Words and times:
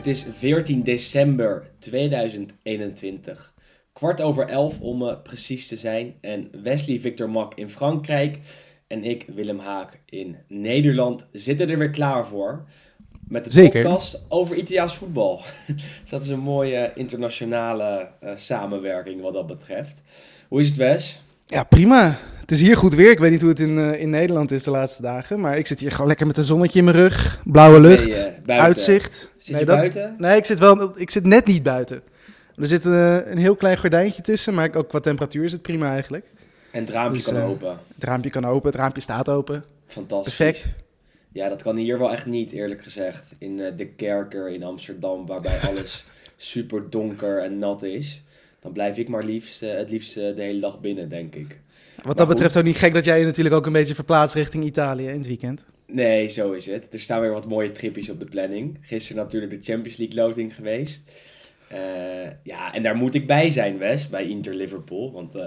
Het 0.00 0.08
is 0.08 0.26
14 0.32 0.82
december 0.82 1.70
2021. 1.78 3.54
Kwart 3.92 4.20
over 4.20 4.48
elf 4.48 4.80
om 4.80 5.08
eh, 5.08 5.14
precies 5.22 5.68
te 5.68 5.76
zijn. 5.76 6.14
En 6.20 6.50
Wesley 6.62 7.00
Victor 7.00 7.30
Mak 7.30 7.54
in 7.54 7.68
Frankrijk 7.68 8.38
en 8.86 9.04
ik, 9.04 9.26
Willem 9.34 9.58
Haak, 9.58 10.00
in 10.06 10.36
Nederland 10.48 11.26
zitten 11.32 11.70
er 11.70 11.78
weer 11.78 11.90
klaar 11.90 12.26
voor. 12.26 12.64
Met 13.28 13.44
de 13.44 13.50
Zeker. 13.50 13.82
podcast 13.82 14.24
over 14.28 14.56
Italiaans 14.56 14.96
voetbal. 14.96 15.42
dus 15.66 15.84
dat 16.10 16.22
is 16.22 16.28
een 16.28 16.40
mooie 16.40 16.92
internationale 16.94 18.08
eh, 18.20 18.30
samenwerking 18.36 19.20
wat 19.20 19.32
dat 19.32 19.46
betreft. 19.46 20.02
Hoe 20.48 20.60
is 20.60 20.66
het 20.66 20.76
Wes? 20.76 21.22
Ja, 21.46 21.64
prima. 21.64 22.18
Het 22.40 22.50
is 22.50 22.60
hier 22.60 22.76
goed 22.76 22.94
weer. 22.94 23.10
Ik 23.10 23.18
weet 23.18 23.30
niet 23.30 23.40
hoe 23.40 23.50
het 23.50 23.60
in, 23.60 23.78
eh, 23.78 24.00
in 24.00 24.10
Nederland 24.10 24.50
is 24.50 24.64
de 24.64 24.70
laatste 24.70 25.02
dagen. 25.02 25.40
Maar 25.40 25.58
ik 25.58 25.66
zit 25.66 25.80
hier 25.80 25.90
gewoon 25.90 26.06
lekker 26.06 26.26
met 26.26 26.36
een 26.36 26.44
zonnetje 26.44 26.78
in 26.78 26.84
mijn 26.84 26.96
rug. 26.96 27.40
Blauwe 27.44 27.80
lucht. 27.80 28.30
Uitzicht. 28.46 29.29
Zit 29.40 29.50
nee, 29.50 29.60
je 29.60 29.66
dat- 29.66 29.76
buiten? 29.76 30.14
Nee, 30.18 30.36
ik 30.36 30.44
zit, 30.44 30.58
wel, 30.58 30.92
ik 31.00 31.10
zit 31.10 31.24
net 31.24 31.46
niet 31.46 31.62
buiten. 31.62 32.02
Er 32.56 32.66
zit 32.66 32.86
eh, 32.86 33.30
een 33.30 33.38
heel 33.38 33.54
klein 33.54 33.78
gordijntje 33.78 34.22
tussen. 34.22 34.54
Maar 34.54 34.74
ook 34.74 34.88
qua 34.88 35.00
temperatuur 35.00 35.44
is 35.44 35.52
het 35.52 35.62
prima 35.62 35.90
eigenlijk. 35.92 36.24
En 36.70 36.80
het 36.80 36.90
raampje 36.90 37.16
Dus, 37.16 37.24
kan 37.24 37.36
eh, 37.36 37.48
open. 37.48 37.78
Het 37.94 38.04
raampje 38.04 38.30
kan 38.30 38.44
open. 38.44 38.70
Het 38.70 38.80
raampje 38.80 39.02
staat 39.02 39.28
open. 39.28 39.64
Fantastisch. 39.86 40.36
Perfect. 40.36 40.66
Ja, 41.32 41.48
dat 41.48 41.62
kan 41.62 41.76
hier 41.76 41.98
wel 41.98 42.12
echt 42.12 42.26
niet, 42.26 42.52
eerlijk 42.52 42.82
gezegd. 42.82 43.24
In 43.38 43.60
eh, 43.60 43.72
de 43.76 43.86
kerker 43.86 44.50
in 44.50 44.62
Amsterdam, 44.62 45.26
waarbij 45.26 45.60
alles 45.68 46.04
super 46.36 46.90
donker 46.90 47.42
en 47.42 47.58
nat 47.58 47.82
is. 47.82 48.22
Dan 48.60 48.72
blijf 48.72 48.96
ik 48.96 49.08
maar 49.08 49.24
liefst, 49.24 49.62
eh, 49.62 49.74
het 49.74 49.90
liefst 49.90 50.14
de 50.14 50.34
hele 50.36 50.60
dag 50.60 50.80
binnen, 50.80 51.08
denk 51.08 51.34
ik. 51.34 51.58
Wat 51.96 52.06
Maar 52.06 52.14
dat 52.14 52.28
betreft 52.28 52.56
ook 52.56 52.64
niet 52.64 52.76
gek 52.76 52.94
dat 52.94 53.04
jij 53.04 53.18
je 53.18 53.24
natuurlijk 53.24 53.54
ook 53.54 53.66
een 53.66 53.72
beetje 53.72 53.94
verplaatst 53.94 54.34
richting 54.34 54.64
Italië 54.64 55.06
in 55.08 55.18
het 55.18 55.26
weekend. 55.26 55.64
Nee, 55.92 56.28
zo 56.28 56.52
is 56.52 56.66
het. 56.66 56.92
Er 56.92 57.00
staan 57.00 57.20
weer 57.20 57.32
wat 57.32 57.48
mooie 57.48 57.72
tripjes 57.72 58.08
op 58.08 58.18
de 58.18 58.24
planning. 58.24 58.78
Gisteren 58.80 59.22
natuurlijk 59.22 59.52
de 59.52 59.72
Champions 59.72 59.96
League 59.98 60.24
loting 60.24 60.54
geweest. 60.54 61.10
Eh, 61.68 61.78
ja, 62.42 62.72
en 62.74 62.82
daar 62.82 62.96
moet 62.96 63.14
ik 63.14 63.26
bij 63.26 63.50
zijn, 63.50 63.78
Wes, 63.78 64.08
bij 64.08 64.28
Inter 64.28 64.54
Liverpool. 64.54 65.12
Want 65.12 65.34
eh, 65.34 65.46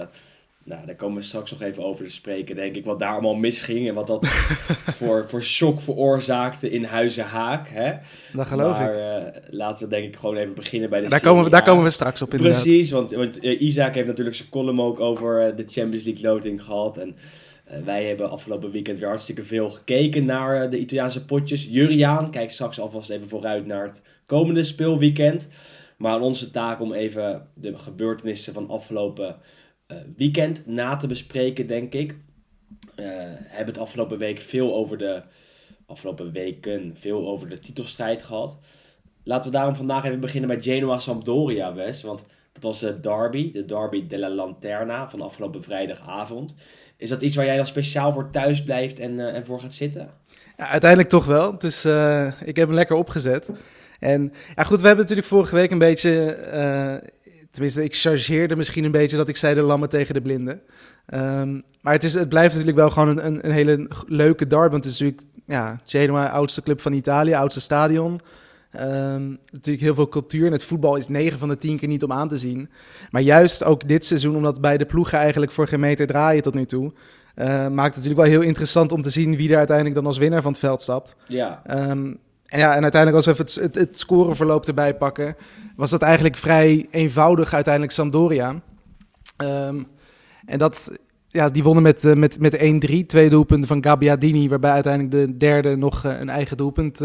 nou, 0.64 0.86
daar 0.86 0.94
komen 0.94 1.16
we 1.16 1.22
straks 1.22 1.50
nog 1.50 1.62
even 1.62 1.84
over 1.84 2.04
te 2.04 2.10
spreken, 2.10 2.56
denk 2.56 2.76
ik. 2.76 2.84
Wat 2.84 2.98
daar 2.98 3.12
allemaal 3.12 3.34
misging 3.34 3.88
en 3.88 3.94
wat 3.94 4.06
dat 4.06 4.26
voor, 4.98 5.28
voor 5.28 5.42
shock 5.42 5.80
veroorzaakte 5.80 6.70
in 6.70 6.84
Huizen 6.84 7.24
Haak. 7.24 7.68
Hè? 7.68 7.92
Dat 8.32 8.46
geloof 8.46 8.78
maar, 8.78 8.94
ik. 8.94 9.34
eh, 9.34 9.42
laten 9.50 9.84
we 9.84 9.94
denk 9.94 10.06
ik 10.06 10.16
gewoon 10.16 10.36
even 10.36 10.54
beginnen 10.54 10.90
bij 10.90 11.00
de 11.00 11.08
Daar 11.08 11.20
komen, 11.20 11.44
we, 11.44 11.50
daar 11.50 11.62
komen 11.62 11.84
we 11.84 11.90
straks 11.90 12.22
op 12.22 12.34
inderdaad. 12.34 12.62
Precies, 12.62 12.90
want, 12.90 13.12
want 13.12 13.36
Isaac 13.36 13.94
heeft 13.94 14.08
natuurlijk 14.08 14.36
zijn 14.36 14.48
column 14.48 14.80
ook 14.80 15.00
over 15.00 15.56
de 15.56 15.64
Champions 15.68 16.04
League 16.04 16.30
loting 16.30 16.62
gehad. 16.62 16.96
En 16.98 17.16
wij 17.84 18.04
hebben 18.04 18.30
afgelopen 18.30 18.70
weekend 18.70 18.98
weer 18.98 19.08
hartstikke 19.08 19.42
veel 19.42 19.70
gekeken 19.70 20.24
naar 20.24 20.62
eh, 20.62 20.70
de 20.70 20.78
Italiaanse 20.78 21.24
potjes. 21.24 21.64
Juriaan 21.64 22.30
kijkt 22.30 22.52
straks 22.52 22.80
alvast 22.80 23.10
even 23.10 23.28
vooruit 23.28 23.66
naar 23.66 23.84
het 23.84 24.02
komende 24.26 24.64
speelweekend. 24.64 25.50
Maar 25.98 26.20
onze 26.20 26.50
taak 26.50 26.80
om 26.80 26.92
even 26.92 27.48
de 27.54 27.78
gebeurtenissen 27.78 28.52
van 28.52 28.70
afgelopen 28.70 29.36
eh, 29.86 29.96
weekend 30.16 30.66
na 30.66 30.96
te 30.96 31.06
bespreken, 31.06 31.66
denk 31.66 31.92
ik. 31.92 32.16
Eh 32.94 33.06
hebben 33.54 33.74
het 33.74 33.82
afgelopen 33.82 34.18
week 34.18 34.40
veel 34.40 34.74
over 34.74 34.98
de 34.98 35.22
afgelopen 35.86 36.32
weken 36.32 36.96
veel 36.96 37.28
over 37.28 37.48
de 37.48 37.58
titelstrijd 37.58 38.22
gehad. 38.22 38.58
Laten 39.24 39.50
we 39.50 39.56
daarom 39.56 39.76
vandaag 39.76 40.04
even 40.04 40.20
beginnen 40.20 40.48
bij 40.48 40.62
Genoa 40.62 40.98
Sampdoria, 40.98 41.74
Wes. 41.74 42.02
Want 42.02 42.24
dat 42.52 42.62
was 42.62 42.80
de 42.80 43.00
derby, 43.00 43.52
de 43.52 43.64
derby 43.64 44.06
della 44.06 44.30
Lanterna 44.30 45.10
van 45.10 45.20
afgelopen 45.20 45.62
vrijdagavond. 45.62 46.54
Is 46.96 47.08
dat 47.08 47.22
iets 47.22 47.36
waar 47.36 47.44
jij 47.44 47.56
dan 47.56 47.66
speciaal 47.66 48.12
voor 48.12 48.30
thuis 48.30 48.62
blijft 48.64 48.98
en, 48.98 49.20
eh, 49.20 49.34
en 49.34 49.44
voor 49.44 49.60
gaat 49.60 49.72
zitten? 49.72 50.08
Ja, 50.56 50.68
uiteindelijk 50.68 51.10
toch 51.10 51.24
wel. 51.24 51.58
Dus 51.58 51.84
eh, 51.84 52.26
ik 52.44 52.56
heb 52.56 52.66
hem 52.66 52.74
lekker 52.74 52.96
opgezet. 52.96 53.48
En 53.98 54.32
ja, 54.54 54.62
goed, 54.62 54.80
we 54.80 54.86
hebben 54.86 55.04
natuurlijk 55.04 55.28
vorige 55.28 55.54
week 55.54 55.70
een 55.70 55.78
beetje. 55.78 56.24
eh, 56.34 56.94
tenminste, 57.50 57.84
ik 57.84 57.94
chargeerde 57.94 58.56
misschien 58.56 58.84
een 58.84 58.90
beetje 58.90 59.16
dat 59.16 59.28
ik 59.28 59.36
zei 59.36 59.54
de 59.54 59.62
lammen 59.62 59.88
tegen 59.88 60.14
de 60.14 60.20
blinden. 60.20 60.60
Ehm, 61.06 61.60
maar 61.80 61.92
het, 61.92 62.02
is, 62.02 62.14
het 62.14 62.28
blijft 62.28 62.50
natuurlijk 62.50 62.78
wel 62.78 62.90
gewoon 62.90 63.08
een, 63.08 63.26
een, 63.26 63.44
een 63.44 63.52
hele 63.52 63.88
leuke 64.06 64.46
derby. 64.46 64.70
Want 64.70 64.84
het 64.84 64.92
is 64.92 64.98
natuurlijk 64.98 65.28
ja, 65.44 65.80
Genoa, 65.84 66.28
oudste 66.28 66.62
club 66.62 66.80
van 66.80 66.92
Italië, 66.92 67.34
oudste 67.34 67.60
stadion. 67.60 68.20
Ehm, 68.74 69.28
natuurlijk 69.52 69.84
heel 69.84 69.94
veel 69.94 70.08
cultuur. 70.08 70.46
En 70.46 70.52
het 70.52 70.64
voetbal 70.64 70.96
is 70.96 71.08
9 71.08 71.38
van 71.38 71.48
de 71.48 71.56
10 71.56 71.76
keer 71.76 71.88
niet 71.88 72.02
om 72.02 72.12
aan 72.12 72.28
te 72.28 72.38
zien. 72.38 72.68
Maar 73.10 73.22
juist 73.22 73.64
ook 73.64 73.88
dit 73.88 74.04
seizoen, 74.04 74.36
omdat 74.36 74.60
beide 74.60 74.84
ploegen 74.84 75.18
eigenlijk 75.18 75.52
voor 75.52 75.68
geen 75.68 75.80
meter 75.80 76.06
draaien 76.06 76.42
tot 76.42 76.54
nu 76.54 76.64
toe. 76.64 76.92
eh, 77.34 77.46
maakt 77.68 77.94
het 77.94 78.04
natuurlijk 78.04 78.20
wel 78.20 78.38
heel 78.38 78.48
interessant 78.48 78.92
om 78.92 79.02
te 79.02 79.10
zien 79.10 79.36
wie 79.36 79.50
er 79.50 79.56
uiteindelijk 79.56 79.96
dan 79.96 80.06
als 80.06 80.18
winnaar 80.18 80.42
van 80.42 80.50
het 80.50 80.60
veld 80.60 80.82
stapt. 80.82 81.14
Ja, 81.26 81.62
Ehm, 81.66 82.12
en, 82.46 82.58
ja, 82.58 82.74
en 82.74 82.82
uiteindelijk, 82.82 83.14
als 83.16 83.24
we 83.24 83.32
even 83.32 83.44
het, 83.44 83.74
het, 83.74 83.88
het 83.88 83.98
scoreverloop 83.98 84.66
erbij 84.66 84.94
pakken, 84.96 85.36
was 85.76 85.90
dat 85.90 86.02
eigenlijk 86.02 86.36
vrij 86.36 86.86
eenvoudig 86.90 87.54
uiteindelijk 87.54 87.92
Sampdoria. 87.92 88.54
Ehm, 89.36 89.82
en 90.46 90.58
dat, 90.58 90.90
ja, 91.28 91.48
die 91.50 91.62
wonnen 91.62 91.82
met, 91.82 92.04
eh, 92.04 92.12
met, 92.14 92.38
met 92.40 92.54
1-3, 92.60 93.06
twee 93.06 93.30
doelpunten 93.30 93.68
van 93.68 93.84
Gabbiadini, 93.84 94.48
waarbij 94.48 94.70
uiteindelijk 94.70 95.12
de 95.26 95.36
derde 95.36 95.76
nog 95.76 96.04
eh, 96.04 96.20
een 96.20 96.28
eigen 96.30 96.56
doelpunt, 96.56 97.00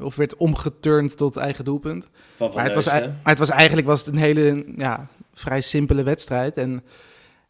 of 0.00 0.16
werd 0.16 0.36
omgeturnd 0.36 1.16
tot 1.16 1.36
eigen 1.36 1.64
doelpunt. 1.64 2.08
van 2.36 2.46
Van 2.46 2.56
Maar 2.56 2.64
het, 2.64 2.74
was, 2.74 2.86
maar 2.86 3.12
het 3.22 3.38
was 3.38 3.50
eigenlijk 3.50 3.86
was 3.86 4.04
het 4.04 4.14
een 4.14 4.20
hele 4.20 4.64
ja, 4.76 5.06
vrij 5.34 5.60
simpele 5.60 6.02
wedstrijd. 6.02 6.56
En 6.56 6.82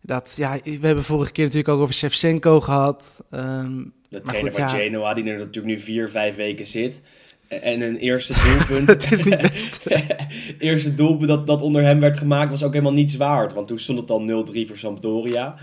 dat, 0.00 0.34
ja, 0.36 0.58
we 0.62 0.86
hebben 0.86 1.04
vorige 1.04 1.32
keer 1.32 1.44
natuurlijk 1.44 1.74
ook 1.74 1.80
over 1.80 1.94
Shevchenko 1.94 2.60
gehad. 2.60 3.24
Ehm, 3.30 3.82
De 4.08 4.20
trainer 4.20 4.52
van 4.52 4.60
ja. 4.60 4.68
Genoa, 4.68 5.14
die 5.14 5.24
er 5.24 5.38
natuurlijk 5.38 5.66
nu 5.66 5.78
vier, 5.78 6.08
vijf 6.08 6.36
weken 6.36 6.66
zit. 6.66 7.00
En 7.48 7.80
een 7.80 7.96
eerste 7.96 8.32
doelpunt. 8.32 8.88
het 9.02 9.12
is 9.12 9.24
niet 9.24 9.40
best. 9.40 9.86
eerste 10.58 10.94
doelpunt 10.94 11.28
dat, 11.28 11.46
dat 11.46 11.62
onder 11.62 11.82
hem 11.82 12.00
werd 12.00 12.18
gemaakt 12.18 12.50
was 12.50 12.62
ook 12.62 12.72
helemaal 12.72 12.92
niets 12.92 13.16
waard. 13.16 13.52
Want 13.52 13.68
toen 13.68 13.78
stond 13.78 13.98
het 13.98 14.10
al 14.10 14.46
0-3 14.46 14.66
voor 14.66 14.76
Sampdoria. 14.76 15.56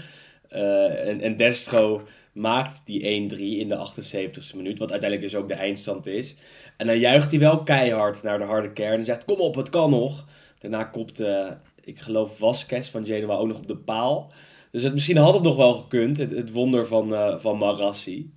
Eh, 0.50 1.08
en, 1.08 1.22
en 1.22 1.38
Destro 1.38 2.08
maakt 2.34 2.82
die 2.86 3.30
1-3 3.32 3.38
in 3.38 3.68
de 3.68 3.88
78ste 3.92 4.56
minuut. 4.56 4.80
Wat 4.80 4.92
uiteindelijk 4.92 5.32
dus 5.32 5.40
ook 5.42 5.48
de 5.48 5.54
eindstand 5.54 6.06
is. 6.06 6.36
En 6.84 6.90
dan 6.90 7.00
juicht 7.00 7.32
hij 7.32 7.40
wel 7.40 7.64
keihard 7.64 8.24
naar 8.24 8.38
de 8.38 8.44
harde 8.44 8.72
kern. 8.72 9.00
En 9.00 9.06
zegt, 9.06 9.26
kom 9.26 9.40
op, 9.40 9.56
het 9.56 9.70
kan 9.70 9.90
nog. 9.90 10.26
Daarna 10.60 10.84
kopt, 10.84 11.20
eh, 11.20 11.48
ik 11.84 12.00
geloof, 12.00 12.38
Vasquez 12.38 12.90
van 12.90 13.06
Genoa 13.06 13.36
ook 13.36 13.48
nog 13.48 13.58
op 13.58 13.68
de 13.68 13.78
paal. 13.78 14.32
Dus 14.72 14.84
het, 14.84 14.94
misschien 14.94 15.18
had 15.18 15.34
het 15.34 15.44
nog 15.44 15.56
wel 15.56 15.74
gekund. 15.74 16.18
Het, 16.18 16.52
wonder 16.52 16.88
van, 16.88 17.16
eh 17.16 17.40
van 17.40 17.58
Marassi. 17.58 18.32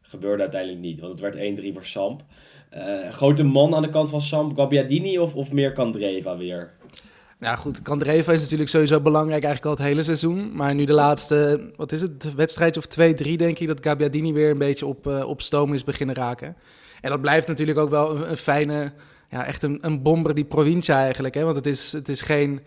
Gebeurde 0.00 0.42
uiteindelijk 0.42 0.82
niet, 0.82 1.00
want 1.00 1.12
het 1.12 1.20
werd 1.20 1.60
1-3 1.60 1.72
voor 1.72 1.84
Samp. 1.84 2.22
Eh, 2.70 3.10
grote 3.10 3.44
man 3.44 3.74
aan 3.74 3.82
de 3.82 3.90
kant 3.90 4.08
van 4.08 4.20
Samp, 4.20 4.56
Gabbiadini 4.56 5.18
of, 5.18 5.34
of 5.34 5.52
meer 5.52 5.72
Kandreva 5.72 6.36
weer? 6.36 6.72
Nou 7.38 7.58
goed, 7.58 7.82
Kandreva 7.82 8.32
is 8.32 8.40
natuurlijk 8.40 8.70
sowieso 8.70 9.00
belangrijk 9.00 9.44
eigenlijk 9.44 9.64
al 9.64 9.84
het 9.84 9.92
hele 9.92 10.02
seizoen. 10.02 10.56
Maar 10.56 10.74
nu 10.74 10.84
de 10.84 10.92
laatste, 10.92 11.70
wat 11.76 11.92
is 11.92 12.00
het, 12.00 12.34
wedstrijdje 12.34 12.80
of 12.80 12.86
twee, 12.86 13.14
drie 13.14 13.36
denk 13.36 13.58
ik, 13.58 13.66
dat 13.66 13.82
Gabbiadini 13.82 14.32
weer 14.32 14.50
een 14.50 14.58
beetje 14.58 14.86
op, 14.86 15.06
op 15.06 15.42
stoom 15.42 15.74
is 15.74 15.84
beginnen 15.84 16.14
raken. 16.16 16.56
En 17.00 17.10
dat 17.10 17.20
blijft 17.20 17.46
natuurlijk 17.46 17.78
ook 17.78 17.90
wel 17.90 18.16
een, 18.16 18.30
een 18.30 18.36
fijne, 18.36 18.92
ja 19.30 19.46
echt 19.46 19.62
een, 19.62 19.78
een 19.80 20.02
bomber 20.02 20.34
die 20.34 20.44
provincia 20.44 20.96
eigenlijk. 20.96 21.34
Hè? 21.34 21.44
Want 21.44 21.56
het 21.56 21.66
is, 21.66 21.92
het 21.92 22.08
is 22.08 22.20
geen, 22.20 22.60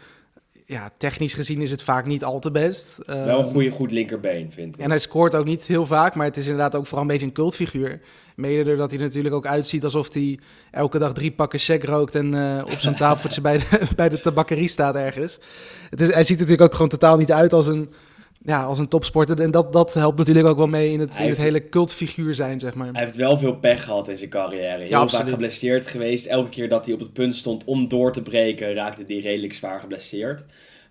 ja 0.66 0.90
technisch 0.98 1.34
gezien 1.34 1.62
is 1.62 1.72
het 1.72 1.82
vaak 1.84 2.06
niet 2.06 2.24
al 2.24 2.40
te 2.40 2.52
best. 2.52 2.98
Wel 3.06 3.18
een 3.18 3.28
Ehm, 3.28 3.44
goede, 3.44 3.70
goed 3.72 3.92
linkerbeen, 3.92 4.52
vind 4.52 4.76
ik. 4.76 4.82
En 4.82 4.90
hij 4.90 5.00
scoort 5.00 5.36
ook 5.36 5.46
niet 5.46 5.64
heel 5.64 5.86
vaak, 5.86 6.16
maar 6.16 6.26
het 6.26 6.38
is 6.38 6.44
inderdaad 6.44 6.76
ook 6.76 6.86
vooral 6.86 7.02
een 7.02 7.12
beetje 7.12 7.26
een 7.26 7.32
cultfiguur. 7.32 8.00
Mede 8.36 8.64
doordat 8.64 8.92
hij 8.92 9.00
natuurlijk 9.00 9.36
ook 9.36 9.46
uitziet 9.46 9.84
alsof 9.84 10.14
hij 10.14 10.40
elke 10.72 10.98
dag 10.98 11.14
drie 11.14 11.32
pakken 11.32 11.60
check 11.60 11.84
rookt 11.84 12.16
en 12.16 12.34
eh, 12.34 12.64
op 12.66 12.80
zo'n 12.80 12.96
tafeltje 12.96 13.42
bij 13.42 13.58
de, 13.58 13.80
bij 13.96 14.10
de 14.10 14.20
tabakkerie 14.20 14.68
staat 14.68 14.96
ergens. 14.96 15.40
Het 15.90 16.02
is, 16.02 16.14
hij 16.14 16.24
ziet 16.24 16.40
natuurlijk 16.40 16.68
ook 16.68 16.74
gewoon 16.74 16.90
totaal 16.90 17.18
niet 17.18 17.32
uit 17.32 17.54
als 17.54 17.68
een, 17.68 17.94
ja, 18.46 18.64
als 18.64 18.80
een 18.80 18.88
topsporter. 18.88 19.42
En 19.42 19.52
dat, 19.52 19.74
dat 19.74 19.94
helpt 19.94 20.18
natuurlijk 20.18 20.48
ook 20.48 20.58
wel 20.58 20.68
mee 20.68 20.92
in 20.92 21.00
het, 21.00 21.10
in 21.10 21.16
het 21.16 21.26
heeft- 21.28 21.40
hele 21.40 21.70
cultfiguur 21.70 22.36
zijn, 22.36 22.60
zeg 22.60 22.74
maar. 22.74 22.90
Hij 22.92 23.04
heeft 23.04 23.16
wel 23.16 23.38
veel 23.38 23.56
pech 23.56 23.84
gehad 23.84 24.08
in 24.10 24.18
zijn 24.18 24.30
carrière. 24.30 24.82
Heel 24.82 24.90
Ja, 24.90 25.08
vaak 25.08 25.30
geblesseerd 25.30 25.88
geweest. 25.88 26.26
Elke 26.26 26.50
keer 26.50 26.70
dat 26.70 26.86
hij 26.86 26.94
op 26.94 27.00
het 27.00 27.14
punt 27.14 27.36
stond 27.36 27.64
om 27.64 27.88
door 27.88 28.12
te 28.12 28.22
breken, 28.22 28.74
raakte 28.74 29.04
hij 29.08 29.18
redelijk 29.18 29.54
zwaar 29.54 29.80
geblesseerd. 29.80 30.44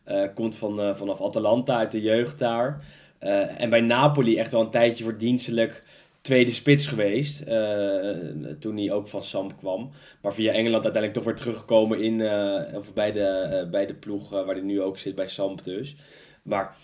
Eh, 0.05 0.23
komt 0.35 0.57
van, 0.57 0.81
eh, 0.81 0.95
vanaf 0.95 1.21
Atalanta 1.23 1.77
uit 1.77 1.93
de 1.93 2.01
jeugd 2.01 2.39
daar. 2.39 2.85
Eh, 3.19 3.61
en 3.61 3.71
bij 3.71 3.81
Napoli 3.81 4.39
echt 4.39 4.53
wel 4.53 4.61
een 4.61 4.71
tijdje 4.71 5.05
verdienstelijk 5.05 5.83
tweede 6.21 6.51
spits 6.53 6.87
geweest. 6.87 7.45
toen 8.61 8.77
hij 8.77 8.93
ook 8.93 9.09
van 9.09 9.25
Samp 9.25 9.53
kwam. 9.59 9.91
Maar 10.21 10.35
via 10.35 10.53
Engeland 10.53 10.85
uiteindelijk 10.85 11.15
toch 11.15 11.25
weer 11.25 11.35
teruggekomen 11.43 12.01
in, 12.03 12.21
of 12.77 12.93
bij, 12.95 13.13
de, 13.13 13.69
bij 13.71 13.87
de 13.87 13.95
ploeg 13.95 14.31
waar 14.31 14.47
hij 14.55 14.61
nu 14.61 14.81
ook 14.83 14.99
zit, 14.99 15.15
bij 15.15 15.29
Samp 15.29 15.65
dus. 15.65 15.97
Maar 16.43 16.77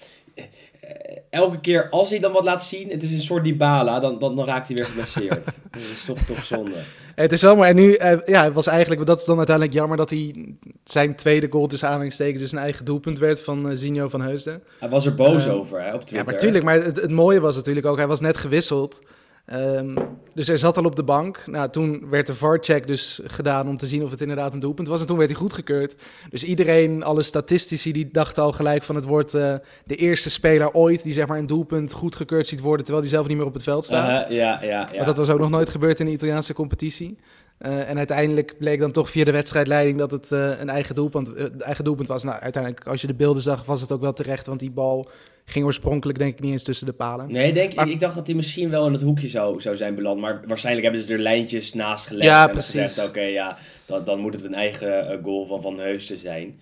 elke 1.31 1.61
keer 1.61 1.89
als 1.91 2.11
hij 2.11 2.19
dan 2.19 2.33
wat 2.33 2.45
laat 2.45 2.65
zien, 2.65 2.91
het 2.91 3.03
is 3.03 3.13
een 3.13 3.21
soort 3.21 3.45
Dybala, 3.45 4.01
dan, 4.01 4.19
dan, 4.19 4.37
dan 4.37 4.47
raakt 4.47 4.67
hij 4.67 4.77
weer 4.77 4.87
geblesseerd. 4.87 5.45
dat 5.71 5.83
is 5.93 6.05
toch, 6.07 6.19
toch 6.19 6.45
zonde. 6.45 6.77
Het 7.15 7.33
is 7.33 7.41
zomaar. 7.41 7.69
En 7.69 7.77
nu, 7.77 7.95
eh, 7.95 8.19
ja, 8.25 8.45
het 8.45 8.55
was 8.55 8.67
eigenlijk, 8.67 9.07
dat 9.07 9.19
is 9.19 9.25
dan 9.25 9.37
uiteindelijk 9.37 9.77
jammer 9.77 9.97
dat 9.97 10.11
hij 10.11 10.55
zijn 10.85 11.17
tweede 11.17 11.47
goal 11.51 11.67
tussen 11.67 11.89
aanhalingstekens 11.89 12.41
dus 12.41 12.53
een 12.53 12.59
eigen 12.59 12.85
doelpunt 12.85 13.19
werd 13.19 13.43
van 13.43 13.71
eh 13.71 13.77
Zinho 13.77 14.09
van 14.09 14.21
Heusden. 14.21 14.63
Hij 14.79 14.89
was 14.89 15.07
er 15.07 15.15
boos 15.15 15.47
Eh, 15.47 15.55
over 15.55 15.83
hè, 15.83 15.95
op 15.95 16.01
Twitter. 16.01 16.17
Ja, 16.17 16.25
maar 16.25 16.37
tuurlijk. 16.37 16.65
Maar 16.65 16.83
het, 16.83 16.97
het 16.97 17.11
mooie 17.11 17.41
was 17.41 17.57
natuurlijk 17.57 17.87
ook, 17.87 17.97
hij 17.97 18.07
was 18.07 18.21
net 18.21 18.37
gewisseld. 18.37 19.01
Ehm, 19.49 19.97
dus 20.35 20.47
hij 20.47 20.57
zat 20.57 20.77
al 20.77 20.85
op 20.85 20.97
de 20.97 21.03
bank. 21.03 21.43
Nou, 21.47 21.71
toen 21.71 22.11
werd 22.11 22.27
de 22.27 22.35
VAR-check 22.35 22.87
dus 22.87 23.21
gedaan 23.25 23.69
om 23.69 23.77
te 23.77 23.87
zien 23.87 24.03
of 24.05 24.11
het 24.11 24.21
inderdaad 24.21 24.53
een 24.53 24.59
doelpunt 24.59 24.89
was. 24.89 25.01
En 25.01 25.07
toen 25.07 25.17
werd 25.17 25.31
hij 25.31 25.39
goedgekeurd. 25.39 25.95
Dus 26.31 26.45
iedereen, 26.45 27.03
alle 27.03 27.23
statistici, 27.23 27.93
die 27.93 28.09
dachten 28.13 28.43
al 28.43 28.53
gelijk 28.53 28.83
van 28.83 28.95
het 28.95 29.05
wordt 29.05 29.35
eh, 29.35 29.55
de 29.85 29.97
eerste 29.97 30.31
speler 30.31 30.73
ooit 30.73 31.03
die 31.03 31.13
zeg 31.13 31.27
maar 31.27 31.39
een 31.39 31.47
doelpunt 31.47 31.93
goedgekeurd 31.93 32.47
ziet 32.47 32.61
worden 32.61 32.85
terwijl 32.85 33.05
hij 33.05 33.15
zelf 33.15 33.29
niet 33.29 33.37
meer 33.37 33.47
op 33.47 33.55
het 33.55 33.63
veld 33.63 33.85
staat. 33.85 34.09
Uh-huh, 34.09 34.37
ja, 34.37 34.59
ja, 34.63 34.69
ja. 34.69 34.91
Want 34.93 35.05
dat 35.05 35.17
was 35.17 35.29
ook 35.29 35.39
nog 35.39 35.51
nooit 35.51 35.69
gebeurd 35.69 36.01
in 36.01 36.07
de 36.07 36.13
Italiaanse 36.13 36.53
competitie. 36.55 37.19
Uh, 37.61 37.89
en 37.89 37.97
uiteindelijk 37.99 38.55
bleek 38.59 38.81
dan 38.81 38.93
toch 38.93 39.11
via 39.11 39.25
de 39.25 39.31
wedstrijdleiding 39.31 39.99
dat 39.99 40.11
het 40.11 40.31
uh, 40.31 40.61
een 40.61 40.69
eigen 40.69 40.95
doelpunt, 40.95 41.29
uh, 41.37 41.45
eigen 41.59 41.85
doelpunt 41.85 42.09
was. 42.09 42.23
Nou, 42.23 42.41
uiteindelijk, 42.41 42.87
als 42.87 43.01
je 43.01 43.07
de 43.07 43.15
beelden 43.15 43.43
zag, 43.43 43.65
was 43.65 43.81
het 43.81 43.93
ook 43.93 44.01
wel 44.01 44.13
terecht. 44.13 44.47
Want 44.47 44.61
die 44.61 44.71
bal 44.71 45.09
ging 45.45 45.65
oorspronkelijk 45.65 46.19
denk 46.19 46.33
ik 46.33 46.41
niet 46.41 46.53
eens 46.53 46.63
tussen 46.63 46.87
de 46.87 46.93
palen. 46.93 47.31
Nee, 47.31 47.53
denk, 47.53 47.75
maar, 47.75 47.87
ik, 47.87 47.93
ik 47.93 48.01
dacht 48.01 48.15
dat 48.15 48.27
hij 48.27 48.37
misschien 48.37 48.71
wel 48.71 48.87
in 48.87 48.93
het 48.93 49.03
hoekje 49.03 49.29
zou, 49.29 49.61
zou 49.61 49.77
zijn 49.77 49.95
beland. 49.95 50.21
Maar 50.21 50.41
waarschijnlijk 50.47 50.87
hebben 50.87 51.05
ze 51.05 51.13
er 51.13 51.19
lijntjes 51.19 51.75
naast 51.75 52.07
gelegd. 52.07 52.25
Ja, 52.25 52.47
en 52.47 52.53
precies. 52.53 52.99
Oké, 52.99 53.09
okay, 53.09 53.33
ja, 53.33 53.59
dan, 53.87 54.05
dan 54.05 54.21
moet 54.21 54.35
het 54.35 54.45
een 54.45 54.55
eigen 54.55 55.09
eh, 55.09 55.19
goal 55.23 55.47
van 55.47 55.61
Van 55.61 55.79
Heusden 55.79 56.19
zijn. 56.19 56.61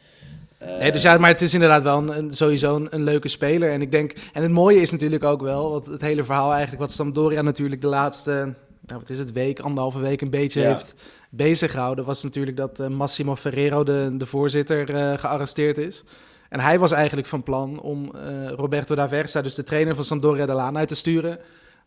Nee, 0.78 0.92
dus 0.92 1.02
ja, 1.02 1.18
maar 1.18 1.30
het 1.30 1.40
is 1.40 1.54
inderdaad 1.54 1.82
wel 1.82 1.98
een, 1.98 2.18
een, 2.18 2.34
sowieso 2.34 2.76
een, 2.76 2.86
een, 2.90 3.04
leuke 3.04 3.28
speler. 3.28 3.70
En 3.70 3.82
ik 3.82 3.92
denk, 3.92 4.12
en 4.32 4.42
het 4.42 4.50
mooie 4.50 4.80
is 4.80 4.90
natuurlijk 4.90 5.24
ook 5.24 5.42
wel, 5.42 5.70
wat 5.70 5.86
het 5.86 6.00
hele 6.00 6.24
verhaal 6.24 6.50
eigenlijk, 6.50 6.80
wat 6.80 6.92
Sampdoria 6.92 7.42
natuurlijk 7.42 7.80
de 7.80 7.86
laatste, 7.86 8.54
nou, 8.86 9.00
wat 9.00 9.10
is 9.10 9.18
het, 9.18 9.32
week, 9.32 9.60
anderhalve 9.60 9.98
week 9.98 10.20
een 10.20 10.30
beetje 10.30 10.60
ja. 10.60 10.68
heeft 10.68 10.94
bezig 11.30 11.70
gehouden, 11.70 12.04
was 12.04 12.22
natuurlijk 12.22 12.56
dat 12.56 12.80
uh, 12.80 12.86
Massimo 12.86 13.36
Ferrero, 13.36 13.84
de, 13.84 14.10
de 14.12 14.26
voorzitter, 14.26 14.90
uh, 14.90 15.12
gearresteerd 15.18 15.78
is. 15.78 16.04
En 16.48 16.60
hij 16.60 16.78
was 16.78 16.92
eigenlijk 16.92 17.26
van 17.26 17.42
plan 17.42 17.80
om 17.80 18.12
uh, 18.14 18.48
Roberto 18.48 18.94
D'Aversa, 18.94 19.42
dus 19.42 19.54
de 19.54 19.62
trainer 19.62 19.94
van 19.94 20.04
Sampdoria, 20.04 20.46
de 20.46 20.52
laan 20.52 20.76
uit 20.78 20.88
te 20.88 20.94
sturen. 20.94 21.38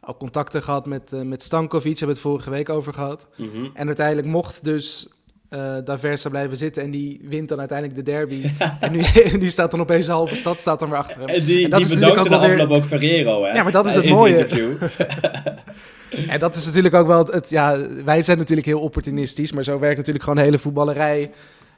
Ook 0.02 0.20
contacten 0.20 0.64
gehad 0.64 0.86
met, 0.86 1.12
met 1.24 1.44
Stankovic, 1.44 1.98
hebben 1.98 2.08
we 2.08 2.22
het 2.22 2.32
vorige 2.32 2.50
week 2.50 2.70
over 2.70 2.94
gehad. 2.94 3.28
Mm 3.36 3.50
-hmm. 3.52 3.72
En 3.74 3.88
uiteindelijk 3.88 4.28
mocht 4.28 4.64
dus 4.64 5.08
uh, 5.50 5.76
D'Aversa 5.84 6.30
blijven 6.30 6.58
zitten 6.58 6.84
en 6.84 6.92
die 6.92 7.20
wint 7.24 7.50
dan 7.50 7.60
uiteindelijk 7.60 7.98
de 7.98 8.12
derby. 8.12 8.50
en 8.80 8.92
nu, 8.92 9.04
nu 9.40 9.50
staat 9.50 9.72
dan 9.72 9.80
opeens 9.80 10.06
de 10.06 10.12
halve 10.12 10.36
stad 10.36 10.60
staat 10.60 10.80
dan 10.80 10.90
weer 10.90 10.98
achter 10.98 11.20
hem. 11.20 11.28
En 11.28 11.46
die, 11.46 11.64
en 11.64 11.70
dat 11.70 11.80
die 11.80 11.90
is 11.90 11.94
bedankte 11.94 12.20
ook 12.20 12.42
de 12.42 12.48
weer... 12.48 12.70
ook 12.70 12.86
Ferrero, 12.86 13.44
hè? 13.44 13.54
Ja, 13.54 13.64
maar 13.64 13.72
dat 13.72 13.86
is 13.86 13.96
het 13.96 14.10
mooie. 14.10 14.48
En 16.28 16.40
dat 16.40 16.56
is 16.56 16.66
natuurlijk 16.66 16.96
ook 16.96 17.08
wel 17.08 17.18
het, 17.18 17.34
het, 17.34 17.50
Ja, 17.50 17.78
wij 18.06 18.22
zijn 18.22 18.38
natuurlijk 18.38 18.68
heel 18.68 18.80
opportunistisch, 18.80 19.52
maar 19.52 19.64
zo 19.64 19.80
werkt 19.80 19.98
natuurlijk 19.98 20.24
gewoon 20.24 20.40
de 20.40 20.46
hele 20.46 20.60
voetballerij. 20.60 21.32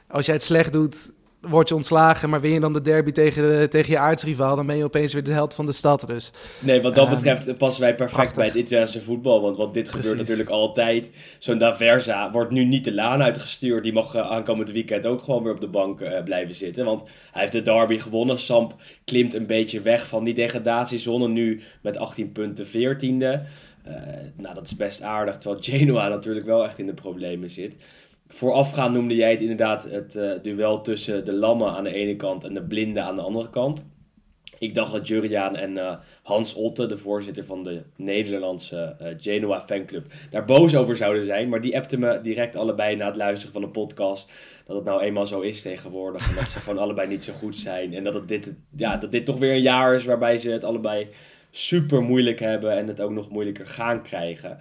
Als 0.06 0.26
jij 0.26 0.34
het 0.34 0.44
slecht 0.44 0.72
doet, 0.72 1.10
word 1.48 1.68
je 1.68 1.74
ontslagen, 1.74 2.30
maar 2.30 2.40
win 2.40 2.52
je 2.52 2.60
dan 2.60 2.72
de 2.72 2.82
derby 2.82 3.12
tegen, 3.12 3.42
de, 3.42 3.68
tegen 3.68 3.90
je 3.90 3.98
aardsrivaal, 3.98 4.56
dan 4.56 4.66
ben 4.66 4.76
je 4.76 4.84
opeens 4.84 5.12
weer 5.12 5.24
de 5.24 5.32
held 5.32 5.54
van 5.54 5.66
de 5.66 5.72
stad. 5.72 6.04
Dus. 6.06 6.30
Nee, 6.60 6.82
wat 6.82 6.94
dat 6.94 7.08
um, 7.08 7.14
betreft 7.14 7.58
passen 7.58 7.82
wij 7.82 7.94
perfect 7.94 8.16
prachtig. 8.16 8.36
bij 8.36 8.46
het 8.46 8.54
Italiaanse 8.54 9.00
voetbal. 9.00 9.40
Want, 9.40 9.56
want 9.56 9.74
dit 9.74 9.82
Precies. 9.82 10.00
gebeurt 10.00 10.20
natuurlijk 10.20 10.48
altijd. 10.48 11.10
Zo'n 11.38 11.58
Daversa 11.58 12.30
wordt 12.30 12.50
nu 12.50 12.64
niet 12.64 12.84
de 12.84 12.94
laan 12.94 13.22
uitgestuurd. 13.22 13.82
Die 13.82 13.92
mag 13.92 14.14
uh, 14.14 14.30
aankomend 14.30 14.70
weekend 14.70 15.06
ook 15.06 15.22
gewoon 15.22 15.42
weer 15.42 15.52
op 15.52 15.60
de 15.60 15.68
bank 15.68 16.00
uh, 16.00 16.22
blijven 16.24 16.54
zitten. 16.54 16.84
Want 16.84 17.02
hij 17.32 17.40
heeft 17.40 17.52
de 17.52 17.62
derby 17.62 17.98
gewonnen. 17.98 18.38
Samp 18.38 18.74
klimt 19.04 19.34
een 19.34 19.46
beetje 19.46 19.80
weg 19.80 20.06
van 20.06 20.24
die 20.24 20.34
degradatiezone. 20.34 21.28
Nu 21.28 21.60
met 21.80 21.96
18 21.96 22.32
punten 22.32 22.66
14e. 22.66 23.48
Uh, 23.88 23.94
nou, 24.36 24.54
dat 24.54 24.64
is 24.64 24.76
best 24.76 25.02
aardig. 25.02 25.38
Terwijl 25.38 25.62
Genoa 25.78 26.08
natuurlijk 26.08 26.46
wel 26.46 26.64
echt 26.64 26.78
in 26.78 26.86
de 26.86 26.94
problemen 26.94 27.50
zit. 27.50 27.76
Voorafgaand 28.28 28.94
noemde 28.94 29.14
jij 29.14 29.30
het 29.30 29.40
inderdaad 29.40 29.82
het 29.82 30.14
uh, 30.14 30.32
duel 30.42 30.82
tussen 30.82 31.24
de 31.24 31.32
lammen 31.32 31.72
aan 31.72 31.84
de 31.84 31.92
ene 31.92 32.16
kant 32.16 32.44
en 32.44 32.54
de 32.54 32.62
blinden 32.62 33.04
aan 33.04 33.16
de 33.16 33.22
andere 33.22 33.50
kant. 33.50 33.84
Ik 34.62 34.74
dacht 34.74 34.92
dat 34.92 35.08
Juriaan 35.08 35.56
en 35.56 35.76
uh, 35.76 35.94
Hans 36.22 36.54
Otte, 36.54 36.86
de 36.86 36.96
voorzitter 36.96 37.44
van 37.44 37.62
de 37.62 37.82
Nederlandse 37.96 38.96
uh, 39.02 39.08
Genoa 39.18 39.60
fanclub, 39.60 40.12
daar 40.30 40.44
boos 40.44 40.76
over 40.76 40.96
zouden 40.96 41.24
zijn. 41.24 41.48
Maar 41.48 41.60
die 41.60 41.76
appten 41.76 42.00
me 42.00 42.20
direct 42.20 42.56
allebei 42.56 42.96
na 42.96 43.06
het 43.06 43.16
luisteren 43.16 43.52
van 43.52 43.62
de 43.62 43.68
podcast 43.68 44.30
dat 44.66 44.76
het 44.76 44.84
nou 44.84 45.02
eenmaal 45.02 45.26
zo 45.26 45.40
is 45.40 45.62
tegenwoordig. 45.62 46.28
En 46.28 46.34
dat 46.34 46.48
ze 46.48 46.60
gewoon 46.64 46.78
allebei 46.78 47.08
niet 47.08 47.24
zo 47.24 47.32
goed 47.32 47.56
zijn. 47.56 47.94
En 47.94 48.04
dat, 48.04 48.14
het 48.14 48.28
dit, 48.28 48.52
ja, 48.76 48.96
dat 48.96 49.12
dit 49.12 49.24
toch 49.24 49.38
weer 49.38 49.52
een 49.52 49.62
jaar 49.62 49.94
is 49.94 50.04
waarbij 50.04 50.38
ze 50.38 50.50
het 50.50 50.64
allebei 50.64 51.08
super 51.54 52.02
moeilijk 52.02 52.38
hebben 52.38 52.76
en 52.76 52.88
het 52.88 53.00
ook 53.00 53.10
nog 53.10 53.30
moeilijker 53.30 53.66
gaan 53.66 54.02
krijgen. 54.02 54.58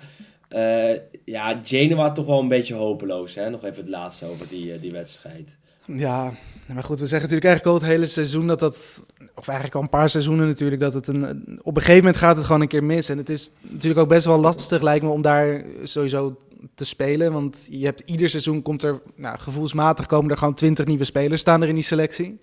Uh, 0.56 0.98
ja, 1.26 1.60
Genoa 1.64 2.12
toch 2.12 2.26
wel 2.26 2.40
een 2.40 2.48
beetje 2.48 2.74
hopeloos. 2.74 3.36
Hè? 3.36 3.50
Nog 3.50 3.64
even 3.64 3.82
het 3.82 3.90
laatste 3.90 4.26
over 4.26 4.48
die, 4.48 4.74
uh, 4.74 4.82
die 4.82 4.92
wedstrijd. 4.92 5.50
Ja, 5.86 6.34
maar 6.74 6.84
goed, 6.84 7.00
we 7.00 7.08
zeggen 7.08 7.30
natuurlijk 7.30 7.46
eigenlijk 7.46 7.66
al 7.66 7.74
het 7.74 7.92
hele 7.98 8.08
seizoen 8.08 8.48
dat 8.48 8.60
dat... 8.60 9.04
Of 9.36 9.48
eigenlijk 9.48 9.78
al 9.78 9.82
een 9.82 9.90
paar 9.90 10.10
seizoenen 10.10 10.48
natuurlijk, 10.48 10.82
dat 10.82 10.94
het 10.94 11.08
een... 11.08 11.24
Op 11.62 11.76
een 11.76 11.82
gegeven 11.82 12.04
moment 12.04 12.18
gaat 12.18 12.36
het 12.36 12.46
gewoon 12.46 12.62
een 12.62 12.68
keer 12.68 12.84
mis. 12.84 13.10
En 13.10 13.18
het 13.18 13.30
is 13.30 13.52
natuurlijk 13.62 14.00
ook 14.00 14.10
best 14.10 14.26
wel 14.26 14.40
lastig, 14.40 14.82
lijkt 14.82 15.04
me, 15.04 15.10
om 15.10 15.22
daar 15.22 15.64
sowieso 15.84 16.38
te 16.76 16.86
spelen. 16.86 17.34
Want 17.34 17.68
je 17.70 17.86
hebt 17.86 18.04
ieder 18.06 18.30
seizoen 18.30 18.62
komt 18.62 18.84
er... 18.84 19.02
Nou, 19.16 19.40
gevoelsmatig 19.40 20.06
komen 20.06 20.32
er 20.32 20.38
gewoon 20.38 20.54
twintig 20.54 20.86
nieuwe 20.86 21.06
spelers 21.06 21.42
staan 21.42 21.62
er 21.62 21.68
in 21.68 21.76
die 21.76 21.84
selectie. 21.84 22.42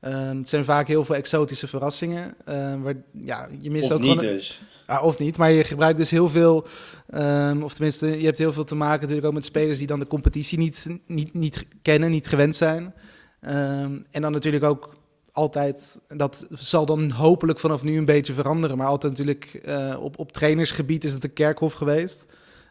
Um, 0.00 0.38
het 0.38 0.48
zijn 0.48 0.64
vaak 0.64 0.86
heel 0.86 1.04
veel 1.04 1.14
exotische 1.14 1.66
verrassingen. 1.66 2.34
Uh, 2.48 2.74
waar, 2.82 2.94
ja, 3.12 3.48
je 3.60 3.70
mist 3.70 3.90
of 3.90 3.96
ook 3.96 4.02
niet 4.02 4.20
dus. 4.20 4.62
Ah, 4.86 5.04
of 5.04 5.18
niet, 5.18 5.38
maar 5.38 5.52
je 5.52 5.64
gebruikt 5.64 5.98
dus 5.98 6.10
heel 6.10 6.28
veel, 6.28 6.66
um, 7.14 7.62
of 7.62 7.74
tenminste, 7.74 8.06
je 8.18 8.24
hebt 8.24 8.38
heel 8.38 8.52
veel 8.52 8.64
te 8.64 8.74
maken 8.74 9.00
natuurlijk 9.00 9.26
ook 9.26 9.32
met 9.32 9.44
spelers 9.44 9.78
die 9.78 9.86
dan 9.86 9.98
de 9.98 10.06
competitie 10.06 10.58
niet, 10.58 10.86
niet, 11.06 11.34
niet 11.34 11.66
kennen, 11.82 12.10
niet 12.10 12.28
gewend 12.28 12.56
zijn. 12.56 12.94
Um, 13.40 14.06
en 14.10 14.22
dan 14.22 14.32
natuurlijk 14.32 14.64
ook 14.64 14.96
altijd, 15.32 16.00
dat 16.08 16.46
zal 16.50 16.86
dan 16.86 17.10
hopelijk 17.10 17.58
vanaf 17.58 17.82
nu 17.82 17.98
een 17.98 18.04
beetje 18.04 18.34
veranderen, 18.34 18.76
maar 18.76 18.86
altijd 18.86 19.12
natuurlijk 19.12 19.60
uh, 19.66 19.96
op, 20.00 20.18
op 20.18 20.32
trainersgebied 20.32 21.04
is 21.04 21.12
het 21.12 21.24
een 21.24 21.32
kerkhof 21.32 21.72
geweest. 21.72 22.24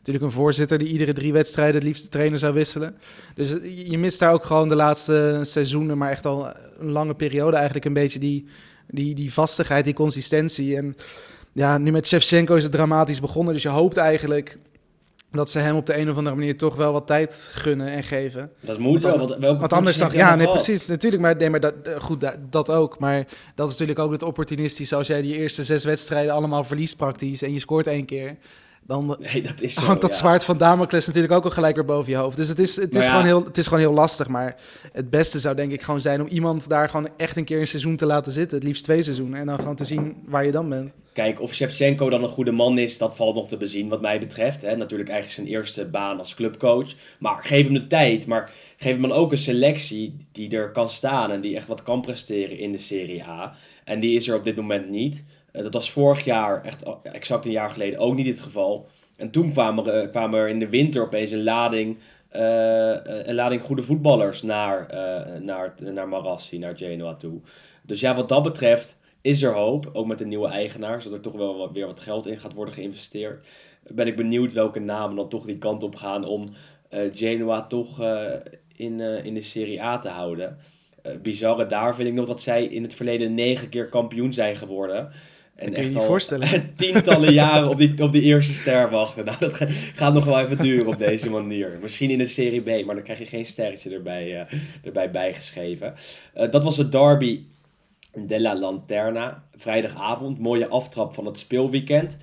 Natuurlijk 0.06 0.36
een 0.36 0.42
voorzitter 0.42 0.78
die 0.78 0.88
iedere 0.88 1.14
drie 1.14 1.34
wedstrijden 1.34 1.76
het 1.76 1.84
liefst 1.84 2.04
de 2.04 2.10
trainer 2.10 2.40
zou 2.40 2.54
wisselen. 2.54 2.96
Dus 3.36 3.56
je 3.76 3.98
mist 3.98 4.20
daar 4.20 4.34
ook 4.34 4.46
gewoon 4.46 4.68
de 4.68 4.76
laatste 4.76 5.40
seizoenen, 5.44 5.98
maar 5.98 6.10
echt 6.10 6.26
al 6.26 6.48
een 6.80 6.92
lange 6.92 7.16
periode 7.16 7.56
eigenlijk 7.56 7.86
een 7.86 7.94
beetje 7.94 8.20
die, 8.20 8.46
die, 8.88 9.16
die 9.16 9.34
vastigheid, 9.34 9.86
die 9.86 9.94
consistentie. 9.94 10.78
En 10.78 10.96
ja, 11.52 11.78
nu 11.78 11.92
met 11.92 12.08
Shevchenko 12.08 12.56
is 12.56 12.64
het 12.64 12.72
dramatisch 12.72 13.20
begonnen. 13.20 13.54
Dus 13.54 13.64
je 13.64 13.70
hoopt 13.70 13.98
eigenlijk 13.98 14.58
dat 15.32 15.50
ze 15.50 15.60
hem 15.60 15.76
op 15.76 15.86
de 15.86 15.98
een 15.98 16.10
of 16.10 16.18
andere 16.18 16.36
manier 16.36 16.58
toch 16.58 16.76
wel 16.76 16.92
wat 16.92 17.08
tijd 17.08 17.50
gunnen 17.52 17.88
en 17.88 18.04
geven. 18.04 18.52
Dat 18.60 18.80
moet 18.80 19.02
wel. 19.02 19.18
Want, 19.18 19.36
welke 19.36 19.62
wat 19.62 19.74
anders 19.74 19.98
dan. 19.98 20.12
Ja, 20.12 20.36
nee, 20.36 20.48
precies. 20.48 20.88
Natuurlijk, 20.88 21.22
maar, 21.22 21.36
nee, 21.36 21.50
maar 21.50 21.60
dat, 21.60 21.74
goed, 22.00 22.22
dat, 22.22 22.38
dat, 22.50 22.70
ook. 22.70 23.00
Maar 23.00 23.28
dat 23.56 23.66
is 23.66 23.72
natuurlijk 23.72 24.00
ook 24.00 24.12
het 24.12 24.24
opportunistische. 24.24 24.96
Als 24.96 25.08
jij 25.08 25.22
die 25.22 25.38
eerste 25.38 25.64
zes 25.64 25.84
wedstrijden 25.84 26.34
allemaal 26.34 26.64
verliest 26.64 26.98
praktisch 26.98 27.42
en 27.42 27.54
je 27.54 27.60
scoort 27.60 27.88
één 27.88 28.06
keer. 28.06 28.38
Dan 28.88 29.18
nee, 29.34 29.42
dat 29.42 29.62
is 29.62 29.74
zo, 29.74 29.82
hangt 29.82 30.02
dat 30.02 30.12
ja. 30.12 30.18
zwaard 30.18 30.44
van 30.44 30.58
Damocles 30.58 31.06
natuurlijk 31.06 31.34
ook 31.34 31.44
al 31.44 31.50
gelijk 31.50 31.76
weer 31.76 31.86
boven 31.86 32.12
je 32.12 32.18
hoofd. 32.18 32.38
Dus 32.38 32.48
het 32.48 32.60
is, 32.60 32.76
het, 32.76 32.96
is 32.96 33.04
ja. 33.04 33.10
gewoon 33.10 33.26
heel, 33.26 33.44
het 33.46 33.58
is 33.58 33.66
gewoon 33.66 33.80
heel 33.80 33.94
lastig. 33.94 34.28
Maar 34.28 34.56
het 34.92 35.10
beste 35.10 35.40
zou 35.40 35.56
denk 35.56 35.72
ik 35.72 35.82
gewoon 35.82 36.02
zijn 36.02 36.22
om 36.22 36.28
iemand 36.28 36.70
daar 36.70 36.90
gewoon 36.90 37.10
echt 37.18 37.38
een 37.38 37.46
keer 37.46 37.60
een 37.60 37.68
seizoen 37.68 37.96
te 37.96 38.06
laten 38.06 38.32
zitten. 38.32 38.58
Het 38.58 38.68
liefst 38.68 38.84
twee 38.84 39.04
seizoenen. 39.04 39.40
En 39.40 39.46
dan 39.46 39.60
gewoon 39.60 39.76
te 39.76 39.86
zien 39.86 40.16
waar 40.26 40.46
je 40.46 40.52
dan 40.52 40.70
bent. 40.70 40.92
Kijk, 41.14 41.42
of 41.42 41.54
Shevchenko 41.54 42.10
dan 42.10 42.24
een 42.24 42.30
goede 42.30 42.52
man 42.52 42.78
is, 42.78 42.98
dat 42.98 43.16
valt 43.16 43.36
nog 43.36 43.48
te 43.48 43.58
bezien 43.58 43.90
wat 43.90 44.02
mij 44.02 44.20
betreft. 44.20 44.62
Hè. 44.62 44.76
Natuurlijk 44.76 45.10
eigenlijk 45.10 45.40
zijn 45.40 45.58
eerste 45.58 45.86
baan 45.86 46.18
als 46.18 46.36
clubcoach. 46.36 46.94
Maar 47.20 47.44
geef 47.44 47.64
hem 47.64 47.74
de 47.74 47.88
tijd. 47.88 48.28
Maar 48.28 48.52
geef 48.78 48.92
hem 48.92 49.02
dan 49.02 49.12
ook 49.12 49.32
een 49.32 49.38
selectie 49.38 50.28
die 50.32 50.58
er 50.58 50.72
kan 50.72 50.90
staan 50.90 51.32
en 51.32 51.42
die 51.42 51.56
echt 51.56 51.68
wat 51.68 51.84
kan 51.84 52.02
presteren 52.02 52.58
in 52.58 52.72
de 52.72 52.78
Serie 52.78 53.24
A. 53.24 53.56
En 53.84 54.00
die 54.00 54.16
is 54.16 54.28
er 54.28 54.36
op 54.36 54.44
dit 54.44 54.56
moment 54.56 54.90
niet. 54.90 55.24
Dat 55.64 55.74
was 55.74 55.92
vorig 55.92 56.24
jaar, 56.24 56.64
echt 56.64 56.84
exact 57.04 57.46
een 57.46 57.52
jaar 57.52 57.70
geleden, 57.70 58.00
ook 58.00 58.16
niet 58.16 58.28
het 58.28 58.42
geval. 58.42 58.88
En 59.16 59.32
toen 59.32 59.52
kwamen 59.52 59.86
er, 59.94 60.10
kwamen 60.10 60.40
er 60.40 60.50
in 60.50 60.60
de 60.60 60.70
winter 60.70 61.02
opeens 61.02 61.32
een 61.32 61.44
lading, 61.44 61.98
uh, 62.36 62.96
een 63.04 63.36
lading 63.36 63.62
goede 63.62 63.82
voetballers 63.82 64.42
naar, 64.42 64.88
naar, 65.42 65.74
naar 65.80 66.08
Marassi, 66.08 66.58
naar 66.58 66.78
Genoa 66.78 67.16
toe. 67.16 67.40
Dus 67.82 68.00
ja, 68.00 68.16
wat 68.16 68.30
dat 68.30 68.44
betreft 68.44 68.98
is 69.22 69.42
er 69.42 69.54
hoop. 69.54 69.90
Ook 69.94 70.08
met 70.08 70.18
de 70.18 70.26
nieuwe 70.26 70.48
eigenaar, 70.48 71.02
zodat 71.02 71.18
er 71.18 71.24
toch 71.24 71.36
wel 71.36 71.72
weer 71.74 71.86
wat 71.86 72.00
geld 72.00 72.28
in 72.28 72.40
gaat 72.40 72.54
worden 72.54 72.74
geïnvesteerd. 72.74 73.48
Ben 73.88 74.08
ik 74.08 74.16
benieuwd 74.16 74.54
welke 74.54 74.80
namen 74.80 75.16
dan 75.16 75.30
toch 75.30 75.46
die 75.46 75.58
kant 75.58 75.84
op 75.84 75.96
gaan 75.96 76.26
om 76.26 76.44
Genoa 76.90 77.68
toch 77.68 78.02
in, 78.76 79.00
in 79.00 79.34
de 79.34 79.42
Serie 79.42 79.84
A 79.84 79.98
te 79.98 80.10
houden. 80.10 80.58
bizarre 81.22 81.66
daar 81.66 81.96
vind 81.96 82.08
ik 82.08 82.14
nog 82.14 82.28
dat 82.28 82.42
zij 82.42 82.66
in 82.66 82.84
het 82.84 82.94
verleden 82.94 83.34
negen 83.34 83.70
keer 83.70 83.90
kampioen 83.90 84.34
zijn 84.34 84.56
geworden. 84.56 85.12
En 85.56 85.66
kun 85.66 85.82
je 85.82 85.88
echt 85.88 85.94
je 85.94 86.02
voorstellen. 86.02 86.50
tientallen 86.76 87.34
jaren 87.34 87.70
op 87.70 87.78
die, 87.78 88.04
op 88.04 88.12
die 88.12 88.22
eerste 88.22 88.54
ster 88.54 88.90
wachten. 88.90 89.26
Nou, 89.26 89.38
dat 89.40 89.54
ga- 89.56 89.68
gaat 89.70 90.14
nog 90.14 90.26
wel 90.26 90.40
even 90.40 90.58
duren 90.58 90.88
op 90.88 90.98
deze 90.98 91.30
manier. 91.30 91.78
Misschien 91.82 92.10
in 92.10 92.18
de 92.18 92.26
Serie 92.26 92.62
B, 92.62 92.86
maar 92.86 92.96
dan 92.96 93.04
krijg 93.04 93.20
je 93.20 93.26
geen 93.26 93.46
sterretje 93.46 93.90
erbij, 93.90 94.40
eh, 94.42 94.58
erbij 94.84 95.12
bijgeschreven. 95.12 95.94
Eh, 96.34 96.52
dat 96.52 96.64
was 96.64 96.78
het 96.78 96.92
derby 96.92 97.42
de 98.14 98.42
la 98.42 98.56
Lanterna. 98.60 99.44
Vrijdagavond, 99.56 100.40
mooie 100.40 100.68
aftrap 100.68 101.14
van 101.14 101.26
het 101.26 101.40
speelweekend. 101.40 102.20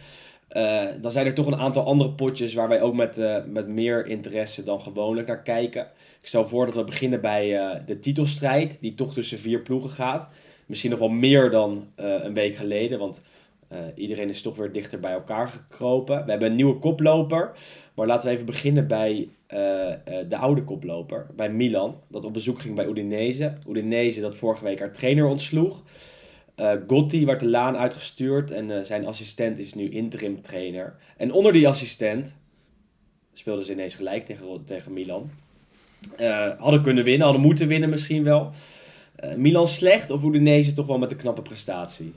Eh, 0.49 0.85
dan 1.01 1.11
zijn 1.11 1.27
er 1.27 1.35
toch 1.35 1.47
een 1.47 1.61
aantal 1.61 1.85
andere 1.85 2.11
potjes 2.11 2.55
waar 2.55 2.69
wij 2.69 2.81
ook 2.81 2.95
met, 2.95 3.21
met 3.47 3.69
meer 3.69 4.07
interesse 4.07 4.65
dan 4.65 4.81
gewoonlijk 4.81 5.27
naar 5.27 5.43
kijken. 5.43 5.83
Ik 6.21 6.29
stel 6.29 6.49
voor 6.49 6.67
dat 6.67 6.75
we 6.75 6.85
beginnen 6.85 7.21
bij 7.21 7.49
de 7.87 7.99
titelstrijd, 7.99 8.79
die 8.81 8.95
toch 8.95 9.15
tussen 9.15 9.39
vier 9.39 9.61
ploegen 9.61 9.91
gaat. 9.91 10.29
Misschien 10.73 10.91
nog 10.91 11.01
wel 11.01 11.09
meer 11.09 11.51
dan 11.51 11.87
eh, 11.95 12.15
een 12.23 12.35
week 12.35 12.57
geleden, 12.57 12.99
want 12.99 13.23
eh, 13.69 13.79
iedereen 13.95 14.29
is 14.29 14.43
toch 14.43 14.57
weer 14.57 14.73
dichter 14.73 15.01
bij 15.01 15.13
elkaar 15.13 15.49
gekropen. 15.49 16.25
We 16.25 16.31
hebben 16.31 16.51
een 16.51 16.57
nieuwe 16.57 16.79
koploper, 16.79 17.53
maar 17.95 18.07
laten 18.07 18.29
we 18.29 18.35
even 18.35 18.47
beginnen 18.47 18.87
bij 18.87 19.29
eh, 19.47 19.59
de 20.29 20.37
oude 20.37 20.65
koploper, 20.65 21.27
bij 21.37 21.51
Milan. 21.51 22.01
Dat 22.09 22.25
op 22.25 22.33
bezoek 22.33 22.61
ging 22.61 22.75
bij 22.75 22.87
Udinese. 22.87 23.53
Udinese 23.69 24.21
dat 24.21 24.37
vorige 24.37 24.65
week 24.65 24.79
haar 24.79 24.93
trainer 24.93 25.27
ontsloeg. 25.27 25.83
Gotti 26.87 27.27
werd 27.27 27.41
de 27.41 27.49
laan 27.49 27.77
uitgestuurd 27.77 28.51
en 28.51 28.87
zijn 28.87 29.07
assistent 29.07 29.59
is 29.59 29.75
nu 29.75 29.91
interim 29.91 30.43
trainer. 30.43 30.97
En 31.17 31.33
onder 31.33 31.53
die 31.53 31.69
assistent 31.69 32.37
speelden 33.35 33.65
ze 33.65 33.73
ineens 33.73 33.95
gelijk 33.95 34.25
tegen, 34.25 34.65
tegen 34.65 34.93
Milan. 34.93 35.31
Eh, 36.17 36.49
hadden 36.59 36.83
kunnen 36.83 37.05
winnen, 37.05 37.25
hadden 37.25 37.43
moeten 37.43 37.69
winnen 37.69 37.91
misschien 37.91 38.25
wel. 38.25 38.51
Eh, 39.23 39.35
Milan 39.35 39.69
slecht 39.69 40.11
of 40.11 40.23
Udinese 40.23 40.73
toch 40.73 40.87
wel 40.87 40.99
met 40.99 41.11
een 41.11 41.17
knappe 41.17 41.43
prestatie? 41.43 42.13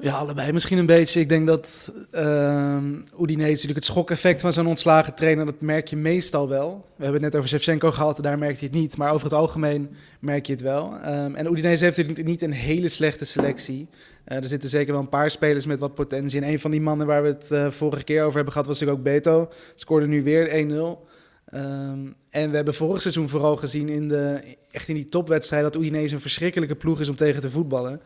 Ja, 0.00 0.12
allebei 0.12 0.52
misschien 0.52 0.78
een 0.78 0.86
beetje. 0.86 1.20
Ik 1.20 1.28
denk 1.28 1.46
dat 1.46 1.92
ehm 2.10 2.92
Udinese 3.20 3.50
natuurlijk 3.50 3.74
het 3.74 3.84
schokeffect 3.84 4.40
van 4.40 4.52
zo'n 4.52 4.66
ontslagen 4.66 5.14
trainer, 5.14 5.44
dat 5.44 5.60
merk 5.60 5.88
je 5.88 5.96
meestal 5.96 6.48
wel. 6.48 6.84
We 6.96 7.04
hebben 7.04 7.22
het 7.22 7.32
net 7.32 7.36
over 7.36 7.48
Shevchenko 7.48 7.90
gehad, 7.90 8.16
en 8.16 8.22
daar 8.22 8.38
merk 8.38 8.58
je 8.58 8.66
het 8.66 8.74
niet. 8.74 8.96
Maar 8.96 9.12
over 9.12 9.24
het 9.24 9.34
algemeen 9.34 9.96
merk 10.20 10.46
je 10.46 10.52
het 10.52 10.62
wel. 10.62 10.94
Ehm, 11.02 11.34
en 11.34 11.46
Udinese 11.46 11.84
heeft 11.84 11.96
natuurlijk 11.96 12.28
niet 12.28 12.42
een 12.42 12.52
hele 12.52 12.88
slechte 12.88 13.24
selectie. 13.24 13.86
Eh, 14.24 14.36
er 14.36 14.48
zitten 14.48 14.68
zeker 14.68 14.92
wel 14.92 15.00
een 15.00 15.08
paar 15.08 15.30
spelers 15.30 15.66
met 15.66 15.78
wat 15.78 15.94
potentie. 15.94 16.40
En 16.40 16.48
een 16.48 16.60
van 16.60 16.70
die 16.70 16.80
mannen 16.80 17.06
waar 17.06 17.22
we 17.22 17.28
het 17.28 17.50
eh, 17.50 17.70
vorige 17.70 18.04
keer 18.04 18.22
over 18.22 18.34
hebben 18.34 18.52
gehad, 18.52 18.68
was 18.68 18.80
natuurlijk 18.80 19.06
ook 19.06 19.12
Beto. 19.14 19.48
Scoorde 19.74 20.06
nu 20.06 20.22
weer 20.22 20.48
1-0. 20.48 21.06
Ehm, 21.50 22.06
en 22.30 22.50
we 22.50 22.56
hebben 22.56 22.74
vorig 22.74 23.02
seizoen 23.02 23.28
vooral 23.28 23.56
gezien 23.56 23.88
in 23.88 24.08
de, 24.08 24.40
echt 24.70 24.88
in 24.88 24.94
die 24.94 25.08
topwedstrijd 25.08 25.62
dat 25.62 25.76
Udinese 25.76 26.14
een 26.14 26.20
verschrikkelijke 26.20 26.76
ploeg 26.76 27.00
is 27.00 27.08
om 27.08 27.16
tegen 27.16 27.40
te 27.40 27.50
voetballen. 27.50 28.00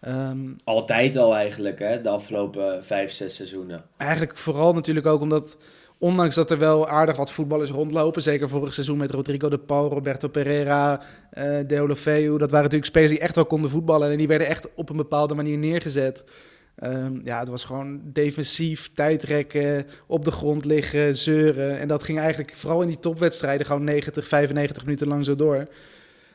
Ehm, 0.00 0.38
Altijd 0.64 1.16
al 1.16 1.34
eigenlijk, 1.34 1.78
hè? 1.78 2.00
de 2.00 2.08
afgelopen 2.08 2.84
vijf, 2.84 3.12
zes 3.12 3.34
seizoenen. 3.34 3.84
Eigenlijk 3.96 4.36
vooral 4.36 4.72
natuurlijk 4.74 5.06
ook 5.06 5.20
omdat, 5.20 5.56
ondanks 5.98 6.34
dat 6.34 6.50
er 6.50 6.58
wel 6.58 6.88
aardig 6.88 7.16
wat 7.16 7.32
voetballers 7.32 7.70
rondlopen, 7.70 8.22
zeker 8.22 8.48
vorig 8.48 8.74
seizoen 8.74 8.98
met 8.98 9.10
Rodrigo 9.10 9.48
de 9.48 9.58
Paul, 9.58 9.88
Roberto 9.88 10.28
Pereira, 10.28 11.00
eh 11.30 11.58
Deulofeu, 11.66 12.28
dat 12.30 12.50
waren 12.50 12.62
natuurlijk 12.62 12.84
spelers 12.84 13.10
die 13.10 13.20
echt 13.20 13.34
wel 13.34 13.46
konden 13.46 13.70
voetballen 13.70 14.10
en 14.10 14.16
die 14.16 14.28
werden 14.28 14.46
echt 14.46 14.68
op 14.74 14.90
een 14.90 14.96
bepaalde 14.96 15.34
manier 15.34 15.58
neergezet. 15.58 16.24
Ehm, 16.76 17.20
ja, 17.24 17.38
het 17.38 17.48
was 17.48 17.64
gewoon 17.64 18.00
defensief, 18.04 18.90
tijdrekken, 18.94 19.86
op 20.06 20.24
de 20.24 20.30
grond 20.30 20.64
liggen, 20.64 21.16
zeuren. 21.16 21.78
En 21.78 21.88
dat 21.88 22.02
ging 22.02 22.18
eigenlijk 22.18 22.54
vooral 22.54 22.82
in 22.82 22.88
die 22.88 22.98
topwedstrijden 22.98 23.66
gewoon 23.66 23.84
90, 23.84 24.28
95 24.28 24.84
minuten 24.84 25.08
lang 25.08 25.24
zo 25.24 25.36
door. 25.36 25.66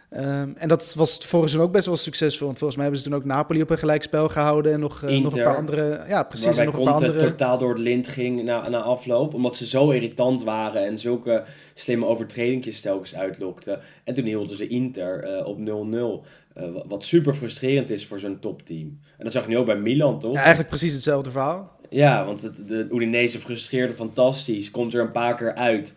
Ehm, 0.10 0.50
en 0.56 0.68
dat 0.68 0.94
was 0.94 1.12
vorig 1.18 1.28
seizoen 1.50 1.62
ook 1.62 1.72
best 1.72 1.86
wel 1.86 1.96
succesvol. 1.98 2.46
Want 2.46 2.58
volgens 2.58 2.80
mij 2.80 2.88
hebben 2.88 3.04
ze 3.04 3.10
toen 3.10 3.20
ook 3.20 3.26
Napoli 3.26 3.62
op 3.62 3.70
een 3.70 3.78
gelijkspel 3.78 4.30
gehouden. 4.30 4.74
En 4.74 4.80
nog, 4.80 5.04
eh, 5.04 5.18
nog 5.22 5.36
een 5.36 5.44
paar 5.44 5.56
andere. 5.58 6.04
Ja, 6.08 6.24
precies. 6.24 6.46
Waarbij 6.46 6.66
En 6.66 6.72
nog 6.72 6.80
een 6.80 6.86
paar 6.86 6.94
andere. 6.94 7.20
totaal 7.30 7.58
door 7.58 7.70
het 7.70 7.80
lint 7.80 8.08
ging 8.08 8.44
na, 8.44 8.70
na 8.70 8.82
afloop. 8.82 9.34
Omdat 9.34 9.56
ze 9.56 9.66
zo 9.66 9.90
irritant 9.90 10.44
waren 10.44 10.86
en 10.86 10.98
zulke 10.98 11.44
slimme 11.74 12.06
overtredingjes 12.06 12.82
telkens 12.82 13.16
uitlokten. 13.16 13.80
En 14.04 14.14
toen 14.14 14.26
hielden 14.26 14.58
ze 14.58 14.68
Inter 14.68 15.24
eh, 15.24 15.46
op 15.46 15.58
0-0. 15.60 16.26
Eh, 16.54 16.72
wa- 16.74 16.84
wat 16.88 17.04
super 17.04 17.34
frustrerend 17.34 17.90
is 17.90 18.06
voor 18.06 18.20
zo'n 18.20 18.40
topteam. 18.40 19.00
En 19.18 19.24
dat 19.24 19.34
zag 19.34 19.44
je 19.44 19.50
nu 19.50 19.58
ook 19.58 19.66
bij 19.66 19.78
Milan, 19.78 20.20
toch? 20.20 20.34
Ja, 20.34 20.40
eigenlijk 20.40 20.70
precies 20.70 20.94
hetzelfde 20.94 21.32
verhaal. 21.32 21.76
Ja, 21.90 22.26
want 22.26 22.42
het, 22.42 22.68
de 22.68 22.88
Udinese 22.92 23.40
frustreerde 23.40 23.94
fantastisch. 23.94 24.72
Komt 24.72 24.94
er 24.94 25.02
een 25.02 25.12
paar 25.12 25.36
keer 25.36 25.56
uit. 25.56 25.96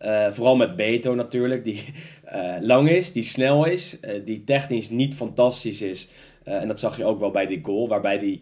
Eh, 0.00 0.26
vooral 0.30 0.56
met 0.56 0.76
Beto 0.76 1.14
natuurlijk, 1.14 1.64
die 1.64 1.84
eh, 2.24 2.54
lang 2.60 2.90
is, 2.90 3.12
die 3.12 3.22
snel 3.22 3.64
is, 3.64 4.00
eh, 4.00 4.20
die 4.24 4.44
technisch 4.44 4.90
niet 4.90 5.14
fantastisch 5.14 5.82
is. 5.82 6.08
En 6.44 6.68
dat 6.68 6.78
zag 6.78 6.96
je 6.96 7.04
ook 7.04 7.20
wel 7.20 7.30
bij 7.30 7.46
die 7.46 7.60
goal, 7.62 7.88
waarbij 7.88 8.16
hij 8.16 8.40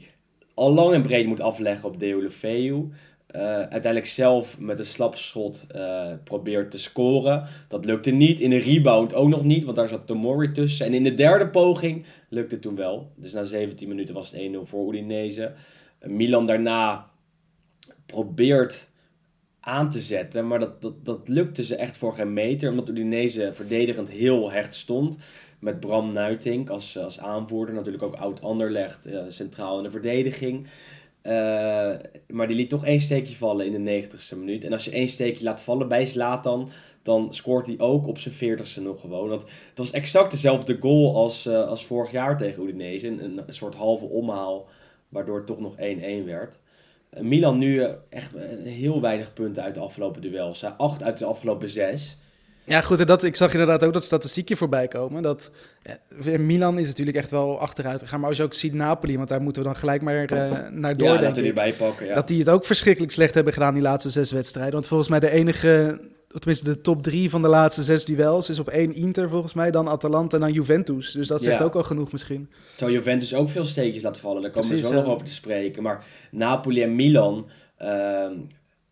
al 0.54 0.74
lang 0.74 0.94
en 0.94 1.02
breed 1.02 1.26
moet 1.26 1.40
afleggen 1.40 1.88
op 1.88 2.00
Deulofeu. 2.00 2.84
Uiteindelijk 3.32 4.06
zelf 4.06 4.58
met 4.58 4.78
een 4.78 4.86
slapschot 4.86 5.66
probeert 6.24 6.70
te 6.70 6.78
scoren. 6.78 7.46
Dat 7.68 7.84
lukte 7.84 8.10
niet. 8.10 8.40
In 8.40 8.50
de 8.50 8.58
rebound 8.58 9.14
ook 9.14 9.28
nog 9.28 9.44
niet, 9.44 9.64
want 9.64 9.76
daar 9.76 9.88
zat 9.88 10.06
Tomori 10.06 10.52
tussen. 10.52 10.86
En 10.86 10.94
in 10.94 11.04
de 11.04 11.14
derde 11.14 11.48
poging 11.48 12.04
lukte 12.28 12.58
toen 12.58 12.74
wel. 12.74 13.12
Dus 13.16 13.32
na 13.32 13.44
17 13.44 13.88
minuten 13.88 14.14
was 14.14 14.30
het 14.30 14.40
1-0 14.40 14.58
voor 14.62 14.88
Udinese. 14.94 15.52
Milan 16.00 16.46
daarna 16.46 17.10
probeert 18.06 18.90
aan 19.60 19.90
te 19.90 20.00
zetten, 20.00 20.46
maar 20.46 20.58
dat, 20.58 20.82
dat, 20.82 21.04
dat 21.04 21.28
lukte 21.28 21.64
ze 21.64 21.76
echt 21.76 21.96
voor 21.96 22.14
geen 22.14 22.32
meter, 22.32 22.70
omdat 22.70 22.88
Udinese 22.88 23.50
verdedigend 23.52 24.08
heel 24.10 24.50
hecht 24.50 24.74
stond. 24.74 25.18
Met 25.58 25.80
Bram 25.80 26.12
Nuitink 26.12 26.70
als, 26.70 26.98
als 26.98 27.20
aanvoerder, 27.20 27.74
natuurlijk 27.74 28.02
ook 28.02 28.14
oud 28.14 28.42
Anderlecht 28.42 29.06
eh, 29.06 29.22
centraal 29.28 29.76
in 29.76 29.82
de 29.82 29.90
verdediging. 29.90 30.66
Eh, 31.22 31.94
maar 32.28 32.46
die 32.46 32.56
liet 32.56 32.70
toch 32.70 32.84
één 32.84 33.00
steekje 33.00 33.36
vallen 33.36 33.66
in 33.66 33.84
de 33.84 34.02
90ste 34.02 34.38
minuut. 34.38 34.64
En 34.64 34.72
als 34.72 34.84
je 34.84 34.90
één 34.90 35.08
steekje 35.08 35.44
laat 35.44 35.60
vallen 35.60 35.88
bij 35.88 36.06
Zlatan, 36.06 36.70
dan 37.08 37.28
scoort 37.30 37.66
hij 37.66 37.74
ook 37.78 38.06
op 38.06 38.18
zijn 38.18 38.34
40ste 38.34 38.82
nog 38.82 39.00
gewoon. 39.00 39.28
Want 39.28 39.42
het 39.42 39.78
was 39.78 39.90
exact 39.90 40.30
dezelfde 40.30 40.76
goal 40.80 41.16
als, 41.16 41.46
eh, 41.46 41.68
als 41.68 41.86
vorig 41.86 42.10
jaar 42.10 42.36
tegen 42.36 42.62
Udinese. 42.62 43.06
Een, 43.06 43.24
een, 43.24 43.40
een 43.46 43.54
soort 43.54 43.74
halve 43.74 44.04
omhaal, 44.04 44.68
waardoor 45.08 45.36
het 45.36 45.46
toch 45.46 45.60
nog 45.60 45.74
1-1 45.76 46.24
werd. 46.24 46.58
Eh, 47.10 47.22
Milan 47.22 47.58
nu 47.58 47.82
eh, 47.82 47.90
echt 48.08 48.32
heel 48.62 49.00
weinig 49.00 49.32
punten 49.32 49.62
uit 49.62 49.74
de 49.74 49.80
afgelopen 49.80 50.22
duels. 50.22 50.64
Acht 50.76 51.02
uit 51.02 51.18
de 51.18 51.24
afgelopen 51.24 51.70
zes. 51.70 52.18
Ja, 52.64 52.80
goed. 52.80 53.00
En 53.00 53.06
dat, 53.06 53.22
ik 53.22 53.36
zag 53.36 53.52
inderdaad 53.52 53.84
ook 53.84 53.92
dat 53.92 54.04
statistiekje 54.04 54.56
voorbij 54.56 54.88
komen. 54.88 55.22
Dat, 55.22 55.50
Milan 56.38 56.78
is 56.78 56.86
natuurlijk 56.86 57.16
echt 57.16 57.30
wel 57.30 57.60
achteruit 57.60 58.00
gegaan. 58.00 58.20
Maar 58.20 58.28
als 58.28 58.38
je 58.38 58.44
ook 58.44 58.54
ziet 58.54 58.74
Napoli, 58.74 59.16
want 59.16 59.28
daar 59.28 59.42
moeten 59.42 59.62
we 59.62 59.68
dan 59.68 59.76
gelijk 59.76 60.02
maar 60.02 60.28
naar 60.72 60.96
door, 60.96 61.20
Ja, 61.20 61.32
we 61.32 61.42
die 61.42 61.74
pakken. 61.74 62.06
Ja. 62.06 62.14
Dat 62.14 62.28
die 62.28 62.38
het 62.38 62.48
ook 62.48 62.64
verschrikkelijk 62.64 63.12
slecht 63.12 63.34
hebben 63.34 63.52
gedaan, 63.52 63.74
die 63.74 63.82
laatste 63.82 64.10
zes 64.10 64.32
wedstrijden. 64.32 64.72
Want 64.72 64.86
volgens 64.86 65.08
mij 65.08 65.20
de 65.20 65.30
enige, 65.30 66.00
tenminste 66.28 66.64
de 66.64 66.80
top 66.80 67.02
drie 67.02 67.30
van 67.30 67.42
de 67.42 67.48
laatste 67.48 67.82
zes 67.82 68.04
duels... 68.04 68.48
is 68.48 68.58
op 68.58 68.68
één 68.68 68.94
Inter 68.94 69.28
volgens 69.28 69.54
mij, 69.54 69.70
dan 69.70 69.88
Atalanta 69.88 70.36
en 70.36 70.42
dan 70.42 70.52
Juventus. 70.52 71.12
Dus 71.12 71.26
dat 71.26 71.42
zegt 71.42 71.58
Ja. 71.58 71.64
ook 71.64 71.74
al 71.74 71.82
genoeg 71.82 72.12
misschien. 72.12 72.48
Terwijl 72.76 72.98
Juventus 72.98 73.34
ook 73.34 73.48
veel 73.48 73.64
steekjes 73.64 74.02
laat 74.02 74.18
vallen. 74.18 74.42
Daar 74.42 74.50
komen 74.50 74.70
we 74.70 74.78
zo 74.80 74.88
ja. 74.88 74.94
nog 74.94 75.06
over 75.06 75.26
te 75.26 75.32
spreken. 75.32 75.82
Maar 75.82 76.04
Napoli 76.30 76.82
en 76.82 76.96
Milan, 76.96 77.46
ehm, 77.76 78.32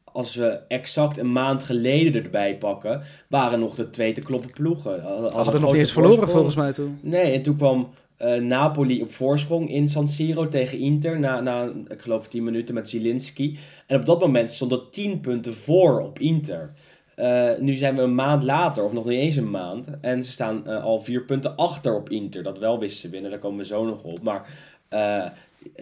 als 0.04 0.34
we 0.34 0.60
exact 0.68 1.18
een 1.18 1.32
maand 1.32 1.64
geleden 1.64 2.24
erbij 2.24 2.58
pakken, 2.58 3.02
waren 3.28 3.60
nog 3.60 3.74
de 3.74 3.90
twee 3.90 4.12
te 4.12 4.20
kloppen 4.20 4.50
ploegen. 4.50 5.02
Hadden, 5.02 5.32
Hadden 5.32 5.60
nog 5.60 5.70
niet 5.70 5.80
eens 5.80 5.92
verloren 5.92 6.28
volgens 6.28 6.54
mij 6.54 6.72
toen. 6.72 6.98
Nee, 7.02 7.32
en 7.32 7.42
toen 7.42 7.56
kwam 7.56 7.88
eh, 8.16 8.40
Napoli 8.40 9.02
op 9.02 9.12
voorsprong 9.12 9.70
in 9.70 9.88
San 9.88 10.08
Siro 10.08 10.48
tegen 10.48 10.78
Inter. 10.78 11.20
Na, 11.20 11.40
na 11.40 11.72
ik 11.88 12.00
geloof 12.00 12.28
10 12.28 12.44
minuten 12.44 12.74
met 12.74 12.88
Zielinski. 12.88 13.58
En 13.86 14.00
op 14.00 14.06
dat 14.06 14.20
moment 14.20 14.50
stond 14.50 14.70
het 14.70 14.92
10 14.92 15.20
punten 15.20 15.54
voor 15.54 16.00
op 16.00 16.18
Inter. 16.18 16.72
Eh, 17.16 17.50
nu 17.58 17.74
zijn 17.74 17.96
we 17.96 18.02
een 18.02 18.14
maand 18.14 18.42
later, 18.42 18.84
of 18.84 18.92
nog 18.92 19.04
niet 19.04 19.18
eens 19.18 19.36
een 19.36 19.50
maand. 19.50 19.88
En 20.00 20.24
ze 20.24 20.30
staan 20.30 20.66
eh, 20.66 20.84
al 20.84 21.00
vier 21.00 21.22
punten 21.22 21.56
achter 21.56 21.94
op 21.94 22.10
Inter. 22.10 22.42
Dat 22.42 22.58
wel 22.58 22.78
wisten 22.78 23.00
ze 23.00 23.08
winnen, 23.08 23.30
daar 23.30 23.40
komen 23.40 23.58
we 23.58 23.64
zo 23.64 23.84
nog 23.84 24.02
op. 24.02 24.22
Maar 24.22 24.48
eh, 24.88 25.24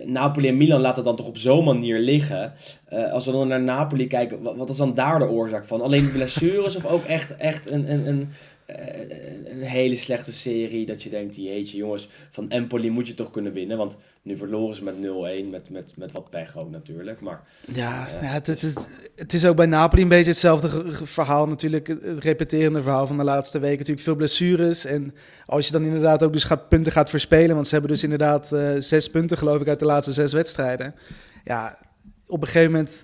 Napoli 0.05 0.49
en 0.49 0.57
Milan 0.57 0.81
laten 0.81 1.05
dan 1.05 1.17
toch 1.17 1.27
op 1.27 1.39
zo'n 1.39 1.65
manier 1.65 1.99
liggen. 1.99 2.53
Als 3.13 3.27
we 3.27 3.33
dan 3.33 3.49
naar 3.49 3.63
Napoli 3.63 4.07
kijken, 4.07 4.43
wat, 4.43 4.57
wat 4.57 4.77
dan 4.77 4.95
daar 4.95 5.19
de 5.19 5.29
oorzaak 5.29 5.65
van? 5.65 5.81
Alleen 5.81 6.13
blessures 6.13 6.77
of 6.77 6.87
ook 6.87 7.05
echt, 7.05 7.37
echt 7.37 7.71
een, 7.71 7.93
een, 7.93 8.07
een, 8.07 8.29
een 8.67 9.63
hele 9.63 9.97
slechte 9.97 10.33
serie? 10.33 10.87
Dat 10.87 11.03
je 11.03 11.11
denkt, 11.11 11.37
jeetje 11.37 11.77
jongens, 11.77 12.09
van 12.31 12.51
Empoli 12.51 12.91
moet 12.91 13.07
je 13.07 13.15
toch 13.15 13.31
kunnen 13.31 13.53
winnen. 13.53 13.77
Want 13.77 13.97
nu 14.23 14.37
verloren 14.37 14.77
ze 14.77 14.85
met 14.85 14.95
0-1, 14.95 15.51
met, 15.51 15.71
met, 15.71 15.93
met 15.97 16.13
wat 16.13 16.31
pech 16.31 16.57
ook 16.59 16.71
natuurlijk. 16.71 17.21
Maar 17.21 17.43
Ja, 17.75 17.75
Ja, 18.09 18.09
ja 18.23 18.29
het, 18.29 18.47
het, 18.47 18.63
is- 18.63 18.73
het 19.17 19.33
is 19.33 19.47
ook 19.47 19.57
bij 19.57 19.67
Napoli 19.67 20.03
een 20.03 20.09
beetje 20.09 20.31
hetzelfde 20.31 20.69
verhaal 21.07 21.47
natuurlijk. 21.47 21.87
Het 21.87 22.19
repeterende 22.19 22.83
verhaal 22.83 23.07
van 23.07 23.17
de 23.17 23.25
laatste 23.25 23.59
weken. 23.59 23.79
Natuurlijk 23.79 24.05
veel 24.07 24.17
blessures. 24.17 24.85
En 24.85 25.15
als 25.47 25.67
je 25.67 25.73
dan 25.73 25.85
inderdaad 25.85 26.23
ook 26.23 26.33
dus 26.33 26.45
gaat, 26.45 26.69
punten 26.69 26.93
gaat 26.93 27.11
verspelen. 27.11 27.55
Want 27.55 27.67
ze 27.67 27.73
hebben 27.73 27.93
dus 27.93 28.03
inderdaad 28.03 28.53
eh, 28.53 28.71
zes 28.79 29.11
punten 29.11 29.39
geloof 29.39 29.61
ik 29.61 29.69
uit 29.69 29.79
de 29.79 29.85
laatste 29.85 30.13
zes 30.13 30.33
wedstrijden. 30.33 30.95
Ja, 31.45 31.79
op 32.27 32.41
een 32.41 32.47
gegeven 32.49 32.73
moment, 32.73 33.03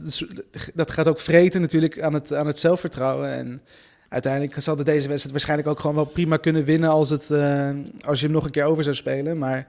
dat 0.74 0.90
gaat 0.90 1.08
ook 1.08 1.20
vreten 1.20 1.60
natuurlijk 1.60 2.00
aan 2.02 2.14
het, 2.14 2.32
aan 2.32 2.46
het 2.46 2.58
zelfvertrouwen. 2.58 3.30
En 3.30 3.62
uiteindelijk 4.10 4.54
zal 4.60 4.76
deze 4.76 5.08
wedstrijd 5.08 5.30
waarschijnlijk 5.30 5.68
ook 5.68 5.80
gewoon 5.80 5.96
wel 5.96 6.04
prima 6.04 6.36
kunnen 6.36 6.64
winnen 6.64 6.90
als, 6.90 7.10
het, 7.10 7.30
eh, 7.30 7.70
als 8.00 8.18
je 8.20 8.24
hem 8.24 8.34
nog 8.34 8.44
een 8.44 8.50
keer 8.50 8.64
over 8.64 8.82
zou 8.82 8.96
spelen. 8.96 9.38
Maar 9.38 9.68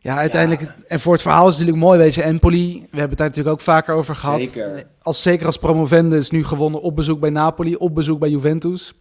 Ja, 0.00 0.16
uiteindelijk. 0.16 0.74
En 0.86 1.00
voor 1.00 1.12
het 1.12 1.22
verhaal 1.22 1.48
is 1.48 1.56
het 1.56 1.58
natuurlijk 1.58 1.86
mooi, 1.86 1.98
weet 1.98 2.14
je. 2.14 2.22
Empoli, 2.22 2.72
we 2.72 2.86
hebben 2.90 3.08
het 3.08 3.18
daar 3.18 3.26
natuurlijk 3.26 3.54
ook 3.54 3.60
vaker 3.60 3.94
over 3.94 4.16
gehad. 4.16 4.48
Zeker. 4.48 4.84
Als, 5.02 5.22
zeker 5.22 5.46
als 5.46 5.58
promovendus 5.58 6.30
nu 6.30 6.44
gewonnen 6.44 6.82
op 6.82 6.96
bezoek 6.96 7.20
bij 7.20 7.30
Napoli, 7.30 7.74
op 7.74 7.94
bezoek 7.94 8.18
bij 8.18 8.30
Juventus. 8.30 8.94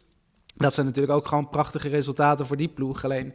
Dat 0.56 0.74
zijn 0.74 0.86
natuurlijk 0.86 1.14
ook 1.14 1.28
gewoon 1.28 1.50
prachtige 1.50 1.90
resultaten 1.90 2.46
voor 2.46 2.58
die 2.58 2.68
ploeg. 2.68 3.04
Alleen, 3.04 3.34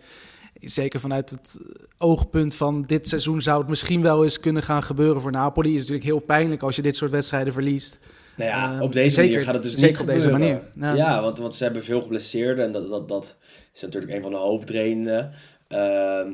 zeker 0.60 1.00
vanuit 1.00 1.30
het 1.30 1.58
oogpunt 1.98 2.54
van 2.54 2.82
dit 2.82 3.08
seizoen 3.08 3.42
zou 3.42 3.58
het 3.58 3.68
misschien 3.68 4.02
wel 4.02 4.24
eens 4.24 4.40
kunnen 4.40 4.62
gaan 4.62 4.82
gebeuren 4.82 5.22
voor 5.22 5.30
Napoli. 5.30 5.74
Is 5.74 5.78
natuurlijk 5.78 6.04
heel 6.04 6.18
pijnlijk 6.18 6.62
als 6.62 6.76
je 6.76 6.82
dit 6.82 6.96
soort 6.96 7.10
wedstrijden 7.10 7.52
verliest. 7.52 7.98
Nou 8.36 8.50
ja, 8.50 8.72
Ehm, 8.72 8.82
op 8.82 8.92
deze 8.92 9.10
zeker- 9.14 9.30
manier 9.30 9.44
gaat 9.44 9.54
het 9.54 9.62
dus 9.62 9.72
zeker 9.74 9.88
niet 9.90 10.00
op 10.00 10.06
deze 10.06 10.30
manier, 10.30 10.60
Ja, 10.80 10.94
ja. 10.94 11.22
want, 11.22 11.38
want 11.38 11.54
ze 11.54 11.64
hebben 11.64 11.84
veel 11.84 12.02
geblesseerden 12.02 12.64
en 12.64 12.72
dat, 12.72 12.88
dat, 12.88 13.08
dat 13.08 13.38
is 13.74 13.80
natuurlijk 13.80 14.12
een 14.12 14.22
van 14.22 14.30
de 14.30 14.36
hoofdredenen. 14.36 15.32
Ehm, 15.68 16.32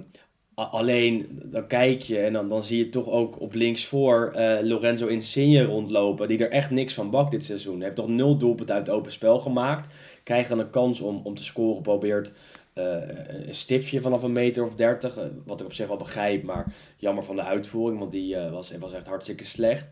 alleen, 0.54 1.40
dan 1.44 1.66
kijk 1.66 2.02
je 2.02 2.18
en 2.18 2.32
dan, 2.32 2.48
dan 2.48 2.64
zie 2.64 2.78
je 2.78 2.88
toch 2.88 3.06
ook 3.08 3.40
op 3.40 3.54
linksvoor 3.54 4.32
eh 4.34 4.58
Lorenzo 4.66 5.06
Insigne 5.06 5.64
rondlopen, 5.64 6.28
die 6.28 6.38
er 6.38 6.50
echt 6.50 6.70
niks 6.70 6.94
van 6.94 7.10
bakt 7.10 7.30
dit 7.30 7.44
seizoen. 7.44 7.74
Hij 7.76 7.84
heeft 7.84 7.96
toch 7.96 8.08
nul 8.08 8.36
doelpunt 8.36 8.70
uit 8.70 8.86
het 8.86 8.96
open 8.96 9.12
spel 9.12 9.38
gemaakt. 9.38 9.94
Krijgt 10.22 10.48
dan 10.48 10.58
een 10.58 10.70
kans 10.70 11.00
om, 11.00 11.20
om 11.24 11.34
te 11.34 11.44
scoren, 11.44 11.82
probeert 11.82 12.32
eh, 12.72 12.84
een 13.46 13.54
stiftje 13.54 14.00
vanaf 14.00 14.22
een 14.22 14.32
meter 14.32 14.64
of 14.64 14.74
dertig, 14.74 15.16
eh, 15.16 15.24
wat 15.44 15.60
ik 15.60 15.66
op 15.66 15.72
zich 15.72 15.86
wel 15.88 15.96
begrijp, 15.96 16.42
maar 16.42 16.72
jammer 16.96 17.24
van 17.24 17.36
de 17.36 17.42
uitvoering, 17.42 17.98
want 17.98 18.12
die 18.12 18.36
was, 18.36 18.72
was 18.78 18.92
echt 18.92 19.06
hartstikke 19.06 19.44
slecht. 19.44 19.88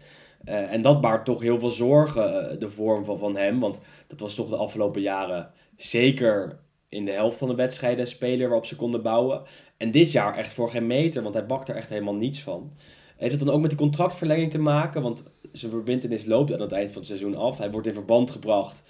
Eh, 0.46 0.72
en 0.72 0.82
dat 0.82 1.00
baart 1.00 1.24
toch 1.24 1.40
heel 1.40 1.58
veel 1.58 1.70
zorgen, 1.70 2.50
eh, 2.50 2.58
de 2.58 2.70
vorm 2.70 3.04
van, 3.04 3.18
van 3.18 3.36
hem. 3.36 3.60
Want 3.60 3.80
dat 4.06 4.20
was 4.20 4.34
toch 4.34 4.48
de 4.48 4.56
afgelopen 4.56 5.00
jaren 5.00 5.50
zeker 5.76 6.58
in 6.88 7.04
de 7.04 7.10
helft 7.10 7.38
van 7.38 7.48
de 7.48 7.54
wedstrijden 7.54 8.00
een 8.00 8.06
speler 8.06 8.48
waarop 8.48 8.66
ze 8.66 8.76
konden 8.76 9.02
bouwen. 9.02 9.42
En 9.76 9.90
dit 9.90 10.12
jaar 10.12 10.36
echt 10.36 10.52
voor 10.52 10.70
geen 10.70 10.86
meter, 10.86 11.22
want 11.22 11.34
hij 11.34 11.46
bakt 11.46 11.68
er 11.68 11.76
echt 11.76 11.88
helemaal 11.88 12.14
niets 12.14 12.42
van. 12.42 12.72
Heeft 13.16 13.32
het 13.32 13.44
dan 13.44 13.54
ook 13.54 13.60
met 13.60 13.70
die 13.70 13.78
contractverlenging 13.78 14.50
te 14.50 14.58
maken? 14.58 15.02
Want 15.02 15.22
zijn 15.52 15.72
verbindenis 15.72 16.24
loopt 16.24 16.52
aan 16.52 16.60
het 16.60 16.72
eind 16.72 16.90
van 16.90 16.98
het 16.98 17.08
seizoen 17.08 17.36
af. 17.36 17.58
Hij 17.58 17.70
wordt 17.70 17.86
in 17.86 17.92
verband 17.92 18.30
gebracht 18.30 18.82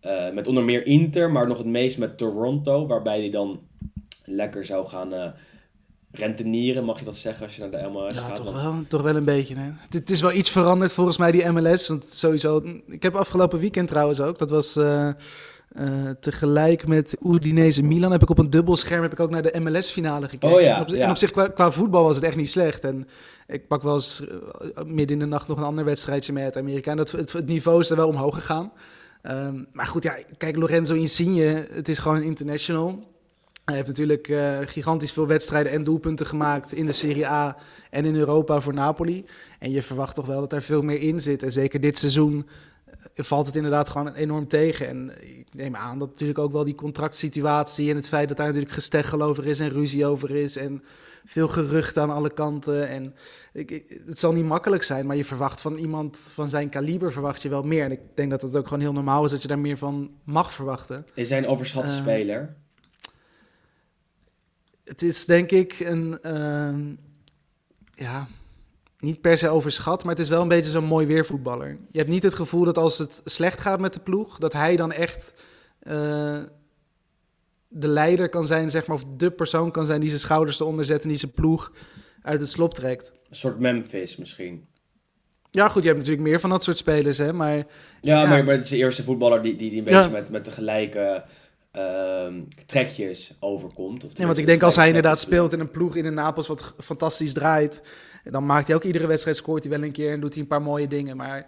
eh, 0.00 0.30
met 0.30 0.46
onder 0.48 0.64
meer 0.64 0.86
Inter, 0.86 1.30
maar 1.30 1.46
nog 1.46 1.58
het 1.58 1.66
meest 1.66 1.98
met 1.98 2.18
Toronto. 2.18 2.86
Waarbij 2.86 3.18
hij 3.18 3.30
dan 3.30 3.60
lekker 4.24 4.64
zou 4.64 4.86
gaan 4.86 5.34
rentenieren, 6.12 6.84
mag 6.84 6.98
je 6.98 7.04
dat 7.04 7.16
zeggen, 7.16 7.44
als 7.44 7.56
je 7.56 7.60
naar 7.60 7.70
de 7.70 7.88
MLS 7.88 8.14
Ja, 8.14 8.20
gaat. 8.20 8.36
toch 8.36 8.62
wel, 8.62 8.84
toch 8.88 9.02
wel 9.02 9.16
een 9.16 9.24
beetje. 9.24 9.54
Hè? 9.56 9.70
Het, 9.90 10.10
is 10.10 10.20
wel 10.20 10.32
iets 10.32 10.50
veranderd 10.50 10.92
volgens 10.92 11.16
mij, 11.16 11.30
die 11.30 11.50
MLS. 11.50 11.88
Want 11.88 12.04
sowieso, 12.08 12.62
ik 12.86 13.02
heb 13.02 13.14
afgelopen 13.14 13.58
weekend 13.58 13.88
trouwens 13.88 14.20
ook, 14.20 14.38
dat 14.38 14.50
was 14.50 14.76
eh, 14.76 15.08
eh, 15.08 15.14
tegelijk 16.20 16.86
met 16.86 17.16
Udinese 17.26 17.82
Milan, 17.82 18.12
heb 18.12 18.22
ik 18.22 18.30
op 18.30 18.38
een 18.38 18.50
dubbel 18.50 18.76
scherm 18.76 19.02
heb 19.02 19.12
ik 19.12 19.20
ook 19.20 19.30
naar 19.30 19.42
de 19.42 19.60
MLS-finale 19.60 20.28
gekeken. 20.28 20.56
Oh 20.56 20.60
ja, 20.60 20.76
en 20.76 20.82
op, 20.82 20.88
ja. 20.88 21.04
en 21.04 21.10
op 21.10 21.16
zich, 21.16 21.30
qua, 21.30 21.48
qua 21.48 21.70
voetbal 21.70 22.04
was 22.04 22.14
het 22.14 22.24
echt 22.24 22.36
niet 22.36 22.50
slecht. 22.50 22.84
En 22.84 23.08
ik 23.46 23.66
pak 23.66 23.82
wel 23.82 23.94
eens 23.94 24.24
eh, 24.26 24.84
midden 24.84 25.16
in 25.16 25.18
de 25.18 25.26
nacht 25.26 25.48
nog 25.48 25.58
een 25.58 25.64
ander 25.64 25.84
wedstrijdje 25.84 26.32
mee 26.32 26.44
uit 26.44 26.56
Amerika. 26.56 26.90
En 26.90 26.96
dat, 26.96 27.10
het, 27.10 27.32
het 27.32 27.46
niveau 27.46 27.80
is 27.80 27.90
er 27.90 27.96
wel 27.96 28.08
omhoog 28.08 28.34
gegaan. 28.34 28.72
Ehm, 29.22 29.64
maar 29.72 29.86
goed, 29.86 30.02
ja, 30.02 30.16
kijk, 30.36 30.56
Lorenzo 30.56 30.94
Insigne, 30.94 31.66
het 31.70 31.88
is 31.88 31.98
gewoon 31.98 32.16
een 32.16 32.22
international. 32.22 33.11
Hij 33.64 33.74
heeft 33.74 33.86
natuurlijk 33.86 34.28
eh, 34.28 34.58
gigantisch 34.60 35.12
veel 35.12 35.26
wedstrijden 35.26 35.72
en 35.72 35.82
doelpunten 35.82 36.26
gemaakt 36.26 36.72
in 36.72 36.86
de 36.86 36.92
Serie 36.92 37.26
A 37.26 37.56
en 37.90 38.04
in 38.04 38.16
Europa 38.16 38.60
voor 38.60 38.74
Napoli. 38.74 39.24
En 39.58 39.70
je 39.70 39.82
verwacht 39.82 40.14
toch 40.14 40.26
wel 40.26 40.40
dat 40.40 40.52
er 40.52 40.62
veel 40.62 40.82
meer 40.82 41.00
in 41.00 41.20
zit. 41.20 41.42
En 41.42 41.52
zeker 41.52 41.80
dit 41.80 41.98
seizoen 41.98 42.46
eh, 43.14 43.24
valt 43.24 43.46
het 43.46 43.56
inderdaad 43.56 43.88
gewoon 43.88 44.14
enorm 44.14 44.48
tegen. 44.48 44.88
En 44.88 45.12
ik 45.38 45.46
neem 45.52 45.76
aan 45.76 45.98
dat 45.98 46.08
natuurlijk 46.08 46.38
ook 46.38 46.52
wel 46.52 46.64
die 46.64 46.74
contractsituatie 46.74 47.90
en 47.90 47.96
het 47.96 48.08
feit 48.08 48.28
dat 48.28 48.36
daar 48.36 48.46
natuurlijk 48.46 48.74
gesteggel 48.74 49.22
over 49.22 49.46
is 49.46 49.60
en 49.60 49.68
ruzie 49.70 50.06
over 50.06 50.30
is. 50.30 50.56
En 50.56 50.82
veel 51.24 51.48
geruchten 51.48 52.02
aan 52.02 52.10
alle 52.10 52.32
kanten. 52.32 52.88
En 52.88 53.14
ik, 53.52 53.84
het 54.06 54.18
zal 54.18 54.32
niet 54.32 54.44
makkelijk 54.44 54.82
zijn, 54.82 55.06
maar 55.06 55.16
je 55.16 55.24
verwacht 55.24 55.60
van 55.60 55.76
iemand 55.76 56.18
van 56.18 56.48
zijn 56.48 56.68
kaliber 56.68 57.12
verwacht 57.12 57.42
je 57.42 57.48
wel 57.48 57.62
meer. 57.62 57.84
En 57.84 57.92
ik 57.92 58.00
denk 58.14 58.30
dat 58.30 58.42
het 58.42 58.56
ook 58.56 58.64
gewoon 58.64 58.82
heel 58.82 58.92
normaal 58.92 59.24
is 59.24 59.30
dat 59.30 59.42
je 59.42 59.48
daar 59.48 59.58
meer 59.58 59.78
van 59.78 60.10
mag 60.24 60.52
verwachten. 60.54 61.04
Is 61.14 61.28
hij 61.28 61.38
een 61.38 61.46
overschatte 61.46 61.90
Eh, 61.90 61.96
speler? 61.96 62.54
Het 64.84 65.02
is 65.02 65.26
denk 65.26 65.50
ik 65.50 65.80
een, 65.80 66.18
ehm, 66.22 66.80
ja, 67.90 68.26
niet 68.98 69.20
per 69.20 69.38
se 69.38 69.48
overschat, 69.48 70.04
maar 70.04 70.14
het 70.14 70.22
is 70.22 70.28
wel 70.28 70.42
een 70.42 70.48
beetje 70.48 70.70
zo'n 70.70 70.84
mooi 70.84 71.06
weervoetballer. 71.06 71.78
Je 71.90 71.98
hebt 71.98 72.10
niet 72.10 72.22
het 72.22 72.34
gevoel 72.34 72.64
dat 72.64 72.78
als 72.78 72.98
het 72.98 73.20
slecht 73.24 73.60
gaat 73.60 73.80
met 73.80 73.94
de 73.94 74.00
ploeg, 74.00 74.38
dat 74.38 74.52
hij 74.52 74.76
dan 74.76 74.92
echt 74.92 75.34
eh, 75.78 76.40
de 77.68 77.88
leider 77.88 78.28
kan 78.28 78.46
zijn, 78.46 78.70
zeg 78.70 78.86
maar, 78.86 78.96
of 78.96 79.04
de 79.16 79.30
persoon 79.30 79.70
kan 79.70 79.86
zijn 79.86 80.00
die 80.00 80.08
zijn 80.08 80.20
schouders 80.20 80.60
eronder 80.60 80.84
zet 80.84 81.02
en 81.02 81.08
die 81.08 81.18
zijn 81.18 81.32
ploeg 81.32 81.72
uit 82.22 82.40
het 82.40 82.50
slop 82.50 82.74
trekt. 82.74 83.12
Een 83.30 83.36
soort 83.36 83.58
Memphis 83.58 84.16
misschien. 84.16 84.66
Ja, 85.50 85.68
goed, 85.68 85.82
je 85.82 85.88
hebt 85.88 86.00
natuurlijk 86.00 86.28
meer 86.28 86.40
van 86.40 86.50
dat 86.50 86.62
soort 86.64 86.78
spelers, 86.78 87.18
hè, 87.18 87.32
maar 87.32 87.56
Ja, 87.56 87.64
Ja. 88.00 88.28
Maar, 88.28 88.44
maar 88.44 88.54
het 88.54 88.64
is 88.64 88.70
de 88.70 88.76
eerste 88.76 89.02
voetballer 89.02 89.42
die, 89.42 89.56
die, 89.56 89.70
die 89.70 89.78
een 89.78 89.92
Ja. 89.92 89.98
beetje 90.02 90.20
met, 90.20 90.30
met 90.30 90.44
de 90.44 90.50
gelijke 90.50 91.24
ehm, 91.72 92.40
trekjes 92.66 93.36
overkomt. 93.40 94.04
Of 94.04 94.10
Ja, 94.18 94.26
want 94.26 94.38
ik 94.38 94.46
denk 94.46 94.62
als 94.62 94.76
hij 94.76 94.86
inderdaad 94.86 95.20
speelt 95.20 95.52
in 95.52 95.60
een 95.60 95.70
ploeg 95.70 95.96
in 95.96 96.04
een 96.04 96.14
Napels 96.14 96.46
wat 96.46 96.74
fantastisch 96.78 97.32
draait, 97.32 97.80
dan 98.24 98.46
maakt 98.46 98.66
hij 98.66 98.76
ook 98.76 98.84
iedere 98.84 99.06
wedstrijd, 99.06 99.36
scoort 99.36 99.62
hij 99.62 99.72
wel 99.72 99.82
een 99.82 99.92
keer 99.92 100.12
en 100.12 100.20
doet 100.20 100.32
hij 100.32 100.42
een 100.42 100.48
paar 100.48 100.62
mooie 100.62 100.88
dingen. 100.88 101.16
Maar 101.16 101.46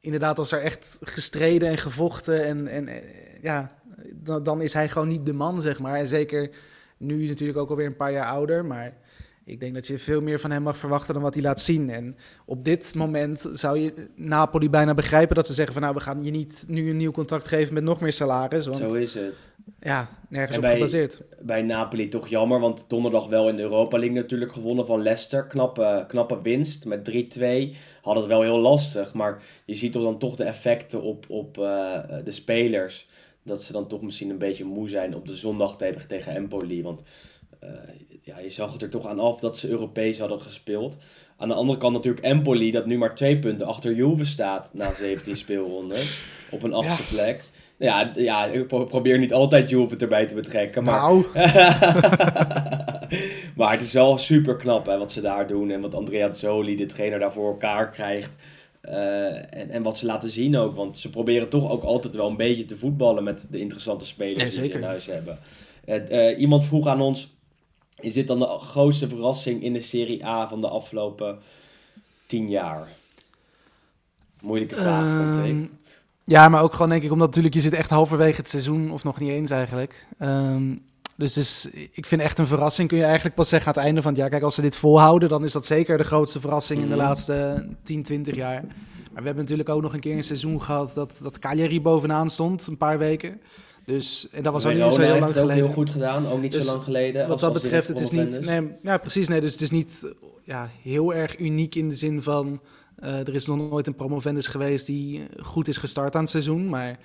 inderdaad, 0.00 0.38
als 0.38 0.52
er 0.52 0.62
echt 0.62 0.98
gestreden 1.00 1.68
en 1.68 1.78
gevochten 1.78 2.44
en, 2.44 2.66
en 2.66 2.88
eh, 2.88 3.42
ja, 3.42 3.80
dan, 4.14 4.42
dan 4.42 4.62
is 4.62 4.72
hij 4.72 4.88
gewoon 4.88 5.08
niet 5.08 5.26
de 5.26 5.32
man, 5.32 5.60
zeg 5.60 5.78
maar. 5.78 5.98
En 5.98 6.06
zeker 6.06 6.50
nu 6.96 7.26
natuurlijk 7.26 7.58
ook 7.58 7.70
alweer 7.70 7.86
een 7.86 7.96
paar 7.96 8.12
jaar 8.12 8.26
ouder, 8.26 8.64
maar 8.64 8.96
ik 9.44 9.60
denk 9.60 9.74
dat 9.74 9.86
je 9.86 9.98
veel 9.98 10.20
meer 10.20 10.40
van 10.40 10.50
hem 10.50 10.62
mag 10.62 10.76
verwachten 10.76 11.14
dan 11.14 11.22
wat 11.22 11.34
hij 11.34 11.42
laat 11.42 11.60
zien. 11.60 11.90
En 11.90 12.16
op 12.44 12.64
dit 12.64 12.94
moment 12.94 13.48
zou 13.52 13.78
je 13.78 13.92
Napoli 14.14 14.70
bijna 14.70 14.94
begrijpen 14.94 15.34
dat 15.36 15.46
ze 15.46 15.52
zeggen 15.52 15.72
van 15.72 15.82
nou, 15.82 15.94
we 15.94 16.00
gaan 16.00 16.24
je 16.24 16.30
niet 16.30 16.64
nu 16.66 16.90
een 16.90 16.96
nieuw 16.96 17.10
contract 17.10 17.46
geven 17.46 17.74
met 17.74 17.82
nog 17.82 18.00
meer 18.00 18.12
salaris, 18.12 18.66
want 18.66 18.78
Zo 18.78 18.92
is 18.92 19.14
het. 19.14 19.34
Ja, 19.80 20.08
nergens 20.28 20.56
En 20.56 20.62
op 20.62 20.68
bij- 20.68 20.74
gebaseerd. 20.76 21.22
Bij 21.40 21.62
Napoli 21.62 22.08
toch 22.08 22.28
jammer, 22.28 22.60
want 22.60 22.84
donderdag 22.88 23.26
wel 23.26 23.48
in 23.48 23.56
de 23.56 23.62
Europa 23.62 23.98
League 23.98 24.16
natuurlijk 24.16 24.52
gewonnen 24.52 24.86
van 24.86 25.02
Leicester. 25.02 25.46
Knappe, 25.46 26.04
knappe 26.08 26.42
winst 26.42 26.84
met 26.84 27.04
3-2. 27.04 27.76
Hadden 28.02 28.22
het 28.22 28.32
wel 28.32 28.42
heel 28.42 28.58
lastig, 28.58 29.14
maar 29.14 29.42
je 29.64 29.74
ziet 29.74 29.92
toch 29.92 30.02
dan 30.02 30.18
toch 30.18 30.36
de 30.36 30.44
effecten 30.44 31.02
op, 31.02 31.24
op 31.28 31.58
eh, 31.58 31.98
de 32.24 32.30
spelers. 32.32 33.06
Dat 33.42 33.62
ze 33.62 33.72
dan 33.72 33.86
toch 33.88 34.02
misschien 34.02 34.30
een 34.30 34.38
beetje 34.38 34.64
moe 34.64 34.88
zijn 34.88 35.14
op 35.14 35.26
de 35.26 35.36
zondag 35.36 35.76
tegen, 35.76 36.08
tegen 36.08 36.34
Empoli. 36.34 36.82
Want 36.82 37.00
eh, 37.60 37.68
ja, 38.22 38.38
je 38.38 38.50
zag 38.50 38.72
het 38.72 38.82
er 38.82 38.90
toch 38.90 39.06
aan 39.06 39.18
af 39.20 39.40
dat 39.40 39.58
ze 39.58 39.68
Europees 39.68 40.18
hadden 40.18 40.40
gespeeld. 40.40 40.96
Aan 41.36 41.48
de 41.48 41.54
andere 41.54 41.78
kant 41.78 41.94
natuurlijk 41.94 42.24
Empoli, 42.24 42.70
dat 42.70 42.86
nu 42.86 42.98
maar 42.98 43.14
twee 43.14 43.38
punten 43.38 43.66
achter 43.66 43.94
Juve 43.94 44.24
staat 44.24 44.70
na 44.72 44.92
17 44.94 45.36
speelronden. 45.46 45.98
Op 46.50 46.62
een 46.62 46.72
achtste 46.74 47.06
plek. 47.06 47.44
Ja, 47.78 48.12
ja, 48.14 48.46
ik 48.46 48.66
pro- 48.66 48.84
probeer 48.84 49.18
niet 49.18 49.32
altijd 49.32 49.70
Juve 49.70 49.96
erbij 49.96 50.26
te 50.26 50.34
betrekken. 50.34 50.84
Maar, 50.84 51.00
Nou, 51.00 51.24
maar 53.56 53.70
het 53.72 53.80
is 53.80 53.92
wel 53.92 54.18
super 54.18 54.56
knap 54.56 54.86
hè, 54.86 54.98
wat 54.98 55.12
ze 55.12 55.20
daar 55.20 55.46
doen. 55.46 55.70
En 55.70 55.80
wat 55.80 55.94
Andrea 55.94 56.32
Zoli, 56.32 56.76
de 56.76 56.86
trainer, 56.86 57.18
daar 57.18 57.32
voor 57.32 57.48
elkaar 57.48 57.90
krijgt. 57.90 58.36
Eh, 58.80 59.54
en, 59.54 59.70
en 59.70 59.82
wat 59.82 59.98
ze 59.98 60.06
laten 60.06 60.30
zien 60.30 60.56
ook. 60.56 60.76
Want 60.76 60.98
ze 60.98 61.10
proberen 61.10 61.48
toch 61.48 61.70
ook 61.70 61.82
altijd 61.82 62.14
wel 62.14 62.28
een 62.28 62.36
beetje 62.36 62.64
te 62.64 62.76
voetballen 62.76 63.24
met 63.24 63.46
de 63.50 63.58
interessante 63.60 64.06
spelers 64.06 64.42
die 64.42 64.52
ze 64.52 64.60
in 64.78 64.82
huis 64.82 65.06
hebben. 65.06 65.38
Eh, 65.84 66.38
iemand 66.40 66.64
vroeg 66.64 66.86
aan 66.86 67.00
ons, 67.00 67.36
is 68.00 68.12
dit 68.12 68.26
dan 68.26 68.38
de 68.38 68.46
grootste 68.46 69.08
verrassing 69.08 69.62
in 69.62 69.72
de 69.72 69.80
Serie 69.80 70.26
A 70.26 70.48
van 70.48 70.60
de 70.60 70.68
afgelopen 70.68 71.38
tien 72.26 72.48
jaar? 72.48 72.88
Moeilijke 74.40 74.74
vraag, 74.74 75.16
vond 75.16 75.46
ik. 75.46 75.70
Ja, 76.28 76.48
maar 76.48 76.62
ook 76.62 76.72
gewoon 76.72 76.88
denk 76.88 77.02
ik, 77.02 77.12
omdat 77.12 77.26
natuurlijk 77.26 77.54
je 77.54 77.60
zit 77.60 77.72
echt 77.72 77.90
halverwege 77.90 78.36
het 78.36 78.48
seizoen, 78.48 78.90
of 78.90 79.04
nog 79.04 79.20
niet 79.20 79.30
eens 79.30 79.50
eigenlijk. 79.50 80.06
Ehm, 80.18 80.76
dus, 81.16 81.32
dus 81.32 81.68
ik 81.92 82.06
vind 82.06 82.20
echt 82.20 82.38
een 82.38 82.46
verrassing, 82.46 82.88
kun 82.88 82.98
je 82.98 83.04
eigenlijk 83.04 83.34
pas 83.34 83.48
zeggen 83.48 83.68
aan 83.68 83.74
het 83.74 83.84
einde 83.84 84.02
van 84.02 84.10
het 84.10 84.20
jaar. 84.20 84.30
Kijk, 84.30 84.42
als 84.42 84.54
ze 84.54 84.60
dit 84.60 84.76
volhouden, 84.76 85.28
dan 85.28 85.44
is 85.44 85.52
dat 85.52 85.66
zeker 85.66 85.96
de 85.98 86.04
grootste 86.04 86.40
verrassing 86.40 86.80
in 86.82 86.88
de 86.88 86.94
Mhm. 86.94 87.04
laatste 87.04 87.66
10, 87.82 88.02
20 88.02 88.34
jaar. 88.34 88.62
Maar 88.62 89.22
we 89.22 89.24
hebben 89.24 89.42
natuurlijk 89.44 89.68
ook 89.68 89.82
nog 89.82 89.94
een 89.94 90.00
keer 90.00 90.16
een 90.16 90.24
seizoen 90.24 90.62
gehad 90.62 90.94
dat, 90.94 91.18
dat 91.22 91.38
Cagliari 91.38 91.80
bovenaan 91.80 92.30
stond, 92.30 92.66
een 92.66 92.76
paar 92.76 92.98
weken. 92.98 93.40
Dus, 93.84 94.28
en 94.32 94.42
dat 94.42 94.52
was 94.52 94.66
ook 94.66 94.72
niet 94.72 94.92
zo 94.92 95.00
heel 95.00 95.18
lang 95.18 95.32
geleden. 95.32 95.54
heel 95.64 95.72
goed 95.74 95.90
gedaan, 95.90 96.28
ook 96.28 96.40
niet 96.40 96.52
Dus 96.52 96.64
zo 96.64 96.72
lang 96.72 96.84
geleden. 96.84 97.28
Wat 97.28 97.40
dat 97.40 97.52
betreft, 97.52 97.88
het 97.88 98.00
is 98.00 98.10
niet. 98.10 98.40
Nee, 98.40 98.72
ja, 98.82 98.96
precies. 98.98 99.28
Nee, 99.28 99.40
dus 99.40 99.52
het 99.52 99.60
is 99.60 99.70
niet 99.70 99.90
ja, 100.44 100.70
heel 100.82 101.14
erg 101.14 101.38
uniek 101.38 101.74
in 101.74 101.88
de 101.88 101.94
zin 101.94 102.22
van. 102.22 102.60
Eh, 103.00 103.18
er 103.18 103.34
is 103.34 103.46
nog 103.46 103.56
nooit 103.70 103.86
een 103.86 103.94
promovendus 103.94 104.46
geweest 104.46 104.86
die 104.86 105.18
eh, 105.18 105.44
goed 105.44 105.68
is 105.68 105.76
gestart 105.76 106.14
aan 106.14 106.20
het 106.20 106.30
seizoen. 106.30 106.68
Maar 106.68 106.98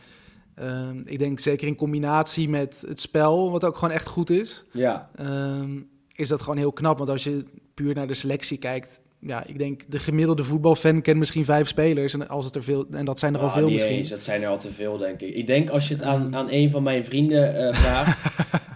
ehm, 0.56 1.02
ik 1.06 1.20
denk 1.20 1.40
zeker 1.40 1.68
in 1.68 1.76
combinatie 1.76 2.50
met 2.50 2.84
het 2.88 3.00
spel, 3.00 3.52
wat 3.52 3.64
ook 3.64 3.78
gewoon 3.78 3.94
echt 3.94 4.08
goed 4.08 4.30
is, 4.30 4.64
Ja, 4.72 5.10
ehm, 5.16 5.80
is 6.16 6.28
dat 6.28 6.42
gewoon 6.42 6.58
heel 6.58 6.74
knap. 6.74 6.98
Want 6.98 7.10
als 7.10 7.24
je 7.24 7.44
puur 7.74 7.96
naar 7.96 8.08
de 8.08 8.14
selectie 8.14 8.58
kijkt. 8.58 9.02
Ja, 9.20 9.46
ik 9.46 9.58
denk 9.58 9.82
de 9.88 10.00
gemiddelde 10.00 10.44
voetbalfan 10.44 11.02
kent 11.02 11.18
misschien 11.18 11.46
vijf 11.46 11.68
spelers. 11.68 12.14
En, 12.14 12.28
als 12.28 12.46
het 12.46 12.56
er 12.56 12.64
veel, 12.64 12.86
en 12.92 13.06
dat 13.06 13.20
zijn 13.20 13.34
er 13.34 13.40
al 13.40 13.50
veel 13.50 13.70
misschien. 13.70 13.96
eens, 13.96 14.10
dat 14.10 14.24
zijn 14.24 14.42
er 14.42 14.48
al 14.48 14.58
te 14.60 14.72
veel, 14.72 14.98
denk 14.98 15.22
ik. 15.22 15.36
Ik 15.36 15.48
denk 15.48 15.70
als 15.70 15.88
je 15.88 15.94
het 15.94 16.04
aan, 16.04 16.22
Ehm. 16.26 16.36
aan 16.36 16.48
een 16.50 16.72
van 16.72 16.84
mijn 16.84 17.06
vrienden 17.06 17.56
eh, 17.68 17.74
vraagt, 17.82 18.22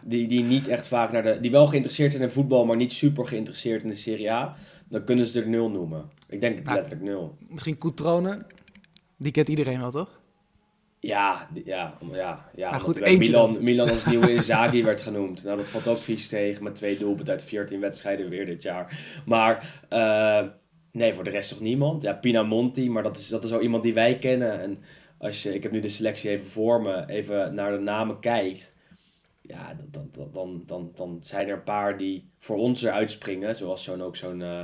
die, 0.06 0.28
die 0.28 0.44
niet 0.44 0.68
echt 0.68 0.88
vaak 0.88 1.12
naar 1.12 1.24
de. 1.24 1.38
die 1.42 1.52
wel 1.52 1.68
geïnteresseerd 1.68 2.12
zijn 2.12 2.24
in 2.24 2.30
voetbal, 2.30 2.66
maar 2.66 2.76
niet 2.76 2.94
super 2.94 3.26
geïnteresseerd 3.26 3.82
in 3.82 3.88
de 3.90 3.96
Serie 3.96 4.32
A. 4.32 4.56
Dan 4.90 5.04
kunnen 5.04 5.28
ze 5.28 5.42
er 5.42 5.48
nul 5.48 5.70
noemen. 5.70 6.10
Ik 6.30 6.42
denk 6.42 6.64
Nou, 6.64 6.76
letterlijk 6.76 7.04
nul. 7.04 7.38
Misschien 7.50 7.78
Coutrone. 7.78 8.46
Die 9.18 9.32
kent 9.32 9.50
iedereen 9.50 9.80
wel, 9.80 9.92
toch? 9.92 10.20
Ja, 11.00 11.50
ja, 11.66 11.98
ja, 12.12 12.50
ja. 12.56 12.70
Nou, 12.70 12.82
goed, 12.82 13.18
Milan, 13.18 13.64
Milan 13.64 13.90
als 13.90 14.06
nieuwe 14.06 14.34
Inzaghi 14.36 14.84
werd 14.84 15.02
genoemd. 15.02 15.44
Nou, 15.44 15.58
dat 15.58 15.70
valt 15.70 15.88
ook 15.88 15.98
vies 15.98 16.28
tegen 16.28 16.64
met 16.64 16.76
twee 16.76 16.98
doelpunten 16.98 17.34
uit 17.34 17.44
14 17.44 17.80
wedstrijden 17.80 18.30
weer 18.30 18.46
dit 18.46 18.64
jaar. 18.64 19.00
Maar 19.26 19.84
eh, 19.90 20.44
nee, 20.92 21.14
voor 21.14 21.24
de 21.24 21.30
rest 21.30 21.50
toch 21.50 21.60
niemand. 21.60 22.02
Ja, 22.02 22.14
Pinamonti, 22.14 22.90
maar 22.90 23.04
dat 23.04 23.18
is, 23.18 23.28
dat 23.28 23.44
is 23.44 23.54
al 23.54 23.62
iemand 23.62 23.84
die 23.84 23.94
wij 23.94 24.18
kennen. 24.18 24.62
En 24.62 24.80
als 25.18 25.44
je, 25.44 25.54
ik 25.54 25.64
heb 25.64 25.72
nu 25.72 25.80
de 25.80 25.90
selectie 25.90 26.30
even 26.30 26.46
voor 26.46 26.82
me, 26.82 27.08
even 27.08 27.54
naar 27.54 27.72
de 27.72 27.80
namen 27.80 28.20
kijkt. 28.20 28.76
Ja, 29.48 29.78
dan, 29.92 30.10
dan, 30.12 30.30
dan, 30.34 30.64
dan, 30.66 30.92
dan 30.96 31.18
zijn 31.22 31.48
er 31.48 31.54
een 31.54 31.64
paar 31.64 31.98
die 31.98 32.30
voor 32.40 32.58
ons 32.58 32.84
eruit 32.84 33.12
springen. 33.12 33.56
Zoals 33.56 33.84
zo'n 33.84 34.04
ook 34.04 34.16
zo'n... 34.16 34.42
eh, 34.42 34.64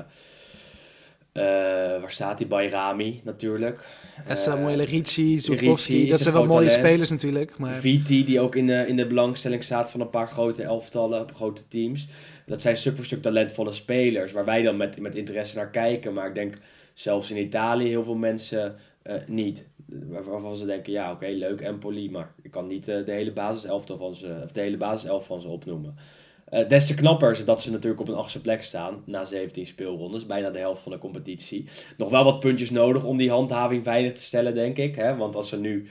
eh, 1.34 2.02
waar 2.02 2.12
staat 2.12 2.38
die? 2.38 2.48
Bayrami 2.48 3.22
natuurlijk. 3.24 3.88
En 4.24 4.38
Samuele 4.38 4.84
Ricci, 4.84 5.22
Ricci 5.24 5.40
Zurkowski. 5.40 6.04
is 6.04 6.10
Dat 6.10 6.22
zijn 6.22 6.34
wel 6.34 6.46
mooie 6.46 6.68
talent. 6.68 6.86
spelers 6.86 7.10
natuurlijk. 7.10 7.58
Maar 7.58 7.76
VT, 7.76 8.08
die 8.08 8.40
ook 8.40 8.56
in 8.56 8.68
de, 8.68 8.88
in 8.88 8.96
de 8.96 9.08
belangstelling 9.08 9.64
staat 9.64 9.90
van 9.90 10.02
een 10.02 10.10
paar 10.10 10.28
grote 10.28 10.64
elftallen, 10.64 11.34
grote 11.34 11.68
teams. 11.68 12.08
Dat 12.46 12.62
zijn 12.62 12.78
stuk 12.78 12.96
voor 12.96 13.06
stuk 13.06 13.22
talentvolle 13.22 13.72
spelers, 13.72 14.32
waar 14.32 14.46
wij 14.46 14.62
dan 14.62 14.78
met, 14.78 15.00
met 15.00 15.16
interesse 15.16 15.56
naar 15.56 15.70
kijken. 15.70 16.14
Maar 16.14 16.28
ik 16.28 16.36
denk 16.36 16.54
zelfs 16.94 17.32
in 17.32 17.38
Italië 17.38 17.88
heel 17.88 18.04
veel 18.04 18.16
mensen 18.16 18.76
eh, 19.02 19.16
niet. 19.28 19.68
Waar- 20.02 20.24
Waarvan 20.24 20.56
ze 20.56 20.66
denken, 20.66 20.92
ja 20.92 21.12
oké, 21.12 21.28
leuk 21.28 21.62
Empoli, 21.62 22.12
maar 22.12 22.34
ik 22.42 22.52
kan 22.52 22.68
niet 22.68 22.88
eh, 22.88 23.06
de 23.06 23.12
hele 23.12 23.34
van 23.34 23.72
of 23.72 23.86
de 24.52 24.62
hele 24.62 24.78
basiself 24.78 25.26
van 25.26 25.42
ze 25.42 25.48
opnoemen. 25.48 25.96
Eh, 26.46 26.68
des 26.68 26.88
te 26.88 26.94
knapper 26.96 27.32
is 27.32 27.46
dat 27.46 27.62
ze 27.62 27.72
natuurlijk 27.72 28.02
op 28.02 28.08
een 28.08 28.16
achtste 28.16 28.42
plek 28.42 28.64
staan 28.64 29.04
na 29.06 29.26
17 29.26 29.66
speelrondes, 29.66 30.26
bijna 30.26 30.50
de 30.50 30.60
helft 30.60 30.82
van 30.82 30.92
de 30.92 30.98
competitie. 30.98 31.68
Nog 31.98 32.10
wel 32.10 32.24
wat 32.24 32.40
puntjes 32.40 32.70
nodig 32.70 33.04
om 33.06 33.18
die 33.18 33.30
handhaving 33.30 33.84
veilig 33.84 34.14
te 34.14 34.22
stellen, 34.24 34.54
denk 34.54 34.78
ik. 34.78 34.96
Hè? 34.96 35.16
Want 35.16 35.36
als 35.36 35.50
ze 35.50 35.60
nu 35.60 35.88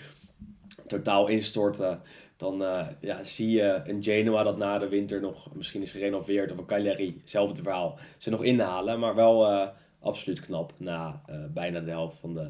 totaal 0.86 1.28
instorten, 1.28 2.00
dan 2.36 2.64
eh, 2.64 2.86
ja, 3.00 3.24
zie 3.24 3.50
je 3.50 3.80
een 3.84 4.02
Genoa 4.02 4.42
dat 4.42 4.56
na 4.56 4.78
de 4.78 4.88
winter 4.88 5.20
nog 5.20 5.54
misschien 5.54 5.82
is 5.82 5.90
gerenoveerd, 5.90 6.52
of 6.52 6.58
een 6.58 6.66
Cagliari, 6.66 7.16
hetzelfde 7.20 7.62
verhaal, 7.62 7.98
ze 8.18 8.30
nog 8.30 8.44
inhalen. 8.44 8.98
Maar 8.98 9.14
wel 9.14 9.68
absoluut 10.00 10.40
knap 10.40 10.72
na 10.76 11.22
bijna 11.54 11.80
de 11.80 11.90
helft 11.90 12.16
van 12.16 12.34
de 12.34 12.48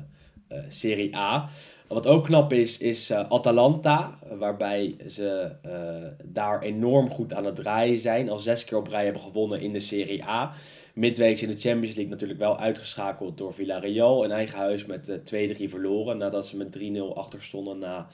Serie 0.68 1.16
A. 1.16 1.48
Wat 1.92 2.06
ook 2.06 2.24
knap 2.24 2.52
is, 2.52 2.78
is 2.78 3.10
eh, 3.10 3.30
Atalanta, 3.30 4.18
waarbij 4.38 4.96
ze 5.06 5.52
eh, 5.62 6.24
daar 6.24 6.62
enorm 6.62 7.10
goed 7.10 7.32
aan 7.32 7.44
het 7.44 7.56
draaien 7.56 7.98
zijn. 8.00 8.30
Al 8.30 8.38
zes 8.38 8.64
keer 8.64 8.78
op 8.78 8.88
rij 8.88 9.04
hebben 9.04 9.22
gewonnen 9.22 9.60
in 9.60 9.72
de 9.72 9.80
Serie 9.80 10.24
A. 10.24 10.52
Midweeks 10.94 11.42
in 11.42 11.48
de 11.48 11.60
Champions 11.60 11.94
League 11.94 12.12
natuurlijk 12.12 12.38
wel 12.38 12.58
uitgeschakeld 12.58 13.38
door 13.38 13.54
Villarreal. 13.54 14.24
In 14.24 14.30
eigen 14.30 14.58
huis 14.58 14.86
met 14.86 15.08
eh 15.08 15.56
2-3 15.56 15.68
verloren. 15.68 16.18
Nadat 16.18 16.46
ze 16.46 16.56
met 16.56 16.78
3-0 16.78 17.14
achter 17.14 17.42
stonden 17.42 17.78
na, 17.78 18.06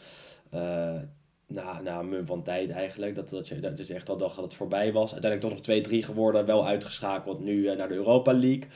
eh, 0.51 1.01
na, 1.46 1.81
na 1.81 2.01
een 2.01 2.27
van 2.27 2.42
tijd 2.42 2.70
eigenlijk. 2.70 3.14
Dat, 3.14 3.29
dat, 3.29 3.48
je, 3.48 3.61
dat 3.61 3.87
je 3.87 3.94
echt 3.94 4.09
al 4.09 4.16
dacht 4.16 4.35
dat 4.35 4.44
het 4.44 4.55
voorbij 4.55 4.92
was. 4.92 5.12
Uiteindelijk 5.12 5.55
toch 5.64 5.77
nog 5.77 5.87
2-3 6.03 6.05
geworden. 6.05 6.46
Wel 6.46 6.66
uitgeschakeld 6.66 7.40
nu 7.40 7.68
eh, 7.68 7.77
naar 7.77 7.88
de 7.88 7.94
Europa 7.94 8.33
League. 8.33 8.66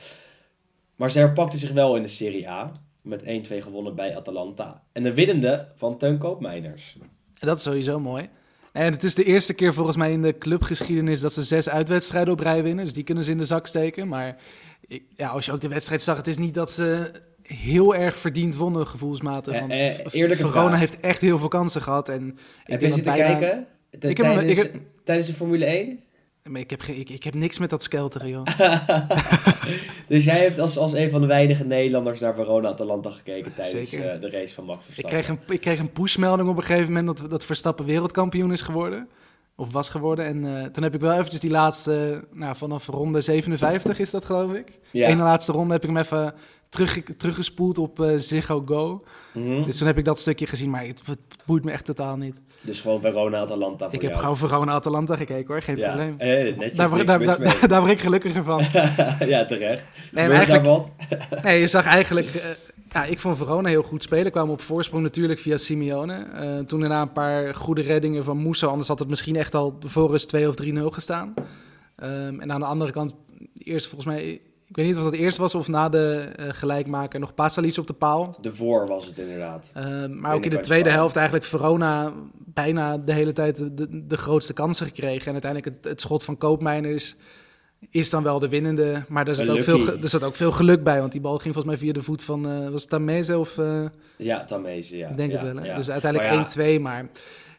Maar 0.95 1.11
ze 1.11 1.19
herpakte 1.19 1.57
zich 1.57 1.71
wel 1.71 1.95
in 1.95 2.01
de 2.01 2.07
Serie 2.07 2.49
A. 2.49 2.71
Met 3.03 3.21
1-2 3.23 3.25
gewonnen 3.59 3.95
bij 3.95 4.15
Atalanta. 4.17 4.83
En 4.91 5.03
de 5.03 5.13
winnende 5.13 5.67
van 5.75 5.97
Teun 5.97 6.17
Koopmeiners. 6.17 6.97
dat 7.39 7.57
is 7.57 7.63
sowieso 7.63 7.99
mooi. 7.99 8.29
En 8.71 8.91
het 8.91 9.03
is 9.03 9.15
de 9.15 9.23
eerste 9.23 9.53
keer 9.53 9.73
volgens 9.73 9.97
mij 9.97 10.11
in 10.11 10.21
de 10.21 10.37
clubgeschiedenis 10.37 11.19
dat 11.19 11.33
ze 11.33 11.43
zes 11.43 11.69
uitwedstrijden 11.69 12.33
op 12.33 12.39
rij 12.39 12.63
winnen. 12.63 12.85
Dus 12.85 12.93
die 12.93 13.03
kunnen 13.03 13.23
ze 13.23 13.31
in 13.31 13.37
de 13.37 13.45
zak 13.45 13.67
steken. 13.67 14.07
Maar 14.07 14.37
ik- 14.87 15.03
ja, 15.15 15.27
als 15.29 15.45
je 15.45 15.51
ook 15.51 15.61
de 15.61 15.67
wedstrijd 15.67 16.01
zag, 16.01 16.17
het 16.17 16.27
is 16.27 16.37
niet 16.37 16.53
dat 16.53 16.71
ze 16.71 17.11
heel 17.41 17.95
erg 17.95 18.17
verdiend 18.17 18.55
wonnen 18.55 18.87
gevoelsmatig. 18.87 19.53
Eh, 19.53 19.59
Want 19.59 19.71
eh, 19.71 19.89
Verona 20.35 20.51
vraag. 20.67 20.79
heeft 20.79 20.99
echt 20.99 21.21
heel 21.21 21.37
veel 21.37 21.47
kansen 21.47 21.81
gehad. 21.81 22.09
En 22.09 22.27
ik 22.27 22.37
Heb 22.63 22.81
je 22.81 22.85
zitten 22.91 23.03
bijna- 23.13 23.37
kijken? 23.39 23.67
Heb 23.89 24.03
ik 24.49 24.55
heb- 24.57 24.75
tijdens 25.03 25.27
de 25.27 25.33
Formule 25.33 25.65
1? 25.65 25.99
Maar 26.49 26.61
ik 26.61 26.69
heb, 26.69 26.81
geen- 26.81 26.99
ik, 26.99 27.09
ik 27.09 27.23
heb 27.23 27.33
niks 27.33 27.59
met 27.59 27.69
dat 27.69 27.83
skelteren, 27.83 28.29
joh. 28.29 28.45
dus 30.07 30.23
jij 30.23 30.39
hebt 30.43 30.59
als, 30.59 30.77
als 30.77 30.93
een 30.93 31.09
van 31.09 31.21
de 31.21 31.27
weinige 31.27 31.65
Nederlanders 31.65 32.19
naar 32.19 32.35
Verona-Atalanta 32.35 33.09
gekeken 33.11 33.53
tijdens 33.55 33.93
eh, 33.93 34.21
de 34.21 34.29
race 34.29 34.53
van 34.53 34.65
Max 34.65 34.79
Ik 34.79 34.93
Verstappen. 34.93 35.19
kreeg 35.21 35.29
een, 35.29 35.53
ik 35.53 35.61
kreeg 35.61 35.79
een 35.79 35.91
pushmelding 35.91 36.49
op 36.49 36.57
een 36.57 36.63
gegeven 36.63 36.93
moment 36.93 37.17
dat, 37.17 37.29
dat 37.29 37.45
Verstappen 37.45 37.85
wereldkampioen 37.85 38.51
is 38.51 38.61
geworden. 38.61 39.07
Of 39.55 39.71
was 39.71 39.89
geworden. 39.89 40.25
En 40.25 40.57
eh, 40.57 40.63
toen 40.65 40.83
heb 40.83 40.93
ik 40.93 41.01
wel 41.01 41.13
eventjes 41.13 41.39
die 41.39 41.49
laatste, 41.51 42.23
nou, 42.31 42.55
vanaf 42.55 42.87
ronde 42.87 43.21
57 43.21 43.99
is 43.99 44.09
dat 44.09 44.25
geloof 44.25 44.53
ik. 44.53 44.79
Ja. 44.91 45.07
Ene 45.07 45.23
laatste 45.23 45.51
ronde 45.51 45.73
heb 45.73 45.83
ik 45.83 45.89
hem 45.89 45.97
even 45.97 46.33
terug, 46.69 47.03
teruggespoeld 47.17 47.77
op 47.77 48.01
eh 48.01 48.17
Ziggo 48.17 48.63
Go. 48.65 49.03
Mhm. 49.33 49.63
Dus 49.63 49.77
toen 49.77 49.87
heb 49.87 49.97
ik 49.97 50.05
dat 50.05 50.19
stukje 50.19 50.47
gezien, 50.47 50.69
maar 50.69 50.85
het, 50.85 51.01
het 51.05 51.19
boeit 51.45 51.63
me 51.63 51.71
echt 51.71 51.85
totaal 51.85 52.17
niet. 52.17 52.35
Dus 52.63 52.81
gewoon 52.81 53.01
Verona-Atalanta 53.01 53.85
Ik 53.85 53.91
heb 53.91 54.01
jou. 54.01 54.19
gewoon 54.19 54.37
Verona-Atalanta 54.37 55.15
gekeken 55.15 55.47
hoor, 55.47 55.61
geen 55.61 55.77
ja. 55.77 55.87
probleem. 55.87 56.15
Eh, 56.17 56.57
netjes, 56.57 56.77
Daar, 56.77 57.05
daar, 57.05 57.25
daar, 57.25 57.67
daar 57.67 57.79
word 57.79 57.91
ik 57.91 57.99
gelukkiger 57.99 58.43
van. 58.43 58.63
ja, 59.33 59.45
terecht. 59.45 59.85
Nee, 60.11 60.27
maar 60.27 60.47
daar 60.47 60.63
wat? 60.63 60.91
Nee, 61.43 61.59
je 61.59 61.67
zag 61.67 61.85
eigenlijk... 61.85 62.27
eh, 62.27 62.41
ja, 62.91 63.03
ik 63.03 63.19
vond 63.19 63.37
Verona 63.37 63.69
heel 63.69 63.83
goed 63.83 64.03
spelen. 64.03 64.31
Kwamen 64.31 64.53
op 64.53 64.61
voorsprong 64.61 65.03
natuurlijk 65.03 65.39
via 65.39 65.57
Simeone. 65.57 66.25
Eh, 66.33 66.59
toen 66.59 66.79
daarna 66.79 67.01
een 67.01 67.11
paar 67.11 67.55
goede 67.55 67.81
reddingen 67.81 68.23
van 68.23 68.37
Moussa. 68.37 68.67
Anders 68.67 68.87
had 68.87 68.99
het 68.99 69.07
misschien 69.09 69.35
echt 69.35 69.55
al 69.55 69.77
voor 69.85 70.09
rust 70.09 70.27
2 70.27 70.47
of 70.47 70.55
3-0 70.55 70.69
gestaan. 70.91 71.33
Ehm, 71.95 72.39
en 72.39 72.51
aan 72.51 72.59
de 72.59 72.65
andere 72.65 72.91
kant, 72.91 73.13
eerst 73.57 73.87
volgens 73.87 74.15
mij... 74.15 74.41
Ik 74.73 74.79
weet 74.79 74.87
niet 74.87 74.97
of 74.97 75.03
dat 75.03 75.13
eerst 75.13 75.37
was 75.37 75.55
of 75.55 75.67
na 75.67 75.89
de 75.89 76.29
eh, 76.35 76.45
gelijkmaker 76.49 77.19
nog 77.19 77.33
Pasalic 77.33 77.77
op 77.77 77.87
de 77.87 77.93
paal. 77.93 78.37
De 78.41 78.55
voor 78.55 78.87
was 78.87 79.05
het 79.05 79.17
inderdaad. 79.17 79.71
Ehm, 79.73 80.19
maar 80.19 80.33
ook 80.33 80.43
in 80.43 80.49
de 80.49 80.59
tweede 80.59 80.89
paal. 80.89 80.97
helft 80.97 81.15
eigenlijk 81.15 81.45
Verona 81.45 82.13
bijna 82.45 82.97
de 82.97 83.13
hele 83.13 83.33
tijd 83.33 83.55
de, 83.57 83.73
de, 83.73 84.07
de 84.07 84.17
grootste 84.17 84.53
kansen 84.53 84.85
gekregen. 84.85 85.25
En 85.27 85.31
uiteindelijk 85.31 85.75
het, 85.75 85.85
het 85.91 86.01
schot 86.01 86.23
van 86.23 86.37
Koopmeiners 86.37 87.15
is 87.89 88.09
dan 88.09 88.23
wel 88.23 88.39
de 88.39 88.49
winnende. 88.49 89.03
Maar 89.07 89.27
er 89.27 89.35
zat, 89.35 89.49
ook 89.49 89.63
veel, 89.63 89.87
er 90.01 90.09
zat 90.09 90.23
ook 90.23 90.35
veel 90.35 90.51
geluk 90.51 90.83
bij. 90.83 90.99
Want 90.99 91.11
die 91.11 91.21
bal 91.21 91.37
ging 91.37 91.53
volgens 91.53 91.65
mij 91.65 91.77
via 91.77 91.93
de 91.93 92.03
voet 92.03 92.23
van... 92.23 92.49
eh, 92.49 92.69
was 92.69 92.81
het 92.81 92.89
Tameze 92.89 93.37
of... 93.37 93.57
eh, 93.57 93.85
Ja, 94.17 94.45
Tamese, 94.45 94.97
ja. 94.97 95.09
ik 95.09 95.17
denk 95.17 95.31
ja, 95.31 95.37
het 95.37 95.53
wel. 95.53 95.63
Hè? 95.63 95.69
ja. 95.69 95.75
Dus 95.75 95.87
Maar 95.87 96.01
uiteindelijk 96.01 96.55
ja, 96.55 96.77
1-2. 96.77 96.81
Maar 96.81 97.09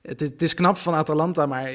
het 0.02 0.22
is, 0.22 0.28
het 0.28 0.42
is 0.42 0.54
knap 0.54 0.76
van 0.76 0.94
Atalanta. 0.94 1.46
Maar 1.46 1.70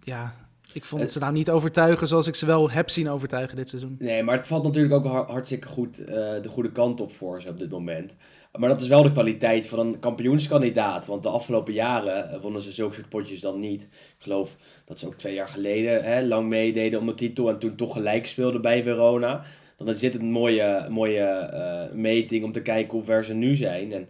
ja, 0.00 0.34
ik 0.74 0.84
vond 0.84 1.02
Het- 1.02 1.12
ze 1.12 1.18
nou 1.18 1.32
niet 1.32 1.50
overtuigen 1.50 2.08
zoals 2.08 2.26
ik 2.26 2.34
ze 2.34 2.46
wel 2.46 2.70
heb 2.70 2.90
zien 2.90 3.08
overtuigen 3.10 3.56
dit 3.56 3.68
seizoen. 3.68 3.96
Nee, 3.98 4.22
maar 4.22 4.36
het 4.36 4.46
valt 4.46 4.64
natuurlijk 4.64 4.94
ook 4.94 5.04
har- 5.04 5.30
hartstikke 5.30 5.68
goed 5.68 5.98
eh, 6.04 6.14
de 6.42 6.48
goede 6.48 6.72
kant 6.72 7.00
op 7.00 7.12
voor 7.14 7.42
ze 7.42 7.48
op 7.48 7.58
dit 7.58 7.70
moment. 7.70 8.16
Maar 8.58 8.68
dat 8.68 8.80
is 8.80 8.88
wel 8.88 9.02
de 9.02 9.12
kwaliteit 9.12 9.66
van 9.66 9.78
een 9.78 9.98
kampioenskandidaat. 9.98 11.06
Want 11.06 11.22
de 11.22 11.28
afgelopen 11.28 11.72
jaren 11.72 12.30
eh, 12.30 12.40
wonnen 12.40 12.62
ze 12.62 12.72
zulke 12.72 12.94
soort 12.94 13.08
potjes 13.08 13.40
dan 13.40 13.60
niet. 13.60 13.82
Ik 13.82 13.88
geloof 14.18 14.56
dat 14.84 14.98
ze 14.98 15.06
ook 15.06 15.14
twee 15.14 15.34
jaar 15.34 15.48
geleden 15.48 16.04
hè, 16.04 16.22
lang 16.26 16.48
meededen 16.48 17.00
om 17.00 17.06
de 17.06 17.14
titel. 17.14 17.48
En 17.48 17.58
toen 17.58 17.76
toch 17.76 17.92
gelijk 17.92 18.26
speelden 18.26 18.62
bij 18.62 18.82
Verona. 18.82 19.42
Dan 19.76 19.88
is 19.88 20.00
dit 20.00 20.14
een 20.14 20.30
mooie, 20.30 20.86
mooie 20.90 21.20
eh, 21.24 21.92
meting 21.94 22.44
om 22.44 22.52
te 22.52 22.62
kijken 22.62 22.92
hoe 22.92 23.04
ver 23.04 23.24
ze 23.24 23.34
nu 23.34 23.56
zijn. 23.56 23.92
En 23.92 24.08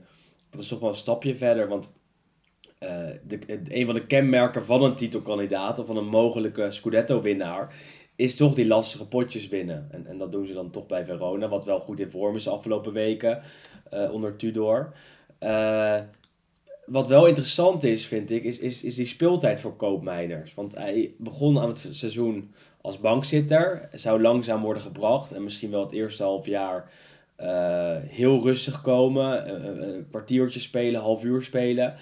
dat 0.50 0.60
is 0.60 0.68
toch 0.68 0.80
wel 0.80 0.88
een 0.88 0.96
stapje 0.96 1.36
verder. 1.36 1.68
Want 1.68 1.92
eh, 2.82 3.38
een 3.68 3.86
van 3.86 3.94
de 3.94 4.06
kenmerken 4.06 4.64
van 4.64 4.82
een 4.82 4.96
titelkandidaat 4.96 5.78
of 5.78 5.86
van 5.86 5.96
een 5.96 6.08
mogelijke 6.08 6.70
Scudetto-winnaar 6.70 7.74
is 8.16 8.36
toch 8.36 8.54
die 8.54 8.66
lastige 8.66 9.08
potjes 9.08 9.48
winnen. 9.48 9.88
En, 9.90 10.06
en 10.06 10.18
dat 10.18 10.32
doen 10.32 10.46
ze 10.46 10.52
dan 10.52 10.70
toch 10.70 10.86
bij 10.86 11.04
Verona, 11.04 11.48
wat 11.48 11.64
wel 11.64 11.80
goed 11.80 12.00
in 12.00 12.10
vorm 12.10 12.36
is 12.36 12.44
de 12.44 12.50
afgelopen 12.50 12.92
weken 12.92 13.42
eh, 13.90 14.12
onder 14.12 14.36
Tudor. 14.36 14.92
Eh, 15.38 16.00
wat 16.86 17.08
wel 17.08 17.26
interessant 17.26 17.84
is, 17.84 18.06
vind 18.06 18.30
ik, 18.30 18.44
is, 18.44 18.58
is, 18.58 18.84
is 18.84 18.94
die 18.94 19.06
speeltijd 19.06 19.60
voor 19.60 19.76
Koopmeiners. 19.76 20.54
Want 20.54 20.74
hij 20.74 21.14
begon 21.18 21.58
aan 21.58 21.68
het 21.68 21.88
seizoen 21.90 22.54
als 22.80 22.98
bankzitter, 22.98 23.88
zou 23.92 24.20
langzaam 24.20 24.62
worden 24.62 24.82
gebracht 24.82 25.32
en 25.32 25.44
misschien 25.44 25.70
wel 25.70 25.82
het 25.82 25.92
eerste 25.92 26.22
half 26.22 26.46
jaar 26.46 26.90
heel 28.06 28.42
rustig 28.42 28.80
komen, 28.80 29.54
een 29.82 30.06
kwartiertje 30.10 30.60
spelen, 30.60 31.00
half 31.00 31.24
uur 31.24 31.42
spelen. 31.42 31.94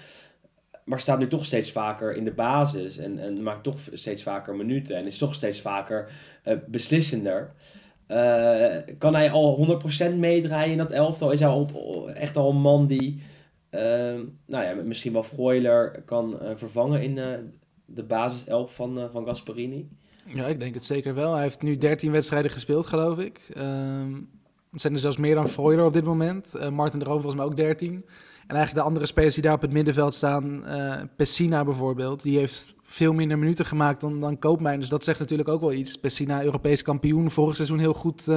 Maar 0.85 0.99
staat 0.99 1.19
nu 1.19 1.27
toch 1.27 1.45
steeds 1.45 1.71
vaker 1.71 2.15
in 2.15 2.23
de 2.23 2.33
basis 2.33 2.97
en, 2.97 3.19
en 3.19 3.43
maakt 3.43 3.63
toch 3.63 3.77
steeds 3.91 4.23
vaker 4.23 4.55
minuten 4.55 4.95
en 4.95 5.05
is 5.05 5.17
toch 5.17 5.33
steeds 5.33 5.61
vaker 5.61 6.11
eh, 6.43 6.57
beslissender. 6.67 7.53
Eh, 8.07 8.77
kan 8.97 9.13
hij 9.13 9.31
al 9.31 9.79
100% 10.13 10.15
meedraaien 10.15 10.71
in 10.71 10.77
dat 10.77 10.91
elftal? 10.91 11.31
Is 11.31 11.39
hij 11.39 11.49
al, 11.49 12.09
echt 12.13 12.37
al 12.37 12.49
een 12.49 12.61
man 12.61 12.87
die 12.87 13.21
eh, 13.69 13.81
nou 14.45 14.65
ja, 14.65 14.73
misschien 14.83 15.13
wel 15.13 15.23
Freuler 15.23 16.01
kan 16.05 16.37
vervangen 16.55 17.01
in 17.01 17.15
de 17.85 18.03
basiself 18.03 18.75
van, 18.75 19.09
van 19.11 19.25
Gasparini? 19.25 19.89
Ja, 20.25 20.45
ik 20.45 20.59
denk 20.59 20.73
het 20.73 20.85
zeker 20.85 21.13
wel. 21.13 21.33
Hij 21.33 21.43
heeft 21.43 21.61
nu 21.61 21.77
13 21.77 22.11
wedstrijden 22.11 22.51
gespeeld, 22.51 22.85
geloof 22.85 23.19
ik. 23.19 23.49
Ehm, 23.53 24.13
het 24.71 24.81
zijn 24.81 24.93
er 24.93 24.99
zelfs 24.99 25.17
meer 25.17 25.35
dan 25.35 25.49
Freuler 25.49 25.85
op 25.85 25.93
dit 25.93 26.03
moment. 26.03 26.69
Martin 26.69 26.99
de 26.99 27.05
Roon 27.05 27.21
volgens 27.21 27.35
mij 27.35 27.45
ook 27.45 27.55
13. 27.55 28.05
En 28.47 28.55
eigenlijk 28.55 28.73
de 28.73 28.89
andere 28.89 29.05
spelers 29.05 29.33
die 29.33 29.43
daar 29.43 29.53
op 29.53 29.61
het 29.61 29.73
middenveld 29.73 30.13
staan, 30.13 30.65
eh 30.65 31.01
Pessina 31.15 31.63
bijvoorbeeld, 31.63 32.21
die 32.21 32.37
heeft 32.37 32.75
veel 32.91 33.13
minder 33.13 33.39
minuten 33.39 33.65
gemaakt 33.65 34.01
dan, 34.01 34.19
dan 34.19 34.39
Koopmijn. 34.39 34.79
Dus 34.79 34.89
dat 34.89 35.03
zegt 35.03 35.19
natuurlijk 35.19 35.49
ook 35.49 35.61
wel 35.61 35.73
iets. 35.73 35.95
Pessina, 35.95 36.43
Europees 36.43 36.81
kampioen, 36.81 37.31
vorig 37.31 37.55
seizoen 37.55 37.79
heel 37.79 37.93
goed, 37.93 38.27
uh, 38.27 38.35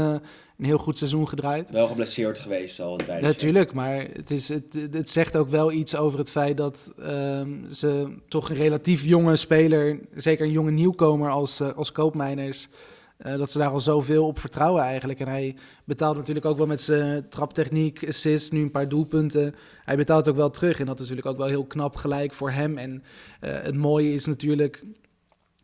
een 0.58 0.64
heel 0.64 0.78
goed 0.78 0.98
seizoen 0.98 1.28
gedraaid. 1.28 1.70
Wel 1.70 1.88
geblesseerd 1.88 2.38
geweest 2.38 2.80
al 2.80 2.92
een 2.92 3.06
tijdje. 3.06 3.26
Natuurlijk, 3.26 3.72
maar 3.72 4.06
het, 4.12 4.30
is, 4.30 4.48
het, 4.48 4.76
het 4.90 5.10
zegt 5.10 5.36
ook 5.36 5.48
wel 5.48 5.72
iets 5.72 5.96
over 5.96 6.18
het 6.18 6.30
feit 6.30 6.56
dat 6.56 6.90
uh, 6.98 7.06
ze 7.70 8.16
toch 8.28 8.50
een 8.50 8.56
relatief 8.56 9.04
jonge 9.04 9.36
speler, 9.36 9.98
zeker 10.14 10.46
een 10.46 10.52
jonge 10.52 10.70
nieuwkomer 10.70 11.30
als, 11.30 11.60
uh, 11.60 11.72
als 11.72 11.92
Koopmijners... 11.92 12.68
Uh, 13.18 13.36
dat 13.36 13.50
ze 13.50 13.58
daar 13.58 13.70
al 13.70 13.80
zoveel 13.80 14.26
op 14.26 14.38
vertrouwen 14.38 14.82
eigenlijk. 14.82 15.20
En 15.20 15.28
hij 15.28 15.56
betaalt 15.84 16.16
natuurlijk 16.16 16.46
ook 16.46 16.56
wel 16.56 16.66
met 16.66 16.80
zijn 16.80 17.28
traptechniek, 17.28 18.08
assist, 18.08 18.52
nu 18.52 18.62
een 18.62 18.70
paar 18.70 18.88
doelpunten. 18.88 19.54
Hij 19.84 19.96
betaalt 19.96 20.28
ook 20.28 20.36
wel 20.36 20.50
terug. 20.50 20.80
En 20.80 20.86
dat 20.86 21.00
is 21.00 21.08
natuurlijk 21.08 21.26
ook 21.26 21.36
wel 21.36 21.46
heel 21.46 21.66
knap 21.66 21.96
gelijk 21.96 22.32
voor 22.32 22.50
hem. 22.50 22.78
En 22.78 22.92
uh, 22.92 23.50
het 23.62 23.76
mooie 23.76 24.12
is 24.12 24.26
natuurlijk, 24.26 24.84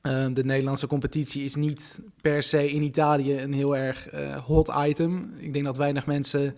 uh, 0.02 0.26
de 0.32 0.44
Nederlandse 0.44 0.86
competitie 0.86 1.44
is 1.44 1.54
niet 1.54 2.00
per 2.22 2.42
se 2.42 2.70
in 2.70 2.82
Italië 2.82 3.40
een 3.40 3.52
heel 3.52 3.76
erg 3.76 4.08
hot 4.46 4.72
item. 4.86 5.34
Ik 5.36 5.52
denk 5.52 5.64
dat 5.64 5.76
weinig 5.76 6.06
mensen, 6.06 6.54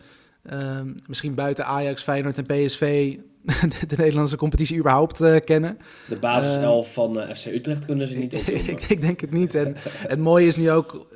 misschien 1.06 1.34
buiten 1.34 1.64
Ajax, 1.64 2.02
Feyenoord 2.02 2.38
en 2.38 2.66
PSV, 2.66 3.16
de 3.88 3.96
Nederlandse 3.96 4.36
competitie 4.36 4.78
überhaupt 4.78 5.20
uh, 5.20 5.36
kennen. 5.44 5.78
De 6.08 6.16
basiself 6.16 6.86
uh, 6.86 6.92
van 6.92 7.18
uh, 7.18 7.34
FC 7.34 7.46
Utrecht 7.46 7.84
kunnen 7.84 8.08
ze 8.08 8.18
niet 8.18 8.32
ik, 8.68 8.80
ik 8.88 9.00
denk 9.00 9.20
het 9.20 9.30
niet. 9.30 9.54
En 9.54 9.74
het 9.86 10.18
mooie 10.18 10.46
is 10.46 10.56
nu 10.56 10.70
ook, 10.70 11.06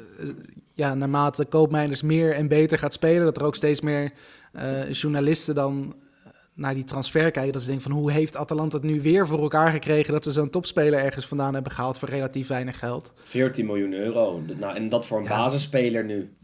ja, 0.75 0.95
naarmate 0.95 1.45
Koopmijners 1.45 2.03
meer 2.03 2.33
en 2.33 2.49
beter 2.49 2.79
gaat 2.79 2.93
spelen, 2.93 3.25
dat 3.25 3.37
er 3.37 3.45
ook 3.45 3.57
steeds 3.57 3.81
meer 3.81 4.12
journalisten 4.91 5.55
dan 5.55 5.95
naar 6.55 6.75
die 6.75 6.85
transfer 6.85 7.31
kijken. 7.31 7.53
Dat 7.53 7.62
ze 7.62 7.69
denken 7.69 7.91
van 7.91 8.01
hoe 8.01 8.12
heeft 8.12 8.37
Atalanta 8.37 8.77
het 8.77 8.87
nu 8.87 9.01
weer 9.01 9.27
voor 9.27 9.41
elkaar 9.41 9.73
gekregen 9.73 10.12
dat 10.12 10.25
ze 10.25 10.33
zo'n 10.33 10.51
topspeler 10.51 10.99
ergens 10.99 11.27
vandaan 11.27 11.55
hebben 11.55 11.73
gehaald 11.73 11.99
voor 11.99 12.09
relatief 12.09 12.49
weinig 12.49 12.79
geld. 12.79 13.12
14 13.17 13.67
miljoen 13.67 13.93
euro. 13.93 14.43
Nou, 14.59 14.77
en 14.77 14.89
dat 14.89 15.07
voor 15.07 15.19
een 15.19 15.25
ja. 15.25 15.45
basisspeler 15.45 16.05
nu. 16.05 16.37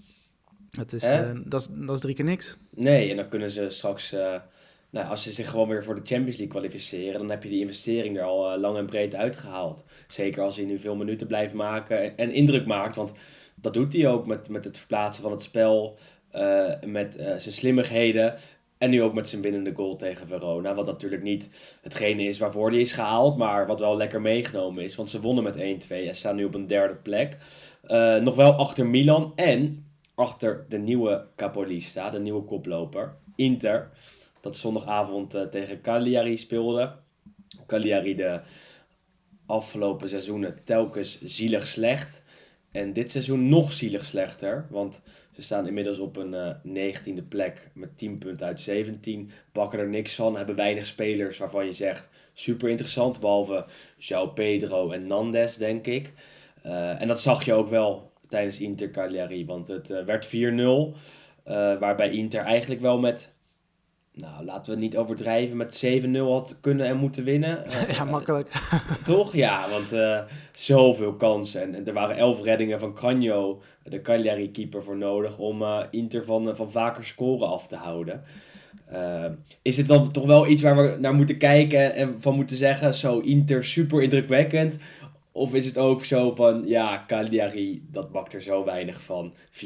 Dat 0.70 0.92
is, 0.92 1.00
dat, 1.44 1.60
is, 1.60 1.68
dat 1.70 1.94
is 1.94 2.00
drie 2.00 2.14
keer 2.14 2.24
niks. 2.24 2.56
Nee, 2.70 3.10
en 3.10 3.16
dan 3.16 3.28
kunnen 3.28 3.50
ze 3.50 3.70
straks 3.70 4.14
nou, 4.92 5.08
als 5.08 5.22
ze 5.22 5.32
zich 5.32 5.50
gewoon 5.50 5.68
weer 5.68 5.84
voor 5.84 5.94
de 5.94 6.06
Champions 6.06 6.36
League 6.36 6.46
kwalificeren, 6.46 7.18
dan 7.18 7.30
heb 7.30 7.42
je 7.42 7.48
die 7.48 7.60
investering 7.60 8.16
er 8.16 8.22
al 8.22 8.54
uh, 8.54 8.60
lang 8.60 8.76
en 8.76 8.86
breed 8.86 9.14
uitgehaald. 9.14 9.84
Zeker 10.06 10.42
als 10.42 10.56
hij 10.56 10.64
nu 10.64 10.78
veel 10.78 10.96
minuten 10.96 11.26
blijft 11.26 11.54
maken 11.54 12.16
en, 12.16 12.32
indruk 12.32 12.66
maakt. 12.66 12.96
Want 12.96 13.12
dat 13.54 13.74
doet 13.74 13.92
hij 13.92 14.08
ook 14.08 14.26
met, 14.26 14.48
met 14.48 14.64
het 14.64 14.78
verplaatsen 14.78 15.22
van 15.22 15.32
het 15.32 15.42
spel, 15.42 15.98
uh, 16.34 16.72
met 16.84 17.16
uh, 17.16 17.24
zijn 17.24 17.54
slimmigheden. 17.54 18.34
En 18.78 18.90
nu 18.90 19.02
ook 19.02 19.14
met 19.14 19.28
zijn 19.28 19.40
binnende 19.42 19.72
goal 19.74 19.96
tegen 19.96 20.26
Verona. 20.26 20.74
Wat 20.74 20.86
natuurlijk 20.86 21.22
niet 21.22 21.48
hetgene 21.82 22.22
is 22.22 22.38
waarvoor 22.38 22.70
hij 22.70 22.80
is 22.80 22.92
gehaald, 22.92 23.36
maar 23.36 23.66
wat 23.66 23.80
wel 23.80 23.96
lekker 23.96 24.20
meegenomen 24.20 24.84
is. 24.84 24.94
Want 24.94 25.10
ze 25.10 25.20
wonnen 25.20 25.44
met 25.44 25.56
1-2 25.56 25.58
en 25.88 26.16
staan 26.16 26.36
nu 26.36 26.44
op 26.44 26.54
een 26.54 26.66
derde 26.66 26.94
plek. 26.94 27.36
nog 28.22 28.34
wel 28.34 28.52
achter 28.52 28.86
Milan 28.86 29.32
en 29.36 29.86
achter 30.14 30.66
de 30.68 30.78
nieuwe 30.78 31.24
Capolista, 31.36 32.10
de 32.10 32.20
nieuwe 32.20 32.42
koploper, 32.42 33.14
Inter 33.36 33.90
dat 34.42 34.56
zondagavond 34.56 35.34
uh, 35.34 35.42
tegen 35.42 35.80
Cagliari 35.80 36.36
speelde. 36.36 36.92
Cagliari 37.66 38.14
de 38.14 38.40
afgelopen 39.46 40.08
seizoenen 40.08 40.58
telkens 40.64 41.22
zielig 41.22 41.66
slecht. 41.66 42.22
En 42.70 42.92
dit 42.92 43.10
seizoen 43.10 43.48
nog 43.48 43.72
zielig 43.72 44.06
slechter. 44.06 44.66
Want 44.70 45.00
ze 45.32 45.42
staan 45.42 45.66
inmiddels 45.66 45.98
op 45.98 46.16
een 46.16 46.62
uh, 46.66 46.94
19e 46.94 47.28
plek 47.28 47.70
met 47.74 47.98
10 47.98 48.18
punten 48.18 48.46
uit 48.46 48.60
17. 48.60 49.30
Pakken 49.52 49.78
er 49.78 49.88
niks 49.88 50.14
van. 50.14 50.36
Hebben 50.36 50.54
weinig 50.54 50.86
spelers 50.86 51.38
waarvan 51.38 51.64
je 51.64 51.72
zegt 51.72 52.08
super 52.32 52.68
interessant. 52.68 53.20
Behalve 53.20 53.66
João 53.98 54.32
Pedro 54.34 54.90
en 54.90 55.06
Nandes, 55.06 55.56
denk 55.56 55.86
ik. 55.86 56.12
Uh, 56.66 57.00
en 57.00 57.08
dat 57.08 57.20
zag 57.20 57.44
je 57.44 57.52
ook 57.52 57.68
wel 57.68 58.12
tijdens 58.28 58.60
Inter 58.60 58.90
Cagliari. 58.90 59.46
Want 59.46 59.68
het 59.68 59.88
werd 59.88 60.26
4-0. 60.26 60.30
waarbij 61.78 62.10
Inter 62.10 62.40
eigenlijk 62.40 62.80
wel 62.80 62.98
met 62.98 63.32
nou, 64.14 64.44
laten 64.44 64.74
we 64.74 64.80
niet 64.80 64.96
overdrijven, 64.96 65.56
met 65.56 65.84
7-0 65.86 66.18
had 66.18 66.56
kunnen 66.60 66.86
en 66.86 66.96
moeten 66.96 67.24
winnen. 67.24 67.64
ja, 67.96 68.04
makkelijk. 68.04 68.50
toch? 69.04 69.34
Ja, 69.34 69.68
want 69.70 69.92
uh, 69.92 70.18
zoveel 70.52 71.14
kansen. 71.14 71.62
En, 71.62 71.74
en, 71.74 71.86
er 71.86 71.92
waren 71.92 72.16
elf 72.16 72.42
reddingen 72.42 72.80
van 72.80 72.94
Canio, 72.94 73.62
de 73.82 74.00
Cagliari-keeper, 74.00 74.82
voor 74.82 74.96
nodig 74.96 75.38
om 75.38 75.62
uh, 75.62 75.80
Inter 75.90 76.24
van, 76.24 76.56
van 76.56 76.70
vaker 76.70 77.04
scoren 77.04 77.48
af 77.48 77.66
te 77.66 77.76
houden. 77.76 78.22
Uh, 78.92 79.24
is 79.62 79.76
het 79.76 79.88
dan 79.88 80.10
toch 80.10 80.26
wel 80.26 80.46
iets 80.46 80.62
waar 80.62 80.76
we 80.76 80.96
naar 81.00 81.14
moeten 81.14 81.38
kijken 81.38 81.94
en 81.94 82.16
van 82.20 82.34
moeten 82.34 82.56
zeggen, 82.56 82.94
zo 82.94 83.18
Inter 83.18 83.64
super 83.64 84.02
indrukwekkend? 84.02 84.78
Of 85.32 85.54
is 85.54 85.66
het 85.66 85.78
ook 85.78 86.04
zo 86.04 86.34
van, 86.34 86.62
ja, 86.66 87.04
Cagliari, 87.06 87.86
dat 87.90 88.12
bakt 88.12 88.32
er 88.32 88.42
zo 88.42 88.64
weinig 88.64 89.02
van. 89.02 89.32
4-0, 89.52 89.58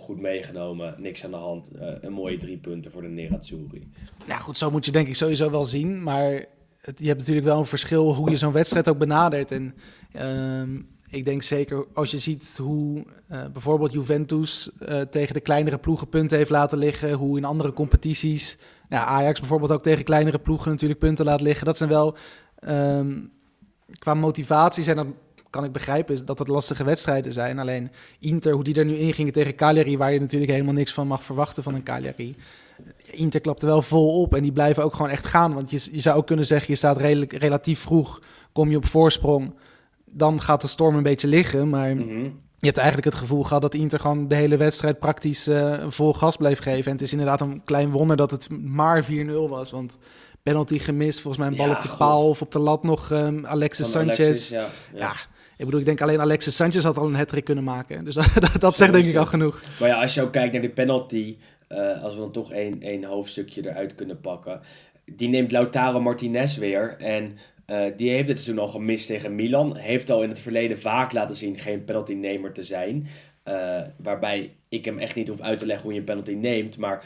goed 0.00 0.20
meegenomen, 0.20 0.94
niks 0.98 1.24
aan 1.24 1.30
de 1.30 1.36
hand. 1.36 1.70
Uh, 1.74 1.88
een 2.00 2.12
mooie 2.12 2.36
drie 2.36 2.56
punten 2.56 2.90
voor 2.90 3.02
de 3.02 3.08
Nerazzurri. 3.08 3.88
Nou 4.26 4.40
goed, 4.40 4.58
zo 4.58 4.70
moet 4.70 4.84
je 4.84 4.92
denk 4.92 5.08
ik 5.08 5.14
sowieso 5.14 5.50
wel 5.50 5.64
zien. 5.64 6.02
Maar 6.02 6.44
het, 6.80 7.00
je 7.00 7.06
hebt 7.06 7.18
natuurlijk 7.18 7.46
wel 7.46 7.58
een 7.58 7.66
verschil 7.66 8.14
hoe 8.14 8.30
je 8.30 8.36
zo'n 8.36 8.52
wedstrijd 8.52 8.88
ook 8.88 8.98
benadert. 8.98 9.50
En 9.50 9.74
uh, 10.16 10.80
ik 11.10 11.24
denk 11.24 11.42
zeker 11.42 11.86
als 11.94 12.10
je 12.10 12.18
ziet 12.18 12.56
hoe 12.62 13.04
uh, 13.32 13.44
bijvoorbeeld 13.52 13.92
Juventus 13.92 14.70
uh, 14.80 15.00
tegen 15.00 15.34
de 15.34 15.40
kleinere 15.40 15.78
ploegen 15.78 16.08
punten 16.08 16.36
heeft 16.36 16.50
laten 16.50 16.78
liggen. 16.78 17.12
Hoe 17.12 17.36
in 17.36 17.44
andere 17.44 17.72
competities, 17.72 18.58
ja, 18.88 19.04
Ajax 19.04 19.40
bijvoorbeeld 19.40 19.72
ook 19.72 19.82
tegen 19.82 20.04
kleinere 20.04 20.38
ploegen 20.38 20.70
natuurlijk 20.70 21.00
punten 21.00 21.24
laat 21.24 21.40
liggen. 21.40 21.66
Dat 21.66 21.76
zijn 21.76 21.90
wel... 21.90 22.16
Um, 22.68 23.32
qua 23.98 24.14
motivatie 24.14 24.82
zijn 24.82 24.96
dat 24.96 25.06
kan 25.54 25.64
ik 25.64 25.72
begrijpen 25.72 26.26
dat 26.26 26.38
het 26.38 26.48
lastige 26.48 26.84
wedstrijden 26.84 27.32
zijn. 27.32 27.58
Alleen 27.58 27.90
Inter, 28.18 28.52
hoe 28.52 28.64
die 28.64 28.74
er 28.74 28.84
nu 28.84 28.94
in 28.94 29.14
gingen 29.14 29.32
tegen 29.32 29.54
Cagliari, 29.54 29.98
waar 29.98 30.12
je 30.12 30.20
natuurlijk 30.20 30.52
helemaal 30.52 30.74
niks 30.74 30.92
van 30.92 31.06
mag 31.06 31.24
verwachten 31.24 31.62
van 31.62 31.74
een 31.74 31.82
Cagliari. 31.82 32.36
Inter 33.10 33.40
klapte 33.40 33.66
wel 33.66 33.82
vol 33.82 34.22
op 34.22 34.34
en 34.34 34.42
die 34.42 34.52
blijven 34.52 34.84
ook 34.84 34.94
gewoon 34.94 35.10
echt 35.10 35.26
gaan. 35.26 35.54
Want 35.54 35.70
je, 35.70 35.88
je 35.92 36.00
zou 36.00 36.16
ook 36.16 36.26
kunnen 36.26 36.46
zeggen, 36.46 36.70
je 36.70 36.76
staat 36.76 36.96
redelijk, 36.96 37.32
relatief 37.32 37.80
vroeg, 37.80 38.18
kom 38.52 38.70
je 38.70 38.76
op 38.76 38.86
voorsprong. 38.86 39.54
Dan 40.04 40.40
gaat 40.40 40.60
de 40.60 40.68
storm 40.68 40.96
een 40.96 41.02
beetje 41.02 41.28
liggen, 41.28 41.68
maar... 41.68 41.94
Mm 41.94 42.08
-hmm. 42.08 42.42
Je 42.58 42.70
hebt 42.70 42.82
eigenlijk 42.82 43.10
het 43.10 43.22
gevoel 43.22 43.42
gehad 43.42 43.62
dat 43.62 43.74
Inter 43.74 44.00
gewoon 44.00 44.28
de 44.28 44.34
hele 44.34 44.56
wedstrijd 44.56 44.98
praktisch 44.98 45.48
uh, 45.48 45.84
vol 45.88 46.12
gas 46.12 46.36
bleef 46.36 46.58
geven. 46.58 46.84
En 46.84 46.92
het 46.92 47.02
is 47.02 47.12
inderdaad 47.12 47.40
een 47.40 47.64
klein 47.64 47.90
wonder 47.90 48.16
dat 48.16 48.30
het 48.30 48.48
maar 48.62 49.04
4-0 49.04 49.08
was. 49.48 49.70
Want 49.70 49.96
penalty 50.44 50.78
gemist. 50.78 51.20
Volgens 51.20 51.42
mij 51.42 51.52
een 51.52 51.58
bal 51.58 51.68
ja, 51.68 51.76
op 51.76 51.82
de 51.82 51.88
God. 51.88 51.98
paal 51.98 52.28
of 52.28 52.40
op 52.40 52.52
de 52.52 52.58
lat 52.58 52.82
nog 52.82 53.10
um, 53.10 53.46
Alexis 53.46 53.90
Van 53.90 54.00
Sanchez. 54.02 54.20
Alexis, 54.20 54.48
ja, 54.48 54.68
ja. 54.92 54.98
ja, 54.98 55.12
ik 55.56 55.64
bedoel, 55.64 55.80
ik 55.80 55.86
denk 55.86 56.00
alleen 56.00 56.20
Alexis 56.20 56.56
Sanchez 56.56 56.84
had 56.84 56.96
al 56.96 57.06
een 57.06 57.14
hat 57.14 57.42
kunnen 57.42 57.64
maken. 57.64 58.04
Dus 58.04 58.14
dat, 58.40 58.56
dat 58.58 58.76
zegt 58.76 58.92
denk 58.92 59.04
ik 59.04 59.16
al 59.16 59.26
genoeg. 59.26 59.62
Maar 59.80 59.88
ja, 59.88 60.02
als 60.02 60.14
je 60.14 60.22
ook 60.22 60.32
kijkt 60.32 60.52
naar 60.52 60.62
de 60.62 60.70
penalty, 60.70 61.36
uh, 61.68 62.02
als 62.02 62.14
we 62.14 62.20
dan 62.20 62.32
toch 62.32 62.52
één, 62.52 62.82
één 62.82 63.04
hoofdstukje 63.04 63.68
eruit 63.68 63.94
kunnen 63.94 64.20
pakken. 64.20 64.60
Die 65.04 65.28
neemt 65.28 65.52
Lautaro 65.52 66.00
Martinez 66.00 66.56
weer 66.56 66.96
en 66.98 67.38
uh, 67.66 67.84
die 67.96 68.10
heeft 68.10 68.28
het 68.28 68.44
toen 68.44 68.58
al 68.58 68.68
gemist 68.68 69.06
tegen 69.06 69.34
Milan. 69.34 69.76
Heeft 69.76 70.10
al 70.10 70.22
in 70.22 70.28
het 70.28 70.38
verleden 70.38 70.80
vaak 70.80 71.12
laten 71.12 71.34
zien 71.34 71.58
geen 71.58 71.84
penaltynemer 71.84 72.52
te 72.52 72.62
zijn. 72.62 73.06
Uh, 73.48 73.80
waarbij 73.96 74.56
ik 74.68 74.84
hem 74.84 74.98
echt 74.98 75.14
niet 75.14 75.28
hoef 75.28 75.40
uit 75.40 75.60
te 75.60 75.66
leggen 75.66 75.84
hoe 75.84 75.92
je 75.92 75.98
een 75.98 76.04
penalty 76.04 76.32
neemt. 76.32 76.78
Maar 76.78 77.04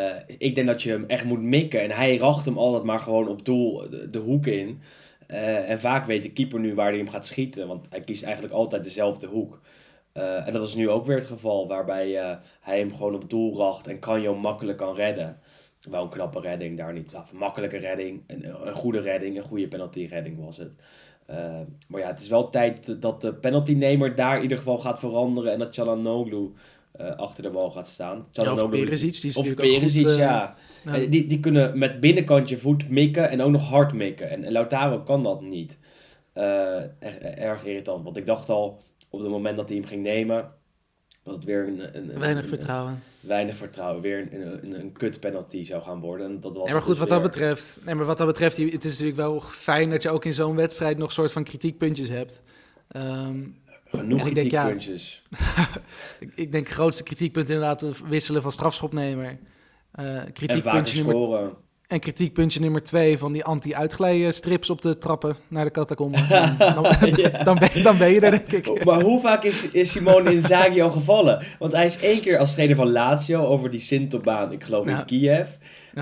uh, 0.00 0.36
ik 0.38 0.54
denk 0.54 0.66
dat 0.66 0.82
je 0.82 0.90
hem 0.90 1.04
echt 1.06 1.24
moet 1.24 1.42
mikken. 1.42 1.80
En 1.82 1.90
hij 1.90 2.16
racht 2.16 2.44
hem 2.44 2.58
altijd 2.58 2.82
maar 2.82 3.00
gewoon 3.00 3.28
op 3.28 3.44
doel 3.44 3.90
de, 3.90 4.10
de 4.10 4.18
hoek 4.18 4.46
in. 4.46 4.80
Uh, 5.28 5.70
en 5.70 5.80
vaak 5.80 6.06
weet 6.06 6.22
de 6.22 6.32
keeper 6.32 6.60
nu 6.60 6.74
waar 6.74 6.88
hij 6.88 6.98
hem 6.98 7.08
gaat 7.08 7.26
schieten. 7.26 7.66
Want 7.66 7.86
hij 7.90 8.00
kiest 8.00 8.22
eigenlijk 8.22 8.54
altijd 8.54 8.84
dezelfde 8.84 9.26
hoek. 9.26 9.60
Uh, 10.14 10.46
en 10.46 10.52
dat 10.52 10.68
is 10.68 10.74
nu 10.74 10.88
ook 10.88 11.06
weer 11.06 11.16
het 11.16 11.26
geval. 11.26 11.68
Waarbij 11.68 12.38
hij 12.60 12.78
hem 12.78 12.92
gewoon 12.92 13.14
op 13.14 13.30
doel 13.30 13.56
racht. 13.56 13.86
En 13.86 13.98
Kanjo 13.98 14.34
makkelijk 14.34 14.78
kan 14.78 14.94
redden. 14.94 15.38
Wel 15.90 16.02
een 16.02 16.08
knappe 16.08 16.40
redding 16.40 16.76
daar 16.76 16.92
niet. 16.92 17.12
Een 17.12 17.38
makkelijke 17.38 17.76
redding. 17.76 18.22
Een, 18.26 18.66
een 18.66 18.74
goede 18.74 19.00
redding. 19.00 19.36
Een 19.36 19.42
goede 19.42 19.68
penalty 19.68 20.06
redding 20.10 20.44
was 20.44 20.56
het. 20.56 20.74
maar 21.88 22.00
ja, 22.00 22.06
het 22.06 22.20
is 22.20 22.28
wel 22.28 22.50
tijd 22.50 23.02
dat 23.02 23.20
de 23.20 23.34
penaltynemer 23.34 24.14
daar 24.14 24.36
in 24.36 24.42
ieder 24.42 24.58
geval 24.58 24.78
gaat 24.78 24.98
veranderen. 24.98 25.52
En 25.52 25.58
dat 25.58 25.74
Chalanoglu 25.74 26.52
uh, 27.00 27.16
achter 27.16 27.42
de 27.42 27.50
bal 27.50 27.70
gaat 27.70 27.88
staan. 27.88 28.26
Ja, 28.32 28.52
of 28.52 28.68
Perisic, 28.68 29.20
die 29.20 29.30
is 29.30 29.36
of 29.36 29.54
Perisic, 29.54 30.06
goed, 30.06 30.10
uh, 30.10 30.18
ja. 30.18 30.56
ja. 30.84 31.06
Die, 31.06 31.26
die 31.26 31.40
kunnen 31.40 31.78
met 31.78 32.00
binnenkantje 32.00 32.58
voet 32.58 32.88
mikken 32.88 33.30
en 33.30 33.40
ook 33.40 33.50
nog 33.50 33.68
hard 33.68 33.92
mikken. 33.92 34.30
En, 34.30 34.44
en 34.44 34.52
Lautaro 34.52 35.00
kan 35.00 35.22
dat 35.22 35.40
niet. 35.40 35.78
Uh, 36.34 36.44
erg, 36.98 37.18
erg 37.18 37.64
irritant, 37.64 38.04
want 38.04 38.16
ik 38.16 38.26
dacht 38.26 38.48
al 38.48 38.82
op 39.08 39.20
het 39.20 39.30
moment 39.30 39.56
dat 39.56 39.68
hij 39.68 39.78
hem 39.78 39.86
ging 39.86 40.02
nemen... 40.02 40.52
dat 41.22 41.34
het 41.34 41.44
weer 41.44 41.68
een... 41.68 41.96
een 41.96 42.18
weinig 42.18 42.42
een, 42.42 42.48
vertrouwen. 42.48 43.02
weinig 43.20 43.56
vertrouwen. 43.56 44.02
Weer 44.02 44.28
een, 44.32 44.64
een, 44.64 44.80
een 44.80 44.92
kut 44.92 45.20
penalty 45.20 45.64
zou 45.64 45.82
gaan 45.82 46.00
worden. 46.00 46.26
En 46.26 46.40
dat 46.40 46.54
was 46.54 46.64
nee, 46.64 46.72
maar 46.72 46.82
goed, 46.82 46.90
dus 46.90 46.98
wat 46.98 47.08
weer... 47.08 47.20
dat 47.20 47.30
betreft... 47.30 47.80
Nee, 47.84 47.94
maar 47.94 48.04
wat 48.04 48.18
dat 48.18 48.26
betreft, 48.26 48.56
het 48.56 48.84
is 48.84 48.90
natuurlijk 48.90 49.16
wel 49.16 49.40
fijn 49.40 49.90
dat 49.90 50.02
je 50.02 50.10
ook 50.10 50.24
in 50.24 50.34
zo'n 50.34 50.56
wedstrijd 50.56 50.98
nog 50.98 51.12
soort 51.12 51.32
van 51.32 51.44
kritiekpuntjes 51.44 52.08
hebt. 52.08 52.42
Um, 52.96 53.58
Genoeg 53.90 54.26
ik 54.26 54.34
denk, 54.34 54.50
ja, 54.50 54.68
ik, 56.20 56.32
ik 56.34 56.52
denk 56.52 56.68
grootste 56.68 57.02
kritiekpunt 57.02 57.48
inderdaad 57.48 57.80
het 57.80 58.08
wisselen 58.08 58.42
van 58.42 58.52
strafschopnemer. 58.52 59.38
Uh, 60.00 60.22
kritiekpuntje 60.32 60.96
nummer, 60.96 61.14
scoren. 61.14 61.52
En 61.86 62.00
kritiekpuntje 62.00 62.60
nummer 62.60 62.82
twee 62.82 63.18
van 63.18 63.32
die 63.32 63.44
anti-uitglijstrips 63.44 64.70
op 64.70 64.82
de 64.82 64.98
trappen 64.98 65.36
naar 65.48 65.64
de 65.64 65.70
catacomben. 65.70 66.28
Dan, 66.28 66.56
dan, 66.58 67.12
Ja. 67.16 67.28
dan, 67.44 67.58
ben, 67.58 67.82
dan 67.82 67.98
ben 67.98 68.12
je 68.12 68.20
er, 68.20 68.30
denk 68.30 68.66
ik. 68.66 68.84
Maar 68.84 69.02
hoe 69.02 69.20
vaak 69.20 69.44
is, 69.44 69.70
is 69.70 69.90
Simone 69.90 70.32
Inzaghi 70.32 70.80
al 70.80 70.90
gevallen? 70.90 71.44
Want 71.58 71.72
hij 71.72 71.86
is 71.86 72.00
één 72.00 72.20
keer 72.20 72.38
als 72.38 72.52
trainer 72.52 72.76
van 72.76 72.90
Lazio 72.90 73.46
over 73.46 73.70
die 73.70 73.80
Sintobaan, 73.80 74.52
ik 74.52 74.64
geloof 74.64 74.86
in 74.86 75.04
Kiev. 75.04 75.48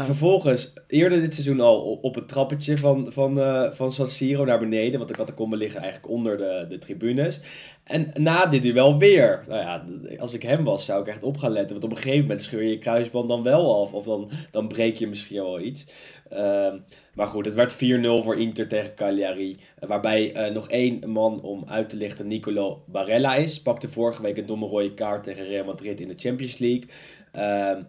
Vervolgens, 0.04 0.72
eerder 0.87 1.20
dit 1.20 1.34
seizoen 1.34 1.61
al 1.61 1.98
op- 2.02 2.14
het 2.14 2.28
trappetje 2.28 2.78
van, 2.78 3.12
van, 3.12 3.40
eh, 3.40 3.72
van 3.72 3.92
San 3.92 4.08
Siro 4.08 4.44
naar 4.44 4.58
beneden. 4.58 4.96
Want 4.98 5.08
de 5.08 5.16
catacomben 5.16 5.58
liggen 5.58 5.80
eigenlijk 5.80 6.12
onder 6.12 6.37
de, 6.37 6.66
de 6.68 6.78
tribunes. 6.78 7.40
En 7.84 8.11
na 8.14 8.46
dit 8.46 8.62
duel 8.62 8.98
weer. 8.98 9.44
Nou 9.48 9.61
ja, 9.61 9.84
als 10.18 10.34
ik 10.34 10.42
hem 10.42 10.64
was, 10.64 10.84
zou 10.84 11.00
ik 11.00 11.06
echt 11.08 11.22
op 11.22 11.37
gaan 11.37 11.52
letten. 11.52 11.72
Want 11.72 11.84
op 11.84 11.90
een 11.90 12.02
gegeven 12.02 12.20
moment 12.20 12.42
scheur 12.42 12.62
je 12.62 12.70
je 12.70 12.78
kruisband 12.78 13.28
dan 13.28 13.42
wel 13.42 13.82
af. 13.82 13.92
Of 13.92 14.04
dan, 14.04 14.30
dan 14.50 14.68
breek 14.68 14.96
je 14.96 15.06
misschien 15.06 15.42
wel 15.42 15.61
iets. 15.61 15.87
Ehm, 16.30 16.78
maar 17.14 17.26
goed, 17.26 17.44
het 17.44 17.54
werd 17.54 17.72
4-0 17.72 18.22
voor 18.22 18.38
Inter 18.38 18.68
tegen 18.68 18.94
Cagliari. 18.94 19.58
Waarbij 19.78 20.32
eh, 20.32 20.54
nog 20.54 20.68
één 20.68 21.11
man 21.11 21.42
om 21.42 21.64
uit 21.68 21.88
te 21.88 21.96
lichten, 21.96 22.26
Nicolo 22.26 22.82
Barella 22.87 23.34
is. 23.34 23.62
Pakte 23.62 23.88
vorige 23.88 24.22
week 24.22 24.37
een 24.37 24.46
domme 24.46 24.66
rode 24.66 24.94
kaart 24.94 25.24
tegen 25.24 25.46
Real 25.46 25.64
Madrid 25.64 26.00
in 26.00 26.08
de 26.08 26.14
Champions 26.16 26.58
League. 26.58 26.88
Ehm, 27.32 27.82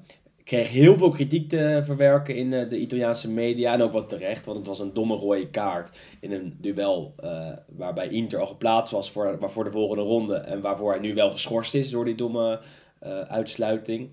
kreeg 0.50 0.70
heel 0.70 0.98
veel 0.98 1.10
kritiek 1.10 1.50
te 1.50 1.82
verwerken 1.84 2.36
in 2.36 2.54
eh, 2.54 2.70
de 2.70 2.78
Italiaanse 2.78 3.30
media. 3.30 3.74
En 3.74 3.82
ook 3.82 3.92
wat 3.92 4.10
terecht, 4.10 4.46
want 4.46 4.58
het 4.58 4.68
was 4.68 4.80
een 4.80 4.94
domme 4.94 5.16
rode 5.16 5.50
kaart 5.50 5.98
in 6.20 6.32
een 6.32 6.58
duel 6.62 7.14
eh, 7.18 7.52
waarbij 7.68 8.08
Inter 8.08 8.40
al 8.40 8.48
geplaatst 8.48 8.92
was 8.92 9.12
voor, 9.12 9.38
maar 9.40 9.52
voor 9.52 9.64
de 9.64 9.72
volgende 9.72 10.04
ronde. 10.04 10.36
En 10.36 10.62
waarvoor 10.62 10.92
hij 10.92 11.00
nu 11.00 11.14
wel 11.14 11.32
geschorst 11.32 11.74
is 11.74 11.90
door 11.90 12.06
die 12.06 12.16
domme 12.16 12.60
eh, 13.00 13.20
uitsluiting. 13.20 14.10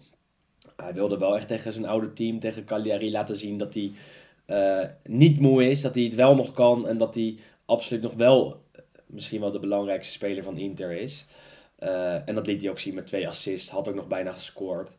Hij 0.77 0.94
wilde 0.94 1.18
wel 1.18 1.37
echt 1.37 1.49
tegen 1.49 1.72
zijn 1.72 1.87
oude 1.87 2.12
team, 2.12 2.40
tegen 2.40 2.64
Cagliari, 2.64 3.11
laten 3.11 3.37
zien 3.37 3.59
dat 3.59 3.75
hij 3.75 3.92
niet 5.05 5.40
moe 5.40 5.70
is. 5.70 5.81
Dat 5.81 5.94
hij 5.94 6.05
het 6.05 6.14
wel 6.14 6.35
nog 6.35 6.51
kan 6.51 6.88
en 6.88 6.99
dat 6.99 7.14
hij 7.14 7.37
absoluut 7.64 8.03
nog 8.03 8.14
wel 8.14 8.62
misschien 9.07 9.40
wel 9.40 9.53
de 9.53 9.61
belangrijkste 9.61 10.12
speler 10.12 10.42
van 10.42 10.59
Inter 10.59 10.92
is. 10.92 11.27
En 12.25 12.35
dat 12.35 12.46
liet 12.46 12.61
hij 12.61 12.70
ook 12.70 12.79
zien 12.79 12.94
met 12.94 13.07
twee 13.07 13.29
assists. 13.29 13.70
Had 13.70 13.88
ook 13.88 13.94
nog 13.94 14.09
bijna 14.09 14.33
gescoord. 14.33 14.96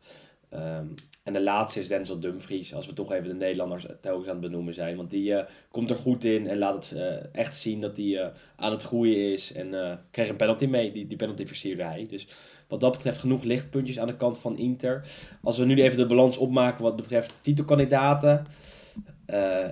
Ehm, 0.50 0.86
en 1.22 1.32
de 1.32 1.42
laatste 1.42 1.80
is 1.80 1.88
Denzel 1.88 2.20
Dumfries, 2.20 2.74
als 2.74 2.86
we 2.86 2.92
toch 2.92 3.12
even 3.12 3.28
de 3.28 3.34
Nederlanders 3.34 3.86
telkens 4.00 4.26
aan 4.26 4.32
het 4.32 4.40
benoemen 4.40 4.74
zijn. 4.74 4.96
Want 4.96 5.10
die 5.10 5.34
eh, 5.34 5.46
komt 5.70 5.90
er 5.90 5.96
goed 5.96 6.24
in 6.24 6.46
en 6.46 6.58
laat 6.58 6.88
het 6.88 6.98
eh, 6.98 7.40
echt 7.40 7.56
zien 7.56 7.80
dat 7.80 7.96
hij 7.96 8.18
eh, 8.18 8.28
aan 8.56 8.72
het 8.72 8.82
groeien 8.82 9.32
is. 9.32 9.52
En 9.52 10.00
kreeg 10.10 10.28
een 10.28 10.36
penalty 10.36 10.66
mee, 10.66 10.92
die, 10.92 11.06
die 11.06 11.16
penalty 11.16 11.46
versierde 11.46 11.82
hij. 11.82 12.06
Dus 12.10 12.28
wat 12.68 12.80
dat 12.80 12.92
betreft 12.92 13.18
genoeg 13.18 13.42
lichtpuntjes 13.42 13.98
aan 13.98 14.06
de 14.06 14.16
kant 14.16 14.38
van 14.38 14.58
Inter. 14.58 15.06
Als 15.42 15.58
we 15.58 15.64
nu 15.64 15.82
even 15.82 15.98
de 15.98 16.06
balans 16.06 16.36
opmaken 16.36 16.82
wat 16.82 16.96
betreft 16.96 17.38
titelkandidaten, 17.40 18.46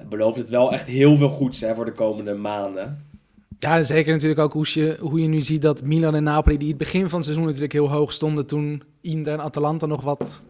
belooft 0.08 0.38
het 0.38 0.50
wel 0.50 0.72
echt 0.72 0.86
heel 0.86 1.16
veel 1.16 1.28
goeds 1.28 1.60
hè, 1.60 1.74
voor 1.74 1.84
de 1.84 1.92
komende 1.92 2.34
maanden. 2.34 3.04
Ja, 3.58 3.82
zeker 3.82 4.12
natuurlijk 4.12 4.40
ook 4.40 4.52
hoe 4.52 4.66
je, 4.68 4.96
hoe 5.00 5.20
je 5.20 5.28
nu 5.28 5.40
ziet 5.40 5.62
dat 5.62 5.82
Milan 5.82 6.14
en 6.14 6.22
Napoli, 6.22 6.56
die 6.56 6.68
het 6.68 6.78
begin 6.78 7.08
van 7.08 7.14
het 7.14 7.24
seizoen 7.24 7.44
natuurlijk 7.44 7.72
heel 7.72 7.90
hoog 7.90 8.12
stonden 8.12 8.46
toen 8.46 8.82
Inter 9.00 9.32
en 9.32 9.40
Atalanta 9.40 9.86
nog 9.86 10.02
wat 10.02 10.42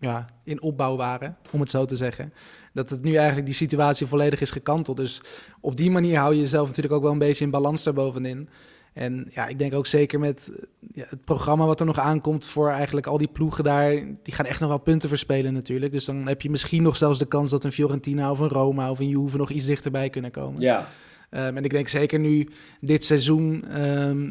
ja, 0.00 0.26
in 0.44 0.62
opbouw 0.62 0.96
waren, 0.96 1.36
om 1.50 1.60
het 1.60 1.70
zo 1.70 1.84
te 1.84 1.96
zeggen. 1.96 2.32
Dat 2.72 2.90
het 2.90 3.02
nu 3.02 3.14
eigenlijk 3.14 3.46
die 3.46 3.54
situatie 3.54 4.06
volledig 4.06 4.40
is 4.40 4.50
gekanteld. 4.50 4.96
Dus 4.96 5.22
op 5.60 5.76
die 5.76 5.90
manier 5.90 6.18
hou 6.18 6.34
je 6.34 6.40
jezelf 6.40 6.66
natuurlijk 6.66 6.94
ook 6.94 7.02
wel 7.02 7.12
een 7.12 7.18
beetje 7.18 7.44
in 7.44 7.50
balans 7.50 7.82
daarbovenin. 7.82 8.48
En 8.92 9.28
ja, 9.30 9.46
ik 9.46 9.58
denk 9.58 9.74
ook 9.74 9.86
zeker 9.86 10.18
met 10.18 10.50
eh, 10.50 10.64
ja, 10.94 11.04
het 11.08 11.24
programma 11.24 11.66
wat 11.66 11.80
er 11.80 11.86
nog 11.86 11.98
aankomt 11.98 12.48
voor 12.48 12.70
eigenlijk 12.70 13.06
al 13.06 13.18
die 13.18 13.28
ploegen 13.28 13.64
daar, 13.64 13.90
die 14.22 14.34
gaan 14.34 14.46
echt 14.46 14.60
nog 14.60 14.68
wel 14.68 14.78
punten 14.78 15.08
verspelen 15.08 15.52
natuurlijk. 15.52 15.92
Dus 15.92 16.04
dan 16.04 16.26
heb 16.26 16.42
je 16.42 16.50
misschien 16.50 16.82
nog 16.82 16.96
zelfs 16.96 17.18
de 17.18 17.26
kans 17.26 17.50
dat 17.50 17.64
een 17.64 17.72
Fiorentina 17.72 18.30
of 18.30 18.38
een 18.38 18.48
Roma 18.48 18.90
of 18.90 18.98
een 18.98 19.08
Juve 19.08 19.36
nog 19.36 19.50
iets 19.50 19.66
dichterbij 19.66 20.10
kunnen 20.10 20.30
komen. 20.30 20.60
Ja, 20.60 20.88
Um, 21.30 21.56
en 21.56 21.64
ik 21.64 21.70
denk 21.70 21.88
zeker 21.88 22.18
nu 22.18 22.48
dit 22.80 23.04
seizoen 23.04 23.64
ehm, 23.68 24.30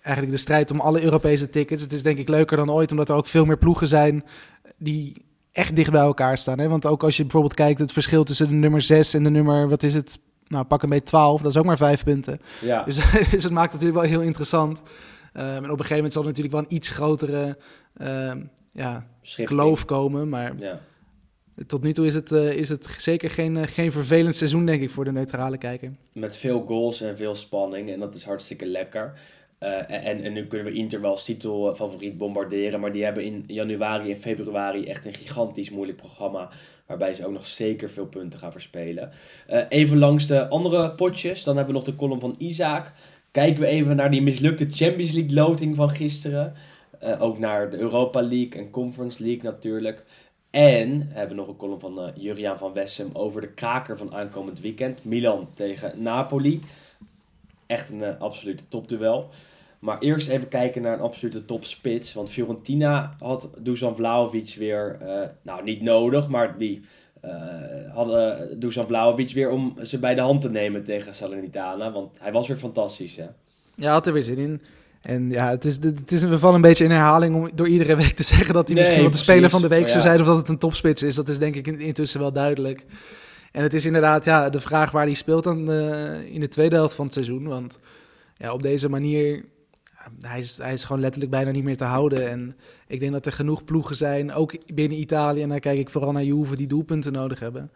eigenlijk 0.00 0.30
de 0.30 0.40
strijd 0.40 0.70
om 0.70 0.80
alle 0.80 1.02
Europese 1.02 1.50
tickets. 1.50 1.82
Het 1.82 1.92
is 1.92 2.02
denk 2.02 2.18
ik 2.18 2.28
leuker 2.28 2.56
dan 2.56 2.70
ooit, 2.70 2.90
omdat 2.90 3.08
er 3.08 3.14
ook 3.14 3.26
veel 3.26 3.44
meer 3.44 3.58
ploegen 3.58 3.88
zijn 3.88 4.24
die 4.78 5.24
echt 5.52 5.76
dicht 5.76 5.90
bij 5.90 6.00
elkaar 6.00 6.38
staan. 6.38 6.58
Hè? 6.58 6.68
Want 6.68 6.86
ook 6.86 7.02
als 7.02 7.16
je 7.16 7.22
bijvoorbeeld 7.22 7.54
kijkt 7.54 7.78
het 7.78 7.92
verschil 7.92 8.24
tussen 8.24 8.48
de 8.48 8.54
nummer 8.54 8.82
6 8.82 9.14
en 9.14 9.22
de 9.22 9.30
nummer, 9.30 9.68
wat 9.68 9.82
is 9.82 9.94
het? 9.94 10.18
Nou, 10.46 10.64
pak 10.64 10.82
een 10.82 10.88
beetje 10.88 11.04
12, 11.04 11.42
dat 11.42 11.50
is 11.50 11.56
ook 11.56 11.64
maar 11.64 11.76
vijf 11.76 12.04
punten. 12.04 12.38
ja. 12.60 12.82
Dus, 12.84 12.96
dus 13.30 13.42
het 13.42 13.52
maakt 13.52 13.72
het 13.72 13.80
natuurlijk 13.80 14.00
wel 14.08 14.18
heel 14.18 14.26
interessant. 14.26 14.78
Um, 14.78 15.42
en 15.44 15.56
op 15.56 15.62
een 15.64 15.70
gegeven 15.70 15.94
moment 15.96 16.12
zal 16.12 16.22
er 16.22 16.28
natuurlijk 16.28 16.54
wel 16.54 16.64
een 16.68 16.74
iets 16.74 16.88
grotere 16.88 17.58
ehm, 17.96 18.40
ja, 18.72 19.06
Schifting. 19.22 19.60
kloof 19.60 19.84
komen. 19.84 20.28
Maar 20.28 20.52
Ja. 20.58 20.80
tot 21.66 21.82
nu 21.82 21.92
toe 21.92 22.06
is 22.06 22.14
het, 22.14 22.32
eh, 22.32 22.52
is 22.52 22.68
het 22.68 22.86
zeker 22.98 23.30
geen, 23.30 23.56
eh, 23.56 23.66
geen 23.66 23.92
vervelend 23.92 24.36
seizoen, 24.36 24.66
denk 24.66 24.82
ik, 24.82 24.90
voor 24.90 25.04
de 25.04 25.12
neutrale 25.12 25.58
kijker. 25.58 25.92
Met 26.12 26.36
veel 26.36 26.64
goals 26.66 27.00
en 27.00 27.16
veel 27.16 27.34
spanning. 27.34 27.90
En 27.90 28.00
dat 28.00 28.14
is 28.14 28.24
hartstikke 28.24 28.66
lekker. 28.66 29.18
Eh, 29.58 30.06
en, 30.06 30.22
en 30.22 30.32
nu 30.32 30.46
kunnen 30.46 30.72
we 30.72 30.78
Inter 30.78 31.00
wel 31.00 31.10
als 31.10 31.24
titelfavoriet 31.24 32.18
bombarderen. 32.18 32.80
Maar 32.80 32.92
die 32.92 33.04
hebben 33.04 33.24
in 33.24 33.44
januari 33.46 34.12
en 34.12 34.20
februari 34.20 34.84
echt 34.86 35.06
een 35.06 35.14
gigantisch 35.14 35.70
moeilijk 35.70 35.98
programma. 35.98 36.48
Waarbij 36.86 37.14
ze 37.14 37.26
ook 37.26 37.32
nog 37.32 37.46
zeker 37.46 37.90
veel 37.90 38.06
punten 38.06 38.38
gaan 38.38 38.52
verspelen. 38.52 39.10
Eh, 39.46 39.62
even 39.68 39.98
langs 39.98 40.26
de 40.26 40.48
andere 40.48 40.90
potjes. 40.90 41.44
Dan 41.44 41.56
hebben 41.56 41.74
we 41.74 41.80
nog 41.80 41.88
de 41.88 41.96
column 41.96 42.20
van 42.20 42.34
Isaac. 42.38 42.92
Kijken 43.30 43.60
we 43.60 43.66
even 43.66 43.96
naar 43.96 44.10
die 44.10 44.22
mislukte 44.22 44.66
Champions 44.70 45.12
League 45.12 45.34
loting 45.34 45.76
van 45.76 45.90
gisteren. 45.90 46.52
Eh, 46.98 47.22
ook 47.22 47.38
naar 47.38 47.70
de 47.70 47.78
Europa 47.78 48.22
League 48.22 48.60
en 48.60 48.70
Conference 48.70 49.22
League 49.22 49.42
natuurlijk. 49.42 50.04
En 50.50 51.08
hebben 51.08 51.36
we 51.36 51.42
nog 51.42 51.48
een 51.48 51.56
column 51.56 51.80
van 51.80 52.12
Juriaan 52.14 52.58
van 52.58 52.72
Wessem 52.72 53.10
over 53.12 53.40
de 53.40 53.52
kraker 53.52 53.96
van 53.96 54.14
aankomend 54.14 54.60
weekend. 54.60 55.04
Milan 55.04 55.48
tegen 55.54 56.02
Napoli. 56.02 56.60
Echt 57.68 57.90
een 57.90 58.02
eh, 58.02 58.20
absolute 58.20 58.62
topduel. 58.68 59.28
Maar 59.78 59.98
eerst 59.98 60.28
even 60.28 60.48
kijken 60.48 60.82
naar 60.82 60.92
een 60.92 61.00
absolute 61.00 61.44
topspits. 61.44 62.12
Want 62.14 62.30
Fiorentina 62.30 63.10
had 63.18 63.50
Dusan 63.58 63.96
Vlahovic 63.96 64.54
weer, 64.58 64.96
eh, 65.00 65.20
nou 65.42 65.62
niet 65.64 65.82
nodig, 65.82 66.28
maar 66.28 66.58
die 66.58 66.82
eh, 67.20 67.30
hadden 67.94 68.60
Dusan 68.60 68.86
Vlahovic 68.86 69.30
weer 69.32 69.50
om 69.50 69.74
ze 69.82 69.98
bij 69.98 70.14
de 70.14 70.20
hand 70.20 70.40
te 70.40 70.50
nemen 70.50 70.84
tegen 70.84 71.14
Salernitana. 71.14 71.92
Want 71.92 72.16
hij 72.20 72.32
was 72.32 72.48
weer 72.48 72.56
fantastisch 72.56 73.16
hè. 73.16 73.26
Ja, 73.74 73.92
had 73.92 74.06
er 74.06 74.12
weer 74.12 74.22
zin 74.22 74.38
in. 74.38 74.60
En 75.02 75.30
ja, 75.30 75.48
het 75.48 75.64
is, 75.64 75.76
het 75.80 76.12
is, 76.12 76.22
we 76.22 76.38
vallen 76.38 76.54
een 76.56 76.60
beetje 76.60 76.84
in 76.84 76.90
herhaling 76.90 77.34
om 77.34 77.50
door 77.54 77.68
iedere 77.68 77.96
week 77.96 78.14
te 78.16 78.22
zeggen 78.22 78.54
dat 78.54 78.66
hij 78.66 78.74
Nee, 78.74 78.84
misschien 78.84 79.02
wel 79.02 79.10
de 79.10 79.16
precies. 79.16 79.34
speler 79.34 79.50
van 79.50 79.62
de 79.62 79.68
week 79.76 79.88
zou 79.88 80.02
zijn 80.02 80.20
of 80.20 80.26
dat 80.26 80.36
het 80.36 80.48
een 80.48 80.58
topspits 80.58 81.02
is. 81.02 81.14
Dat 81.14 81.28
is 81.28 81.38
denk 81.38 81.54
ik 81.54 81.66
in- 81.66 81.80
intussen 81.80 82.20
wel 82.20 82.32
duidelijk. 82.32 82.84
En 83.58 83.64
het 83.64 83.74
is 83.74 83.86
inderdaad 83.86 84.24
ja, 84.24 84.50
de 84.50 84.60
vraag 84.60 84.90
waar 84.90 85.04
hij 85.04 85.14
speelt 85.14 85.44
dan, 85.44 85.70
eh, 85.72 86.20
in 86.34 86.40
de 86.40 86.48
tweede 86.48 86.74
helft 86.74 86.94
van 86.94 87.04
het 87.04 87.14
seizoen. 87.14 87.46
Want 87.46 87.78
ja, 88.36 88.52
op 88.52 88.62
deze 88.62 88.88
manier, 88.88 89.44
hij, 90.20 90.40
is, 90.40 90.58
hij 90.58 90.72
is 90.72 90.84
gewoon 90.84 91.00
letterlijk 91.00 91.30
bijna 91.32 91.50
niet 91.50 91.64
meer 91.64 91.76
te 91.76 91.84
houden. 91.84 92.28
En 92.30 92.56
ik 92.86 93.00
denk 93.00 93.12
dat 93.12 93.26
er 93.26 93.32
genoeg 93.32 93.64
ploegen 93.64 93.96
zijn, 93.96 94.32
ook 94.32 94.74
binnen 94.74 94.98
Italië. 94.98 95.42
En 95.42 95.48
dan 95.48 95.58
kijk 95.60 95.78
ik 95.78 95.90
vooral 95.90 96.12
naar 96.12 96.24
Juve, 96.24 96.56
die 96.56 96.66
doelpunten 96.66 97.12
nodig 97.12 97.40
hebben. 97.40 97.70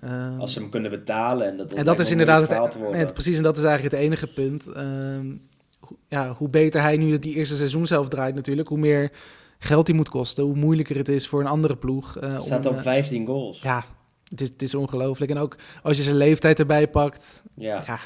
Ehm, 0.00 0.38
Als 0.40 0.52
ze 0.52 0.58
hem 0.60 0.70
kunnen 0.70 0.90
betalen. 0.90 1.46
En 1.46 1.56
dat, 1.56 1.72
en 1.72 1.84
dat 1.84 1.98
is 1.98 2.10
inderdaad 2.10 2.40
het, 2.40 2.50
nee, 2.92 3.04
precies, 3.12 3.36
en 3.36 3.42
dat 3.42 3.56
is 3.58 3.64
eigenlijk 3.64 3.94
het 3.94 4.04
enige 4.04 4.26
punt. 4.26 4.66
Ehm, 4.66 5.26
ho- 5.80 5.96
ja, 6.08 6.34
hoe 6.38 6.48
beter 6.48 6.80
hij 6.82 6.96
nu 6.96 7.18
die 7.18 7.34
eerste 7.34 7.56
seizoen 7.56 7.86
zelf 7.86 8.08
draait 8.08 8.34
natuurlijk, 8.34 8.68
hoe 8.68 8.78
meer 8.78 9.12
geld 9.58 9.86
hij 9.86 9.96
moet 9.96 10.08
kosten, 10.08 10.44
hoe 10.44 10.56
moeilijker 10.56 10.96
het 10.96 11.08
is 11.08 11.28
voor 11.28 11.40
een 11.40 11.46
andere 11.46 11.76
ploeg. 11.76 12.16
eh, 12.18 12.32
Hij 12.32 12.40
staat 12.40 12.66
om, 12.66 12.72
op 12.72 12.78
eh, 12.78 12.82
15 12.84 13.26
goals. 13.26 13.60
ja, 13.62 13.84
het 14.30 14.40
is, 14.40 14.48
het 14.48 14.62
is 14.62 14.74
ongelooflijk. 14.74 15.30
En 15.30 15.38
ook 15.38 15.56
als 15.82 15.96
je 15.96 16.02
zijn 16.02 16.16
leeftijd 16.16 16.58
erbij 16.58 16.88
pakt, 16.88 17.42
Ja. 17.54 17.82
ja, 17.86 17.98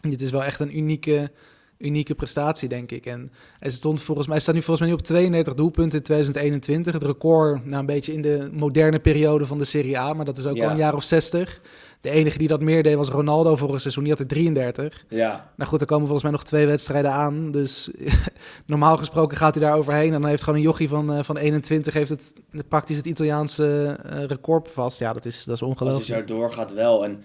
dit 0.00 0.20
is 0.20 0.30
wel 0.30 0.44
echt 0.44 0.60
een 0.60 0.78
unieke, 0.78 1.30
unieke 1.78 2.14
prestatie, 2.14 2.68
denk 2.68 2.90
ik. 2.90 3.06
En 3.06 3.32
hij, 3.58 3.70
stond 3.70 4.02
volgens 4.02 4.26
mij, 4.26 4.34
hij 4.36 4.42
staat 4.44 4.54
nu 4.54 4.62
volgens 4.62 4.80
mij 4.80 4.88
nu 4.88 5.00
op 5.00 5.06
32 5.06 5.54
doelpunten 5.54 5.98
in 5.98 6.04
2021. 6.04 6.92
Het 6.92 7.02
record, 7.02 7.64
nou, 7.64 7.80
een 7.80 7.86
beetje 7.86 8.12
in 8.12 8.22
de 8.22 8.48
moderne 8.52 8.98
periode 9.00 9.46
van 9.46 9.58
de 9.58 9.64
Serie 9.64 9.98
A, 9.98 10.12
maar 10.12 10.24
dat 10.24 10.38
is 10.38 10.46
ook 10.46 10.56
Ja. 10.56 10.64
al 10.64 10.70
een 10.70 10.76
jaar 10.76 10.94
of 10.94 11.04
60. 11.04 11.60
De 12.00 12.10
enige 12.10 12.38
die 12.38 12.48
dat 12.48 12.60
meer 12.60 12.82
deed 12.82 12.94
was 12.94 13.08
Ronaldo 13.08 13.56
vorig 13.56 13.80
seizoen, 13.80 14.02
die 14.02 14.12
had 14.12 14.20
er 14.20 14.26
33. 14.26 15.04
ja. 15.08 15.50
Nou 15.56 15.70
goed, 15.70 15.80
er 15.80 15.86
komen 15.86 16.02
volgens 16.02 16.22
mij 16.22 16.32
nog 16.32 16.44
twee 16.44 16.66
wedstrijden 16.66 17.12
aan. 17.12 17.50
Dus 17.50 17.90
normaal 18.66 18.96
gesproken 18.96 19.36
gaat 19.36 19.54
hij 19.54 19.64
daar 19.64 19.76
overheen. 19.76 20.12
En 20.12 20.20
dan 20.20 20.30
heeft 20.30 20.42
gewoon 20.42 20.58
een 20.58 20.64
jochie 20.64 20.88
van, 20.88 21.12
eh, 21.12 21.22
van 21.22 21.36
21 21.36 21.94
heeft 21.94 22.08
het 22.08 22.32
praktisch 22.68 22.96
het 22.96 23.06
Italiaanse 23.06 23.98
eh, 24.02 24.24
record 24.24 24.70
vast. 24.70 24.98
Ja, 24.98 25.12
dat 25.12 25.24
is, 25.24 25.44
dat 25.44 25.54
is 25.54 25.62
Als 25.62 25.70
ongelooflijk. 25.70 26.06
hij 26.06 26.18
zo 26.18 26.24
doorgaat 26.24 26.72
wel. 26.72 27.04
En 27.04 27.22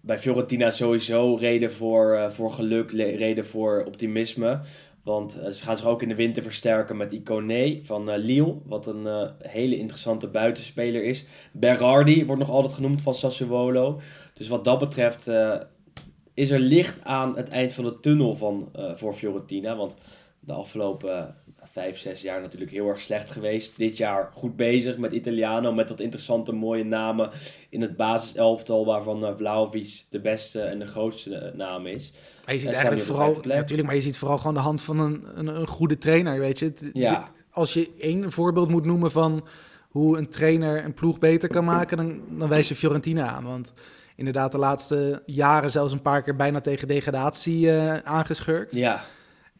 bij 0.00 0.18
Fiorentina 0.18 0.70
sowieso 0.70 1.34
reden 1.34 1.72
voor, 1.72 2.14
eh, 2.14 2.30
voor 2.30 2.50
geluk, 2.50 2.90
reden 2.92 3.44
voor 3.46 3.82
optimisme. 3.86 4.60
Want 5.06 5.38
eh, 5.38 5.50
ze 5.50 5.62
gaan 5.62 5.76
zich 5.76 5.86
ook 5.86 6.02
in 6.02 6.08
de 6.08 6.14
winter 6.14 6.42
versterken 6.42 6.96
met 6.96 7.12
Iconé 7.12 7.80
van 7.82 8.10
eh, 8.10 8.18
Lille. 8.18 8.56
Wat 8.64 8.86
een 8.86 9.06
eh, 9.06 9.30
hele 9.38 9.76
interessante 9.76 10.28
buitenspeler 10.28 11.04
is. 11.04 11.26
Berardi 11.52 12.26
wordt 12.26 12.40
nog 12.40 12.50
altijd 12.50 12.72
genoemd 12.72 13.02
van 13.02 13.14
Sassuolo. 13.14 14.00
Dus 14.34 14.48
wat 14.48 14.64
dat 14.64 14.78
betreft 14.78 15.30
is 16.34 16.50
er 16.50 16.58
licht 16.58 17.04
aan 17.04 17.36
het 17.36 17.48
eind 17.48 17.72
van 17.72 17.84
de 17.84 18.00
tunnel 18.00 18.34
van, 18.34 18.72
voor 18.94 19.14
Fiorentina. 19.14 19.76
Want 19.76 19.96
de 20.40 20.52
afgelopen 20.52 21.34
vijf, 21.76 21.98
zes 21.98 22.22
jaar 22.22 22.40
natuurlijk 22.40 22.70
heel 22.70 22.88
erg 22.88 23.00
slecht 23.00 23.30
geweest. 23.30 23.76
Dit 23.76 23.96
jaar 23.96 24.30
goed 24.34 24.56
bezig 24.56 24.96
met 24.96 25.12
Italiano, 25.12 25.72
met 25.72 25.88
wat 25.88 26.00
interessante 26.00 26.52
mooie 26.52 26.84
namen 26.84 27.30
in 27.70 27.80
het 27.80 27.96
basiselftal, 27.96 28.84
waarvan 28.86 29.24
uh, 29.24 29.30
Vlaovic 29.36 30.04
de 30.10 30.20
beste 30.20 30.60
en 30.60 30.78
de 30.78 30.86
grootste 30.86 31.52
naam 31.56 31.86
is. 31.86 32.12
Maar 32.44 32.54
je 32.54 32.60
ziet 32.60 32.68
En 32.68 32.74
eigenlijk 32.74 33.04
vooral, 33.06 33.36
natuurlijk, 33.44 33.86
maar 33.88 33.94
je 33.96 34.00
ziet 34.02 34.18
vooral 34.18 34.38
gewoon 34.38 34.54
de 34.54 34.60
hand 34.60 34.82
van 34.82 34.98
een, 35.00 35.24
een, 35.34 35.46
een 35.46 35.66
goede 35.66 35.98
trainer, 35.98 36.38
weet 36.38 36.58
je. 36.58 36.64
Het- 36.64 36.90
Ja. 36.92 37.18
dit- 37.18 37.28
als 37.50 37.72
je 37.72 37.90
één 37.98 38.32
voorbeeld 38.32 38.68
moet 38.68 38.84
noemen 38.84 39.10
van 39.10 39.46
hoe 39.88 40.18
een 40.18 40.28
trainer 40.28 40.84
een 40.84 40.94
ploeg 40.94 41.18
beter 41.18 41.48
kan 41.48 41.64
maken, 41.64 41.96
dan, 41.96 42.20
dan 42.38 42.48
wijs 42.48 42.68
je 42.68 42.74
Fiorentina 42.76 43.26
aan. 43.26 43.44
Want 43.44 43.72
inderdaad, 44.16 44.52
de 44.52 44.58
laatste 44.58 45.22
jaren 45.26 45.70
zelfs 45.70 45.92
een 45.92 46.02
paar 46.02 46.22
keer 46.22 46.36
bijna 46.36 46.60
tegen 46.60 46.88
degradatie 46.88 47.70
eh, 47.70 47.96
aangeschurkt. 47.96 48.72
Ja, 48.74 49.04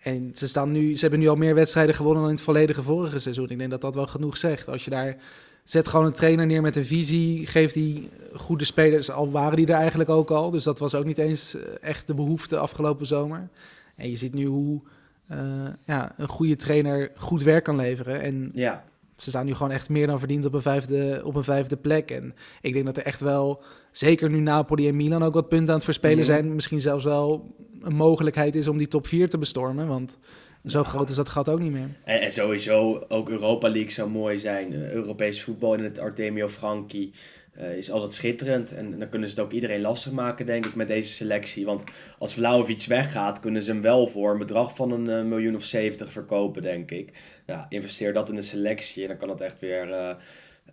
En 0.07 0.31
ze, 0.35 0.49
staan 0.49 0.73
nu, 0.73 0.95
ze 0.95 1.01
hebben 1.01 1.19
nu 1.19 1.29
al 1.29 1.37
meer 1.37 1.55
wedstrijden 1.55 1.95
gewonnen 1.95 2.21
dan 2.21 2.31
in 2.31 2.37
het 2.37 2.45
volledige 2.45 2.83
vorige 2.83 3.19
seizoen. 3.19 3.49
Ik 3.49 3.59
denk 3.59 3.71
dat 3.71 3.81
dat 3.81 3.95
wel 3.95 4.07
genoeg 4.07 4.37
zegt. 4.37 4.69
Als 4.69 4.85
je 4.85 4.91
daar 4.91 5.17
zet 5.65 5.89
gewoon 5.89 6.07
een 6.07 6.13
trainer 6.13 6.47
neer 6.47 6.63
met 6.63 6.77
een 6.77 6.85
visie, 6.85 7.47
geeft 7.47 7.75
die 7.75 8.09
goede 8.35 8.65
spelers, 8.65 9.11
al 9.11 9.31
waren 9.31 9.57
die 9.57 9.67
er 9.67 9.75
eigenlijk 9.75 10.11
ook 10.11 10.31
al. 10.31 10.51
Dus 10.51 10.65
dat 10.65 10.79
was 10.79 10.95
ook 10.95 11.05
niet 11.05 11.19
eens 11.19 11.55
eh, 11.55 11.63
echt 11.81 12.07
de 12.07 12.15
behoefte 12.15 12.59
afgelopen 12.59 13.07
zomer. 13.07 13.49
En 13.97 14.11
je 14.11 14.17
ziet 14.17 14.35
nu 14.35 14.45
hoe 14.45 14.81
eh, 15.29 15.39
ja, 15.87 16.13
een 16.17 16.29
goede 16.29 16.57
trainer 16.57 17.11
goed 17.17 17.43
werk 17.43 17.65
kan 17.65 17.77
leveren. 17.77 18.21
En 18.21 18.51
ja. 18.55 18.85
ze 19.17 19.31
staan 19.31 19.47
nu 19.47 19.55
gewoon 19.55 19.73
echt 19.73 19.89
meer 19.89 20.07
dan 20.07 20.19
verdiend 20.19 20.45
op 20.45 20.55
een 20.55 20.63
vijfde, 20.63 21.21
op 21.25 21.35
een 21.35 21.45
vijfde 21.45 21.77
plek. 21.77 22.11
En 22.11 22.35
ik 22.61 22.73
denk 22.73 22.87
dat 22.87 22.97
er 22.97 23.05
echt 23.05 23.21
wel, 23.21 23.63
zeker 23.99 24.31
nu 24.31 24.41
Napoli 24.41 24.89
en 24.89 24.97
Milan 24.97 25.23
ook 25.23 25.35
wat 25.35 25.49
punten 25.49 25.69
aan 25.69 25.75
het 25.75 25.85
verspelen 25.85 26.25
zijn, 26.25 26.55
misschien 26.55 26.81
zelfs 26.81 27.05
wel 27.05 27.55
een 27.81 27.97
mogelijkheid 27.97 28.55
is 28.55 28.69
om 28.69 28.77
die 28.77 28.89
top 28.89 29.07
4 29.07 29.29
te 29.29 29.39
bestormen. 29.39 29.87
Want 29.87 30.17
zo 30.65 30.85
groot 30.85 31.09
is 31.09 31.17
dat 31.17 31.29
gat 31.29 31.49
ook 31.49 31.61
niet 31.61 31.73
meer. 31.73 31.89
En, 32.05 32.21
en 32.21 32.33
sowieso 32.33 33.05
ook 33.09 33.29
Europa 33.29 33.69
League 33.69 33.91
zou 33.91 34.11
mooi 34.11 34.39
zijn. 34.39 34.73
Eh, 34.73 34.93
Europees 34.93 35.43
voetbal 35.43 35.75
in 35.75 35.85
het 35.85 35.99
Artemio 35.99 36.49
Franchi 36.49 37.13
eh, 37.53 37.77
is 37.77 37.91
altijd 37.91 38.15
schitterend. 38.15 38.75
En 38.75 38.99
dan 38.99 39.09
kunnen 39.09 39.29
ze 39.29 39.35
het 39.35 39.45
ook 39.45 39.53
iedereen 39.53 39.81
lastig 39.81 40.13
maken, 40.13 40.47
denk 40.47 40.67
ik, 40.67 40.75
met 40.75 40.89
deze 40.89 41.13
selectie. 41.13 41.65
Want 41.65 41.85
als 42.19 42.35
Vlaovic 42.35 42.85
weggaat, 42.89 43.41
kunnen 43.41 43.63
ze 43.63 43.71
hem 43.71 43.83
wel 43.83 44.07
voor 44.07 44.33
een 44.33 44.39
bedrag 44.39 44.77
van 44.77 44.91
een 44.91 45.11
eh, 45.11 45.25
miljoen 45.25 45.55
of 45.55 45.65
zeventig 45.65 46.13
verkopen, 46.13 46.63
denk 46.63 46.91
ik. 46.91 47.11
Ja, 47.47 47.67
investeer 47.69 48.13
dat 48.13 48.29
in 48.29 48.35
de 48.35 48.43
selectie 48.43 49.03
en 49.03 49.09
dan 49.09 49.19
kan 49.19 49.29
het 49.29 49.41
echt 49.41 49.61
weer 49.61 50.17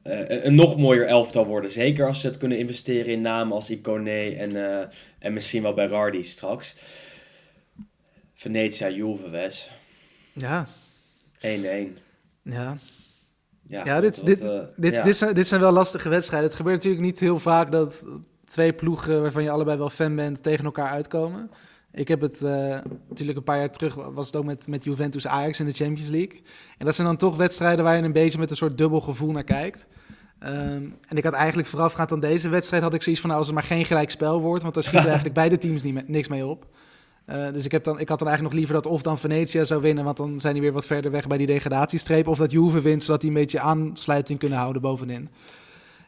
eh, 0.04 0.43
een 0.43 0.56
nog 0.56 0.78
mooier 0.78 1.08
elftal 1.08 1.45
worden. 1.45 1.72
Zeker 1.72 2.08
als 2.08 2.22
ze 2.22 2.28
het 2.28 2.38
kunnen 2.38 2.58
investeren 2.58 3.12
in 3.12 3.22
namen 3.22 3.56
als 3.56 3.70
Icone 3.70 4.36
en, 4.36 4.56
eh, 4.56 4.88
en 5.20 5.34
misschien 5.34 5.62
wel 5.62 5.74
Berardi 5.74 6.24
straks. 6.24 6.76
Venetia, 8.34 8.89
Juve, 8.89 9.30
Wes. 9.30 9.72
1-1. 11.39 11.97
Ja, 12.41 12.51
ja. 12.51 12.78
Ja, 13.68 13.86
Ja, 13.86 14.01
dit, 14.01 14.16
dat, 14.16 14.26
dit, 14.26 14.41
eh, 14.41 14.60
dit, 14.76 14.95
ja. 14.95 15.04
dit, 15.04 15.18
zijn, 15.18 15.34
dit 15.34 15.47
zijn 15.47 15.62
wel 15.62 15.72
lastige 15.72 16.10
wedstrijden. 16.10 16.47
Het 16.47 16.58
gebeurt 16.58 16.76
natuurlijk 16.76 17.04
niet 17.04 17.20
heel 17.20 17.39
vaak 17.39 17.72
dat 17.72 18.06
twee 18.45 18.74
ploegen 18.74 19.22
waarvan 19.22 19.43
je 19.43 19.49
allebei 19.49 19.78
wel 19.78 19.89
fan 19.89 20.16
bent 20.16 20.43
tegen 20.43 20.66
elkaar 20.66 20.89
uitkomen. 20.89 21.51
Ik 21.96 22.08
heb 22.08 22.22
het 22.22 22.41
eh, 22.41 22.78
natuurlijk 23.08 23.38
een 23.38 23.44
paar 23.44 23.58
jaar 23.58 23.72
terug, 23.72 23.96
was 23.96 24.26
het 24.26 24.36
ook 24.36 24.46
met, 24.46 24.68
met 24.68 24.84
Juventus 24.84 25.28
Ajax 25.28 25.60
in 25.60 25.66
de 25.66 25.72
Champions 25.72 26.10
League. 26.10 26.41
En 26.78 26.86
dat 26.86 26.96
zijn 26.96 27.08
dan 27.08 27.18
toch 27.18 27.36
wedstrijden 27.36 27.84
waar 27.84 27.98
je 27.98 28.04
een 28.04 28.12
beetje 28.12 28.39
met 28.39 28.50
een 28.50 28.56
soort 28.56 28.78
dubbel 28.78 29.02
gevoel 29.02 29.32
naar 29.32 29.44
kijkt. 29.44 29.86
Ehm, 30.39 30.84
en 31.08 31.18
ik 31.18 31.24
had 31.24 31.34
eigenlijk 31.34 31.68
voorafgaand 31.68 32.12
aan 32.12 32.20
deze 32.20 32.50
wedstrijd 32.50 32.84
had 32.84 32.94
ik 32.94 33.02
zoiets 33.02 33.22
van, 33.22 33.30
nou, 33.30 33.41
als 33.41 33.52
het 33.52 33.60
maar 33.60 33.68
geen 33.68 33.86
gelijk 33.86 34.10
spel 34.10 34.41
wordt, 34.41 34.62
want 34.62 34.74
daar 34.74 34.84
schieten 34.84 35.08
eigenlijk 35.16 35.36
beide 35.36 35.58
teams 35.58 35.84
niet 35.84 36.08
niks 36.08 36.28
mee 36.28 36.46
op. 36.46 36.66
Eh, 37.26 37.52
dus 37.52 37.66
ik, 37.66 37.72
heb 37.72 37.84
dan, 37.84 38.00
ik 38.00 38.10
had 38.10 38.20
dan 38.20 38.28
eigenlijk 38.28 38.56
nog 38.56 38.66
liever 38.66 38.84
dat 38.84 38.91
of 38.91 39.02
dan 39.02 39.18
Venetia 39.18 39.64
zou 39.64 39.82
winnen, 39.82 40.04
want 40.04 40.18
dan 40.18 40.39
zijn 40.39 40.54
die 40.54 40.62
weer 40.62 40.72
wat 40.72 40.86
verder 40.86 41.12
weg 41.12 41.28
bij 41.28 41.38
die 41.38 41.48
degradatiestreep. 41.48 42.28
Of 42.28 42.38
dat 42.38 42.52
Juve 42.52 42.82
wint, 42.82 43.04
zodat 43.04 43.22
die 43.22 43.30
een 43.30 43.36
beetje 43.36 43.60
aansluiting 43.60 44.39
kunnen 44.39 44.58
houden 44.58 44.82
bovenin. 44.82 45.30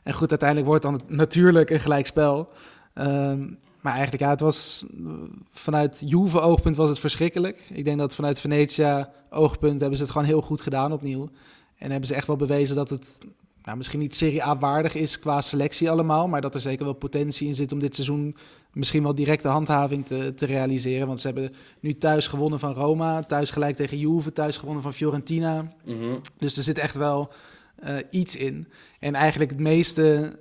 En 0.04 0.14
goed, 0.14 0.30
uiteindelijk 0.30 0.70
wordt 0.70 0.84
dan 0.84 1.02
natuurlijk 1.08 1.70
een 1.70 1.80
gelijkspel. 1.80 2.50
Ehm 2.94 3.44
maar 3.86 3.94
eigenlijk, 3.94 4.24
ja, 4.24 4.30
het 4.30 4.40
was 4.40 4.86
eh, 5.06 5.12
vanuit 5.52 6.02
Juve-oogpunt 6.06 6.76
was 6.76 6.90
het 6.90 7.00
verschrikkelijk. 7.00 7.62
Ik 7.74 7.86
denk 7.86 7.98
dat 7.98 8.16
vanuit 8.16 8.40
Venetia-oogpunt 8.40 9.80
hebben 9.80 9.98
ze 9.98 10.04
het 10.04 10.12
gewoon 10.12 10.28
heel 10.28 10.42
goed 10.42 10.62
gedaan 10.62 10.94
opnieuw. 10.94 11.30
En 11.78 11.92
hebben 11.92 12.08
ze 12.08 12.16
echt 12.16 12.28
wel 12.28 12.36
bewezen 12.36 12.76
dat 12.76 12.90
het 12.90 13.18
nou, 13.64 13.78
misschien 13.78 14.00
niet 14.00 14.16
Serie 14.16 14.44
A 14.46 14.58
waardig 14.58 14.96
is 14.96 15.20
qua 15.20 15.42
selectie 15.42 15.90
allemaal. 15.90 16.28
Maar 16.28 16.42
dat 16.42 16.56
er 16.56 16.62
zeker 16.62 16.86
wel 16.86 16.94
potentie 16.94 17.48
in 17.48 17.56
zit 17.56 17.72
om 17.72 17.80
dit 17.80 17.96
seizoen 17.96 18.38
misschien 18.72 19.04
wel 19.04 19.16
directe 19.16 19.48
handhaving 19.48 20.06
te, 20.06 20.34
te 20.36 20.46
realiseren. 20.46 21.08
Want 21.08 21.20
ze 21.20 21.28
hebben 21.28 21.54
nu 21.80 21.98
thuis 21.98 22.28
gewonnen 22.28 22.60
van 22.60 22.74
Roma, 22.74 23.24
thuis 23.24 23.52
gelijk 23.52 23.76
tegen 23.76 23.98
Juve, 23.98 24.32
thuis 24.32 24.58
gewonnen 24.58 24.84
van 24.84 24.94
Fiorentina. 24.94 25.68
Mhm. 25.86 26.16
Dus 26.38 26.58
er 26.58 26.64
zit 26.64 26.78
echt 26.78 26.96
wel 26.96 27.32
eh, 27.76 27.96
iets 28.12 28.36
in. 28.36 28.68
En 29.00 29.16
eigenlijk 29.16 29.52
het 29.52 29.60
meeste 29.60 30.36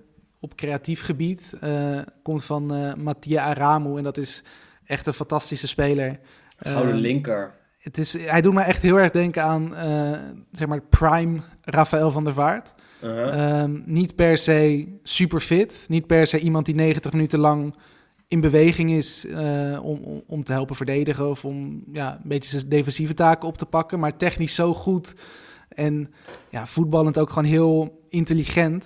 op 0.45 0.57
creatief 0.57 1.03
gebied 1.03 1.55
eh, 1.61 1.99
komt 2.23 2.45
van 2.45 2.75
eh 2.75 2.95
Mattia 2.95 3.43
Aramu. 3.43 3.97
En 3.97 4.03
dat 4.03 4.17
is 4.17 4.43
echt 4.85 5.07
een 5.07 5.13
fantastische 5.13 5.67
speler. 5.67 6.19
Gouden 6.57 6.95
Eh, 6.95 7.01
linker. 7.01 7.55
het 7.79 7.99
is, 7.99 8.13
hij 8.13 8.41
doet 8.41 8.55
me 8.55 8.61
echt 8.61 8.83
heel 8.83 8.97
erg 8.97 9.11
denken 9.11 9.43
aan 9.43 9.73
zeg 10.53 10.69
maar 10.69 10.83
prime 10.83 11.41
Rafael 11.63 12.11
van 12.11 12.25
der 12.25 12.33
Vaart. 12.33 12.73
Uh-huh. 13.05 13.61
Ehm, 13.61 13.81
niet 13.85 14.15
per 14.15 14.39
se 14.39 14.89
super 15.03 15.41
fit. 15.41 15.85
Niet 15.89 16.07
per 16.07 16.27
se 16.27 16.39
iemand 16.39 16.67
die 16.67 16.75
90 16.75 17.13
minuten 17.13 17.39
lang 17.39 17.75
in 18.29 18.41
beweging 18.41 18.91
is 18.91 19.27
om, 19.83 19.99
om, 20.03 20.23
om 20.27 20.45
te 20.45 20.53
helpen 20.53 20.77
verdedigen 20.77 21.31
of 21.31 21.45
om 21.45 21.85
ja, 21.93 22.13
een 22.13 22.29
beetje 22.29 22.51
zijn 22.51 22.69
defensieve 22.69 23.15
taken 23.15 23.49
op 23.49 23.59
te 23.59 23.67
pakken. 23.67 23.99
Maar 23.99 24.17
technisch 24.17 24.55
zo 24.55 24.75
goed 24.75 25.15
en 25.69 26.13
ja, 26.49 26.67
voetballend 26.67 27.19
ook 27.19 27.29
gewoon 27.29 27.49
heel 27.49 28.05
intelligent. 28.09 28.85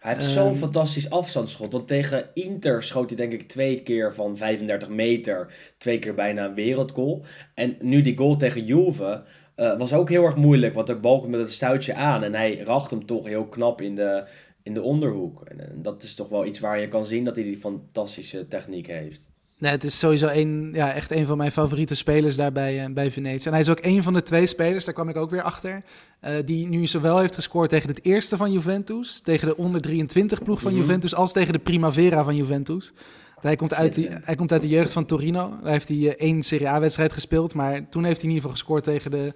Hij 0.00 0.14
heeft 0.14 0.26
ehm, 0.26 0.34
zo'n 0.34 0.56
fantastisch 0.56 1.10
afstandsschot. 1.10 1.72
Want 1.72 1.88
tegen 1.88 2.28
Inter 2.34 2.82
schoot 2.82 3.08
hij 3.08 3.16
denk 3.16 3.32
ik 3.32 3.48
twee 3.48 3.82
keer 3.82 4.14
van 4.14 4.36
35 4.36 4.88
meter. 4.88 5.52
Twee 5.78 5.98
keer 5.98 6.14
bijna 6.14 6.44
een 6.44 6.54
wereldgoal. 6.54 7.24
En 7.54 7.76
nu 7.80 8.02
die 8.02 8.16
goal 8.16 8.36
tegen 8.36 8.64
Juve 8.64 9.22
eh, 9.54 9.78
was 9.78 9.92
ook 9.92 10.08
heel 10.08 10.24
erg 10.24 10.36
moeilijk. 10.36 10.74
Want 10.74 10.86
de 10.86 10.96
bal 10.96 11.18
komt 11.18 11.30
met 11.30 11.40
een 11.40 11.52
stuitje 11.52 11.94
aan. 11.94 12.22
En 12.22 12.34
hij 12.34 12.58
racht 12.58 12.90
hem 12.90 13.06
toch 13.06 13.26
heel 13.26 13.46
knap 13.46 13.80
in 13.80 13.94
de, 13.94 14.24
in 14.62 14.74
de 14.74 14.82
onderhoek. 14.82 15.44
En, 15.44 15.82
dat 15.82 16.02
is 16.02 16.14
toch 16.14 16.28
wel 16.28 16.46
iets 16.46 16.60
waar 16.60 16.80
je 16.80 16.88
kan 16.88 17.06
zien 17.06 17.24
dat 17.24 17.36
hij 17.36 17.44
die 17.44 17.56
fantastische 17.56 18.48
techniek 18.48 18.86
heeft. 18.86 19.29
Nee, 19.60 19.70
het 19.70 19.84
is 19.84 19.98
sowieso 19.98 20.26
een, 20.26 20.70
ja, 20.72 20.92
echt 20.92 21.10
een 21.10 21.26
van 21.26 21.36
mijn 21.36 21.52
favoriete 21.52 21.94
spelers 21.94 22.36
daar 22.36 22.52
bij, 22.52 22.84
eh, 22.84 22.92
bij 22.92 23.10
Venetië. 23.10 23.46
En 23.46 23.52
hij 23.52 23.60
is 23.60 23.68
ook 23.68 23.78
een 23.82 24.02
van 24.02 24.12
de 24.12 24.22
twee 24.22 24.46
spelers, 24.46 24.84
daar 24.84 24.94
kwam 24.94 25.08
ik 25.08 25.16
ook 25.16 25.30
weer 25.30 25.42
achter, 25.42 25.82
eh, 26.20 26.34
die 26.44 26.66
nu 26.66 26.86
zowel 26.86 27.18
heeft 27.18 27.34
gescoord 27.34 27.70
tegen 27.70 27.88
het 27.88 28.04
eerste 28.04 28.36
van 28.36 28.52
Juventus, 28.52 29.20
tegen 29.20 29.48
de 29.48 29.56
onder 29.56 29.80
23 29.80 30.42
ploeg 30.42 30.60
van 30.60 30.72
Mhm. 30.72 30.80
Juventus, 30.80 31.14
als 31.14 31.32
tegen 31.32 31.52
de 31.52 31.58
Primavera 31.58 32.24
van 32.24 32.36
Juventus. 32.36 32.92
Hij 33.40 33.56
komt, 33.56 33.74
uit 33.74 33.96
hij 34.22 34.34
komt 34.34 34.52
uit 34.52 34.62
de 34.62 34.68
jeugd 34.68 34.92
van 34.92 35.04
Torino. 35.04 35.52
Daar 35.62 35.72
heeft 35.72 35.88
hij 35.88 35.96
eh, 35.96 36.26
één 36.28 36.42
Serie 36.42 36.68
A-wedstrijd 36.68 37.12
gespeeld. 37.12 37.54
Maar 37.54 37.88
toen 37.88 38.04
heeft 38.04 38.20
hij 38.20 38.30
in 38.30 38.34
ieder 38.34 38.50
geval 38.50 38.50
gescoord 38.50 38.84
tegen 38.84 39.10
de 39.10 39.34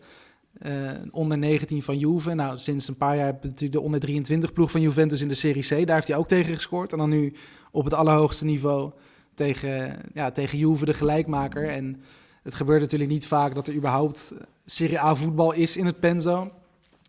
onder 1.10 1.38
19 1.38 1.82
van 1.82 1.98
Juve. 1.98 2.34
Nou, 2.34 2.58
sinds 2.58 2.88
een 2.88 2.96
paar 2.96 3.16
jaar 3.16 3.26
heb 3.26 3.42
natuurlijk 3.42 3.72
de 3.72 3.80
onder 3.80 4.00
23 4.00 4.52
ploeg 4.52 4.70
van 4.70 4.80
Juventus 4.80 5.20
in 5.20 5.28
de 5.28 5.34
Serie 5.34 5.62
C. 5.62 5.86
Daar 5.86 5.94
heeft 5.94 6.08
hij 6.08 6.16
ook 6.16 6.28
tegen 6.28 6.54
gescoord. 6.54 6.92
En 6.92 6.98
dan 6.98 7.10
nu 7.10 7.32
op 7.70 7.84
het 7.84 7.94
allerhoogste 7.94 8.44
niveau 8.44 8.90
tegen, 9.34 9.98
ja, 10.14 10.30
tegen 10.30 10.58
Juve, 10.58 10.84
de 10.84 10.94
gelijkmaker. 10.94 11.68
En 11.68 12.02
het 12.42 12.54
gebeurt 12.54 12.80
natuurlijk 12.80 13.10
niet 13.10 13.26
vaak 13.26 13.54
dat 13.54 13.68
er 13.68 13.74
überhaupt 13.74 14.32
Serie 14.66 15.00
A 15.00 15.14
voetbal 15.14 15.52
is 15.52 15.76
in 15.76 15.86
het 15.86 16.00
Penzo. 16.00 16.52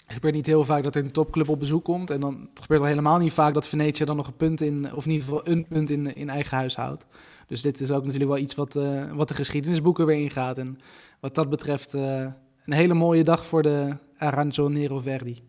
Het 0.05 0.13
gebeurt 0.13 0.33
niet 0.33 0.45
heel 0.45 0.65
vaak 0.65 0.83
dat 0.83 0.95
er 0.95 1.03
een 1.03 1.11
topclub 1.11 1.49
op 1.49 1.59
bezoek 1.59 1.83
komt. 1.83 2.09
En 2.09 2.19
dan 2.19 2.47
het 2.49 2.61
gebeurt 2.61 2.81
al 2.81 2.87
helemaal 2.87 3.17
niet 3.17 3.33
vaak 3.33 3.53
dat 3.53 3.67
Venetië 3.67 4.05
dan 4.05 4.15
nog 4.15 4.27
een 4.27 4.35
punt 4.35 4.61
in, 4.61 4.93
of 4.93 5.05
in 5.05 5.11
ieder 5.11 5.27
geval 5.27 5.47
een 5.47 5.67
punt 5.67 5.89
in, 5.89 6.15
in 6.15 6.29
eigen 6.29 6.57
huis 6.57 6.75
houdt. 6.75 7.05
Dus 7.47 7.61
dit 7.61 7.79
is 7.79 7.91
ook 7.91 8.03
natuurlijk 8.03 8.31
wel 8.31 8.41
iets 8.41 8.55
wat, 8.55 8.75
eh, 8.75 9.11
wat 9.11 9.27
de 9.27 9.33
geschiedenisboeken 9.33 10.05
weer 10.05 10.17
ingaat. 10.19 10.57
En 10.57 10.79
wat 11.19 11.35
dat 11.35 11.49
betreft 11.49 11.93
eh, 11.93 12.25
een 12.65 12.73
hele 12.73 12.93
mooie 12.93 13.23
dag 13.23 13.45
voor 13.45 13.61
de 13.61 13.97
Aranjo 14.17 14.67
Nero 14.67 14.99
Verdi. 14.99 15.41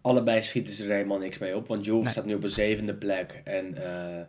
Allebei 0.00 0.42
schieten 0.42 0.72
ze 0.72 0.84
er 0.84 0.94
helemaal 0.94 1.18
niks 1.18 1.38
mee 1.38 1.56
op. 1.56 1.68
Want 1.68 1.84
Juve 1.84 2.02
Nee. 2.02 2.10
staat 2.12 2.24
nu 2.24 2.34
op 2.34 2.42
een 2.42 2.50
zevende 2.50 2.94
plek. 2.94 3.40
En 3.44 3.76
eh, 3.84 4.22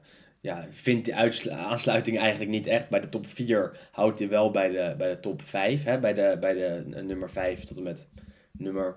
ja, 0.46 0.68
vindt 0.70 1.06
die 1.06 1.16
aansluiting 1.56 2.20
eigenlijk 2.20 2.52
niet 2.52 2.68
echt. 2.68 2.90
Bij 2.90 3.00
de 3.00 3.10
top 3.10 3.28
4 3.28 3.78
houdt 3.92 4.20
hij 4.20 4.30
wel 4.30 4.52
bij 4.52 4.70
de, 4.70 4.94
bij 4.98 5.10
de 5.10 5.20
top 5.20 5.42
5. 5.42 5.84
Hè? 5.84 6.00
Bij, 6.00 6.14
de, 6.14 6.38
bij 6.40 6.54
de 6.54 6.84
nummer 7.02 7.30
5 7.30 7.64
tot 7.64 7.78
en 7.78 7.84
met 7.84 8.08
nummer 8.52 8.96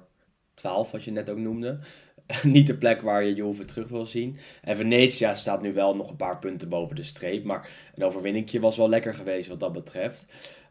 12, 0.55 0.90
wat 0.90 1.05
je 1.05 1.11
net 1.11 1.30
ook 1.30 1.38
noemde. 1.38 1.78
niet 2.42 2.66
de 2.66 2.76
plek 2.76 3.01
waar 3.01 3.24
je 3.24 3.34
Juve 3.34 3.64
terug 3.64 3.88
wil 3.88 4.07
zien. 4.07 4.38
En 4.62 4.76
Venetia 4.76 5.34
staat 5.34 5.62
nu 5.62 5.72
wel 5.72 5.96
nog 5.96 6.11
een 6.11 6.16
paar 6.16 6.38
punten 6.38 6.68
boven 6.68 6.96
de 6.96 7.03
streep. 7.03 7.44
Maar 7.44 7.68
een 7.94 8.05
overwinningje 8.05 8.61
was 8.61 8.76
wel 8.76 8.88
lekker 8.88 9.14
geweest 9.14 9.49
wat 9.49 9.61
dat 9.61 9.72
betreft. 9.72 10.26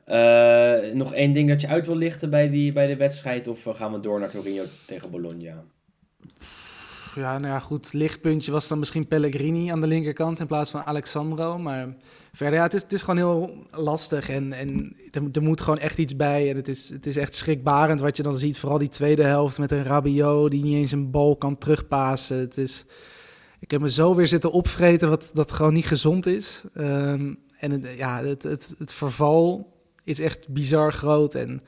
Eh, 0.05 0.93
nog 0.93 1.13
één 1.13 1.33
ding 1.33 1.49
dat 1.49 1.61
je 1.61 1.67
uit 1.67 1.85
wil 1.85 1.95
lichten 1.95 2.29
bij, 2.29 2.49
die, 2.49 2.71
bij 2.71 2.87
de 2.87 2.95
wedstrijd? 2.95 3.47
Of 3.47 3.65
eh, 3.65 3.75
gaan 3.75 3.91
we 3.91 3.99
door 3.99 4.19
naar 4.19 4.29
Torino 4.29 4.65
tegen 4.85 5.11
Bologna? 5.11 5.63
Ja, 7.17 7.37
nou 7.39 7.53
ja, 7.53 7.59
goed. 7.59 7.93
Lichtpuntje 7.93 8.51
was 8.51 8.67
dan 8.67 8.79
misschien 8.79 9.07
Pellegrini 9.07 9.69
aan 9.69 9.81
de 9.81 9.87
linkerkant 9.87 10.39
in 10.39 10.47
plaats 10.47 10.71
van 10.71 10.85
Alexandro. 10.85 11.57
Maar 11.57 11.95
verder, 12.33 12.59
ja, 12.59 12.67
het 12.67 12.93
is, 12.93 13.01
gewoon 13.01 13.17
heel 13.17 13.65
lastig. 13.71 14.29
En, 14.29 14.53
en 14.53 14.95
er, 15.31 15.41
moet 15.41 15.61
gewoon 15.61 15.79
echt 15.79 15.97
iets 15.97 16.15
bij. 16.15 16.49
En 16.49 16.55
het 16.55 16.67
is, 16.67 16.89
het 16.89 17.05
is 17.05 17.17
echt 17.17 17.35
schrikbarend 17.35 17.99
wat 17.99 18.17
je 18.17 18.23
dan 18.23 18.35
ziet. 18.37 18.59
Vooral 18.59 18.77
die 18.77 18.89
tweede 18.89 19.23
helft 19.23 19.57
met 19.57 19.71
een 19.71 19.83
Rabiot 19.83 20.51
die 20.51 20.63
niet 20.63 20.75
eens 20.75 20.91
een 20.91 21.11
bal 21.11 21.35
kan 21.35 21.57
terugpassen. 21.57 22.37
Het 22.37 22.57
is, 22.57 22.85
ik 23.59 23.71
heb 23.71 23.81
me 23.81 23.91
zo 23.91 24.15
weer 24.15 24.27
zitten 24.27 24.51
opvreten 24.51 25.09
wat 25.09 25.29
dat 25.33 25.51
gewoon 25.51 25.73
niet 25.73 25.87
gezond 25.87 26.25
is. 26.25 26.63
Ehm, 26.73 27.33
en 27.59 27.71
het, 27.71 27.87
ja, 27.97 28.23
het, 28.23 28.43
het, 28.43 28.75
het 28.77 28.93
verval 28.93 29.73
is 30.03 30.19
echt 30.19 30.47
bizar 30.47 30.93
groot. 30.93 31.35
En 31.35 31.61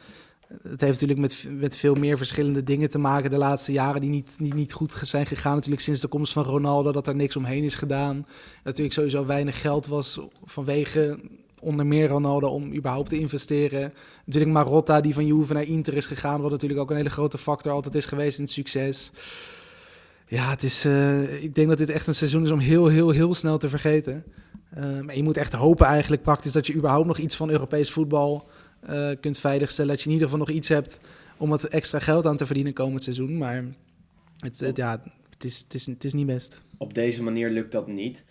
het 0.50 0.82
heeft 0.82 1.02
natuurlijk 1.02 1.20
met, 1.20 1.45
met 1.60 1.78
veel 1.78 1.95
meer 1.95 2.18
verschillende 2.18 2.64
dingen 2.64 2.89
te 2.89 3.00
maken 3.00 3.30
de 3.30 3.38
laatste 3.38 3.72
jaren 3.72 4.02
die 4.02 4.10
niet, 4.10 4.30
niet, 4.38 4.54
niet 4.54 4.74
goed 4.74 5.02
zijn 5.04 5.26
gegaan. 5.26 5.56
Natuurlijk 5.56 5.82
sinds 5.82 6.02
de 6.02 6.08
komst 6.08 6.34
van 6.34 6.43
Ronaldo 6.43 6.91
dat 6.91 7.08
er 7.08 7.16
niks 7.16 7.36
omheen 7.36 7.64
is 7.64 7.76
gedaan. 7.76 8.26
Natuurlijk 8.64 8.93
sowieso 8.93 9.26
weinig 9.26 9.62
geld 9.62 9.88
was 9.88 10.20
vanwege 10.45 11.20
onder 11.60 11.86
meer 11.86 12.08
Ronaldo 12.08 12.47
om 12.47 12.74
überhaupt 12.74 13.10
te 13.10 13.20
investeren. 13.20 13.93
Natuurlijk 14.26 14.54
Marotta 14.54 15.02
die 15.02 15.14
van 15.14 15.26
Juve 15.26 15.54
naar 15.54 15.64
Inter 15.64 15.93
is 15.93 16.06
gegaan, 16.06 16.41
wat 16.41 16.52
natuurlijk 16.52 16.80
ook 16.80 16.89
een 16.89 16.95
hele 16.95 17.10
grote 17.10 17.38
factor 17.38 17.72
altijd 17.72 17.95
is 17.95 18.06
geweest 18.06 18.38
in 18.38 18.43
het 18.43 18.54
succes. 18.54 19.12
Ja, 20.28 20.50
het 20.50 20.64
is, 20.64 20.86
uh, 20.86 21.43
ik 21.43 21.56
denk 21.56 21.70
dat 21.70 21.78
dit 21.78 21.89
echt 21.89 22.08
een 22.08 22.16
seizoen 22.16 22.43
is 22.43 22.52
om 22.52 22.60
heel, 22.60 22.88
heel, 22.88 23.10
heel 23.10 23.34
snel 23.34 23.58
te 23.58 23.70
vergeten. 23.70 24.24
Um, 24.78 25.10
en 25.10 25.16
je 25.16 25.24
moet 25.24 25.38
echt 25.38 25.54
hopen 25.54 25.86
eigenlijk 25.86 26.22
praktisch 26.22 26.52
dat 26.52 26.68
je 26.68 26.74
überhaupt 26.74 27.08
nog 27.08 27.18
iets 27.18 27.36
van 27.36 27.50
Europees 27.50 27.91
voetbal 27.91 28.50
uh, 28.90 29.10
kunt 29.20 29.38
veiligstellen. 29.38 29.92
Dat 29.92 30.00
je 30.00 30.06
in 30.06 30.12
ieder 30.12 30.30
geval 30.30 30.46
nog 30.46 30.56
iets 30.56 30.68
hebt 30.68 30.98
om 31.38 31.50
wat 31.50 31.64
extra 31.64 32.00
geld 32.00 32.26
aan 32.26 32.38
te 32.38 32.46
verdienen 32.46 32.74
komend 32.74 33.04
seizoen. 33.04 33.38
Maar 33.38 33.64
het, 34.40 34.72
ja, 34.76 35.02
het, 35.30 35.44
is, 35.44 35.60
het, 35.60 35.74
is, 35.74 35.86
het 35.86 36.04
is 36.04 36.14
niet 36.14 36.26
best. 36.26 36.62
Op 36.78 36.94
deze 36.94 37.24
manier 37.24 37.50
lukt 37.50 37.72
dat 37.72 37.88
niet. 37.88 38.24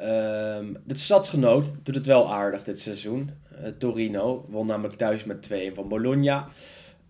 Um, 0.00 0.76
de 0.84 0.96
stadsgenoot 0.96 1.72
doet 1.82 1.94
het 1.94 2.06
wel 2.06 2.32
aardig 2.32 2.64
dit 2.64 2.80
seizoen. 2.80 3.30
Uh, 3.52 3.68
Torino 3.78 4.46
won 4.48 4.66
namelijk 4.66 4.94
thuis 4.94 5.24
met 5.24 5.42
2 5.42 5.74
van 5.74 5.88
Bologna. 5.88 6.48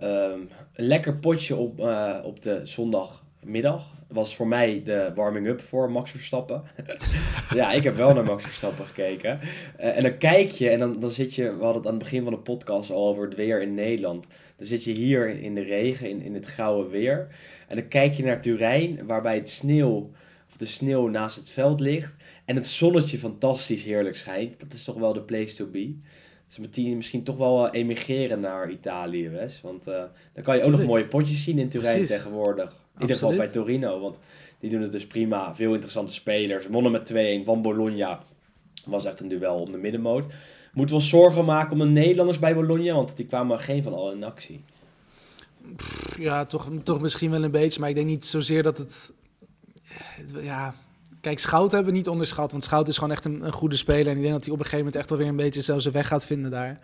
Um, 0.02 0.48
een 0.72 0.86
lekker 0.86 1.16
potje 1.16 1.56
op, 1.56 1.80
uh, 1.80 2.18
op 2.22 2.42
de 2.42 2.60
zondagmiddag. 2.62 3.94
Was 4.14 4.36
voor 4.36 4.46
mij 4.46 4.82
de 4.84 5.12
warming-up 5.14 5.60
voor 5.60 5.90
Max 5.90 6.10
Verstappen. 6.10 6.62
ja, 7.54 7.72
ik 7.72 7.82
heb 7.82 7.96
wel 7.96 8.14
naar 8.14 8.24
Max 8.24 8.44
Verstappen 8.44 8.86
gekeken. 8.86 9.40
Uh, 9.42 9.96
en 9.96 10.02
dan 10.02 10.18
kijk 10.18 10.50
je 10.50 10.68
en 10.68 10.78
dan, 10.78 11.00
dan 11.00 11.10
zit 11.10 11.34
je... 11.34 11.56
We 11.56 11.64
hadden 11.64 11.82
het 11.82 11.86
aan 11.86 11.94
het 11.94 12.02
begin 12.02 12.22
van 12.22 12.32
de 12.32 12.38
podcast 12.38 12.90
al 12.90 13.08
over 13.08 13.24
het 13.24 13.34
weer 13.34 13.62
in 13.62 13.74
Nederland. 13.74 14.26
Dan 14.56 14.66
zit 14.66 14.84
je 14.84 14.92
hier 14.92 15.28
in 15.28 15.54
de 15.54 15.62
regen, 15.62 16.08
in, 16.08 16.22
in 16.22 16.34
het 16.34 16.46
gouden 16.46 16.90
weer. 16.90 17.28
En 17.68 17.76
dan 17.76 17.88
kijk 17.88 18.14
je 18.14 18.22
naar 18.22 18.40
Turijn, 18.40 19.06
waarbij 19.06 19.34
het 19.34 19.50
sneeuw... 19.50 20.10
Of 20.48 20.60
de 20.60 20.66
sneeuw 20.66 21.08
naast 21.08 21.36
het 21.36 21.50
veld 21.50 21.80
ligt. 21.80 22.16
En 22.44 22.56
het 22.56 22.66
zonnetje 22.66 23.18
fantastisch 23.18 23.84
heerlijk 23.84 24.16
schijnt. 24.16 24.60
Dat 24.60 24.72
is 24.72 24.84
toch 24.84 24.98
wel 24.98 25.12
de 25.12 25.22
place 25.22 25.54
to 25.54 25.66
be. 25.66 25.96
Dus 26.46 26.70
die 26.70 26.96
misschien 26.96 27.22
toch 27.22 27.36
wel 27.36 27.72
emigreren 27.72 28.40
naar 28.40 28.70
Italië, 28.70 29.28
Wes. 29.28 29.60
Want 29.60 29.88
uh, 29.88 30.02
dan 30.32 30.44
kan 30.44 30.56
je 30.56 30.62
ook 30.62 30.70
nog 30.70 30.84
mooie 30.84 31.06
potjes 31.06 31.44
zien 31.44 31.58
in 31.58 31.68
Turijn 31.68 31.96
Precies. 31.96 32.16
tegenwoordig. 32.16 32.83
In 32.94 33.00
ieder 33.00 33.16
geval 33.16 33.36
bij 33.36 33.48
Torino, 33.48 34.00
want 34.00 34.18
die 34.58 34.70
doen 34.70 34.82
het 34.82 34.92
dus 34.92 35.06
prima. 35.06 35.54
Veel 35.54 35.72
interessante 35.72 36.12
spelers. 36.12 36.66
Wonnen 36.66 36.92
met 36.92 37.12
2-1 37.12 37.44
van 37.44 37.62
Bologna. 37.62 38.22
Was 38.84 39.04
echt 39.04 39.20
een 39.20 39.28
duel 39.28 39.56
om 39.56 39.72
de 39.72 39.78
middenmoot. 39.78 40.24
Moeten 40.72 40.96
we 40.96 41.02
ons 41.02 41.10
zorgen 41.10 41.44
maken 41.44 41.72
om 41.72 41.78
de 41.78 41.84
Nederlanders 41.84 42.38
bij 42.38 42.54
Bologna? 42.54 42.94
Want 42.94 43.16
die 43.16 43.26
kwamen 43.26 43.60
geen 43.60 43.82
van 43.82 43.94
al 43.94 44.12
in 44.12 44.24
actie. 44.24 44.64
Ja, 46.18 46.44
toch, 46.44 46.70
toch 46.82 47.00
misschien 47.00 47.30
wel 47.30 47.44
een 47.44 47.50
beetje. 47.50 47.80
Maar 47.80 47.88
ik 47.88 47.94
denk 47.94 48.06
niet 48.06 48.24
zozeer 48.24 48.62
dat 48.62 48.78
het... 48.78 49.12
Ja, 50.40 50.74
Kijk, 51.24 51.38
Schout 51.38 51.72
hebben 51.72 51.92
we 51.92 51.98
niet 51.98 52.08
onderschat. 52.08 52.50
Want 52.50 52.64
Schout 52.64 52.88
is 52.88 52.94
gewoon 52.94 53.12
echt 53.12 53.24
een, 53.24 53.44
een, 53.44 53.52
goede 53.52 53.76
speler. 53.76 54.06
En 54.06 54.16
ik 54.16 54.22
denk 54.22 54.32
dat 54.32 54.44
hij 54.44 54.52
op 54.52 54.58
een 54.58 54.64
gegeven 54.64 54.84
moment 54.84 54.96
echt 54.96 55.08
wel 55.08 55.18
weer 55.18 55.28
een 55.28 55.36
beetje 55.36 55.60
zelfs 55.60 55.82
zijn 55.82 55.94
weg 55.94 56.06
gaat 56.06 56.24
vinden 56.24 56.50
daar. 56.50 56.78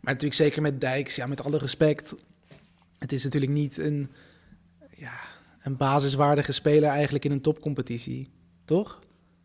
Maar 0.00 0.12
natuurlijk 0.12 0.34
zeker 0.34 0.62
met 0.62 0.80
Dijks, 0.80 1.16
ja, 1.16 1.26
met 1.26 1.44
alle 1.44 1.58
respect. 1.58 2.14
Het 2.98 3.12
is 3.12 3.24
natuurlijk 3.24 3.52
niet 3.52 3.78
een, 3.78 4.10
ja, 4.90 5.20
een 5.66 5.76
basiswaardige 5.76 6.52
speler 6.52 6.90
eigenlijk 6.90 7.24
in 7.24 7.30
een 7.30 7.40
topcompetitie. 7.40 8.30
Toch? 8.64 9.00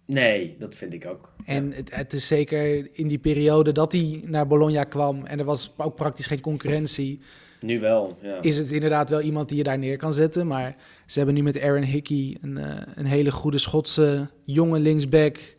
Nee, 0.06 0.56
dat 0.60 0.76
vind 0.76 0.94
ik 0.94 1.06
ook. 1.06 1.34
En 1.46 1.72
het, 1.72 1.96
het, 1.96 2.14
is 2.14 2.28
zeker 2.28 2.90
in 2.92 3.08
die 3.08 3.18
periode 3.18 3.72
dat 3.72 3.92
hij 3.92 4.24
naar 4.26 4.48
Bologna 4.48 4.84
kwam 4.84 5.26
en 5.26 5.40
er 5.40 5.46
was 5.46 5.74
ook 5.78 5.96
praktisch 5.96 6.26
geen 6.26 6.42
concurrentie. 6.42 7.20
Nu 7.62 7.80
wel, 7.80 8.18
ja. 8.22 8.42
Is 8.42 8.58
het 8.58 8.72
inderdaad 8.72 9.10
wel 9.10 9.22
iemand 9.22 9.50
die 9.50 9.58
je 9.58 9.64
daar 9.64 9.78
neer 9.78 9.98
kan 9.98 10.14
zetten. 10.14 10.48
Maar 10.48 10.76
ze 11.06 11.18
hebben 11.18 11.36
nu 11.36 11.44
met 11.44 11.62
Aaron 11.62 11.84
Hickey 11.84 12.38
een, 12.42 12.58
uh, 12.58 12.66
een 12.96 13.06
hele 13.06 13.32
goede 13.32 13.58
Schotse 13.58 14.30
jonge 14.44 14.80
linksback. 14.80 15.56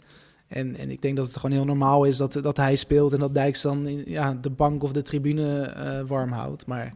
En, 0.48 0.76
en 0.76 0.90
ik 0.90 1.02
denk 1.02 1.16
dat 1.16 1.26
het 1.26 1.36
gewoon 1.36 1.56
heel 1.56 1.64
normaal 1.64 2.04
is 2.04 2.16
dat, 2.16 2.32
dat 2.32 2.56
hij 2.56 2.76
speelt 2.76 3.12
en 3.12 3.18
dat 3.18 3.34
Dijks 3.34 3.62
dan 3.62 3.86
in, 3.86 4.02
ja, 4.06 4.34
de 4.34 4.50
bank 4.50 4.82
of 4.82 4.92
de 4.92 5.02
tribune 5.02 5.74
uh, 5.76 6.08
warm 6.08 6.32
houdt. 6.32 6.66
Maar, 6.66 6.92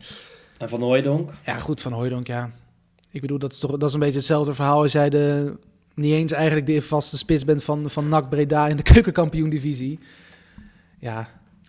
en 0.59 0.69
Van 0.69 0.81
Hooijdonk? 0.81 1.31
Ja, 1.45 1.59
goed, 1.59 1.81
Van 1.81 1.93
Hooijdonk, 1.93 2.27
ja. 2.27 2.51
Ik 3.17 3.23
bedoel, 3.23 3.39
dat 3.39 3.53
is 3.53 3.59
toch 3.59 3.71
dat 3.71 3.89
is 3.89 3.95
een 3.95 4.01
beetje 4.01 4.17
hetzelfde 4.17 4.55
verhaal 4.55 4.83
als 4.83 4.93
jij 4.93 5.11
de, 5.11 5.57
niet 5.95 6.13
eens 6.13 6.33
eigenlijk 6.33 6.67
de 6.67 6.83
vaste 6.83 7.17
spits 7.19 7.45
bent 7.45 7.65
van, 7.65 7.91
van 7.91 8.09
NAC 8.09 8.29
Breda 8.29 8.69
in 8.69 8.77
de 8.77 8.83
keukenkampioen-divisie. 8.93 9.99
Ja, 10.99 11.29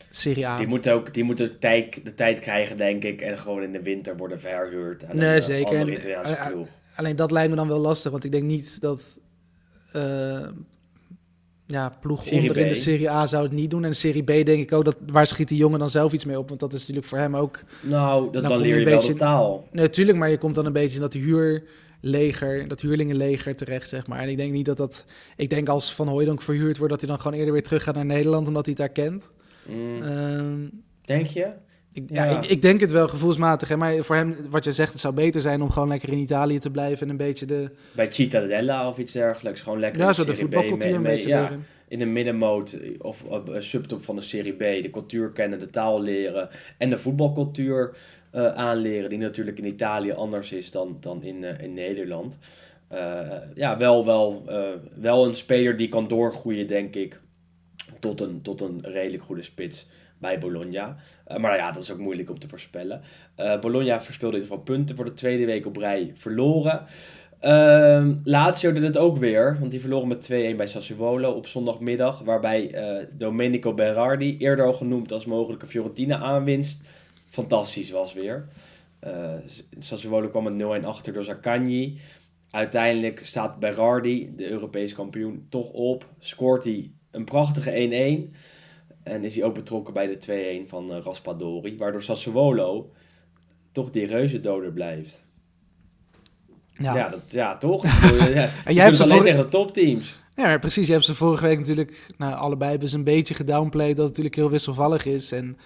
Serie 0.10 0.48
A. 0.48 0.58
Die 0.58 0.68
moeten 0.68 0.94
ook 0.94 1.14
die 1.14 1.24
moeten 1.24 1.48
de, 1.48 1.58
tijd, 1.58 2.00
de 2.04 2.14
tijd 2.14 2.40
krijgen, 2.40 2.78
denk 2.78 3.04
ik. 3.04 3.22
En 3.22 3.40
gewoon 3.40 3.64
in 3.64 3.72
de 3.72 3.82
winter 3.82 4.18
worden 4.18 4.40
verhuurd. 4.40 5.14
nee, 5.14 5.36
een, 5.36 5.44
zeker. 5.44 5.74
En, 5.74 6.68
alleen 6.96 7.16
dat 7.16 7.32
lijkt 7.32 7.50
me 7.50 7.56
dan 7.56 7.68
wel 7.68 7.80
lastig. 7.80 8.12
Want 8.12 8.24
ik 8.24 8.32
denk 8.32 8.44
niet 8.44 8.82
dat... 8.82 9.20
Uh, 9.96 10.48
ja, 11.68 11.98
ploeg 12.02 12.24
serie 12.24 12.40
onder 12.40 12.56
B. 12.56 12.58
in 12.58 12.68
de 12.68 12.76
Serie 12.76 13.10
A 13.10 13.28
zou 13.28 13.44
het 13.44 13.52
niet 13.52 13.70
doen. 13.70 13.84
En 13.84 13.90
de 13.90 13.96
Serie 13.96 14.24
B 14.24 14.28
denk 14.28 14.50
ik 14.50 14.72
ook, 14.72 14.86
dat, 14.86 14.98
waar 15.08 15.28
schiet 15.28 15.48
die 15.48 15.58
jongen 15.58 15.80
dan 15.80 15.90
zelf 15.90 16.14
iets 16.14 16.26
mee 16.26 16.40
op? 16.40 16.48
Want 16.48 16.60
dat 16.60 16.74
is 16.74 16.80
natuurlijk 16.80 17.08
voor 17.08 17.18
hem 17.18 17.36
ook... 17.36 17.64
Nou, 17.82 18.32
dat, 18.32 18.44
dan, 18.44 18.58
leer 18.58 18.80
je, 18.80 18.86
wel 18.86 19.08
de 19.08 19.16
taal. 19.16 19.68
Natuurlijk, 19.72 20.18
maar 20.18 20.30
je 20.30 20.38
komt 20.38 20.56
dan 20.56 20.66
een 20.66 20.74
beetje 20.74 20.96
in 20.96 21.02
dat 21.02 21.14
huurleger, 21.14 22.68
dat 22.68 22.82
huurlingenleger 22.82 23.56
terecht, 23.56 23.90
zeg 23.90 24.08
maar. 24.08 24.20
En 24.20 24.30
ik 24.30 24.38
denk 24.38 24.52
niet 24.52 24.66
dat 24.66 24.78
dat... 24.78 25.06
Ik 25.36 25.50
denk 25.50 25.70
als 25.70 25.94
Van 25.94 26.08
Hooydonk 26.08 26.42
verhuurd 26.42 26.78
wordt, 26.78 26.92
dat 26.92 27.02
hij 27.02 27.10
dan 27.10 27.20
gewoon 27.20 27.38
eerder 27.38 27.54
weer 27.54 27.64
terug 27.64 27.84
gaat 27.84 27.96
naar 27.96 28.06
Nederland, 28.06 28.48
omdat 28.48 28.66
hij 28.66 28.76
het 28.78 28.96
daar 28.96 29.06
kent. 29.06 29.30
Mm. 29.68 30.02
Um, 30.02 30.84
denk 31.02 31.28
je? 31.28 31.48
Ik, 31.98 32.04
ja, 32.10 32.26
ja. 32.26 32.42
Ik, 32.42 32.50
ik, 32.50 32.62
denk 32.62 32.80
het 32.80 32.92
wel 32.92 33.08
gevoelsmatig. 33.08 33.70
Hè? 33.70 33.78
Maar 33.78 33.96
voor 33.96 34.16
hem, 34.16 34.36
wat 34.50 34.64
je 34.64 34.72
zegt, 34.72 34.92
het 34.92 35.02
zou 35.02 35.14
beter 35.14 35.42
zijn 35.42 35.62
om 35.62 35.72
gewoon 35.72 35.88
lekker 35.88 36.10
in 36.10 36.18
Italië 36.18 36.60
te 36.60 36.70
blijven 36.70 37.06
en 37.06 37.10
een 37.10 37.18
beetje 37.18 37.46
de... 37.46 37.70
Bij 37.96 38.12
Cittadella 38.12 38.88
of 38.90 38.98
iets 38.98 39.12
dergelijks. 39.12 39.62
Gewoon 39.62 39.80
lekker 39.80 40.02
ja, 40.02 40.14
zo 40.14 40.26
de 40.26 40.36
voetbalcultuur 40.36 40.96
een 40.96 41.04
beetje 41.04 41.30
ja, 41.30 41.52
In 41.88 42.00
de 42.00 42.06
middenmoot 42.06 42.80
of 42.98 43.24
op 43.24 43.48
een 43.48 43.64
subtop 43.64 44.04
van 44.04 44.16
de 44.16 44.22
Serie 44.22 44.54
B. 44.54 44.60
De 44.60 44.90
cultuur 44.92 45.30
kennen, 45.30 45.60
de 45.60 45.70
taal 45.70 46.02
leren 46.02 46.50
en 46.78 46.90
de 46.90 46.98
voetbalcultuur 46.98 47.96
uh, 48.36 48.54
aanleren. 48.54 49.10
Die 49.10 49.20
natuurlijk 49.20 49.58
in 49.58 49.66
Italië 49.66 50.12
anders 50.12 50.52
is 50.52 50.72
dan, 50.72 50.98
dan 51.00 51.24
in, 51.24 51.44
uh, 51.44 51.60
in 51.60 51.74
Nederland. 51.74 52.38
Uh, 52.94 53.22
ja, 53.56 53.78
wel, 53.78 54.06
wel, 54.06 54.44
wel 54.96 55.26
een 55.26 55.36
speler 55.36 55.78
die 55.78 55.90
kan 55.90 56.08
doorgroeien, 56.08 56.68
denk 56.68 56.96
ik 56.96 57.20
tot 58.00 58.22
een, 58.22 58.42
tot 58.42 58.62
een 58.62 58.80
redelijk 58.82 59.24
goede 59.24 59.44
spits 59.44 59.88
bij 60.20 60.40
Bologna. 60.40 60.96
Uh, 61.28 61.38
maar 61.38 61.56
ja, 61.56 61.72
dat 61.72 61.84
is 61.84 61.92
ook 61.92 61.98
moeilijk 61.98 62.30
om 62.30 62.40
te 62.40 62.48
voorspellen. 62.48 63.02
Uh, 63.38 63.60
Bologna 63.60 64.02
verspeelde 64.02 64.36
in 64.38 64.42
ieder 64.42 64.58
geval 64.58 64.76
punten 64.76 64.96
voor 64.96 65.06
de 65.06 65.14
tweede 65.14 65.46
week 65.46 65.66
op 65.66 65.78
rij 65.78 66.12
verloren. 66.14 66.86
Uh, 67.42 68.08
Lazio 68.24 68.74
deed 68.74 68.84
het 68.84 68.98
ook 68.98 69.18
weer, 69.18 69.58
want 69.60 69.72
die 69.72 69.80
verloren 69.80 70.08
met 70.08 70.30
2-1 70.32 70.56
bij 70.56 70.68
Sassuolo 70.68 71.32
op 71.32 71.48
zondagmiddag. 71.48 72.20
Waarbij 72.20 72.74
uh, 72.74 73.06
Domenico 73.18 73.74
Berardi, 73.74 74.38
eerder 74.38 74.66
al 74.66 74.74
genoemd 74.74 75.12
als 75.12 75.26
mogelijke 75.26 75.66
Fiorentina 75.66 76.18
aanwinst, 76.18 76.88
fantastisch 77.30 77.92
was 77.92 78.14
weer. 78.14 78.48
Sassuolo 79.80 80.30
kwam 80.30 80.58
met 80.58 80.82
0-1 80.82 80.86
achter 80.86 81.14
door 81.14 81.24
Zaccagni. 81.24 82.00
Uiteindelijk 82.52 83.26
staat 83.26 83.60
Berardi, 83.60 84.34
de 84.36 84.50
Europese 84.50 84.96
kampioen, 84.96 85.46
toch 85.50 85.70
op. 85.72 86.06
Scoort 86.20 86.64
hij 86.64 86.92
een 87.12 87.26
prachtige 87.26 88.30
1-1. 88.32 88.36
En 89.10 89.24
is 89.24 89.36
hij 89.36 89.44
ook 89.44 89.54
betrokken 89.54 89.94
bij 89.94 90.08
de 90.08 90.64
2-1 90.66 90.70
van 90.70 90.92
uh, 90.92 90.98
Raspadori. 91.04 91.78
Waardoor 91.78 92.04
Sassuolo 92.04 92.92
toch 93.72 93.92
die 93.92 94.06
reuzendoder 94.06 94.72
blijft. 94.72 95.26
Ja, 96.78 96.96
ja, 96.96 97.10
dat, 97.10 97.22
ja 97.28 97.58
toch? 97.58 97.84
ja, 98.34 98.50
en 98.66 98.74
jij 98.74 98.84
hebt 98.84 98.96
ze 98.96 99.04
alleen 99.04 99.22
tegen 99.22 99.42
de 99.42 99.50
topteams. 99.50 100.20
Ja, 100.36 100.58
precies. 100.58 100.88
Je 100.88 100.94
hebt 100.94 101.06
ze 101.06 101.16
vorige 101.16 101.46
week 101.46 101.58
natuurlijk... 101.58 102.14
Nou, 102.18 102.34
allebei 102.34 102.72
hebben 102.72 102.90
ze 102.90 102.98
een 102.98 103.04
beetje 103.04 103.34
gedownplayed 103.34 103.96
dat 103.96 104.06
het 104.06 104.08
natuurlijk 104.08 104.36
heel 104.36 104.50
wisselvallig 104.50 105.06
is. 105.06 105.32
En 105.32 105.58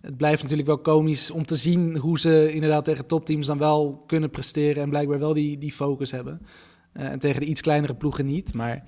het 0.00 0.16
blijft 0.16 0.42
natuurlijk 0.42 0.68
wel 0.68 0.78
komisch 0.78 1.30
om 1.30 1.46
te 1.46 1.56
zien 1.56 1.96
hoe 1.96 2.20
ze 2.20 2.52
inderdaad 2.52 2.84
tegen 2.84 3.06
topteams 3.06 3.46
dan 3.46 3.58
wel 3.58 4.04
kunnen 4.06 4.30
presteren. 4.30 4.82
En 4.82 4.88
blijkbaar 4.88 5.18
wel 5.18 5.34
die, 5.34 5.58
die 5.58 5.72
focus 5.72 6.10
hebben. 6.10 6.46
Uh, 6.92 7.04
en 7.04 7.18
tegen 7.18 7.40
de 7.40 7.46
iets 7.46 7.60
kleinere 7.60 7.94
ploegen 7.94 8.26
niet. 8.26 8.54
Maar 8.54 8.84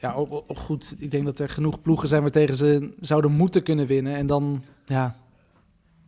ja, 0.00 0.12
ook, 0.12 0.32
ook 0.32 0.58
goed. 0.58 0.94
Ik 0.98 1.10
denk 1.10 1.24
dat 1.24 1.38
er 1.38 1.48
genoeg 1.48 1.82
ploegen 1.82 2.08
zijn 2.08 2.22
waar 2.22 2.30
tegen 2.30 2.56
ze 2.56 2.90
zouden 3.00 3.32
moeten 3.32 3.62
kunnen 3.62 3.86
winnen. 3.86 4.14
En 4.14 4.26
dan, 4.26 4.64
ja, 4.86 5.16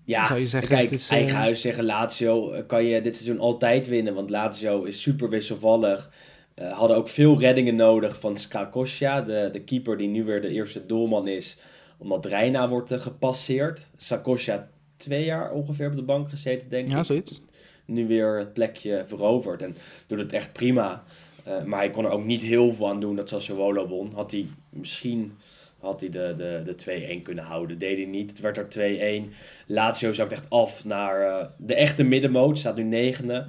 ja, 0.05 0.27
zou 0.27 0.41
je 0.41 0.49
zeggen, 0.49 0.69
kijk, 0.69 0.91
het 0.91 1.01
is, 1.01 1.09
eigen 1.09 1.35
uh... 1.35 1.39
huis 1.39 1.61
zeggen 1.61 1.85
Lazio 1.85 2.63
kan 2.67 2.85
je 2.85 3.03
dit 3.03 3.17
seizoen 3.17 3.41
altijd 3.41 3.89
winnen. 3.89 4.15
Want 4.15 4.31
Lazio 4.31 4.83
is 4.83 5.03
super 5.03 5.29
wisselvallig. 5.29 6.11
Eh, 6.55 6.73
hadden 6.73 6.97
ook 6.97 7.09
veel 7.09 7.39
reddingen 7.39 7.77
nodig 7.77 8.21
van 8.21 8.37
Skakosja, 8.37 9.23
de, 9.23 9.49
de 9.53 9.61
keeper 9.61 9.97
die 9.97 10.09
nu 10.09 10.25
weer 10.25 10.41
de 10.41 10.49
eerste 10.49 10.87
doelman 10.87 11.29
is, 11.29 11.59
omdat 11.99 12.27
Reina 12.27 12.69
wordt 12.69 12.91
eh, 12.91 13.01
gepasseerd. 13.01 13.87
Skakosja 13.97 14.69
twee 14.97 15.25
jaar 15.25 15.53
ongeveer 15.53 15.87
op 15.87 15.97
de 15.97 16.03
bank 16.03 16.31
gezeten, 16.31 16.69
denk 16.69 16.87
ik. 16.87 16.93
Ja, 16.93 17.03
zoiets. 17.03 17.43
Nu 17.85 18.07
weer 18.07 18.39
het 18.39 18.53
plekje 18.53 19.05
veroverd 19.07 19.63
en 19.63 19.77
doet 20.07 20.19
het 20.19 20.33
echt 20.33 20.53
prima. 20.53 21.05
Eh, 21.45 21.63
maar 21.63 21.79
hij 21.79 21.91
kon 21.91 22.05
er 22.05 22.11
ook 22.11 22.25
niet 22.25 22.43
heel 22.43 22.73
veel 22.73 22.89
aan 22.89 23.01
doen 23.01 23.17
dat 23.17 23.29
Sassuolo 23.29 23.89
won. 23.89 24.13
Had 24.15 24.31
hij 24.31 24.47
misschien 24.69 25.39
had 25.79 26.01
hij 26.01 26.11
de, 26.11 26.35
de, 26.37 26.75
de 26.85 27.19
2-1 27.21 27.23
kunnen 27.23 27.45
houden. 27.45 27.79
Deed 27.79 27.97
hij 27.97 28.07
niet. 28.07 28.31
Het 28.31 28.41
werd 28.41 28.77
er 28.77 29.27
2-1. 29.29 29.33
Lazio 29.67 30.13
zakt 30.13 30.33
echt 30.33 30.51
af 30.51 30.85
naar 30.85 31.21
uh, 31.21 31.47
de 31.59 31.75
echte 31.75 32.03
middenmoot. 32.03 32.59
Staat 32.59 32.77
nu 32.77 32.83
negende. 32.83 33.47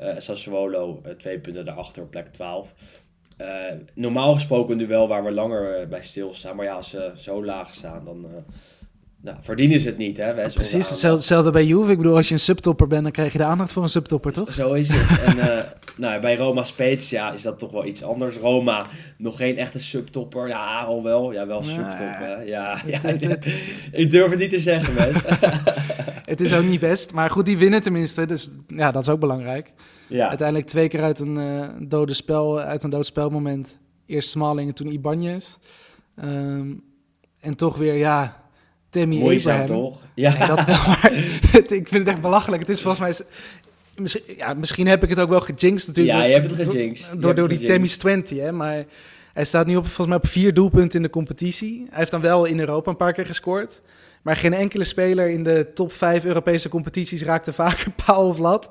Uh, 0.00 0.14
Sassuolo 0.18 1.02
twee 1.18 1.38
punten 1.38 1.64
daarachter 1.64 2.02
op 2.02 2.10
plek 2.10 2.32
12. 2.32 2.74
normaal 3.94 4.34
gesproken 4.34 4.72
een 4.72 4.86
duel 4.86 5.08
waar 5.08 5.24
we 5.24 5.32
langer 5.32 5.88
bij 5.88 6.02
stilstaan. 6.02 6.56
Maar 6.56 6.64
ja, 6.64 6.74
als 6.74 6.90
ze 6.90 7.12
zo 7.16 7.44
laag 7.44 7.74
staan, 7.74 8.04
dan 8.04 8.26
nou, 9.22 9.36
verdienen 9.40 9.80
ze 9.80 9.88
het 9.88 9.98
niet, 9.98 10.16
hè? 10.16 10.32
Precies 10.34 11.00
hetzelfde, 11.00 11.50
bij 11.50 11.64
Juve. 11.64 11.90
Ik 11.90 11.96
bedoel, 11.96 12.16
als 12.16 12.28
je 12.28 12.34
een 12.34 12.40
subtopper 12.40 12.86
bent, 12.86 13.02
dan 13.02 13.12
krijg 13.12 13.32
je 13.32 13.38
de 13.38 13.44
aandacht 13.44 13.72
voor 13.72 13.82
een 13.82 13.88
subtopper, 13.88 14.32
toch? 14.32 14.52
Zo 14.52 14.72
is 14.72 14.88
het. 14.92 15.22
en 15.22 15.36
uh, 15.36 15.62
nou, 15.96 16.20
bij 16.20 16.36
Roma 16.36 16.62
Spezia 16.62 17.32
is 17.32 17.42
dat 17.42 17.58
toch 17.58 17.70
wel 17.70 17.84
iets 17.84 18.02
anders. 18.02 18.36
Roma, 18.36 18.86
nog 19.16 19.36
geen 19.36 19.58
echte 19.58 19.78
subtopper. 19.78 20.48
Ja, 20.48 20.82
al 20.82 21.02
wel. 21.02 21.32
Ja, 21.32 21.46
wel 21.46 21.62
subtopper. 21.62 22.46
Ja, 22.46 22.82
ja, 22.86 23.00
ja, 23.02 23.36
ik 24.02 24.10
durf 24.10 24.30
het 24.30 24.38
niet 24.38 24.50
te 24.50 24.60
zeggen, 24.60 24.94
Wes. 24.94 25.22
het 26.24 26.40
is 26.40 26.54
ook 26.54 26.64
niet 26.64 26.80
best. 26.80 27.12
Maar 27.12 27.30
goed, 27.30 27.46
die 27.46 27.58
winnen 27.58 27.82
tenminste. 27.82 28.26
Dus 28.26 28.50
ja, 28.66 28.92
dat 28.92 29.02
is 29.02 29.08
ook 29.08 29.20
belangrijk. 29.20 29.72
Ja. 30.08 30.28
Uiteindelijk 30.28 30.68
twee 30.68 30.88
keer 30.88 31.02
uit 31.02 31.18
een 31.18 31.36
uh, 31.36 31.68
dode 31.80 32.14
spel, 32.14 32.60
uit 32.60 32.82
een 32.82 32.90
dood 32.90 33.06
spelmoment. 33.06 33.78
Eerst 34.06 34.28
Smalling 34.28 34.68
en 34.68 34.74
toen 34.74 34.92
Ibanez. 34.92 35.56
Um, 36.24 36.82
en 37.40 37.56
toch 37.56 37.76
weer, 37.76 37.94
ja, 37.94 38.41
Timmy 38.92 39.18
Mooi 39.18 39.38
Abraham. 39.38 39.66
toch? 39.66 40.02
Ja. 40.14 40.38
Nee, 40.38 40.48
dat 40.48 40.64
wel, 40.64 40.86
maar 40.86 41.12
ik 41.52 41.88
vind 41.88 41.90
het 41.90 42.06
echt 42.06 42.20
belachelijk. 42.20 42.62
Het 42.62 42.70
is 42.70 42.80
volgens 42.80 43.00
mij... 43.00 43.26
Misschien, 43.96 44.22
ja, 44.36 44.54
misschien 44.54 44.86
heb 44.86 45.02
ik 45.02 45.08
het 45.08 45.20
ook 45.20 45.28
wel 45.28 45.40
gejinxed 45.40 45.88
natuurlijk. 45.88 46.16
Ja, 46.16 46.24
je 46.24 46.32
hebt 46.32 46.50
het 46.50 46.68
gejinxed. 46.68 47.10
Door, 47.10 47.20
door, 47.20 47.34
door 47.34 47.48
die 47.48 47.66
Tammy's 47.66 47.96
20, 47.96 48.38
hè. 48.38 48.52
Maar 48.52 48.84
hij 49.32 49.44
staat 49.44 49.66
nu 49.66 49.76
op, 49.76 49.84
volgens 49.84 50.06
mij 50.06 50.16
op 50.16 50.26
vier 50.26 50.54
doelpunten 50.54 50.96
in 50.96 51.02
de 51.02 51.10
competitie. 51.10 51.86
Hij 51.88 51.98
heeft 51.98 52.10
dan 52.10 52.20
wel 52.20 52.44
in 52.44 52.60
Europa 52.60 52.90
een 52.90 52.96
paar 52.96 53.12
keer 53.12 53.26
gescoord. 53.26 53.80
Maar 54.22 54.36
geen 54.36 54.54
enkele 54.54 54.84
speler 54.84 55.28
in 55.28 55.44
de 55.44 55.66
top 55.74 55.92
5 55.92 56.24
Europese 56.24 56.68
competities 56.68 57.22
raakte 57.22 57.52
vaker 57.52 57.90
paal 58.06 58.28
of 58.28 58.38
lat. 58.38 58.70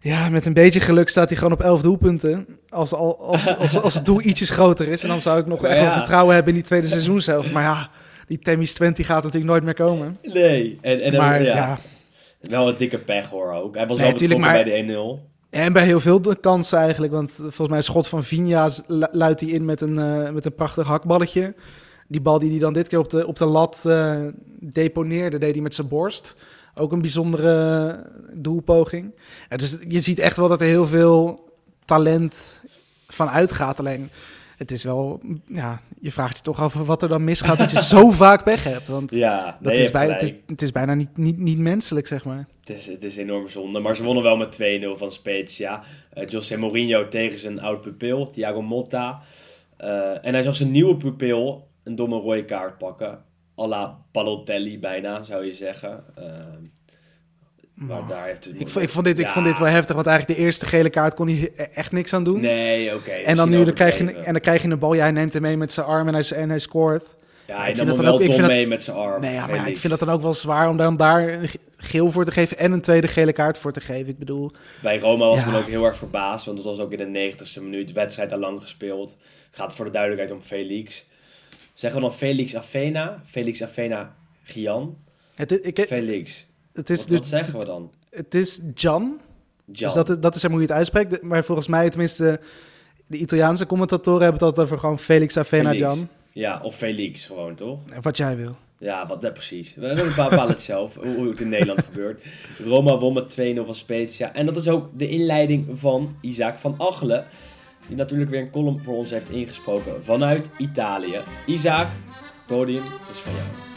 Ja, 0.00 0.28
met 0.28 0.46
een 0.46 0.52
beetje 0.52 0.80
geluk 0.80 1.08
staat 1.08 1.28
hij 1.28 1.38
gewoon 1.38 1.52
op 1.52 1.62
11 1.62 1.82
doelpunten. 1.82 2.46
Als, 2.68 2.92
als, 2.92 3.16
als, 3.18 3.56
als, 3.56 3.76
als 3.76 3.94
het 3.94 4.06
doel 4.06 4.22
ietsjes 4.22 4.50
groter 4.50 4.88
is. 4.88 5.02
En 5.02 5.08
dan 5.08 5.20
zou 5.20 5.40
ik 5.40 5.46
nog 5.46 5.64
echt 5.64 5.78
wel 5.78 5.92
vertrouwen 5.92 6.34
hebben 6.34 6.52
in 6.52 6.58
die 6.58 6.68
tweede 6.68 6.88
seizoenshelft. 6.88 7.52
Maar 7.52 7.62
ja, 7.62 7.90
die 8.26 8.38
Tammy's 8.38 8.74
20 8.74 9.06
gaat 9.06 9.22
natuurlijk 9.22 9.50
nooit 9.50 9.64
meer 9.64 9.74
komen. 9.74 10.18
Nee, 10.22 10.78
en, 10.80 11.00
en 11.00 11.16
maar, 11.16 11.42
ja, 11.42 11.56
ja, 11.56 11.78
Wel 12.40 12.68
een 12.68 12.76
dikke 12.76 12.98
pech 12.98 13.28
hoor 13.28 13.52
ook. 13.52 13.74
Hij 13.74 13.86
was 13.86 13.98
nee, 13.98 14.28
wel 14.28 14.38
maar, 14.38 14.64
bij 14.64 14.84
de 14.84 15.20
1-0. 15.20 15.32
En 15.50 15.72
bij 15.72 15.84
heel 15.84 16.00
veel 16.00 16.20
kansen 16.40 16.78
eigenlijk. 16.78 17.12
Want 17.12 17.32
volgens 17.32 17.68
mij 17.68 17.82
schot 17.82 18.08
van 18.08 18.24
Vinja 18.24 18.70
luidt 19.10 19.40
hij 19.40 19.50
in 19.50 19.64
met 19.64 19.80
een, 19.80 19.98
uh, 19.98 20.30
met 20.30 20.44
een 20.44 20.54
prachtig 20.54 20.86
hakballetje. 20.86 21.54
Die 22.08 22.20
bal 22.20 22.38
die 22.38 22.50
hij 22.50 22.58
dan 22.58 22.72
dit 22.72 22.88
keer 22.88 22.98
op 22.98 23.10
de, 23.10 23.26
op 23.26 23.36
de 23.36 23.44
lat 23.44 23.82
uh, 23.86 24.26
deponeerde, 24.60 25.38
deed 25.38 25.54
hij 25.54 25.62
met 25.62 25.74
zijn 25.74 25.88
borst. 25.88 26.34
Ook 26.74 26.92
een 26.92 27.00
bijzondere 27.00 28.06
doelpoging. 28.32 29.14
Ja, 29.48 29.56
dus 29.56 29.76
je 29.88 30.00
ziet 30.00 30.18
echt 30.18 30.36
wel 30.36 30.48
dat 30.48 30.60
er 30.60 30.66
heel 30.66 30.86
veel 30.86 31.48
talent 31.84 32.34
van 33.06 33.28
uitgaat. 33.28 33.78
Alleen 33.78 34.10
het 34.56 34.70
is 34.70 34.84
wel, 34.84 35.20
ja, 35.46 35.80
je 36.04 36.12
vraagt 36.12 36.36
je 36.36 36.42
toch 36.42 36.60
af 36.60 36.74
wat 36.74 37.02
er 37.02 37.08
dan 37.08 37.24
misgaat 37.24 37.58
dat 37.58 37.70
je 37.70 37.82
zo 37.82 38.10
vaak 38.24 38.44
pech 38.44 38.64
hebt. 38.64 38.86
Want 38.86 39.10
ja, 39.10 39.58
dat 39.60 39.72
is 39.72 39.90
bijna, 39.90 40.12
het, 40.12 40.22
is, 40.22 40.32
het 40.46 40.62
is 40.62 40.72
bijna 40.72 40.94
niet, 40.94 41.16
niet, 41.16 41.38
niet 41.38 41.58
menselijk, 41.58 42.06
zeg 42.06 42.24
maar. 42.24 42.48
Het 42.60 42.70
is, 42.76 42.86
het 42.86 43.04
is 43.04 43.16
enorm 43.16 43.48
zonde, 43.48 43.80
maar 43.80 43.96
ze 43.96 44.04
wonnen 44.04 44.22
wel 44.22 44.36
met 44.36 44.58
2-0 44.62 44.98
van 44.98 45.12
Spezia. 45.12 45.82
Uh, 46.14 46.26
José 46.26 46.56
Mourinho 46.56 47.08
tegen 47.08 47.38
zijn 47.38 47.60
oud 47.60 47.80
pupil, 47.80 48.26
Thiago 48.26 48.62
Motta. 48.62 49.20
Uh, 49.80 50.26
en 50.26 50.34
hij 50.34 50.42
zag 50.42 50.54
zijn 50.54 50.70
nieuwe 50.70 50.96
pupil 50.96 51.68
een 51.84 51.96
domme 51.96 52.16
rode 52.18 52.44
kaart 52.44 52.78
pakken. 52.78 53.24
A 53.58 53.66
la 53.66 53.98
Palotelli 54.12 54.78
bijna, 54.78 55.22
zou 55.22 55.44
je 55.44 55.54
zeggen. 55.54 56.04
Uh, 56.18 56.24
maar 57.74 58.06
daar 58.08 58.26
heeft 58.26 58.44
het 58.44 58.60
ik, 58.60 58.68
ik, 58.68 58.88
vond 58.88 59.04
dit, 59.04 59.18
ik 59.18 59.28
vond 59.28 59.44
dit 59.44 59.58
wel 59.58 59.68
heftig, 59.68 59.94
want 59.94 60.06
eigenlijk 60.06 60.38
de 60.38 60.44
eerste 60.44 60.66
gele 60.66 60.90
kaart 60.90 61.14
kon 61.14 61.28
hij 61.28 61.52
echt 61.74 61.92
niks 61.92 62.12
aan 62.12 62.24
doen. 62.24 62.40
Nee, 62.40 62.94
oké. 62.94 63.10
en 63.10 63.36
dan 63.36 63.48
nu 63.48 63.64
dan 63.64 63.74
krijg, 63.74 63.98
je, 63.98 64.12
en 64.12 64.32
dan 64.32 64.40
krijg 64.40 64.62
je 64.62 64.68
een 64.68 64.78
bal, 64.78 64.94
ja, 64.94 65.02
hij 65.02 65.10
neemt 65.10 65.32
hem 65.32 65.42
mee 65.42 65.56
met 65.56 65.72
zijn 65.72 65.86
arm 65.86 66.08
en 66.08 66.14
hij, 66.14 66.30
en 66.30 66.48
hij 66.48 66.58
scoort. 66.58 67.16
Ja, 67.46 67.60
hij 67.60 67.72
nam 67.72 67.86
hem 67.86 67.96
wel 67.96 68.14
ook, 68.14 68.20
ik 68.20 68.32
vind 68.32 68.46
mee 68.46 68.60
dat, 68.60 68.68
met 68.68 68.82
zijn 68.82 68.96
arm. 68.96 69.20
Nee, 69.20 69.32
ja, 69.32 69.46
maar 69.46 69.56
ja, 69.56 69.66
ik 69.66 69.78
vind 69.78 69.98
dat 69.98 70.08
dan 70.08 70.14
ook 70.14 70.22
wel 70.22 70.34
zwaar 70.34 70.68
om 70.68 70.76
dan 70.76 70.96
daar 70.96 71.40
geel 71.76 72.10
voor 72.10 72.24
te 72.24 72.30
geven 72.30 72.58
en 72.58 72.72
een 72.72 72.80
tweede 72.80 73.08
gele 73.08 73.32
kaart 73.32 73.58
voor 73.58 73.72
te 73.72 73.80
geven. 73.80 74.08
Ik 74.08 74.18
bedoel... 74.18 74.50
Bij 74.82 74.98
Roma 74.98 75.26
was 75.26 75.40
ik 75.40 75.54
ook 75.54 75.66
heel 75.66 75.84
erg 75.84 75.96
verbaasd, 75.96 76.46
want 76.46 76.58
het 76.58 76.66
was 76.66 76.78
ook 76.78 76.92
in 76.92 77.12
de 77.12 77.32
90ste 77.32 77.62
minuut. 77.62 77.88
De 77.88 77.94
wedstrijd 77.94 78.32
al 78.32 78.38
lang 78.38 78.60
gespeeld. 78.60 79.10
Het 79.50 79.60
gaat 79.60 79.74
voor 79.74 79.84
de 79.84 79.90
duidelijkheid 79.90 80.38
om 80.38 80.42
Felix. 80.46 81.06
Zeggen 81.74 82.00
we 82.00 82.06
dan 82.06 82.16
Felix 82.16 82.56
Afena? 82.56 83.22
Felix 83.26 83.62
Afena 83.62 84.14
Gian? 84.42 84.96
Het, 85.34 85.66
ik, 85.66 85.84
Felix. 85.88 86.46
Het 86.74 86.90
is 86.90 87.00
wat, 87.00 87.08
dus, 87.08 87.18
wat 87.18 87.26
zeggen 87.26 87.58
we 87.58 87.64
dan? 87.64 87.90
Het 88.10 88.34
is 88.34 88.60
Jan. 88.74 89.20
Jan. 89.64 89.94
Dus 89.94 90.04
dat, 90.04 90.22
dat 90.22 90.34
is 90.34 90.42
hoe 90.42 90.54
je 90.54 90.60
het 90.60 90.72
uitspreekt. 90.72 91.22
Maar 91.22 91.44
volgens 91.44 91.68
mij, 91.68 91.90
tenminste, 91.90 92.40
de 93.06 93.16
Italiaanse 93.16 93.66
commentatoren 93.66 94.22
hebben 94.22 94.40
het 94.40 94.48
altijd 94.48 94.66
over 94.66 94.78
gewoon 94.78 94.98
Felix 94.98 95.36
Avena. 95.36 95.72
Jan. 95.72 96.08
Ja, 96.32 96.60
of 96.62 96.76
Felix 96.76 97.26
gewoon, 97.26 97.54
toch? 97.54 97.80
Wat 98.00 98.16
jij 98.16 98.36
wil. 98.36 98.56
Ja, 98.78 99.06
wat, 99.06 99.20
dat 99.20 99.32
precies. 99.32 99.74
We 99.74 100.12
bepalen 100.16 100.48
het 100.48 100.60
zelf, 100.60 100.94
hoe, 100.94 101.14
hoe 101.14 101.28
het 101.28 101.40
in 101.40 101.48
Nederland 101.48 101.84
gebeurt. 101.92 102.22
Roma 102.64 102.98
won 102.98 103.14
met 103.14 103.36
2-0 103.40 103.64
van 103.64 103.74
Spezia. 103.74 104.32
En 104.32 104.46
dat 104.46 104.56
is 104.56 104.68
ook 104.68 104.88
de 104.98 105.08
inleiding 105.08 105.66
van 105.74 106.16
Isaac 106.20 106.58
van 106.58 106.74
Achelen. 106.78 107.24
Die 107.86 107.96
natuurlijk 107.96 108.30
weer 108.30 108.40
een 108.40 108.50
column 108.50 108.80
voor 108.80 108.96
ons 108.96 109.10
heeft 109.10 109.30
ingesproken 109.30 110.04
vanuit 110.04 110.50
Italië. 110.58 111.18
Isaac, 111.46 111.88
podium 112.46 112.82
is 113.10 113.18
van 113.18 113.32
jou. 113.32 113.73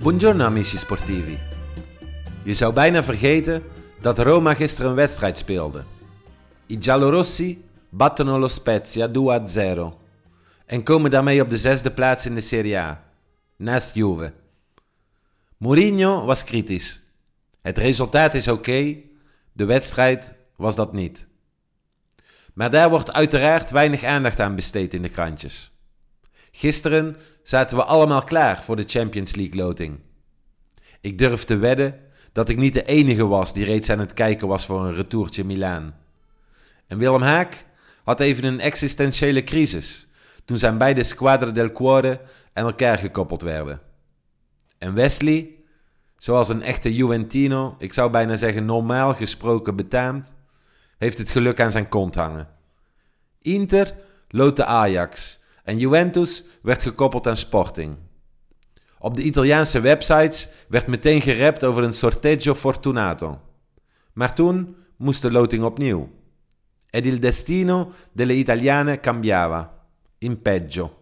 Buongiorno 0.00 0.44
amici 0.44 0.78
sportivi. 0.78 1.38
Je 2.42 2.54
zou 2.54 2.72
bijna 2.72 3.02
vergeten 3.02 3.62
dat 4.00 4.18
Roma 4.18 4.54
gisteren 4.54 4.90
een 4.90 4.96
wedstrijd 4.96 5.38
speelde. 5.38 5.84
I 6.66 6.76
giallorossi 6.80 7.64
battono 7.88 8.38
lo 8.38 8.48
Spezia 8.48 9.08
2-0 9.08 9.96
en 10.66 10.82
komen 10.82 11.10
daarmee 11.10 11.42
op 11.42 11.50
de 11.50 11.56
zesde 11.56 11.90
plaats 11.90 12.26
in 12.26 12.34
de 12.34 12.40
Serie 12.40 12.78
A, 12.78 13.04
naast 13.56 13.94
Juve. 13.94 14.32
Mourinho 15.56 16.24
was 16.24 16.44
kritisch. 16.44 17.00
Het 17.62 17.78
resultaat 17.78 18.34
is 18.34 18.48
oké, 18.48 18.96
de 19.52 19.64
wedstrijd 19.64 20.32
was 20.56 20.74
dat 20.74 20.92
niet. 20.92 21.26
Maar 22.54 22.70
daar 22.70 22.90
wordt 22.90 23.12
uiteraard 23.12 23.70
weinig 23.70 24.04
aandacht 24.04 24.40
aan 24.40 24.54
besteed 24.54 24.94
in 24.94 25.02
de 25.02 25.08
krantjes. 25.08 25.72
Gisteren 26.50 27.16
zaten 27.50 27.76
we 27.76 27.84
allemaal 27.84 28.22
klaar 28.22 28.62
voor 28.62 28.76
de 28.76 28.84
Champions 28.86 29.34
League 29.34 29.62
loting. 29.62 29.98
Ik 31.00 31.18
durf 31.18 31.44
te 31.44 31.56
wedden 31.56 32.00
dat 32.32 32.48
ik 32.48 32.56
niet 32.56 32.74
de 32.74 32.82
enige 32.82 33.26
was 33.26 33.52
die 33.52 33.64
reeds 33.64 33.90
aan 33.90 33.98
het 33.98 34.12
kijken 34.12 34.48
was 34.48 34.66
voor 34.66 34.84
een 34.84 34.94
retourtje 34.94 35.44
Milaan. 35.44 35.94
En 36.86 36.98
Willem 36.98 37.22
Haak 37.22 37.64
had 38.04 38.20
even 38.20 38.44
een 38.44 38.60
existentiële 38.60 39.44
crisis 39.44 40.06
toen 40.44 40.58
zijn 40.58 40.78
beide 40.78 41.02
Squadre 41.02 41.52
del 41.52 41.72
Cuore 41.72 42.20
aan 42.52 42.64
elkaar 42.64 42.98
gekoppeld 42.98 43.42
werden. 43.42 43.80
En 44.78 44.94
Wesley, 44.94 45.54
zoals 46.16 46.48
een 46.48 46.62
echte 46.62 46.94
Juventino, 46.94 47.74
ik 47.78 47.92
zou 47.92 48.10
bijna 48.10 48.36
zeggen 48.36 48.64
normaal 48.64 49.14
gesproken 49.14 49.76
betaamt, 49.76 50.32
heeft 50.98 51.18
het 51.18 51.30
geluk 51.30 51.60
aan 51.60 51.70
zijn 51.70 51.88
kont 51.88 52.14
hangen. 52.14 52.48
Inter 53.42 53.94
loopt 54.28 54.56
de 54.56 54.64
Ajax 54.64 55.39
en 55.70 55.78
Juventus 55.78 56.42
werd 56.62 56.82
gekoppeld 56.82 57.26
aan 57.26 57.36
Sporting. 57.36 57.96
Op 58.98 59.14
de 59.14 59.22
Italiaanse 59.22 59.80
websites 59.80 60.48
werd 60.68 60.86
meteen 60.86 61.20
gerept 61.20 61.64
over 61.64 61.82
een 61.82 61.94
sorteggio 61.94 62.54
fortunato. 62.54 63.40
Maar 64.12 64.34
toen 64.34 64.76
moest 64.96 65.22
de 65.22 65.32
loting 65.32 65.64
opnieuw. 65.64 66.10
Ed 66.90 67.06
il 67.06 67.20
destino 67.20 67.92
delle 68.12 68.34
italiane 68.34 69.00
cambiava. 69.00 69.72
In 70.18 70.42
peggio. 70.42 70.98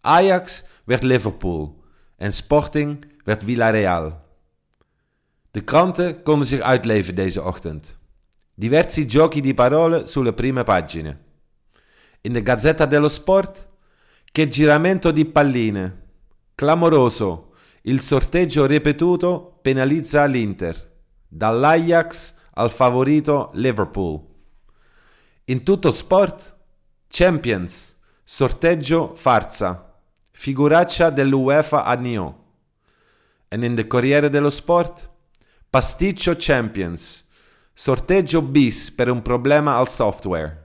Ajax 0.00 0.62
werd 0.84 1.02
Liverpool 1.02 1.82
en 2.16 2.32
Sporting 2.32 3.06
werd 3.24 3.44
Villarreal. 3.44 4.22
De 5.50 5.60
kranten 5.60 6.22
konden 6.22 6.46
zich 6.46 6.60
uitleven 6.60 7.14
deze 7.14 7.42
ochtend. 7.42 7.98
Diversi 8.54 9.10
giochi 9.10 9.40
di 9.40 9.54
parole 9.54 10.06
sulle 10.06 10.32
prime 10.32 10.62
pagine. 10.62 11.23
In 12.26 12.40
Gazzetta 12.42 12.86
dello 12.86 13.10
Sport, 13.10 13.68
che 14.32 14.48
giramento 14.48 15.10
di 15.10 15.26
palline, 15.26 16.04
clamoroso, 16.54 17.52
il 17.82 18.00
sorteggio 18.00 18.64
ripetuto 18.64 19.58
penalizza 19.60 20.24
l'Inter, 20.24 20.90
dall'Ajax 21.28 22.38
al 22.54 22.70
favorito 22.70 23.50
Liverpool. 23.52 24.22
In 25.44 25.62
tutto 25.64 25.90
sport, 25.90 26.56
Champions, 27.08 28.00
sorteggio 28.24 29.14
farsa, 29.14 30.00
figuraccia 30.30 31.10
dell'UEFA 31.10 31.84
a 31.84 31.92
Nio. 31.92 32.44
In 33.50 33.74
de 33.74 33.86
Corriere 33.86 34.30
dello 34.30 34.48
Sport, 34.48 35.10
pasticcio 35.68 36.36
Champions, 36.38 37.28
sorteggio 37.74 38.40
bis 38.40 38.90
per 38.92 39.08
een 39.08 39.20
problema 39.20 39.76
al 39.76 39.90
software. 39.90 40.63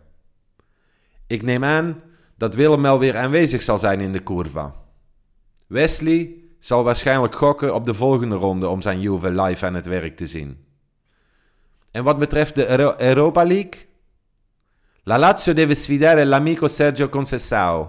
Ik 1.29 1.41
neem 1.41 1.63
aan 1.63 2.01
dat 2.37 2.55
Willem 2.55 2.81
wel 2.81 2.99
weer 2.99 3.17
aanwezig 3.17 3.61
zal 3.61 3.77
zijn 3.77 4.01
in 4.01 4.11
de 4.11 4.23
curva. 4.23 4.75
Wesley 5.67 6.35
zal 6.59 6.83
waarschijnlijk 6.83 7.35
gokken 7.35 7.73
op 7.73 7.85
de 7.85 7.93
volgende 7.93 8.35
ronde 8.35 8.67
om 8.67 8.81
zijn 8.81 8.99
Juve 9.01 9.29
live 9.29 9.65
aan 9.65 9.73
het 9.73 9.85
werk 9.85 10.17
te 10.17 10.27
zien. 10.27 10.65
En 11.91 12.03
wat 12.03 12.19
betreft 12.19 12.55
de 12.55 12.67
Euro- 12.67 12.95
Europa 12.97 13.45
League? 13.45 13.87
La 15.03 15.19
Lazio 15.19 15.53
deve 15.53 15.73
sfidare 15.73 16.25
l'amico 16.25 16.67
Sergio 16.67 17.09
Conceição. 17.09 17.87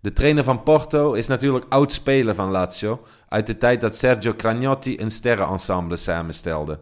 De 0.00 0.12
trainer 0.12 0.44
van 0.44 0.62
Porto 0.62 1.12
is 1.12 1.26
natuurlijk 1.26 1.66
oud-speler 1.68 2.34
van 2.34 2.50
Lazio 2.50 3.06
uit 3.28 3.46
de 3.46 3.58
tijd 3.58 3.80
dat 3.80 3.96
Sergio 3.96 4.34
Cragnotti 4.34 5.00
een 5.00 5.10
sterrenensemble 5.10 5.96
samenstelde. 5.96 6.78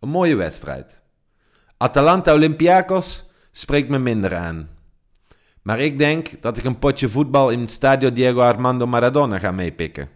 Een 0.00 0.08
mooie 0.08 0.34
wedstrijd. 0.34 1.00
Atalanta 1.76 2.32
Olympiakos 2.32 3.30
spreekt 3.52 3.88
me 3.88 3.98
minder 3.98 4.36
aan. 4.36 4.68
Maar 5.62 5.80
ik 5.80 5.98
denk 5.98 6.42
dat 6.42 6.56
ik 6.56 6.64
een 6.64 6.78
potje 6.78 7.08
voetbal 7.08 7.50
in 7.50 7.60
het 7.60 7.70
Stadio 7.70 8.12
Diego 8.12 8.40
Armando 8.40 8.86
Maradona 8.86 9.38
ga 9.38 9.50
meepikken. 9.50 10.08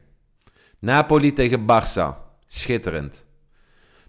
Napoli 0.78 1.32
tegen 1.32 1.61
Barça. 1.61 2.24
Schitterend. 2.47 3.24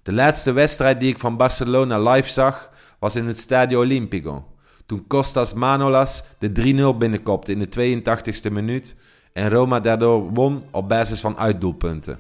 De 0.03 0.13
laatste 0.13 0.51
wedstrijd 0.51 0.99
die 0.99 1.09
ik 1.09 1.19
van 1.19 1.37
Barcelona 1.37 1.99
live 1.99 2.29
zag 2.29 2.71
was 2.99 3.15
in 3.15 3.25
het 3.25 3.37
Stadio 3.37 3.79
Olimpico. 3.79 4.45
Toen 4.85 5.07
Costas 5.07 5.53
Manolas 5.53 6.23
de 6.39 6.93
3-0 6.93 6.97
binnenkopte 6.97 7.51
in 7.51 7.59
de 7.59 7.99
82e 7.99 8.51
minuut 8.51 8.95
en 9.33 9.49
Roma 9.49 9.79
daardoor 9.79 10.33
won 10.33 10.63
op 10.71 10.89
basis 10.89 11.19
van 11.19 11.37
uitdoelpunten. 11.37 12.19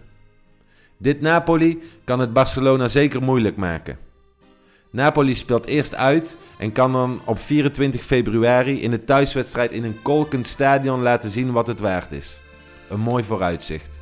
Dit 0.97 1.21
Napoli 1.21 1.81
kan 2.03 2.19
het 2.19 2.33
Barcelona 2.33 2.87
zeker 2.87 3.21
moeilijk 3.21 3.55
maken. 3.55 3.97
Napoli 4.89 5.35
speelt 5.35 5.65
eerst 5.65 5.95
uit 5.95 6.37
en 6.57 6.71
kan 6.71 6.91
dan 6.91 7.21
op 7.25 7.39
24 7.39 8.03
februari 8.03 8.81
in 8.81 8.91
de 8.91 9.03
thuiswedstrijd 9.03 9.71
in 9.71 9.83
een 9.83 10.01
kolkend 10.01 10.47
stadion 10.47 11.01
laten 11.01 11.29
zien 11.29 11.51
wat 11.51 11.67
het 11.67 11.79
waard 11.79 12.11
is. 12.11 12.39
Een 12.89 12.99
mooi 12.99 13.23
vooruitzicht. 13.23 13.99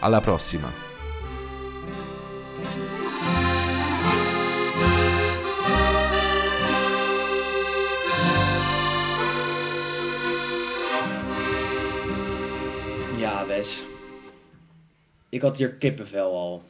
Alla 0.00 0.20
prossima. 0.20 0.68
Ja, 13.16 13.46
Wes. 13.46 13.84
Ik 15.28 15.42
had 15.42 15.56
hier 15.56 15.74
kippenvel 15.74 16.36
al. 16.36 16.62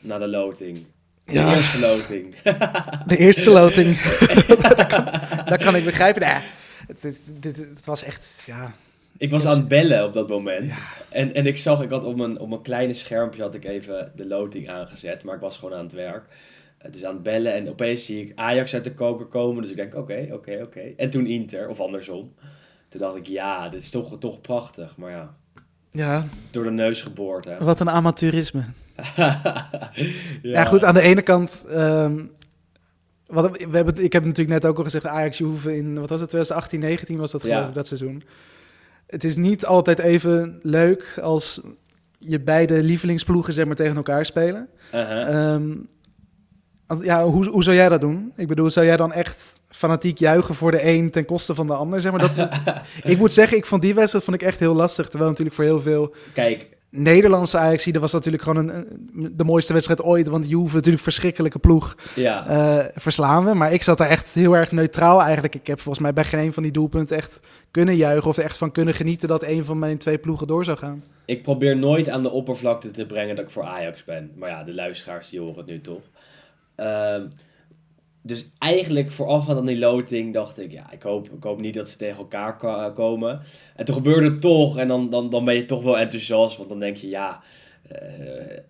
Na 0.00 0.18
de 0.18 0.28
loting. 0.28 0.86
De 1.26 1.32
Ja. 1.32 1.54
eerste 1.56 1.78
loting. 1.78 2.34
De 3.06 3.16
eerste 3.16 3.50
loting. 3.50 4.00
dat, 4.76 4.86
kan, 4.86 5.04
dat 5.44 5.58
kan 5.62 5.76
ik 5.76 5.84
begrijpen. 5.84 6.22
Nee, 6.22 6.40
het, 6.86 7.02
het 7.74 7.86
was 7.86 8.02
echt, 8.02 8.42
ja... 8.46 8.72
Ik 9.18 9.30
was 9.30 9.46
aan 9.46 9.56
het 9.56 9.68
bellen 9.68 10.04
op 10.04 10.14
dat 10.14 10.28
moment. 10.28 10.72
En, 11.08 11.34
en 11.34 11.46
ik 11.46 11.56
zag, 11.58 11.82
ik 11.82 11.90
had 11.90 12.04
op 12.04 12.16
mijn, 12.16 12.38
op 12.38 12.48
mijn 12.48 12.62
kleine 12.62 12.92
schermpje 12.92 13.42
had 13.42 13.54
ik 13.54 13.64
even 13.64 14.12
de 14.16 14.26
loting 14.26 14.68
aangezet. 14.70 15.22
Maar 15.22 15.34
ik 15.34 15.40
was 15.40 15.56
gewoon 15.56 15.74
aan 15.78 15.84
het 15.84 15.92
werk. 15.92 16.24
Eh, 16.78 16.92
Dus 16.92 17.04
aan 17.04 17.14
het 17.14 17.22
bellen. 17.22 17.54
En 17.54 17.68
opeens 17.68 18.04
zie 18.04 18.22
ik 18.22 18.32
Ajax 18.34 18.74
uit 18.74 18.84
de 18.84 18.94
koker 18.94 19.26
komen. 19.26 19.62
Dus 19.62 19.70
ik 19.70 19.76
denk, 19.76 19.94
oké, 19.94 20.28
oké, 20.32 20.58
oké. 20.62 20.80
En 20.96 21.10
toen 21.10 21.26
Inter, 21.26 21.68
of 21.68 21.80
andersom. 21.80 22.34
Toen 22.88 23.00
dacht 23.00 23.16
ik, 23.16 23.26
ja, 23.26 23.68
dit 23.68 23.82
is 23.82 23.90
toch, 23.90 24.18
toch 24.18 24.40
prachtig. 24.40 24.96
Maar 24.96 25.10
ja, 25.10 25.34
Ja, 25.90 26.26
door 26.50 26.64
de 26.64 26.70
neus 26.70 27.02
geboord, 27.02 27.44
hè. 27.44 27.56
wat 27.64 27.80
een 27.80 27.90
amateurisme. 27.90 28.62
Ja. 29.16 29.68
Ja, 30.42 30.64
goed, 30.64 30.84
aan 30.84 30.94
de 30.94 31.00
ene 31.00 31.22
kant... 31.22 31.64
ehm, 31.68 32.24
wat, 33.26 33.56
we 33.58 33.76
hebben, 33.76 34.04
ik 34.04 34.12
heb 34.12 34.24
natuurlijk 34.24 34.62
net 34.62 34.66
ook 34.70 34.78
al 34.78 34.84
gezegd, 34.84 35.06
Ajax 35.06 35.38
Juve 35.38 35.76
in, 35.76 36.00
wat 36.00 36.10
was 36.10 36.20
het, 36.20 36.28
2018, 36.28 36.80
19 36.80 37.18
was 37.18 37.30
dat 37.30 37.40
geloof 37.40 37.58
Ja. 37.58 37.68
ik, 37.68 37.74
dat 37.74 37.86
seizoen. 37.86 38.22
Het 39.06 39.24
is 39.24 39.36
niet 39.36 39.64
altijd 39.66 39.98
even 39.98 40.58
leuk 40.62 41.18
als 41.22 41.60
je 42.18 42.40
beide 42.40 42.82
lievelingsploegen 42.82 43.52
zeg 43.52 43.66
maar, 43.66 43.76
tegen 43.76 43.96
elkaar 43.96 44.26
spelen. 44.26 44.68
Uh-huh. 44.94 45.52
Ehm, 45.54 45.74
ja, 47.02 47.24
hoe, 47.24 47.48
hoe 47.48 47.62
zou 47.64 47.76
jij 47.76 47.88
dat 47.88 48.00
doen? 48.00 48.32
Ik 48.36 48.46
bedoel, 48.46 48.70
zou 48.70 48.86
jij 48.86 48.96
dan 48.96 49.12
echt 49.12 49.54
fanatiek 49.68 50.18
juichen 50.18 50.54
voor 50.54 50.70
de 50.70 50.86
een 50.86 51.10
ten 51.10 51.24
koste 51.24 51.54
van 51.54 51.66
de 51.66 51.74
ander? 51.74 52.00
Zeg 52.00 52.12
maar, 52.12 52.34
dat, 52.34 52.48
ik 53.12 53.18
moet 53.18 53.32
zeggen, 53.32 53.56
ik 53.56 53.66
vond 53.66 53.82
die 53.82 53.94
wedstrijd 53.94 54.24
vond 54.24 54.40
ik 54.40 54.46
echt 54.46 54.58
heel 54.58 54.74
lastig. 54.74 55.08
Terwijl 55.08 55.30
natuurlijk 55.30 55.56
voor 55.56 55.64
heel 55.64 55.80
veel 55.80 56.14
Kijk, 56.34 56.66
Nederlandse 56.90 57.58
Ajax, 57.58 57.84
dat 57.84 58.00
was 58.00 58.12
natuurlijk 58.12 58.42
gewoon 58.42 58.68
een, 58.68 58.86
de 59.32 59.44
mooiste 59.44 59.72
wedstrijd 59.72 60.02
ooit. 60.02 60.26
Want 60.26 60.48
Juve 60.48 60.74
natuurlijk 60.74 61.04
verschrikkelijke 61.04 61.58
ploeg 61.58 61.96
ja. 62.14 62.46
eh, 62.46 62.84
verslaan 62.94 63.44
we. 63.44 63.54
Maar 63.54 63.72
ik 63.72 63.82
zat 63.82 63.98
daar 63.98 64.08
echt 64.08 64.34
heel 64.34 64.56
erg 64.56 64.72
neutraal 64.72 65.22
eigenlijk. 65.22 65.54
Ik 65.54 65.66
heb 65.66 65.80
volgens 65.80 66.02
mij 66.04 66.12
bij 66.12 66.24
geen 66.24 66.40
een 66.40 66.52
van 66.52 66.62
die 66.62 66.72
doelpunten 66.72 67.16
echt 67.16 67.40
kunnen 67.70 67.96
juichen... 67.96 68.28
of 68.30 68.36
er 68.36 68.44
echt 68.44 68.58
van 68.58 68.72
kunnen 68.72 68.94
genieten 68.94 69.28
dat 69.28 69.42
een 69.42 69.64
van 69.64 69.78
mijn 69.78 69.98
twee 69.98 70.18
ploegen 70.18 70.46
door 70.46 70.64
zou 70.64 70.78
gaan. 70.78 71.04
Ik 71.24 71.42
probeer 71.42 71.76
nooit 71.76 72.08
aan 72.08 72.22
de 72.22 72.30
oppervlakte 72.30 72.90
te 72.90 73.06
brengen 73.06 73.36
dat 73.36 73.44
ik 73.44 73.50
voor 73.50 73.64
Ajax 73.64 74.04
ben. 74.04 74.32
Maar 74.36 74.48
ja, 74.48 74.64
de 74.64 74.74
luisteraars 74.74 75.28
die 75.28 75.40
horen 75.40 75.56
het 75.56 75.66
nu 75.66 75.80
toch. 75.80 76.02
Ehm, 76.74 77.26
dus 78.26 78.50
eigenlijk 78.58 79.12
voorafgaand 79.12 79.58
aan 79.58 79.66
die 79.66 79.78
loting 79.78 80.32
dacht 80.32 80.58
ik, 80.58 80.72
ja, 80.72 80.92
ik 80.92 81.02
hoop, 81.02 81.28
ik 81.28 81.42
hoop 81.42 81.60
niet 81.60 81.74
dat 81.74 81.88
ze 81.88 81.96
tegen 81.96 82.16
elkaar 82.16 82.56
ko- 82.56 82.92
komen. 82.92 83.40
En 83.76 83.84
toen 83.84 83.94
gebeurde 83.94 84.30
het 84.30 84.40
toch 84.40 84.78
en 84.78 84.88
dan, 84.88 85.10
dan, 85.10 85.30
dan 85.30 85.44
ben 85.44 85.54
je 85.54 85.64
toch 85.64 85.82
wel 85.82 85.98
enthousiast. 85.98 86.56
Want 86.56 86.68
dan 86.68 86.80
denk 86.80 86.96
je, 86.96 87.08
ja, 87.08 87.42
eh, 87.88 87.98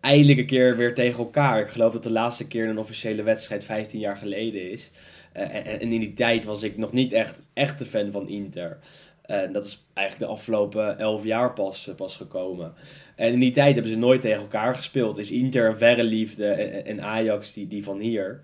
eindelijk 0.00 0.38
een 0.38 0.46
keer 0.46 0.76
weer 0.76 0.94
tegen 0.94 1.18
elkaar. 1.18 1.60
Ik 1.60 1.68
geloof 1.68 1.92
dat 1.92 2.02
de 2.02 2.10
laatste 2.10 2.46
keer 2.48 2.68
een 2.68 2.78
officiële 2.78 3.22
wedstrijd 3.22 3.64
15 3.64 4.00
jaar 4.00 4.16
geleden 4.16 4.70
is. 4.70 4.90
Eh, 5.32 5.66
en, 5.66 5.80
in 5.80 6.00
die 6.00 6.14
tijd 6.14 6.44
was 6.44 6.62
ik 6.62 6.76
nog 6.76 6.92
niet 6.92 7.12
echt, 7.12 7.42
echt 7.52 7.78
de 7.78 7.86
fan 7.86 8.12
van 8.12 8.28
Inter. 8.28 8.78
En 9.22 9.52
dat 9.52 9.64
is 9.64 9.86
eigenlijk 9.94 10.28
de 10.28 10.34
afgelopen 10.36 10.98
11 10.98 11.24
jaar 11.24 11.52
pas, 11.52 11.90
pas 11.96 12.16
gekomen. 12.16 12.74
En 13.16 13.32
in 13.32 13.38
die 13.40 13.50
tijd 13.50 13.74
hebben 13.74 13.92
ze 13.92 13.98
nooit 13.98 14.20
tegen 14.20 14.40
elkaar 14.40 14.74
gespeeld. 14.74 15.18
Is 15.18 15.30
Inter 15.30 15.68
een 15.68 15.78
verre 15.78 16.04
liefde 16.04 16.46
en, 16.46 16.86
en 16.86 17.02
Ajax 17.02 17.52
die, 17.52 17.66
die 17.66 17.84
van 17.84 17.98
hier. 17.98 18.40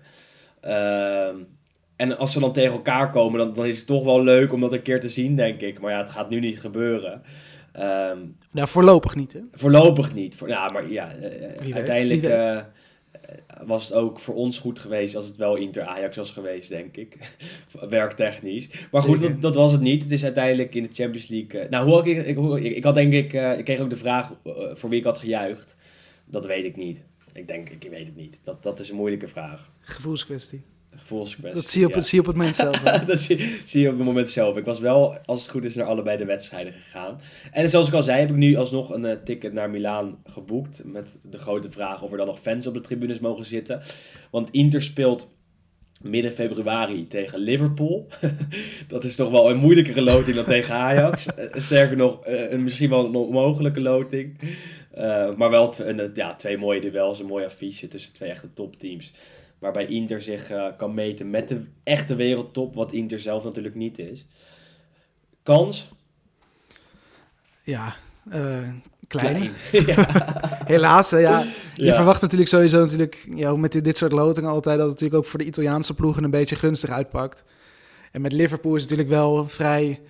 Ehm, 0.63 1.35
en 1.95 2.17
als 2.17 2.31
ze 2.33 2.39
dan 2.39 2.53
tegen 2.53 2.71
elkaar 2.73 3.11
komen, 3.11 3.39
dan, 3.39 3.53
dan 3.53 3.65
is 3.65 3.77
het 3.77 3.87
toch 3.87 4.03
wel 4.03 4.23
leuk 4.23 4.53
om 4.53 4.61
dat 4.61 4.73
een 4.73 4.81
keer 4.81 4.99
te 4.99 5.09
zien, 5.09 5.35
denk 5.35 5.61
ik. 5.61 5.79
Maar 5.79 5.91
ja, 5.91 5.97
het 5.97 6.09
gaat 6.09 6.29
nu 6.29 6.39
niet 6.39 6.59
gebeuren. 6.59 7.21
Ehm, 7.73 8.17
Nou, 8.51 8.67
voorlopig 8.67 9.15
niet, 9.15 9.33
hè? 9.33 9.39
voorlopig 9.51 10.13
niet. 10.13 10.35
Voor, 10.35 10.47
ja, 10.47 10.69
maar 10.71 10.91
ja, 10.91 11.11
eh, 11.15 11.29
weet, 11.65 11.73
uiteindelijk 11.73 12.23
eh, 12.23 12.57
eh, 12.57 12.63
was 13.65 13.83
het 13.83 13.93
ook 13.93 14.19
voor 14.19 14.35
ons 14.35 14.59
goed 14.59 14.79
geweest 14.79 15.15
als 15.15 15.25
het 15.25 15.35
wel 15.35 15.55
Inter-Ajax 15.55 16.17
was 16.17 16.31
geweest, 16.31 16.69
denk 16.69 16.97
ik. 16.97 17.17
Werktechnisch. 17.89 18.69
Maar 18.91 19.01
goed, 19.01 19.21
dat, 19.21 19.41
dat 19.41 19.55
was 19.55 19.71
het 19.71 19.81
niet. 19.81 20.03
Het 20.03 20.11
is 20.11 20.23
uiteindelijk 20.23 20.75
in 20.75 20.83
de 20.83 20.89
Champions 20.93 21.27
League... 21.27 21.59
eh, 21.61 21.69
nou, 21.69 21.89
hoe 21.89 22.09
ik, 22.09 22.25
ik, 22.25 22.35
hoe- 22.35 22.61
ik, 22.61 22.75
ik 22.75 22.83
had 22.83 22.95
denk 22.95 23.13
ik... 23.13 23.33
eh, 23.33 23.57
ik 23.57 23.65
kreeg 23.65 23.79
ook 23.79 23.89
de 23.89 23.97
vraag 23.97 24.31
eh, 24.43 24.51
voor 24.73 24.89
wie 24.89 24.99
ik 24.99 25.05
had 25.05 25.17
gejuicht. 25.17 25.77
Dat 26.25 26.45
weet 26.45 26.65
ik 26.65 26.75
niet. 26.75 27.03
Ik 27.33 27.47
denk, 27.47 27.69
ik 27.69 27.87
weet 27.89 28.05
het 28.05 28.15
niet. 28.15 28.39
Dat, 28.43 28.63
dat 28.63 28.79
is 28.79 28.89
een 28.89 28.95
moeilijke 28.95 29.27
vraag. 29.27 29.71
Gevoelskwestie. 29.79 30.61
Gevoelskwestie. 30.95 31.61
Dat 31.61 31.69
zie 31.69 31.79
je 31.79 31.85
op, 31.85 31.91
ja. 31.91 31.97
het, 31.97 32.07
zie 32.07 32.21
je 32.21 32.27
op 32.27 32.27
het 32.27 32.37
moment 32.37 32.55
zelf. 32.55 32.79
dat 33.05 33.21
zie, 33.21 33.61
zie 33.65 33.81
je 33.81 33.89
op 33.89 33.97
het 33.97 34.05
moment 34.05 34.29
zelf. 34.29 34.57
Ik 34.57 34.65
was 34.65 34.79
wel, 34.79 35.17
als 35.25 35.41
het 35.41 35.49
goed 35.49 35.63
is, 35.63 35.75
naar 35.75 35.85
allebei 35.85 36.17
de 36.17 36.25
wedstrijden 36.25 36.73
gegaan. 36.73 37.19
En 37.51 37.69
zoals 37.69 37.87
ik 37.87 37.93
al 37.93 38.03
zei, 38.03 38.19
heb 38.19 38.29
ik 38.29 38.35
nu 38.35 38.55
alsnog 38.55 38.89
een 38.89 39.05
eh, 39.05 39.17
ticket 39.23 39.53
naar 39.53 39.69
Milaan 39.69 40.17
geboekt. 40.25 40.81
Met 40.85 41.19
de 41.21 41.37
grote 41.37 41.71
vraag 41.71 42.01
of 42.01 42.11
er 42.11 42.17
dan 42.17 42.27
nog 42.27 42.39
fans 42.39 42.67
op 42.67 42.73
de 42.73 42.81
tribunes 42.81 43.19
mogen 43.19 43.45
zitten. 43.45 43.81
Want 44.31 44.51
Inter 44.51 44.81
speelt 44.81 45.31
midden 46.03 46.31
februari 46.31 47.07
tegen 47.07 47.39
Liverpool. 47.39 48.07
dat 48.87 49.03
is 49.03 49.15
toch 49.15 49.31
wel 49.31 49.49
een 49.49 49.57
moeilijkere 49.57 50.01
loting 50.01 50.35
dan 50.35 50.45
tegen 50.45 50.75
Ajax. 50.75 51.25
Eh, 51.25 51.61
Sterker 51.61 51.97
nog, 51.97 52.25
eh, 52.25 52.51
een, 52.51 52.63
misschien 52.63 52.89
wel 52.89 53.05
een 53.05 53.15
onmogelijke 53.15 53.81
loting. 53.81 54.39
Eh, 54.93 55.33
maar 55.33 55.49
wel 55.49 55.73
een, 55.79 56.11
ja, 56.13 56.35
twee 56.35 56.57
mooie 56.57 56.81
duels, 56.81 57.19
een 57.19 57.25
mooi 57.25 57.45
affiche 57.45 57.87
tussen 57.87 58.13
twee 58.13 58.29
echte 58.29 58.53
topteams. 58.53 59.13
Waarbij 59.59 59.85
Inter 59.85 60.21
zich 60.21 60.49
eh, 60.49 60.67
kan 60.77 60.93
meten 60.93 61.29
met 61.29 61.47
de 61.47 61.61
echte 61.83 62.15
wereldtop, 62.15 62.75
wat 62.75 62.91
Inter 62.91 63.19
zelf 63.19 63.43
natuurlijk 63.43 63.75
niet 63.75 63.99
is. 63.99 64.25
Kans? 65.43 65.89
Ja, 67.63 67.95
eh, 68.29 68.69
klein. 69.07 69.51
ja. 69.85 70.07
Helaas, 70.65 71.09
ja. 71.09 71.45
Je 71.75 71.93
verwacht 71.93 72.21
natuurlijk 72.21 72.49
sowieso 72.49 72.79
natuurlijk, 72.79 73.27
ja, 73.35 73.55
met 73.55 73.71
dit, 73.71 73.83
dit 73.83 73.97
soort 73.97 74.11
lotingen 74.11 74.49
altijd 74.49 74.77
dat 74.77 74.89
het 74.89 74.99
natuurlijk 74.99 75.23
ook 75.23 75.29
voor 75.29 75.39
de 75.39 75.45
Italiaanse 75.45 75.93
ploegen 75.93 76.23
een 76.23 76.31
beetje 76.31 76.55
gunstig 76.55 76.89
uitpakt. 76.89 77.43
En 78.11 78.21
met 78.21 78.31
Liverpool 78.31 78.75
is 78.75 78.81
het 78.81 78.91
natuurlijk 78.91 79.17
wel 79.17 79.47
vrij 79.47 80.01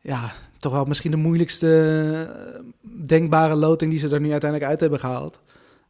ja, 0.00 0.32
toch 0.58 0.72
wel 0.72 0.84
misschien 0.84 1.10
de 1.10 1.16
moeilijkste 1.16 1.68
eh, 2.28 2.60
denkbare 3.06 3.54
loting 3.54 3.90
die 3.90 4.00
ze 4.00 4.08
er 4.08 4.20
nu 4.20 4.30
uiteindelijk 4.30 4.70
uit 4.70 4.80
hebben 4.80 5.00
gehaald. 5.00 5.40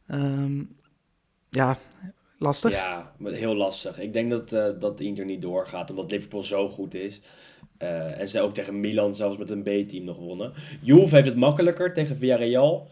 Ehm, 0.07 0.63
ja, 1.49 1.77
lastig. 2.37 2.71
Ja, 2.71 3.11
heel 3.23 3.55
lastig. 3.55 3.99
Ik 3.99 4.13
denk 4.13 4.29
dat, 4.29 4.53
eh 4.53 4.65
dat 4.79 4.99
Inter 4.99 5.25
niet 5.25 5.41
doorgaat, 5.41 5.89
omdat 5.89 6.11
Liverpool 6.11 6.43
zo 6.43 6.69
goed 6.69 6.93
is. 6.93 7.21
Eh, 7.77 8.19
en 8.19 8.29
ze 8.29 8.41
ook 8.41 8.53
tegen 8.53 8.79
Milan 8.79 9.15
zelfs 9.15 9.37
met 9.37 9.49
een 9.49 9.61
B-team 9.61 10.03
nog 10.03 10.17
wonnen. 10.17 10.53
Juve 10.81 11.15
heeft 11.15 11.27
het 11.27 11.35
makkelijker 11.35 11.93
tegen 11.93 12.17
Villarreal. 12.17 12.87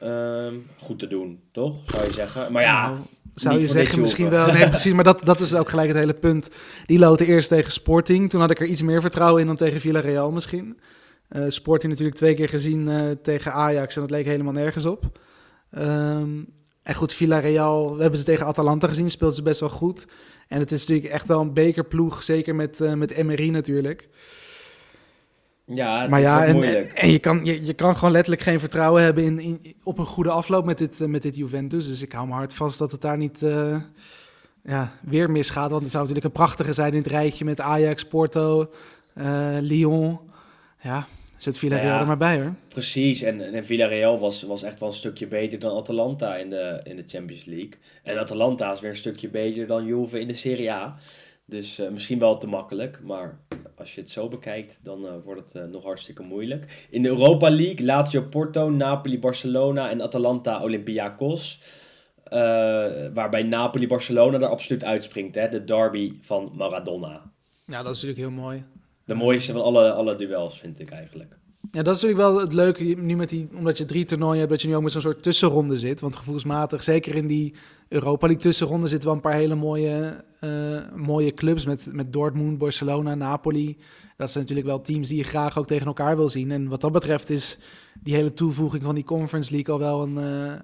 Ehm, 0.00 0.54
goed 0.78 0.98
te 0.98 1.06
doen, 1.06 1.40
toch? 1.52 1.76
Zou 1.86 2.04
je 2.04 2.12
zeggen. 2.12 2.52
Maar 2.52 2.62
ja, 2.62 2.88
Nou, 2.88 3.00
zou 3.34 3.60
je 3.60 3.66
zeggen 3.68 4.00
misschien 4.00 4.28
wel. 4.28 4.52
Nee, 4.52 4.68
precies. 4.76 4.92
Maar 4.92 5.04
dat, 5.04 5.20
dat 5.24 5.40
is 5.40 5.54
ook 5.54 5.70
gelijk 5.70 5.88
het 5.88 5.96
hele 5.96 6.14
punt. 6.14 6.48
Die 6.86 6.98
loten 6.98 7.26
eerst 7.26 7.48
tegen 7.48 7.72
Sporting. 7.72 8.30
Toen 8.30 8.40
had 8.40 8.50
ik 8.50 8.60
er 8.60 8.66
iets 8.66 8.82
meer 8.82 9.00
vertrouwen 9.00 9.40
in 9.40 9.46
dan 9.46 9.56
tegen 9.56 9.80
Villarreal 9.80 10.30
misschien. 10.30 10.78
Eh, 11.32 11.44
Sporting 11.48 11.90
natuurlijk 11.92 12.18
twee 12.18 12.34
keer 12.34 12.48
gezien 12.48 12.88
eh, 12.88 13.10
tegen 13.22 13.52
Ajax 13.52 13.94
en 13.94 14.00
dat 14.00 14.10
leek 14.10 14.24
helemaal 14.24 14.52
nergens 14.52 14.86
op. 14.86 15.18
Ehm, 15.70 16.30
en 16.82 16.94
goed, 16.94 17.12
Villarreal, 17.12 17.94
we 17.96 18.00
hebben 18.00 18.18
ze 18.18 18.24
tegen 18.24 18.46
Atalanta 18.46 18.88
gezien, 18.88 19.10
speelt 19.10 19.34
ze 19.34 19.42
best 19.42 19.60
wel 19.60 19.68
goed. 19.68 20.06
En 20.48 20.58
het 20.58 20.72
is 20.72 20.80
natuurlijk 20.80 21.12
echt 21.14 21.28
wel 21.28 21.40
een 21.40 21.52
bekerploeg, 21.52 22.22
zeker 22.22 22.54
met, 22.54 22.80
eh 22.80 22.92
met 22.92 23.10
Emery 23.10 23.50
natuurlijk. 23.50 24.08
ja 25.64 26.00
het 26.00 26.10
Maar 26.10 26.18
is 26.18 26.24
ja, 26.24 26.44
en, 26.44 26.54
moeilijk. 26.54 26.92
en 26.92 27.10
je, 27.10 27.18
kan, 27.18 27.44
je, 27.44 27.64
je 27.64 27.74
kan 27.74 27.96
gewoon 27.96 28.12
letterlijk 28.12 28.42
geen 28.42 28.60
vertrouwen 28.60 29.02
hebben 29.02 29.24
in, 29.24 29.40
in, 29.40 29.76
op 29.82 29.98
een 29.98 30.06
goede 30.06 30.30
afloop 30.30 30.64
met 30.64 30.78
dit, 30.78 30.98
met 30.98 31.22
dit 31.22 31.36
Juventus. 31.36 31.86
Dus 31.86 32.02
ik 32.02 32.12
hou 32.12 32.26
me 32.26 32.32
hard 32.32 32.54
vast 32.54 32.78
dat 32.78 32.92
het 32.92 33.00
daar 33.00 33.16
niet 33.16 33.38
ja, 34.62 34.92
weer 35.02 35.30
misgaat. 35.30 35.70
Want 35.70 35.82
het 35.82 35.90
zou 35.90 36.02
natuurlijk 36.02 36.34
een 36.34 36.40
prachtige 36.42 36.72
zijn 36.72 36.92
in 36.92 37.02
het 37.02 37.06
rijtje 37.10 37.44
met 37.44 37.60
Ajax, 37.60 38.04
Porto, 38.04 38.70
Lyon. 39.60 40.18
Ja, 40.82 41.06
zet 41.42 41.58
Villarreal 41.58 41.88
Nou 41.88 41.96
ja. 41.96 42.12
er 42.12 42.18
maar 42.18 42.34
bij 42.34 42.42
hoor. 42.42 42.54
Precies, 42.68 43.22
en, 43.22 43.54
en 43.54 43.64
Villarreal 43.64 44.18
was, 44.18 44.42
was 44.42 44.62
echt 44.62 44.80
wel 44.80 44.88
een 44.88 44.94
stukje 44.94 45.26
beter 45.26 45.58
dan 45.58 45.76
Atalanta 45.76 46.36
in 46.36 46.50
de, 46.50 46.80
in 46.82 46.96
de 46.96 47.04
Champions 47.06 47.44
League. 47.44 47.72
En 48.02 48.18
Atalanta 48.18 48.72
is 48.72 48.80
weer 48.80 48.90
een 48.90 48.96
stukje 48.96 49.28
beter 49.28 49.66
dan 49.66 49.86
Juve 49.86 50.20
in 50.20 50.28
de 50.28 50.34
Serie 50.34 50.72
A. 50.72 50.96
Dus 51.44 51.78
eh, 51.78 51.90
misschien 51.90 52.18
wel 52.18 52.38
te 52.38 52.46
makkelijk, 52.46 53.00
maar 53.02 53.40
als 53.76 53.94
je 53.94 54.00
het 54.00 54.10
zo 54.10 54.28
bekijkt, 54.28 54.78
dan 54.82 55.06
eh, 55.06 55.12
wordt 55.24 55.40
het 55.40 55.62
eh, 55.62 55.70
nog 55.70 55.84
hartstikke 55.84 56.22
moeilijk. 56.22 56.86
In 56.90 57.02
de 57.02 57.08
Europa 57.08 57.50
League, 57.50 57.86
Lazio 57.86 58.22
Porto, 58.22 58.70
Napoli 58.70 59.18
Barcelona 59.18 59.90
en 59.90 60.02
Atalanta 60.02 60.62
Olympiakos. 60.62 61.60
Eh, 62.24 62.38
waarbij 63.14 63.42
Napoli 63.42 63.86
Barcelona 63.86 64.40
er 64.40 64.46
absoluut 64.46 64.84
uitspringt, 64.84 65.34
hè? 65.34 65.48
de 65.48 65.64
derby 65.64 66.12
van 66.20 66.52
Maradona. 66.54 67.32
Ja, 67.66 67.82
dat 67.82 67.94
is 67.94 68.02
natuurlijk 68.02 68.18
heel 68.18 68.42
mooi. 68.42 68.64
De 69.04 69.14
mooiste 69.14 69.52
van 69.52 69.62
alle, 69.62 69.92
alle 69.92 70.16
duels, 70.16 70.58
vind 70.60 70.80
ik 70.80 70.90
eigenlijk. 70.90 71.36
Ja, 71.70 71.82
dat 71.82 71.96
is 71.96 72.02
natuurlijk 72.02 72.28
wel 72.30 72.40
het 72.40 72.52
leuke 72.52 72.84
nu 72.84 73.16
met 73.16 73.28
die, 73.28 73.48
omdat 73.56 73.78
je 73.78 73.84
drie 73.84 74.04
toernooien 74.04 74.38
hebt, 74.38 74.50
dat 74.50 74.62
je 74.62 74.68
nu 74.68 74.76
ook 74.76 74.82
met 74.82 74.92
zo'n 74.92 75.00
soort 75.00 75.22
tussenronde 75.22 75.78
zit. 75.78 76.00
Want 76.00 76.16
gevoelsmatig, 76.16 76.82
zeker 76.82 77.14
in 77.14 77.26
die 77.26 77.54
Europa 77.88 78.26
League 78.26 78.44
tussenronde, 78.44 78.86
zitten 78.86 79.08
wel 79.08 79.16
een 79.16 79.22
paar 79.22 79.34
hele 79.34 79.54
mooie, 79.54 80.24
eh, 80.40 80.50
mooie 80.94 81.34
clubs 81.34 81.66
met, 81.66 81.88
met 81.92 82.12
Dortmund, 82.12 82.58
Barcelona, 82.58 83.14
Napoli. 83.14 83.78
Dat 84.16 84.30
zijn 84.30 84.44
natuurlijk 84.44 84.68
wel 84.68 84.80
teams 84.80 85.08
die 85.08 85.16
je 85.16 85.24
graag 85.24 85.58
ook 85.58 85.66
tegen 85.66 85.86
elkaar 85.86 86.16
wil 86.16 86.28
zien. 86.28 86.50
En 86.50 86.68
wat 86.68 86.80
dat 86.80 86.92
betreft 86.92 87.30
is 87.30 87.58
die 88.00 88.14
hele 88.14 88.32
toevoeging 88.32 88.82
van 88.82 88.94
die 88.94 89.04
Conference 89.04 89.52
League 89.52 89.74
al 89.74 89.80
wel 89.80 90.02
een, 90.02 90.18
eh 90.18 90.60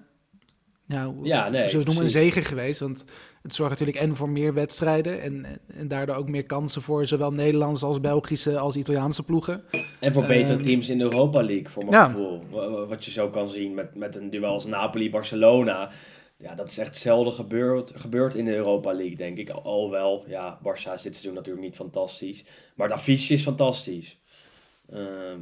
ja, 1.22 1.48
nee, 1.48 1.76
noemen, 1.84 2.02
een 2.02 2.10
zegen 2.10 2.42
geweest. 2.42 2.80
Want 2.80 3.04
het 3.48 3.56
zorgt 3.56 3.78
natuurlijk 3.78 4.06
en 4.06 4.16
voor 4.16 4.28
meer 4.28 4.54
wedstrijden 4.54 5.22
en, 5.22 5.60
en, 5.66 5.88
daardoor 5.88 6.16
ook 6.16 6.28
meer 6.28 6.44
kansen 6.44 6.82
voor 6.82 7.06
zowel 7.06 7.32
Nederlandse 7.32 7.86
als 7.86 8.00
Belgische 8.00 8.58
als 8.58 8.76
Italiaanse 8.76 9.22
ploegen. 9.22 9.62
En 10.00 10.12
voor 10.12 10.26
betere 10.26 10.52
Ehm, 10.52 10.62
teams 10.62 10.88
in 10.88 10.98
de 10.98 11.04
Europa 11.04 11.42
League, 11.42 11.68
voor 11.68 11.84
mijn 11.84 11.96
ja. 11.96 12.06
gevoel. 12.08 12.42
Wa- 12.50 12.68
wa- 12.70 12.86
Wat 12.86 13.04
je 13.04 13.10
zo 13.10 13.28
kan 13.28 13.48
zien 13.50 13.74
met, 13.74 13.94
met 13.94 14.16
een 14.16 14.30
duel 14.30 14.52
als 14.52 14.66
Napoli-Barcelona. 14.66 15.90
Ja, 16.36 16.54
dat 16.54 16.68
is 16.70 16.78
echt 16.78 16.96
zelden 16.96 17.32
gebeurd, 17.32 17.92
gebeurd 17.94 18.34
in 18.34 18.44
de 18.44 18.54
Europa 18.54 18.92
League, 18.92 19.16
denk 19.16 19.38
ik. 19.38 19.50
Alhoewel, 19.50 20.24
ja, 20.28 20.58
Barça 20.62 20.92
is 20.94 21.02
dit 21.02 21.12
seizoen 21.16 21.34
natuurlijk 21.34 21.64
niet 21.64 21.76
fantastisch. 21.76 22.44
Maar 22.76 22.88
de 22.88 22.94
affiche 22.94 23.34
is 23.34 23.42
fantastisch. 23.42 24.20
Ehm, 24.90 25.38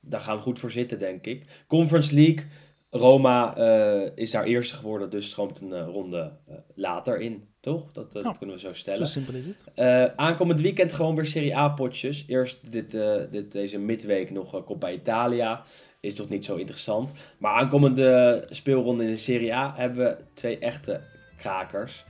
daar 0.00 0.20
gaan 0.20 0.36
we 0.36 0.42
goed 0.42 0.58
voor 0.58 0.70
zitten, 0.70 0.98
denk 0.98 1.26
ik. 1.26 1.44
Conference 1.66 2.14
League, 2.14 2.46
Roma 2.90 3.56
eh, 3.56 4.10
is 4.14 4.30
daar 4.30 4.44
eerste 4.44 4.74
geworden, 4.74 5.10
dus 5.10 5.26
stroomt 5.26 5.60
een 5.60 5.72
eh, 5.72 5.86
ronde 5.86 6.32
eh, 6.48 6.54
later 6.74 7.20
in, 7.20 7.48
toch? 7.60 7.92
Dat, 7.92 8.06
Ja. 8.12 8.32
kunnen 8.38 8.54
we 8.56 8.60
zo 8.60 8.68
Zo 8.68 8.74
stellen. 8.74 9.06
simpel 9.06 9.34
is 9.34 9.44
het. 9.46 10.16
Aankomend 10.16 10.60
weekend 10.60 10.92
gewoon 10.92 11.14
weer 11.14 11.26
Serie 11.26 11.56
A 11.56 11.68
potjes. 11.68 12.24
Eerst 12.28 12.72
dit, 12.72 12.90
dit, 13.30 13.52
deze 13.52 13.78
midweek 13.78 14.30
nog 14.30 14.64
Coppa 14.64 14.90
Italia. 14.90 15.62
Is 16.00 16.14
toch 16.14 16.28
niet 16.28 16.44
zo 16.44 16.56
interessant. 16.56 17.12
Maar 17.38 17.52
aankomende 17.52 18.44
speelronde 18.50 19.04
in 19.04 19.10
de 19.10 19.16
Serie 19.16 19.54
A 19.54 19.74
hebben 19.76 20.04
we 20.04 20.16
twee 20.34 20.58
echte 20.58 21.00
krakers. 21.36 22.04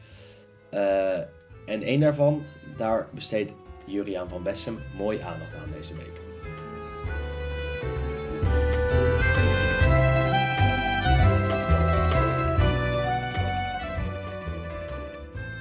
En 1.66 1.82
één 1.82 2.00
daarvan, 2.00 2.42
daar 2.76 3.08
besteedt 3.14 3.54
Juriaan 3.86 4.28
van 4.28 4.42
Bessem 4.42 4.78
mooi 4.96 5.18
aandacht 5.20 5.54
aan 5.54 5.72
deze 5.76 5.94
week. 5.94 6.17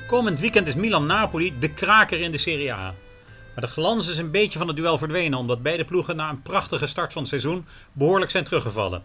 Komend 0.07 0.39
weekend 0.39 0.67
is 0.67 0.75
Milan-Napoli 0.75 1.59
de 1.59 1.69
kraker 1.69 2.19
in 2.19 2.31
de 2.31 2.37
Serie 2.37 2.73
A. 2.73 2.95
Maar 3.53 3.65
de 3.65 3.71
glans 3.71 4.07
is 4.07 4.17
een 4.17 4.31
beetje 4.31 4.57
van 4.57 4.67
het 4.67 4.75
duel 4.75 4.97
verdwenen 4.97 5.39
omdat 5.39 5.61
beide 5.61 5.85
ploegen 5.85 6.15
na 6.15 6.29
een 6.29 6.41
prachtige 6.41 6.85
start 6.85 7.13
van 7.13 7.21
het 7.21 7.29
seizoen 7.29 7.65
behoorlijk 7.91 8.31
zijn 8.31 8.43
teruggevallen. 8.43 9.03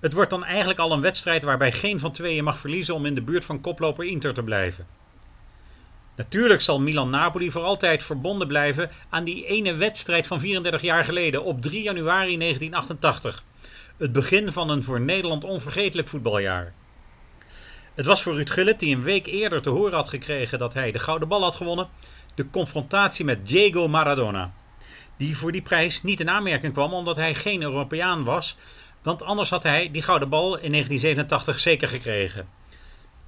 Het 0.00 0.12
wordt 0.12 0.30
dan 0.30 0.44
eigenlijk 0.44 0.78
al 0.78 0.92
een 0.92 1.00
wedstrijd 1.00 1.42
waarbij 1.42 1.72
geen 1.72 2.00
van 2.00 2.12
tweeën 2.12 2.44
mag 2.44 2.58
verliezen 2.58 2.94
om 2.94 3.06
in 3.06 3.14
de 3.14 3.22
buurt 3.22 3.44
van 3.44 3.60
koploper 3.60 4.04
Inter 4.04 4.34
te 4.34 4.42
blijven. 4.42 4.86
Natuurlijk 6.16 6.60
zal 6.60 6.80
Milan-Napoli 6.80 7.50
voor 7.50 7.62
altijd 7.62 8.02
verbonden 8.02 8.48
blijven 8.48 8.90
aan 9.08 9.24
die 9.24 9.46
ene 9.46 9.74
wedstrijd 9.74 10.26
van 10.26 10.40
34 10.40 10.82
jaar 10.82 11.04
geleden 11.04 11.44
op 11.44 11.62
3 11.62 11.82
januari 11.82 12.38
1988. 12.38 13.44
Het 13.96 14.12
begin 14.12 14.52
van 14.52 14.70
een 14.70 14.82
voor 14.82 15.00
Nederland 15.00 15.44
onvergetelijk 15.44 16.08
voetbaljaar. 16.08 16.72
Het 17.98 18.06
was 18.06 18.22
voor 18.22 18.34
Ruud 18.34 18.50
Gullit, 18.50 18.78
die 18.78 18.96
een 18.96 19.02
week 19.02 19.26
eerder 19.26 19.62
te 19.62 19.70
horen 19.70 19.94
had 19.94 20.08
gekregen 20.08 20.58
dat 20.58 20.74
hij 20.74 20.92
de 20.92 20.98
gouden 20.98 21.28
bal 21.28 21.42
had 21.42 21.54
gewonnen, 21.54 21.88
de 22.34 22.50
confrontatie 22.50 23.24
met 23.24 23.46
Diego 23.46 23.88
Maradona. 23.88 24.54
Die 25.16 25.36
voor 25.36 25.52
die 25.52 25.62
prijs 25.62 26.02
niet 26.02 26.20
in 26.20 26.30
aanmerking 26.30 26.72
kwam 26.72 26.92
omdat 26.92 27.16
hij 27.16 27.34
geen 27.34 27.62
Europeaan 27.62 28.24
was, 28.24 28.56
want 29.02 29.22
anders 29.22 29.50
had 29.50 29.62
hij 29.62 29.90
die 29.90 30.02
gouden 30.02 30.28
bal 30.28 30.46
in 30.46 30.70
1987 30.70 31.58
zeker 31.58 31.88
gekregen. 31.88 32.48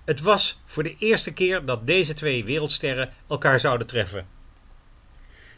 Het 0.04 0.20
was 0.20 0.60
voor 0.64 0.82
de 0.82 0.96
eerste 0.98 1.32
keer 1.32 1.64
dat 1.64 1.86
deze 1.86 2.14
twee 2.14 2.44
wereldsterren 2.44 3.12
elkaar 3.28 3.60
zouden 3.60 3.86
treffen. 3.86 4.26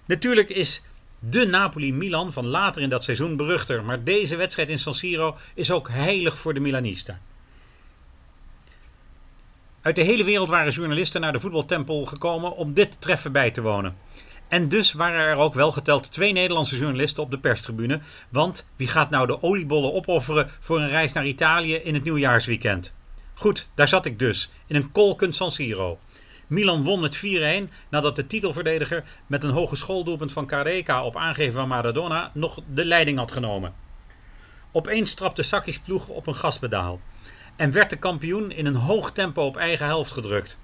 Natuurlijk 0.04 0.48
is 0.48 0.82
de 1.18 1.46
Napoli-Milan 1.46 2.32
van 2.32 2.46
later 2.46 2.82
in 2.82 2.88
dat 2.88 3.04
seizoen 3.04 3.36
beruchter, 3.36 3.84
maar 3.84 4.04
deze 4.04 4.36
wedstrijd 4.36 4.68
in 4.68 4.78
San 4.78 4.94
Siro 4.94 5.36
is 5.54 5.70
ook 5.70 5.88
heilig 5.88 6.38
voor 6.38 6.54
de 6.54 6.60
Milanista. 6.60 7.20
Uit 9.82 9.96
de 9.96 10.02
hele 10.02 10.24
wereld 10.24 10.48
waren 10.48 10.72
journalisten 10.72 11.20
naar 11.20 11.32
de 11.32 11.40
voetbaltempel 11.40 12.04
gekomen 12.04 12.56
om 12.56 12.74
dit 12.74 13.00
treffen 13.00 13.32
bij 13.32 13.50
te 13.50 13.62
wonen. 13.62 13.96
En 14.48 14.68
dus 14.68 14.92
waren 14.92 15.20
er 15.20 15.36
ook 15.36 15.54
wel 15.54 15.72
geteld 15.72 16.12
twee 16.12 16.32
Nederlandse 16.32 16.76
journalisten 16.76 17.22
op 17.22 17.30
de 17.30 17.38
perstribune. 17.38 18.00
Want 18.28 18.68
wie 18.76 18.88
gaat 18.88 19.10
nou 19.10 19.26
de 19.26 19.42
oliebollen 19.42 19.92
opofferen 19.94 20.50
voor 20.60 20.80
een 20.80 20.88
reis 20.88 21.12
naar 21.12 21.26
Italië 21.26 21.74
in 21.74 21.94
het 21.94 22.04
nieuwjaarsweekend? 22.04 22.94
Goed, 23.34 23.68
daar 23.74 23.88
zat 23.88 24.06
ik 24.06 24.18
dus, 24.18 24.50
in 24.66 24.76
een 24.76 24.92
kolkend 24.92 25.36
San 25.36 25.50
Siro. 25.50 25.98
Milan 26.46 26.84
won 26.84 27.00
met 27.00 27.16
4-1 27.16 27.20
nadat 27.88 28.16
de 28.16 28.26
titelverdediger 28.26 29.04
met 29.26 29.44
een 29.44 29.50
hogeschooldoelpunt 29.50 30.32
van 30.32 30.46
Careca 30.46 31.04
op 31.04 31.16
aangeven 31.16 31.52
van 31.52 31.68
Maradona 31.68 32.30
nog 32.34 32.60
de 32.74 32.84
leiding 32.84 33.18
had 33.18 33.32
genomen. 33.32 33.74
Opeens 34.72 35.14
trapte 35.14 35.42
Sakis 35.42 35.78
ploeg 35.78 36.08
op 36.08 36.26
een 36.26 36.34
gaspedaal 36.34 37.00
en 37.56 37.72
werd 37.72 37.90
de 37.90 37.96
kampioen 37.96 38.50
in 38.50 38.66
een 38.66 38.74
hoog 38.74 39.12
tempo 39.12 39.42
op 39.42 39.56
eigen 39.56 39.86
helft 39.86 40.12
gedrukt. 40.12 40.58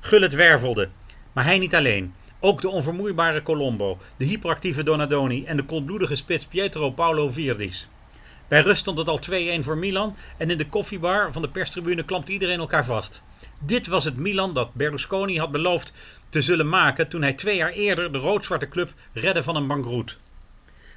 Gullit 0.00 0.34
wervelde, 0.34 0.88
maar 1.32 1.44
hij 1.44 1.58
niet 1.58 1.74
alleen. 1.74 2.14
Ook 2.40 2.60
de 2.60 2.68
onvermoeibare 2.68 3.42
Colombo, 3.42 3.98
de 4.16 4.24
hyperactieve 4.24 4.82
Donadoni 4.82 5.44
en 5.44 5.56
de 5.56 5.64
koelbloedige 5.64 6.16
spits 6.16 6.46
Pietro 6.46 6.90
Paolo 6.90 7.30
Virdis. 7.30 7.88
Bij 8.48 8.60
rust 8.60 8.80
stond 8.80 8.98
het 8.98 9.08
al 9.08 9.20
2-1 9.30 9.34
voor 9.60 9.78
Milan 9.78 10.16
en 10.36 10.50
in 10.50 10.58
de 10.58 10.68
koffiebar 10.68 11.32
van 11.32 11.42
de 11.42 11.48
perstribune 11.48 12.04
klampte 12.04 12.32
iedereen 12.32 12.58
elkaar 12.58 12.84
vast. 12.84 13.22
Dit 13.58 13.86
was 13.86 14.04
het 14.04 14.16
Milan 14.16 14.54
dat 14.54 14.74
Berlusconi 14.74 15.38
had 15.38 15.50
beloofd 15.50 15.92
te 16.28 16.40
zullen 16.40 16.68
maken 16.68 17.08
toen 17.08 17.22
hij 17.22 17.32
twee 17.32 17.56
jaar 17.56 17.72
eerder 17.72 18.12
de 18.12 18.18
rood-zwarte 18.18 18.68
club 18.68 18.92
redde 19.12 19.42
van 19.42 19.56
een 19.56 19.66
bankroet. 19.66 20.18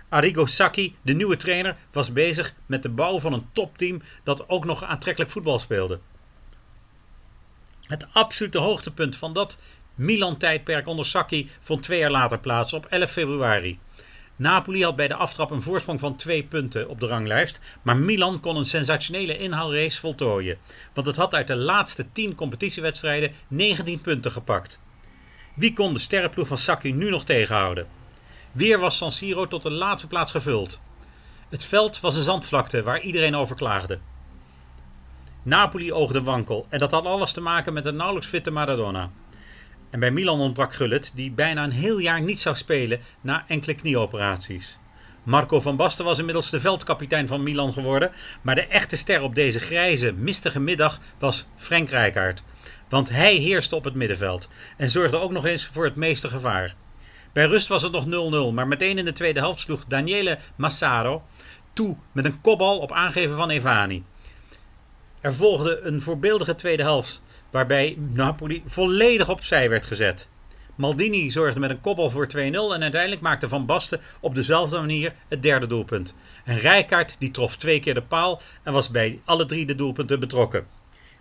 Arrigo 0.10 0.46
Sacchi, 0.46 0.96
de 1.02 1.14
nieuwe 1.14 1.36
trainer, 1.36 1.78
was 1.92 2.14
bezig 2.14 2.56
met 2.66 2.84
de 2.84 2.90
bouw 2.90 3.20
van 3.20 3.34
een 3.34 3.48
topteam 3.52 4.02
dat 4.24 4.50
ook 4.50 4.66
nog 4.66 4.84
aantrekkelijk 4.84 5.32
voetbal 5.32 5.60
speelde. 5.60 6.00
Het 7.82 8.08
absolute 8.14 8.58
hoogtepunt 8.58 9.16
van 9.16 9.34
dat 9.34 9.60
Milan-tijdperk 9.96 10.88
onder 10.88 11.06
Sacchi 11.06 11.50
vond 11.60 11.84
twee 11.84 12.00
jaar 12.00 12.12
later 12.12 12.40
plaats 12.40 12.74
op 12.74 12.86
11 12.86 13.12
februari. 13.12 13.80
Napoli 14.36 14.84
had 14.84 14.96
bij 14.96 15.08
de 15.08 15.16
aftrap 15.16 15.52
een 15.52 15.62
voorsprong 15.62 16.00
van 16.00 16.16
twee 16.16 16.44
punten 16.44 16.90
op 16.90 17.00
de 17.00 17.08
ranglijst, 17.08 17.60
maar 17.82 17.98
Milan 17.98 18.40
kon 18.40 18.56
een 18.56 18.66
sensationele 18.66 19.38
inhaalrace 19.38 20.00
voltooien, 20.00 20.58
want 20.94 21.08
het 21.08 21.16
had 21.16 21.34
uit 21.34 21.48
de 21.48 21.56
laatste 21.56 22.12
10 22.12 22.36
competitiewedstrijden 22.36 23.32
19 23.48 24.02
punten 24.02 24.32
gepakt. 24.32 24.80
Wie 25.56 25.74
kon 25.74 25.94
de 25.94 26.00
sterrenploeg 26.00 26.48
van 26.48 26.58
Sacchi 26.58 26.94
nu 26.94 27.10
nog 27.10 27.26
tegenhouden? 27.26 27.88
Weer 28.56 28.80
was 28.80 28.98
San 28.98 29.12
Siro 29.12 29.48
tot 29.48 29.62
de 29.62 29.72
laatste 29.72 30.08
plaats 30.08 30.32
gevuld. 30.32 30.82
Het 31.50 31.64
veld 31.64 32.00
was 32.00 32.16
een 32.16 32.22
zandvlakte 32.22 32.84
waar 32.84 33.02
iedereen 33.02 33.36
over 33.36 33.56
klaagde. 33.56 34.00
Napoli 35.44 35.94
oogde 35.94 36.22
wankel 36.22 36.66
en 36.70 36.80
dat 36.80 36.92
had 36.92 37.06
alles 37.06 37.32
te 37.32 37.42
maken 37.42 37.74
met 37.74 37.84
de 37.84 37.92
nauwelijks 37.92 38.28
fitte 38.28 38.52
Maradona. 38.52 39.12
En 39.90 40.00
bij 40.00 40.12
Milan 40.12 40.40
ontbrak 40.40 40.74
Gullit, 40.74 41.12
die 41.16 41.32
bijna 41.32 41.64
een 41.64 41.72
heel 41.72 41.98
jaar 41.98 42.22
niet 42.22 42.40
zou 42.40 42.56
spelen 42.56 43.00
na 43.22 43.44
enkele 43.48 43.76
knieoperaties. 43.76 44.78
Marco 45.24 45.62
van 45.62 45.76
Basten 45.76 46.06
was 46.06 46.20
inmiddels 46.20 46.50
de 46.50 46.60
veldkapitein 46.60 47.28
van 47.28 47.44
Milan 47.44 47.74
geworden, 47.74 48.12
maar 48.42 48.56
de 48.56 48.68
echte 48.68 48.96
ster 48.96 49.22
op 49.22 49.36
deze 49.36 49.60
grijze, 49.60 50.14
mistige 50.14 50.60
middag 50.60 51.00
was 51.20 51.48
Frank 51.58 51.90
Rijkaard. 51.90 52.44
Want 52.90 53.10
hij 53.10 53.36
heerste 53.36 53.76
op 53.76 53.84
het 53.84 53.96
middenveld 53.96 54.50
en 54.78 54.90
zorgde 54.90 55.18
ook 55.18 55.32
nog 55.32 55.46
eens 55.46 55.66
voor 55.66 55.84
het 55.84 55.96
meeste 55.96 56.28
gevaar. 56.28 56.76
Bij 57.36 57.46
rust 57.46 57.68
was 57.68 57.82
het 57.82 57.92
nog 57.92 58.06
0-0, 58.52 58.54
maar 58.54 58.68
meteen 58.68 58.98
in 58.98 59.06
de 59.06 59.14
tweede 59.14 59.40
helft 59.40 59.60
sloeg 59.60 59.86
Daniele 59.86 60.38
Massaro 60.56 61.24
toe 61.74 61.98
met 62.12 62.26
een 62.26 62.42
kopbal 62.42 62.80
op 62.80 62.92
aangeven 62.92 63.36
van 63.36 63.50
Evani. 63.50 64.04
Er 65.22 65.34
volgde 65.34 65.80
een 65.80 66.02
voorbeeldige 66.02 66.56
tweede 66.56 66.84
helft 66.84 67.22
waarbij 67.52 67.98
Napoli 67.98 68.64
volledig 68.66 69.30
opzij 69.30 69.70
werd 69.70 69.86
gezet. 69.86 70.30
Maldini 70.76 71.32
zorgde 71.32 71.60
met 71.60 71.70
een 71.70 71.80
kopbal 71.80 72.10
voor 72.10 72.28
2-0 72.28 72.38
en 72.40 72.82
uiteindelijk 72.82 73.22
maakte 73.22 73.50
Van 73.50 73.66
Basten 73.66 74.02
op 74.20 74.36
dezelfde 74.36 74.80
manier 74.80 75.14
het 75.28 75.44
derde 75.44 75.68
doelpunt. 75.68 76.16
En 76.46 76.60
Rijkaard 76.60 77.16
die 77.20 77.32
trof 77.32 77.56
twee 77.56 77.80
keer 77.80 77.94
de 77.94 78.04
paal 78.04 78.42
en 78.64 78.74
was 78.74 78.90
bij 78.90 79.20
alle 79.26 79.46
drie 79.46 79.66
de 79.66 79.76
doelpunten 79.76 80.20
betrokken. 80.20 80.68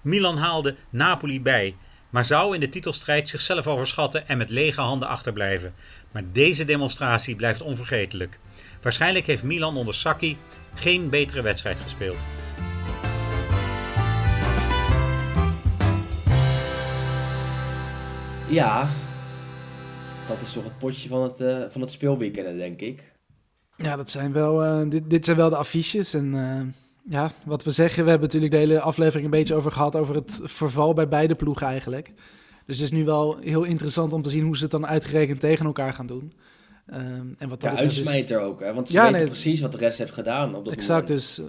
Milan 0.03 0.37
haalde 0.37 0.77
Napoli 0.91 1.41
bij, 1.41 1.77
maar 2.15 2.25
zou 2.25 2.55
in 2.55 2.61
de 2.61 2.69
titelstrijd 2.69 3.29
zichzelf 3.29 3.67
overschatten 3.67 4.29
en 4.29 4.39
met 4.39 4.51
lege 4.51 4.81
handen 4.81 5.09
achterblijven. 5.09 5.75
Maar 6.15 6.23
deze 6.33 6.65
demonstratie 6.65 7.37
blijft 7.37 7.63
onvergetelijk. 7.63 8.39
Waarschijnlijk 8.83 9.27
heeft 9.27 9.43
Milan 9.43 9.77
onder 9.77 9.95
Sacchi 9.95 10.37
geen 10.75 11.11
betere 11.11 11.43
wedstrijd 11.43 11.81
gespeeld. 11.81 12.17
Ja, 18.49 18.89
dat 20.29 20.41
is 20.43 20.53
toch 20.53 20.65
het 20.65 20.79
potje 20.79 21.09
van 21.09 21.23
het, 21.23 21.41
uh, 21.41 21.65
van 21.69 21.81
het 21.81 21.91
speelweekend, 21.91 22.59
denk 22.59 22.81
ik. 22.81 23.03
Ja, 23.77 23.97
dat 23.97 24.11
zijn 24.11 24.33
wel, 24.33 24.65
uh, 24.65 24.91
dit, 24.91 25.11
dit 25.11 25.25
zijn 25.25 25.37
wel 25.37 25.51
de 25.51 25.57
affiches. 25.57 26.15
En 26.15 26.35
uh, 26.35 26.61
ja, 27.15 27.31
wat 27.45 27.65
we 27.65 27.71
zeggen, 27.71 28.05
we 28.05 28.11
hebben 28.11 28.29
natuurlijk 28.29 28.53
de 28.53 28.59
hele 28.59 28.81
aflevering 28.81 29.25
een 29.25 29.31
beetje 29.31 29.55
over 29.55 29.73
gehad, 29.73 29.97
over 29.97 30.15
het 30.15 30.41
verval 30.43 30.95
bij 30.95 31.09
beide 31.09 31.35
ploegen 31.35 31.67
eigenlijk. 31.67 32.13
Dus 32.67 32.79
het 32.79 32.85
is 32.85 32.99
nu 32.99 33.05
wel 33.05 33.37
heel 33.39 33.63
interessant 33.63 34.13
om 34.13 34.23
te 34.23 34.31
zien 34.31 34.45
hoe 34.45 34.57
ze 34.57 34.63
het 34.63 34.73
dan 34.73 34.87
uitgerekend 34.87 35.41
tegen 35.41 35.67
elkaar 35.67 35.93
gaan 35.93 36.07
doen. 36.07 36.33
Um, 36.93 37.35
en 37.39 37.49
wat 37.49 37.63
ja, 37.63 37.77
uitsmijter 37.77 38.41
is... 38.41 38.47
ook, 38.47 38.61
hè? 38.61 38.75
want 38.75 38.89
ze 38.89 38.95
ja, 38.95 39.03
weten 39.03 39.19
nee, 39.19 39.27
precies 39.27 39.61
wat 39.61 39.73
de 39.73 39.79
rest 39.79 39.99
heeft 39.99 40.13
gedaan. 40.13 40.55
Op 40.55 40.65
dat 40.65 40.73
exact, 40.73 41.07
dus 41.07 41.41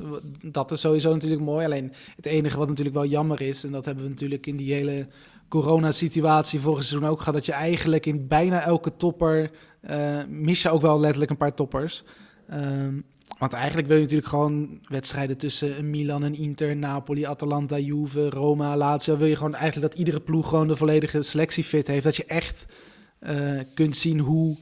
dat 0.41 0.71
is 0.71 0.79
sowieso 0.79 1.13
natuurlijk 1.13 1.41
mooi. 1.41 1.65
Alleen 1.65 1.93
het 2.15 2.25
enige 2.25 2.57
wat 2.57 2.67
natuurlijk 2.67 2.95
wel 2.95 3.05
jammer 3.05 3.41
is, 3.41 3.63
en 3.63 3.71
dat 3.71 3.85
hebben 3.85 4.03
we 4.03 4.09
natuurlijk 4.09 4.47
in 4.47 4.55
die 4.55 4.73
hele 4.73 5.07
coronasituatie 5.49 6.59
vorig 6.59 6.83
seizoen 6.83 7.09
ook 7.09 7.19
gehad, 7.19 7.33
dat 7.33 7.45
je 7.45 7.51
eigenlijk 7.51 8.05
in 8.05 8.27
bijna 8.27 8.61
elke 8.61 8.95
topper 8.95 9.51
uh, 9.89 10.17
mis 10.29 10.61
je 10.61 10.69
ook 10.69 10.81
wel 10.81 10.99
letterlijk 10.99 11.31
een 11.31 11.37
paar 11.37 11.53
toppers. 11.53 12.03
Um, 12.53 13.05
want 13.37 13.53
eigenlijk 13.53 13.87
wil 13.87 13.95
je 13.95 14.01
natuurlijk 14.01 14.29
gewoon 14.29 14.79
wedstrijden 14.87 15.37
tussen 15.37 15.89
Milan 15.89 16.23
en 16.23 16.35
Inter, 16.35 16.75
Napoli, 16.75 17.25
Atalanta, 17.25 17.77
Juve, 17.77 18.29
Roma, 18.29 18.77
Lazio. 18.77 19.17
Wil 19.17 19.27
je 19.27 19.35
gewoon 19.35 19.55
eigenlijk 19.55 19.91
dat 19.91 19.99
iedere 19.99 20.19
ploeg 20.19 20.49
gewoon 20.49 20.67
de 20.67 20.75
volledige 20.75 21.21
selectie 21.21 21.63
fit 21.63 21.87
heeft. 21.87 22.03
Dat 22.03 22.15
je 22.15 22.25
echt 22.25 22.65
uh, 23.19 23.59
kunt 23.73 23.97
zien 23.97 24.19
hoe, 24.19 24.57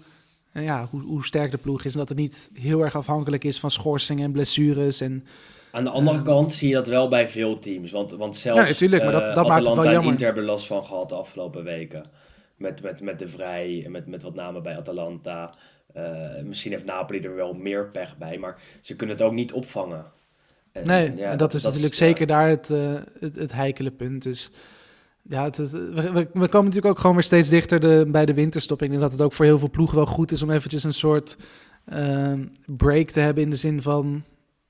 uh, 0.54 0.64
ja, 0.64 0.88
hoe, 0.92 1.02
hoe, 1.02 1.26
sterk 1.26 1.52
de 1.52 1.58
ploeg 1.58 1.84
is. 1.84 1.94
En 1.94 2.00
dat 2.00 2.10
het 2.10 2.18
niet 2.18 2.50
heel 2.54 2.84
erg 2.84 2.96
afhankelijk 2.96 3.44
is 3.44 3.60
van 3.60 3.72
schorsingen 3.72 4.24
en 4.24 4.32
blessures. 4.32 5.02
En, 5.02 5.26
Aan 5.72 5.84
de 5.84 5.90
andere 5.90 6.18
uh, 6.18 6.24
kant 6.24 6.54
zie 6.54 6.68
je 6.68 6.74
dat 6.74 6.88
wel 6.88 7.08
bij 7.08 7.30
veel 7.30 7.60
teams. 7.60 7.92
Want, 7.92 8.12
want 8.12 8.38
zelfs 8.38 8.60
ja, 8.60 8.66
natuurlijk, 8.66 9.04
maar 9.04 9.12
dat, 9.12 9.34
dat 9.34 9.48
maakt 9.48 9.66
het 9.66 9.76
wel 9.76 9.84
jammer. 9.84 10.04
en 10.04 10.10
Inter 10.10 10.26
hebben 10.26 10.44
last 10.44 10.66
van 10.66 10.86
gehad 10.86 11.10
de 11.10 11.16
afgelopen 11.16 11.64
weken. 11.64 12.04
Met, 12.58 12.82
met, 12.82 13.02
met 13.02 13.20
de 13.20 13.28
Vrij 13.28 13.82
en 13.86 13.92
met, 13.92 14.08
met 14.08 14.24
wat 14.24 14.36
namen 14.36 14.64
bij 14.64 14.78
Atalanta. 14.78 15.54
Uh, 15.98 16.44
misschien 16.44 16.72
heeft 16.72 16.86
Napoli 16.86 17.20
er 17.20 17.36
wel 17.36 17.54
meer 17.54 17.86
pech 17.86 18.18
bij, 18.18 18.38
maar 18.38 18.62
ze 18.82 18.96
kunnen 18.96 19.16
het 19.16 19.26
ook 19.26 19.34
niet 19.34 19.54
opvangen. 19.54 20.06
En, 20.72 20.88
nee, 20.88 21.16
ja, 21.16 21.32
en 21.32 21.38
dat, 21.38 21.54
is 21.54 21.64
natuurlijk 21.64 21.94
zeker 21.94 22.28
daar 22.28 22.50
het, 22.50 22.70
uh, 22.70 23.00
het, 23.20 23.36
het 23.36 23.52
heikele 23.52 23.92
punt. 23.92 24.24
Dus 24.24 24.52
ja, 25.22 25.44
het, 25.44 25.58
het, 25.58 25.72
we, 25.72 26.12
we, 26.14 26.48
komen 26.48 26.50
natuurlijk 26.50 26.86
ook 26.86 27.00
gewoon 27.00 27.16
weer 27.16 27.24
steeds 27.24 27.50
dichter 27.50 27.80
de, 27.80 28.06
bij 28.08 28.26
de 28.26 28.34
winterstop. 28.34 28.82
Ik 28.82 28.90
denk 28.90 29.02
dat 29.02 29.12
het 29.12 29.22
ook 29.22 29.34
voor 29.34 29.46
heel 29.46 29.60
veel 29.60 29.70
ploegen 29.70 29.96
wel 29.96 30.06
goed 30.06 30.32
is 30.32 30.42
om 30.42 30.52
eventjes 30.52 30.84
een 30.84 30.94
soort 30.94 31.38
uh, 31.94 32.34
break 32.66 33.10
te 33.10 33.20
hebben 33.20 33.44
in 33.44 33.50
de 33.50 33.56
zin 33.56 33.82
van 33.82 34.24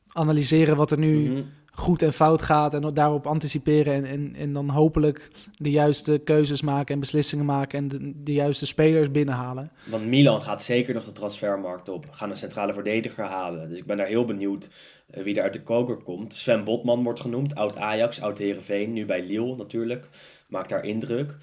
analyseren 0.08 0.76
wat 0.76 0.92
er 0.92 0.98
nu 0.98 1.30
mm 1.30 1.36
-hmm 1.36 1.46
goed 1.76 2.02
en 2.02 2.14
fout 2.14 2.42
gaat 2.42 2.74
en 2.74 2.94
daarop 2.94 3.28
anticiperen 3.28 3.94
en, 3.94 4.06
en, 4.06 4.36
en 4.36 4.54
dan 4.54 4.70
hopelijk 4.70 5.32
de 5.58 5.72
juiste 5.72 6.22
keuzes 6.24 6.62
maken 6.62 6.94
en 6.94 7.00
beslissingen 7.00 7.46
maken 7.46 7.80
en 7.80 7.88
de, 7.88 8.24
de 8.24 8.34
juiste 8.34 8.66
spelers 8.66 9.12
binnenhalen. 9.12 9.72
Want 9.90 10.06
Milan 10.06 10.42
gaat 10.42 10.64
zeker 10.64 10.94
nog 10.94 11.06
de 11.06 11.12
transfermarkt 11.12 11.90
op, 11.90 12.06
gaan 12.12 12.30
een 12.30 12.38
centrale 12.38 12.74
verdediger 12.74 13.26
halen. 13.26 13.70
Dus 13.70 13.78
ik 13.78 13.86
ben 13.86 13.98
daar 13.98 14.08
heel 14.08 14.26
benieuwd 14.26 14.70
uh, 15.14 15.24
wie 15.24 15.36
er 15.36 15.44
uit 15.44 15.54
de 15.54 15.64
koker 15.64 15.98
komt. 16.04 16.34
Sven 16.34 16.64
Botman 16.64 17.04
wordt 17.04 17.20
genoemd, 17.20 17.56
oud 17.56 17.78
Ajax, 17.78 18.22
oud 18.22 18.38
Herenveen, 18.38 18.94
nu 18.94 19.06
bij 19.06 19.26
Lille 19.26 19.56
natuurlijk, 19.56 20.08
maakt 20.48 20.70
daar 20.70 20.86
indruk. 20.86 21.36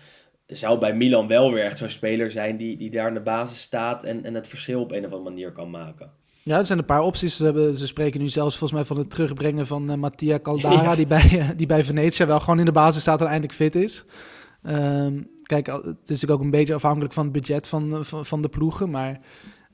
Zou 0.47 0.79
bij 0.79 0.95
Milan 0.95 1.27
wel 1.27 1.53
weer 1.53 1.65
echt 1.65 1.79
zo'n 1.79 1.89
speler 1.89 2.31
zijn 2.31 2.57
die, 2.57 2.77
die 2.77 2.91
daar 2.91 3.09
in 3.09 3.15
de 3.15 3.21
basis 3.21 3.61
staat 3.61 4.05
en, 4.05 4.25
en 4.25 4.35
het 4.35 4.49
verschil 4.49 4.81
op 4.81 4.91
een 4.91 5.05
of 5.07 5.13
andere 5.13 5.31
manier 5.31 5.53
kan 5.53 5.71
maken. 5.71 6.20
Ja, 6.43 6.59
er 6.59 6.67
zijn 6.67 6.79
een 6.79 6.85
paar 6.85 7.03
opties. 7.03 7.37
Ze, 7.37 7.45
hebben, 7.45 7.77
ze 7.77 7.87
spreken 7.87 8.21
nu 8.21 8.29
zelfs 8.29 8.57
volgens 8.57 8.81
mij 8.81 8.89
van 8.89 8.99
het 8.99 9.11
terugbrengen 9.11 9.67
van 9.67 9.91
uh, 9.91 9.97
Mattia 9.97 10.41
Caldara, 10.41 10.95
die, 11.01 11.07
bij, 11.07 11.31
uh, 11.33 11.49
die 11.57 11.67
bij 11.67 11.85
Venetia 11.85 12.27
wel 12.27 12.41
gewoon 12.41 12.59
in 12.59 12.65
de 12.65 12.73
basis 12.73 13.03
staat 13.03 13.21
en 13.21 13.27
eindelijk 13.27 13.55
fit 13.55 13.75
is. 13.75 14.05
Um, 14.63 15.29
kijk, 15.43 15.67
het 15.67 15.85
is 15.85 15.93
natuurlijk 16.07 16.33
ook 16.33 16.41
een 16.41 16.51
beetje 16.51 16.75
afhankelijk 16.75 17.13
van 17.13 17.25
het 17.25 17.33
budget 17.33 17.67
van, 17.67 18.05
van, 18.05 18.27
van 18.27 18.43
de 18.43 18.49
ploegen. 18.49 18.91
Maar 18.91 19.21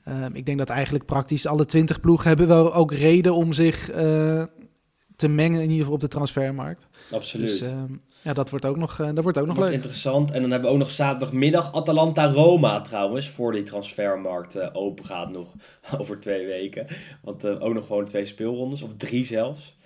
uh, 0.07 0.25
ik 0.33 0.45
denk 0.45 0.57
dat 0.57 0.69
eigenlijk 0.69 1.05
praktisch 1.05 1.45
alle 1.45 1.65
twintig 1.65 1.99
ploegen 1.99 2.27
hebben 2.27 2.47
wel 2.47 2.73
ook 2.73 2.91
reden 2.91 3.35
om 3.35 3.53
zich 3.53 3.91
uh, 3.91 4.43
te 5.15 5.27
mengen, 5.27 5.61
in 5.61 5.69
ieder 5.69 5.77
geval 5.77 5.93
op 5.93 6.01
de 6.01 6.07
transfermarkt. 6.07 6.87
Absoluut. 7.11 7.47
Dus, 7.47 7.61
ehm, 7.61 7.93
ja, 8.21 8.33
dat 8.33 8.49
wordt 8.49 8.65
ook 8.65 8.77
nog, 8.77 8.99
uh, 8.99 9.09
dat 9.13 9.23
wordt 9.23 9.37
ook 9.37 9.45
nog 9.45 9.57
leuk. 9.57 9.71
interessant. 9.71 10.31
En 10.31 10.41
dan 10.41 10.51
hebben 10.51 10.69
we 10.69 10.75
ook 10.75 10.81
nog 10.81 10.91
zaterdagmiddag 10.91 11.73
Atalanta-Roma 11.73 12.81
trouwens. 12.81 13.29
Voor 13.29 13.51
die 13.51 13.63
transfermarkt 13.63 14.55
uh, 14.55 14.69
open 14.73 15.05
gaat 15.05 15.31
nog 15.31 15.53
over 15.97 16.19
twee 16.19 16.45
weken. 16.45 16.87
Want 17.21 17.45
uh, 17.45 17.63
ook 17.63 17.73
nog 17.73 17.85
gewoon 17.85 18.05
twee 18.05 18.25
speelrondes. 18.25 18.81
Of 18.81 18.95
drie 18.97 19.25
zelfs. 19.25 19.77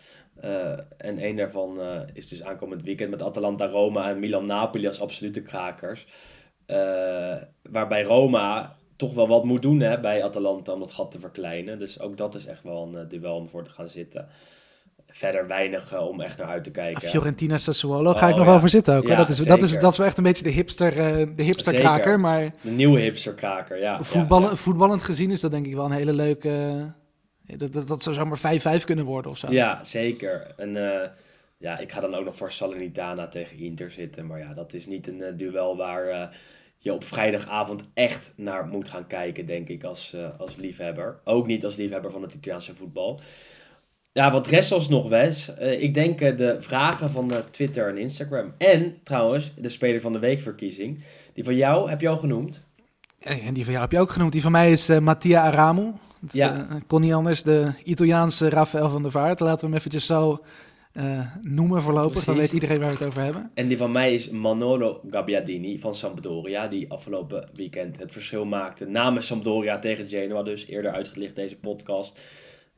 en 0.98 1.18
één 1.18 1.36
daarvan 1.36 1.80
is 2.14 2.28
dus 2.28 2.44
aankomend 2.44 2.84
weekend 2.84 3.10
met 3.10 3.22
Atalanta-Roma 3.22 4.10
en 4.10 4.20
Milan-Napoli 4.20 4.88
als 4.88 5.02
absolute 5.02 5.42
krakers. 5.42 6.06
waarbij 7.62 8.04
Roma 8.04 8.76
toch 8.96 9.14
wel 9.14 9.28
wat 9.28 9.44
moet 9.44 9.62
doen 9.62 9.80
hè, 9.80 10.00
bij 10.00 10.24
Atalanta 10.24 10.74
om 10.74 10.80
dat 10.80 10.92
gat 10.92 11.12
te 11.12 11.20
verkleinen. 11.20 11.80
Dus 11.80 12.00
ook 12.00 12.18
dat 12.18 12.36
is 12.36 12.46
echt 12.46 12.64
wel 12.64 12.90
een 12.94 13.08
duel 13.08 13.36
om 13.36 13.50
voor 13.50 13.64
te 13.64 13.72
gaan 13.72 13.90
zitten 13.90 14.28
verder 15.12 15.48
weinig 15.48 15.94
uh, 15.94 16.08
om 16.08 16.22
echt 16.22 16.38
naar 16.38 16.48
uit 16.48 16.64
te 16.64 16.72
kijken. 16.72 17.02
Fiorentina 17.02 17.58
Sassuolo 17.58 18.14
ga 18.14 18.28
ik 18.28 18.32
oh, 18.32 18.40
nog 18.40 18.48
ja. 18.48 18.54
over 18.54 18.70
zitten 18.70 18.96
ook. 18.96 19.08
Ja, 19.08 19.16
dat, 19.16 19.30
is, 19.30 19.38
dat, 19.38 19.62
is, 19.62 19.80
dat 19.80 19.92
is 19.92 19.98
wel 19.98 20.08
echt 20.08 20.18
een 20.18 20.24
beetje 20.24 20.44
de 20.44 20.50
hipster, 20.50 20.98
uh, 20.98 21.28
de 21.36 21.44
hipster 21.44 21.74
kraker. 21.74 22.20
Maar 22.20 22.54
de 22.62 22.70
nieuwe 22.70 23.00
hipster 23.00 23.34
kraker, 23.34 23.80
ja. 23.80 24.04
Voetballen, 24.04 24.50
ja, 24.50 24.56
Voetballend 24.56 25.02
gezien 25.02 25.32
is 25.32 25.40
dat 25.40 25.52
denk 25.52 25.66
ik 25.66 25.76
wel 25.76 25.86
een 25.86 25.92
hele 25.92 26.14
leuke... 26.14 26.50
Uh, 26.50 27.58
dat, 27.58 27.74
dat, 27.74 27.88
dat 27.88 28.04
zou 28.04 28.16
zomaar 28.16 28.40
5-5 28.82 28.86
kunnen 28.86 29.06
worden 29.06 29.32
of 29.32 29.38
zo. 29.38 29.52
Ja, 29.52 29.84
zeker. 29.84 30.54
En 30.58 30.74
ja, 31.58 31.80
ik 31.80 31.92
ga 31.92 32.00
dan 32.02 32.16
ook 32.16 32.26
nog 32.26 32.36
voor 32.36 32.52
Salernitana 32.52 33.28
tegen 33.28 33.58
Inter 33.58 33.92
zitten. 33.92 34.28
Maar 34.28 34.40
ja, 34.40 34.54
dat 34.54 34.74
is 34.74 34.86
niet 34.86 35.08
een 35.08 35.38
duel 35.38 35.78
waar 35.78 36.32
je 36.78 36.94
op 36.94 37.04
vrijdagavond 37.04 37.84
echt 37.94 38.34
naar 38.36 38.68
moet 38.68 38.90
gaan 38.90 39.08
kijken, 39.08 39.46
denk 39.46 39.68
ik, 39.68 39.84
als, 39.84 40.16
als 40.38 40.56
liefhebber. 40.56 41.20
Ook 41.24 41.48
niet 41.48 41.66
als 41.66 41.76
liefhebber 41.76 42.12
van 42.12 42.22
het 42.22 42.34
Italiaanse 42.34 42.76
voetbal. 42.76 43.20
Ja, 44.14 44.32
wat 44.32 44.48
rest 44.48 44.72
ons 44.72 44.90
nog, 44.90 45.10
Wes? 45.10 45.52
Uh, 45.60 45.82
ik 45.82 45.94
denk 45.94 46.22
uh, 46.22 46.38
de 46.38 46.58
vragen 46.60 47.10
van 47.10 47.32
uh, 47.32 47.38
Twitter 47.38 47.88
en 47.88 47.98
Instagram. 47.98 48.54
En 48.58 48.98
trouwens, 49.04 49.54
de 49.58 49.70
Speler 49.70 50.02
van 50.02 50.14
de 50.14 50.20
Weekverkiezing. 50.20 51.04
Die 51.34 51.44
van 51.44 51.56
jou 51.56 51.90
heb 51.90 52.02
je 52.02 52.10
al 52.10 52.18
genoemd. 52.18 52.68
En 53.20 53.54
die 53.54 53.64
van 53.64 53.72
jou 53.72 53.84
heb 53.84 53.92
je 53.92 54.00
ook 54.00 54.12
genoemd. 54.12 54.32
Die 54.32 54.42
van 54.42 54.52
mij 54.52 54.72
is 54.72 55.00
Mattia 55.00 55.42
Aramu. 55.42 55.92
Dat, 56.20 56.34
ja. 56.34 56.68
kon 56.88 57.02
niet 57.02 57.14
anders. 57.14 57.44
De 57.44 57.74
Italiaanse 57.84 58.50
Rafael 58.50 58.90
van 58.90 59.02
der 59.02 59.12
Vaart. 59.12 59.40
Laten 59.40 59.60
we 59.60 59.66
hem 59.66 59.76
eventjes 59.76 60.06
zo 60.06 60.42
eh, 60.92 61.20
noemen 61.42 61.82
voorlopig. 61.82 62.24
Dan 62.24 62.38
weet 62.38 62.52
iedereen 62.52 62.80
waar 62.80 62.88
we 62.88 62.94
het 62.94 63.04
over 63.04 63.22
hebben. 63.22 63.52
En 63.54 63.68
die 63.68 63.78
van 63.78 63.92
mij 63.92 64.14
is 64.14 64.30
Manolo 64.30 65.02
Gabbiadini 65.10 65.80
van 65.80 65.96
Sampdoria, 65.96 66.68
die 66.68 66.92
afgelopen 66.92 67.50
weekend 67.54 68.00
het 68.00 68.12
verschil 68.12 68.46
maakte 68.46 68.86
namens 68.86 69.28
Sampdoria 69.28 69.80
tegen 69.80 70.10
Genoa, 70.10 70.44
dus 70.44 70.68
eerder 70.68 70.92
uitgelicht 70.92 71.36
deze 71.36 71.58
podcast. 71.58 72.20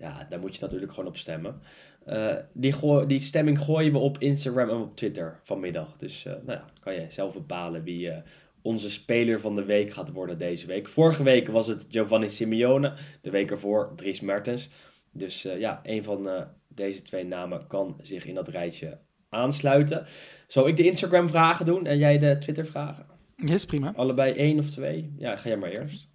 Ja, 0.03 0.27
daar 0.29 0.39
moet 0.39 0.55
je 0.55 0.61
natuurlijk 0.61 0.93
gewoon 0.93 1.09
op 1.09 1.17
stemmen. 1.17 1.61
Eh, 2.05 2.35
die, 2.53 3.05
die 3.05 3.19
stemming 3.19 3.59
gooien 3.59 3.91
we 3.91 3.97
op 3.97 4.17
Instagram 4.17 4.69
en 4.69 4.75
op 4.75 4.95
Twitter 4.95 5.39
vanmiddag. 5.43 5.97
Dus 5.97 6.25
eh, 6.25 6.33
nou 6.33 6.59
ja, 6.59 6.65
kan 6.79 6.93
je 6.93 7.05
zelf 7.09 7.33
bepalen 7.33 7.83
wie 7.83 8.09
eh, 8.09 8.21
onze 8.61 8.89
speler 8.89 9.39
van 9.39 9.55
de 9.55 9.63
week 9.63 9.93
gaat 9.93 10.11
worden 10.11 10.37
deze 10.37 10.67
week. 10.67 10.87
Vorige 10.87 11.23
week 11.23 11.47
was 11.47 11.67
het 11.67 11.85
Giovanni 11.89 12.29
Simeone, 12.29 12.93
de 13.21 13.29
week 13.29 13.51
ervoor 13.51 13.93
Dries 13.95 14.21
Mertens. 14.21 14.69
Dus 15.11 15.41
ja, 15.41 15.79
een 15.83 16.03
van 16.03 16.47
deze 16.67 17.01
twee 17.01 17.25
namen 17.25 17.67
kan 17.67 17.99
zich 18.01 18.25
in 18.25 18.35
dat 18.35 18.47
rijtje 18.47 18.97
aansluiten. 19.29 20.05
Zal 20.47 20.67
ik 20.67 20.77
de 20.77 20.83
Instagram 20.83 21.29
vragen 21.29 21.65
doen 21.65 21.85
en 21.85 21.97
jij 21.97 22.17
de 22.17 22.37
Twitter 22.37 22.65
vragen? 22.65 23.05
Yes, 23.35 23.65
prima. 23.65 23.93
Allebei 23.95 24.33
één 24.33 24.59
of 24.59 24.69
twee? 24.69 25.13
Ja, 25.17 25.35
ga 25.37 25.49
jij 25.49 25.57
maar 25.57 25.69
eerst. 25.69 26.07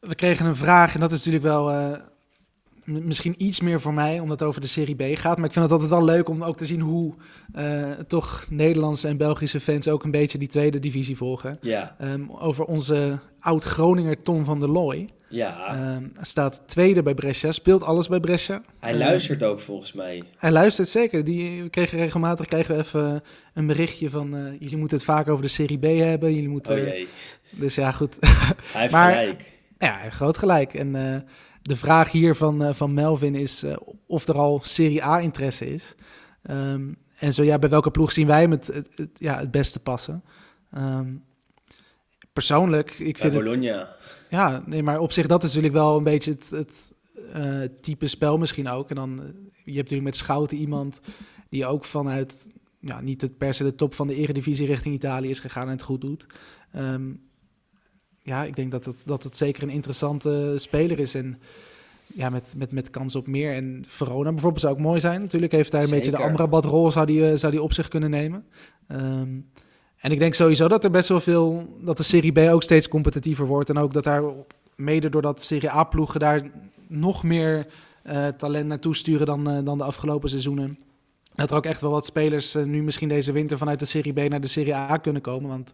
We 0.00 0.14
kregen 0.14 0.46
een 0.46 0.56
vraag 0.56 0.94
en 0.94 1.00
dat 1.00 1.12
is 1.12 1.24
natuurlijk 1.24 1.44
wel 1.44 1.70
misschien 2.84 3.34
iets 3.36 3.60
meer 3.60 3.80
voor 3.80 3.94
mij, 3.94 4.20
omdat 4.20 4.38
het 4.40 4.48
over 4.48 4.60
de 4.60 4.66
Serie 4.66 4.94
B 4.94 5.02
gaat. 5.18 5.36
Maar 5.36 5.46
ik 5.46 5.52
vind 5.52 5.64
het 5.64 5.72
altijd 5.72 5.90
wel 5.90 6.04
leuk 6.04 6.28
om 6.28 6.42
ook 6.44 6.56
te 6.56 6.66
zien 6.66 6.80
hoe 6.80 7.14
eh, 7.52 7.90
toch 8.06 8.46
Nederlandse 8.48 9.08
en 9.08 9.16
Belgische 9.16 9.60
fans 9.60 9.88
ook 9.88 10.04
een 10.04 10.10
beetje 10.10 10.38
die 10.38 10.48
tweede 10.48 10.78
divisie 10.78 11.16
volgen. 11.16 11.56
Ja, 11.60 11.94
Ehm, 11.98 12.30
over 12.30 12.64
onze 12.64 13.18
oud-Groninger 13.40 14.20
Tom 14.20 14.44
van 14.44 14.60
der 14.60 14.68
Looy. 14.68 15.08
ja. 15.28 15.66
Ehm, 15.66 16.04
staat 16.20 16.62
tweede 16.66 17.02
bij 17.02 17.14
Brescia, 17.14 17.52
speelt 17.52 17.82
alles 17.82 18.08
bij 18.08 18.20
Brescia. 18.20 18.62
hij 18.80 18.92
Eh, 18.92 18.98
luistert 18.98 19.42
ook 19.42 19.60
volgens 19.60 19.92
mij. 19.92 20.22
Hij 20.36 20.50
luistert 20.52 20.88
zeker. 20.88 21.24
Die, 21.24 21.62
we 21.62 21.68
kregen 21.68 21.98
regelmatig 21.98 22.46
kregen 22.46 22.76
we 22.76 22.82
even 22.82 23.22
een 23.54 23.66
berichtje 23.66 24.10
van... 24.10 24.36
eh, 24.36 24.52
jullie 24.60 24.76
moeten 24.76 24.96
het 24.96 25.06
vaak 25.06 25.28
over 25.28 25.42
de 25.42 25.48
Serie 25.50 25.78
B 25.78 25.84
hebben. 25.84 26.34
Jullie 26.34 26.48
moeten, 26.48 26.72
Oh 26.72 26.78
jee, 26.86 27.08
Dus 27.50 27.74
ja, 27.74 27.92
goed. 27.92 28.16
hij 28.20 28.80
heeft 28.80 28.92
Maar- 28.98 29.14
gelijk. 29.14 29.52
ja, 29.78 29.92
groot 30.10 30.38
gelijk. 30.38 30.74
En 30.74 30.94
eh, 31.14 31.20
de 31.64 31.76
vraag 31.76 32.10
hier 32.10 32.34
van, 32.34 32.62
eh, 32.64 32.74
van 32.74 32.94
Melvin 32.94 33.34
is 33.34 33.62
eh, 33.62 33.76
of 34.06 34.26
er 34.28 34.38
al 34.38 34.60
Serie 34.62 35.04
A 35.04 35.20
interesse 35.20 35.66
is. 35.74 35.94
Ehm, 36.42 36.92
en 37.18 37.34
zo 37.34 37.42
ja, 37.42 37.58
bij 37.58 37.68
welke 37.68 37.90
ploeg 37.90 38.12
zien 38.12 38.26
wij 38.26 38.40
hem 38.40 38.50
het, 38.50 38.66
het, 38.66 38.88
het- 38.94 39.10
ja, 39.18 39.38
het 39.38 39.50
beste 39.50 39.80
passen? 39.80 40.24
Ehm, 40.70 41.08
persoonlijk, 42.32 42.90
ik 42.90 43.18
vind 43.18 43.34
het... 43.34 43.42
Bologna. 43.44 43.96
Ja, 44.30 44.62
nee, 44.66 44.82
maar 44.82 44.98
op 44.98 45.12
zich 45.12 45.26
dat 45.26 45.42
is 45.42 45.48
natuurlijk 45.48 45.74
wel 45.74 45.96
een 45.96 46.04
beetje 46.04 46.30
het, 46.30 46.50
het 46.50 46.92
eh, 47.32 47.60
type 47.80 48.06
spel 48.08 48.38
misschien 48.38 48.68
ook. 48.68 48.88
En 48.90 48.96
dan, 48.96 49.10
je 49.64 49.72
hebt 49.76 49.76
natuurlijk 49.76 50.02
met 50.02 50.16
Schouten 50.16 50.56
iemand 50.56 51.00
die 51.48 51.66
ook 51.66 51.84
vanuit, 51.84 52.46
ja, 52.80 53.00
niet 53.00 53.20
het 53.20 53.38
per 53.38 53.54
se 53.54 53.64
de 53.64 53.74
top 53.74 53.94
van 53.94 54.06
de 54.06 54.14
eredivisie 54.14 54.66
richting 54.66 54.94
Italië 54.94 55.30
is 55.30 55.40
gegaan 55.40 55.66
en 55.66 55.72
het 55.72 55.82
goed 55.82 56.00
doet. 56.00 56.26
Ehm, 56.72 57.12
ja, 58.24 58.44
ik 58.44 58.56
denk 58.56 58.70
dat 58.70 58.84
het, 58.84 59.02
dat 59.06 59.22
het 59.22 59.36
zeker 59.36 59.62
een 59.62 59.70
interessante 59.70 60.54
speler 60.56 60.98
is 60.98 61.14
en 61.14 61.38
ja, 62.06 62.30
met, 62.30 62.54
met, 62.56 62.72
met 62.72 62.90
kans 62.90 63.14
op 63.14 63.26
meer. 63.26 63.54
En 63.54 63.84
Verona 63.86 64.30
bijvoorbeeld 64.30 64.62
zou 64.62 64.74
ook 64.74 64.80
mooi 64.80 65.00
zijn. 65.00 65.20
Natuurlijk 65.20 65.52
heeft 65.52 65.72
hij 65.72 65.82
een 65.82 65.90
beetje 65.90 66.10
de. 66.10 66.16
Amrabat-rol 66.16 66.92
zou 66.92 67.06
die, 67.06 67.30
eh, 67.30 67.36
zou 67.36 67.52
die 67.52 67.62
op 67.62 67.72
zich 67.72 67.88
kunnen 67.88 68.10
nemen. 68.10 68.44
Ehm, 68.88 69.28
en 69.96 70.10
ik 70.10 70.18
denk 70.18 70.34
sowieso 70.34 70.68
dat 70.68 70.84
er 70.84 70.90
best 70.90 71.08
wel 71.08 71.20
veel, 71.20 71.76
dat 71.80 71.96
de 71.96 72.02
Serie 72.02 72.32
B 72.32 72.38
ook 72.38 72.62
steeds 72.62 72.88
competitiever 72.88 73.46
wordt. 73.46 73.68
En 73.68 73.78
ook 73.78 73.92
dat 73.92 74.04
daar, 74.04 74.22
mede 74.76 75.08
doordat 75.08 75.42
Serie 75.42 75.70
A-ploegen 75.70 76.20
daar 76.20 76.50
nog 76.88 77.22
meer 77.22 77.66
eh, 78.02 78.26
talent 78.26 78.66
naartoe 78.66 78.94
sturen 78.94 79.26
dan, 79.26 79.50
eh, 79.50 79.64
dan 79.64 79.78
de 79.78 79.84
afgelopen 79.84 80.28
seizoenen. 80.28 80.78
Dat 81.34 81.50
er 81.50 81.56
ook 81.56 81.64
echt 81.66 81.80
wel 81.80 81.90
wat 81.90 82.06
spelers 82.06 82.54
eh, 82.54 82.64
nu 82.64 82.82
misschien 82.82 83.08
deze 83.08 83.32
winter 83.32 83.58
vanuit 83.58 83.78
de 83.78 83.84
Serie 83.86 84.12
B 84.12 84.28
naar 84.28 84.40
de 84.40 84.46
Serie 84.46 84.74
A 84.74 84.96
kunnen 84.96 85.22
komen. 85.22 85.48
Want 85.50 85.72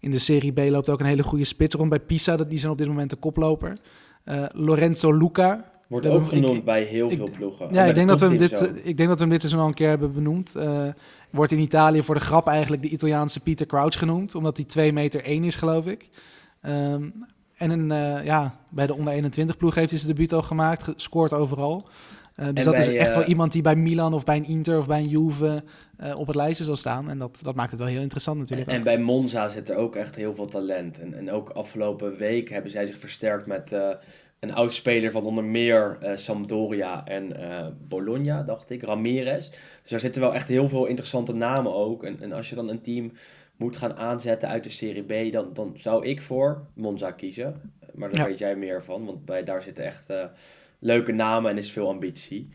in 0.00 0.10
de 0.10 0.18
Serie 0.18 0.52
B 0.52 0.58
loopt 0.58 0.88
ook 0.88 1.00
een 1.00 1.06
hele 1.06 1.22
goede 1.22 1.44
spits 1.44 1.74
rond 1.74 1.88
bij 1.88 2.00
Pisa. 2.00 2.36
Dat, 2.36 2.50
die 2.50 2.58
zijn 2.58 2.72
op 2.72 2.78
dit 2.78 2.86
moment 2.86 3.10
de 3.10 3.16
koploper. 3.16 3.76
Eh, 4.24 4.44
Lorenzo 4.52 5.12
Luca. 5.12 5.70
Wordt 5.88 6.06
ook 6.06 6.22
ik- 6.22 6.28
genoemd 6.28 6.64
bij 6.64 6.82
heel 6.82 7.10
ik- 7.10 7.16
veel 7.16 7.28
ploegen. 7.36 7.68
Ja, 7.72 7.82
ik 7.82 7.88
de 7.88 7.94
denk, 7.94 8.08
dat 8.08 8.20
we 8.20 8.26
hem 8.26 8.36
dit, 8.36 8.70
ik 8.82 8.96
denk 8.96 9.08
dat 9.08 9.16
we 9.18 9.24
hem 9.24 9.30
dit 9.32 9.40
seizoen 9.40 9.60
al 9.60 9.66
een 9.66 9.74
keer 9.74 9.88
hebben 9.88 10.12
benoemd. 10.12 10.54
Eh, 10.54 10.82
wordt 11.30 11.52
in 11.52 11.58
Italië 11.58 12.02
voor 12.02 12.14
de 12.14 12.20
grap 12.20 12.46
eigenlijk 12.46 12.82
de 12.82 12.88
Italiaanse 12.88 13.40
Peter 13.40 13.66
Crouch 13.66 13.98
genoemd. 13.98 14.34
Omdat 14.34 14.56
hij 14.56 14.66
2 14.66 14.92
meter 14.92 15.20
1 15.24 15.44
is, 15.44 15.54
geloof 15.54 15.86
ik. 15.86 16.08
Ehm, 16.60 17.08
en 17.56 17.70
een, 17.70 17.86
ja, 18.24 18.54
bij 18.68 18.86
de 18.86 18.94
onder 18.94 19.12
21 19.12 19.56
ploeg 19.56 19.74
heeft 19.74 19.90
hij 19.90 19.98
zijn 19.98 20.12
debuut 20.12 20.32
al 20.32 20.42
gemaakt. 20.42 20.82
Gescoord 20.82 21.32
overal. 21.32 21.88
Eh, 22.40 22.46
dus 22.46 22.64
En 22.64 22.72
dat 22.72 22.78
is 22.78 22.88
echt 22.88 23.08
eh, 23.08 23.14
wel 23.14 23.24
iemand 23.24 23.52
die 23.52 23.62
bij 23.62 23.76
Milan 23.76 24.14
of 24.14 24.24
bij 24.24 24.36
een 24.36 24.46
Inter 24.46 24.78
of 24.78 24.86
bij 24.86 24.98
een 24.98 25.08
Juve 25.08 25.62
eh, 25.96 26.18
op 26.18 26.26
het 26.26 26.36
lijstje 26.36 26.64
zal 26.64 26.76
staan. 26.76 27.10
En 27.10 27.18
dat, 27.18 27.38
dat 27.42 27.54
maakt 27.54 27.70
het 27.70 27.80
wel 27.80 27.88
heel 27.88 28.00
interessant 28.00 28.38
natuurlijk. 28.38 28.70
En 28.70 28.82
bij 28.82 28.98
Monza 28.98 29.48
zit 29.48 29.70
er 29.70 29.76
ook 29.76 29.96
echt 29.96 30.14
heel 30.14 30.34
veel 30.34 30.46
talent. 30.46 31.00
En, 31.00 31.14
en 31.14 31.30
ook 31.30 31.48
afgelopen 31.50 32.16
week 32.16 32.48
hebben 32.48 32.70
zij 32.70 32.86
zich 32.86 32.98
versterkt 32.98 33.46
met 33.46 33.72
eh, 33.72 33.88
een 34.38 34.54
oud 34.54 34.74
speler 34.74 35.10
van 35.10 35.24
onder 35.24 35.44
meer 35.44 35.98
eh, 36.00 36.16
Sampdoria 36.16 37.04
en 37.06 37.36
eh, 37.36 37.66
Bologna, 37.88 38.42
dacht 38.42 38.70
ik, 38.70 38.82
Ramirez. 38.82 39.48
Dus 39.82 39.90
daar 39.90 40.00
zitten 40.00 40.20
wel 40.20 40.34
echt 40.34 40.48
heel 40.48 40.68
veel 40.68 40.86
interessante 40.86 41.34
namen 41.34 41.74
ook. 41.74 42.04
En, 42.04 42.16
en 42.20 42.32
als 42.32 42.48
je 42.48 42.54
dan 42.54 42.68
een 42.68 42.80
team 42.80 43.12
moet 43.56 43.76
gaan 43.76 43.96
aanzetten 43.96 44.48
uit 44.48 44.64
de 44.64 44.70
Serie 44.70 45.28
B, 45.28 45.32
dan, 45.32 45.50
dan 45.52 45.72
zou 45.76 46.06
ik 46.06 46.22
voor 46.22 46.66
Monza 46.74 47.10
kiezen. 47.10 47.60
Maar 47.94 48.10
daar 48.10 48.20
Ja. 48.20 48.26
weet 48.26 48.38
jij 48.38 48.56
meer 48.56 48.84
van, 48.84 49.04
want 49.04 49.24
bij, 49.24 49.44
daar 49.44 49.62
zitten 49.62 49.84
echt 49.84 50.10
eh, 50.10 50.24
leuke 50.80 51.12
namen 51.12 51.50
en 51.50 51.56
is 51.58 51.70
veel 51.72 51.88
ambitie. 51.88 52.48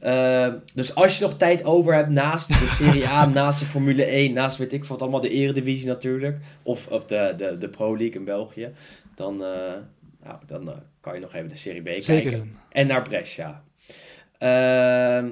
Eh, 0.00 0.52
dus 0.74 0.94
als 0.94 1.18
je 1.18 1.24
nog 1.24 1.36
tijd 1.36 1.64
over 1.64 1.94
hebt 1.94 2.08
naast 2.08 2.48
de 2.48 2.68
Serie 2.68 3.06
A, 3.06 3.26
naast 3.40 3.58
de 3.58 3.64
Formule 3.64 4.04
1, 4.04 4.32
naast 4.32 4.56
weet 4.58 4.72
ik 4.72 4.84
wat 4.84 5.02
allemaal, 5.02 5.20
de 5.20 5.28
Eredivisie 5.28 5.86
natuurlijk, 5.86 6.38
of, 6.62 6.86
of 6.88 7.04
de, 7.06 7.34
de, 7.36 7.58
de 7.58 7.68
Pro 7.68 7.96
League 7.96 8.16
in 8.18 8.24
België, 8.24 8.72
dan, 9.14 9.44
eh, 9.44 9.72
nou, 10.24 10.38
dan 10.46 10.68
eh, 10.70 10.76
kan 11.00 11.14
je 11.14 11.20
nog 11.20 11.34
even 11.34 11.48
de 11.48 11.56
Serie 11.56 11.82
B 11.82 11.86
Zeker 11.88 12.04
kijken. 12.04 12.32
doen. 12.32 12.56
En 12.68 12.86
naar 12.86 13.02
Brescia. 13.02 13.62
Ehm, 14.38 15.28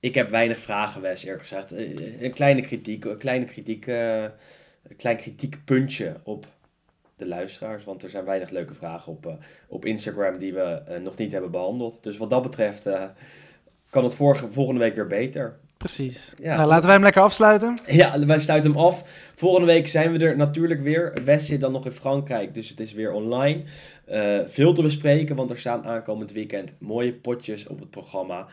ik 0.00 0.14
heb 0.14 0.30
weinig 0.30 0.58
vragen, 0.58 1.00
Wes, 1.00 1.24
eerlijk 1.24 1.42
gezegd. 1.42 1.72
Eh, 1.72 2.22
Een 2.22 2.32
kleine 2.34 2.60
kritiek, 2.60 3.04
een 3.04 3.18
kleine 3.18 3.44
kritiek, 3.44 3.86
een 3.86 4.96
klein 4.96 5.16
kritiekpuntje 5.16 6.16
op 6.22 6.46
de 7.18 7.26
luisteraars, 7.26 7.84
want 7.84 8.02
er 8.02 8.10
zijn 8.10 8.24
weinig 8.24 8.50
leuke 8.50 8.74
vragen 8.74 9.12
op, 9.12 9.26
eh, 9.26 9.32
op 9.68 9.84
Instagram 9.84 10.38
die 10.38 10.54
we 10.54 10.60
eh, 10.60 11.00
nog 11.00 11.16
niet 11.16 11.32
hebben 11.32 11.50
behandeld. 11.50 12.02
Dus 12.02 12.16
wat 12.16 12.30
dat 12.30 12.42
betreft 12.42 12.86
eh, 12.86 13.02
kan 13.90 14.04
het 14.04 14.14
vorige, 14.14 14.50
volgende 14.50 14.80
week 14.80 14.94
weer 14.94 15.06
beter. 15.06 15.58
Precies. 15.76 16.32
Ja. 16.42 16.56
Nou, 16.56 16.68
laten 16.68 16.84
wij 16.84 16.94
hem 16.94 17.02
lekker 17.02 17.22
afsluiten. 17.22 17.78
Ja, 17.86 18.26
wij 18.26 18.40
sluiten 18.40 18.70
hem 18.70 18.80
af. 18.80 19.02
Volgende 19.36 19.66
week 19.66 19.88
zijn 19.88 20.12
we 20.12 20.18
er 20.18 20.36
natuurlijk 20.36 20.82
weer. 20.82 21.24
Wes 21.24 21.46
zit 21.46 21.60
dan 21.60 21.72
nog 21.72 21.84
in 21.84 21.92
Frankrijk, 21.92 22.54
dus 22.54 22.68
het 22.68 22.80
is 22.80 22.92
weer 22.92 23.12
online. 23.12 23.62
Veel 24.46 24.72
te 24.72 24.82
bespreken, 24.82 25.36
want 25.36 25.50
er 25.50 25.58
staan 25.58 25.84
aankomend 25.84 26.32
weekend 26.32 26.74
mooie 26.78 27.12
potjes 27.14 27.66
op 27.66 27.80
het 27.80 27.90
programma. 27.90 28.46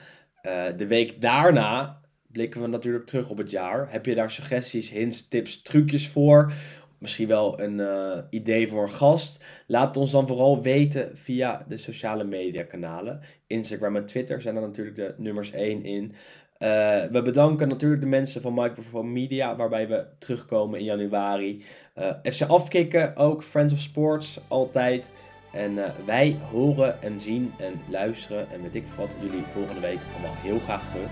De 0.77 0.87
week 0.87 1.21
daarna 1.21 1.99
blikken 2.31 2.61
we 2.61 2.67
natuurlijk 2.67 3.05
terug 3.05 3.29
op 3.29 3.37
het 3.37 3.51
jaar. 3.51 3.91
Heb 3.91 4.05
je 4.05 4.15
daar 4.15 4.31
suggesties, 4.31 4.89
hints, 4.89 5.27
tips, 5.27 5.61
trucjes 5.61 6.07
voor? 6.07 6.53
Misschien 6.99 7.27
wel 7.27 7.59
een 7.59 7.79
eh, 7.79 8.17
idee 8.29 8.67
voor 8.67 8.83
een 8.83 8.89
gast? 8.89 9.43
Laat 9.67 9.97
ons 9.97 10.11
dan 10.11 10.27
vooral 10.27 10.61
weten 10.61 11.17
via 11.17 11.65
de 11.67 11.77
sociale 11.77 12.23
media 12.23 12.63
kanalen. 12.63 13.21
Instagram 13.47 13.95
en 13.95 14.05
Twitter 14.05 14.41
zijn 14.41 14.55
er 14.55 14.61
natuurlijk 14.61 14.95
de 14.95 15.13
nummers 15.17 15.51
1 15.51 15.83
in. 15.83 16.15
Eh, 16.57 16.69
we 17.11 17.21
bedanken 17.23 17.67
natuurlijk 17.67 18.01
de 18.01 18.07
mensen 18.07 18.41
van 18.41 18.53
Microphone 18.53 19.09
Media, 19.09 19.55
waarbij 19.55 19.87
we 19.87 20.05
terugkomen 20.19 20.79
in 20.79 20.85
januari. 20.85 21.63
Eh 21.93 22.11
FC 22.23 22.41
Afkikken 22.41 23.15
ook, 23.15 23.43
Friends 23.43 23.73
of 23.73 23.79
Sports, 23.79 24.39
altijd. 24.47 25.05
En 25.53 25.75
wij 26.05 26.37
horen 26.51 27.01
en 27.01 27.19
zien 27.19 27.53
en 27.57 27.73
luisteren 27.89 28.51
en 28.51 28.61
weet 28.61 28.75
ik 28.75 28.85
wat 28.87 29.09
jullie 29.21 29.43
volgende 29.43 29.81
week 29.81 29.99
allemaal 30.13 30.35
heel 30.35 30.59
graag 30.59 30.91
terug. 30.91 31.09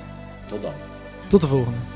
Tot 0.50 0.62
dan. 0.62 0.74
Tot 1.30 1.42
de 1.42 1.48
volgende. 1.48 1.93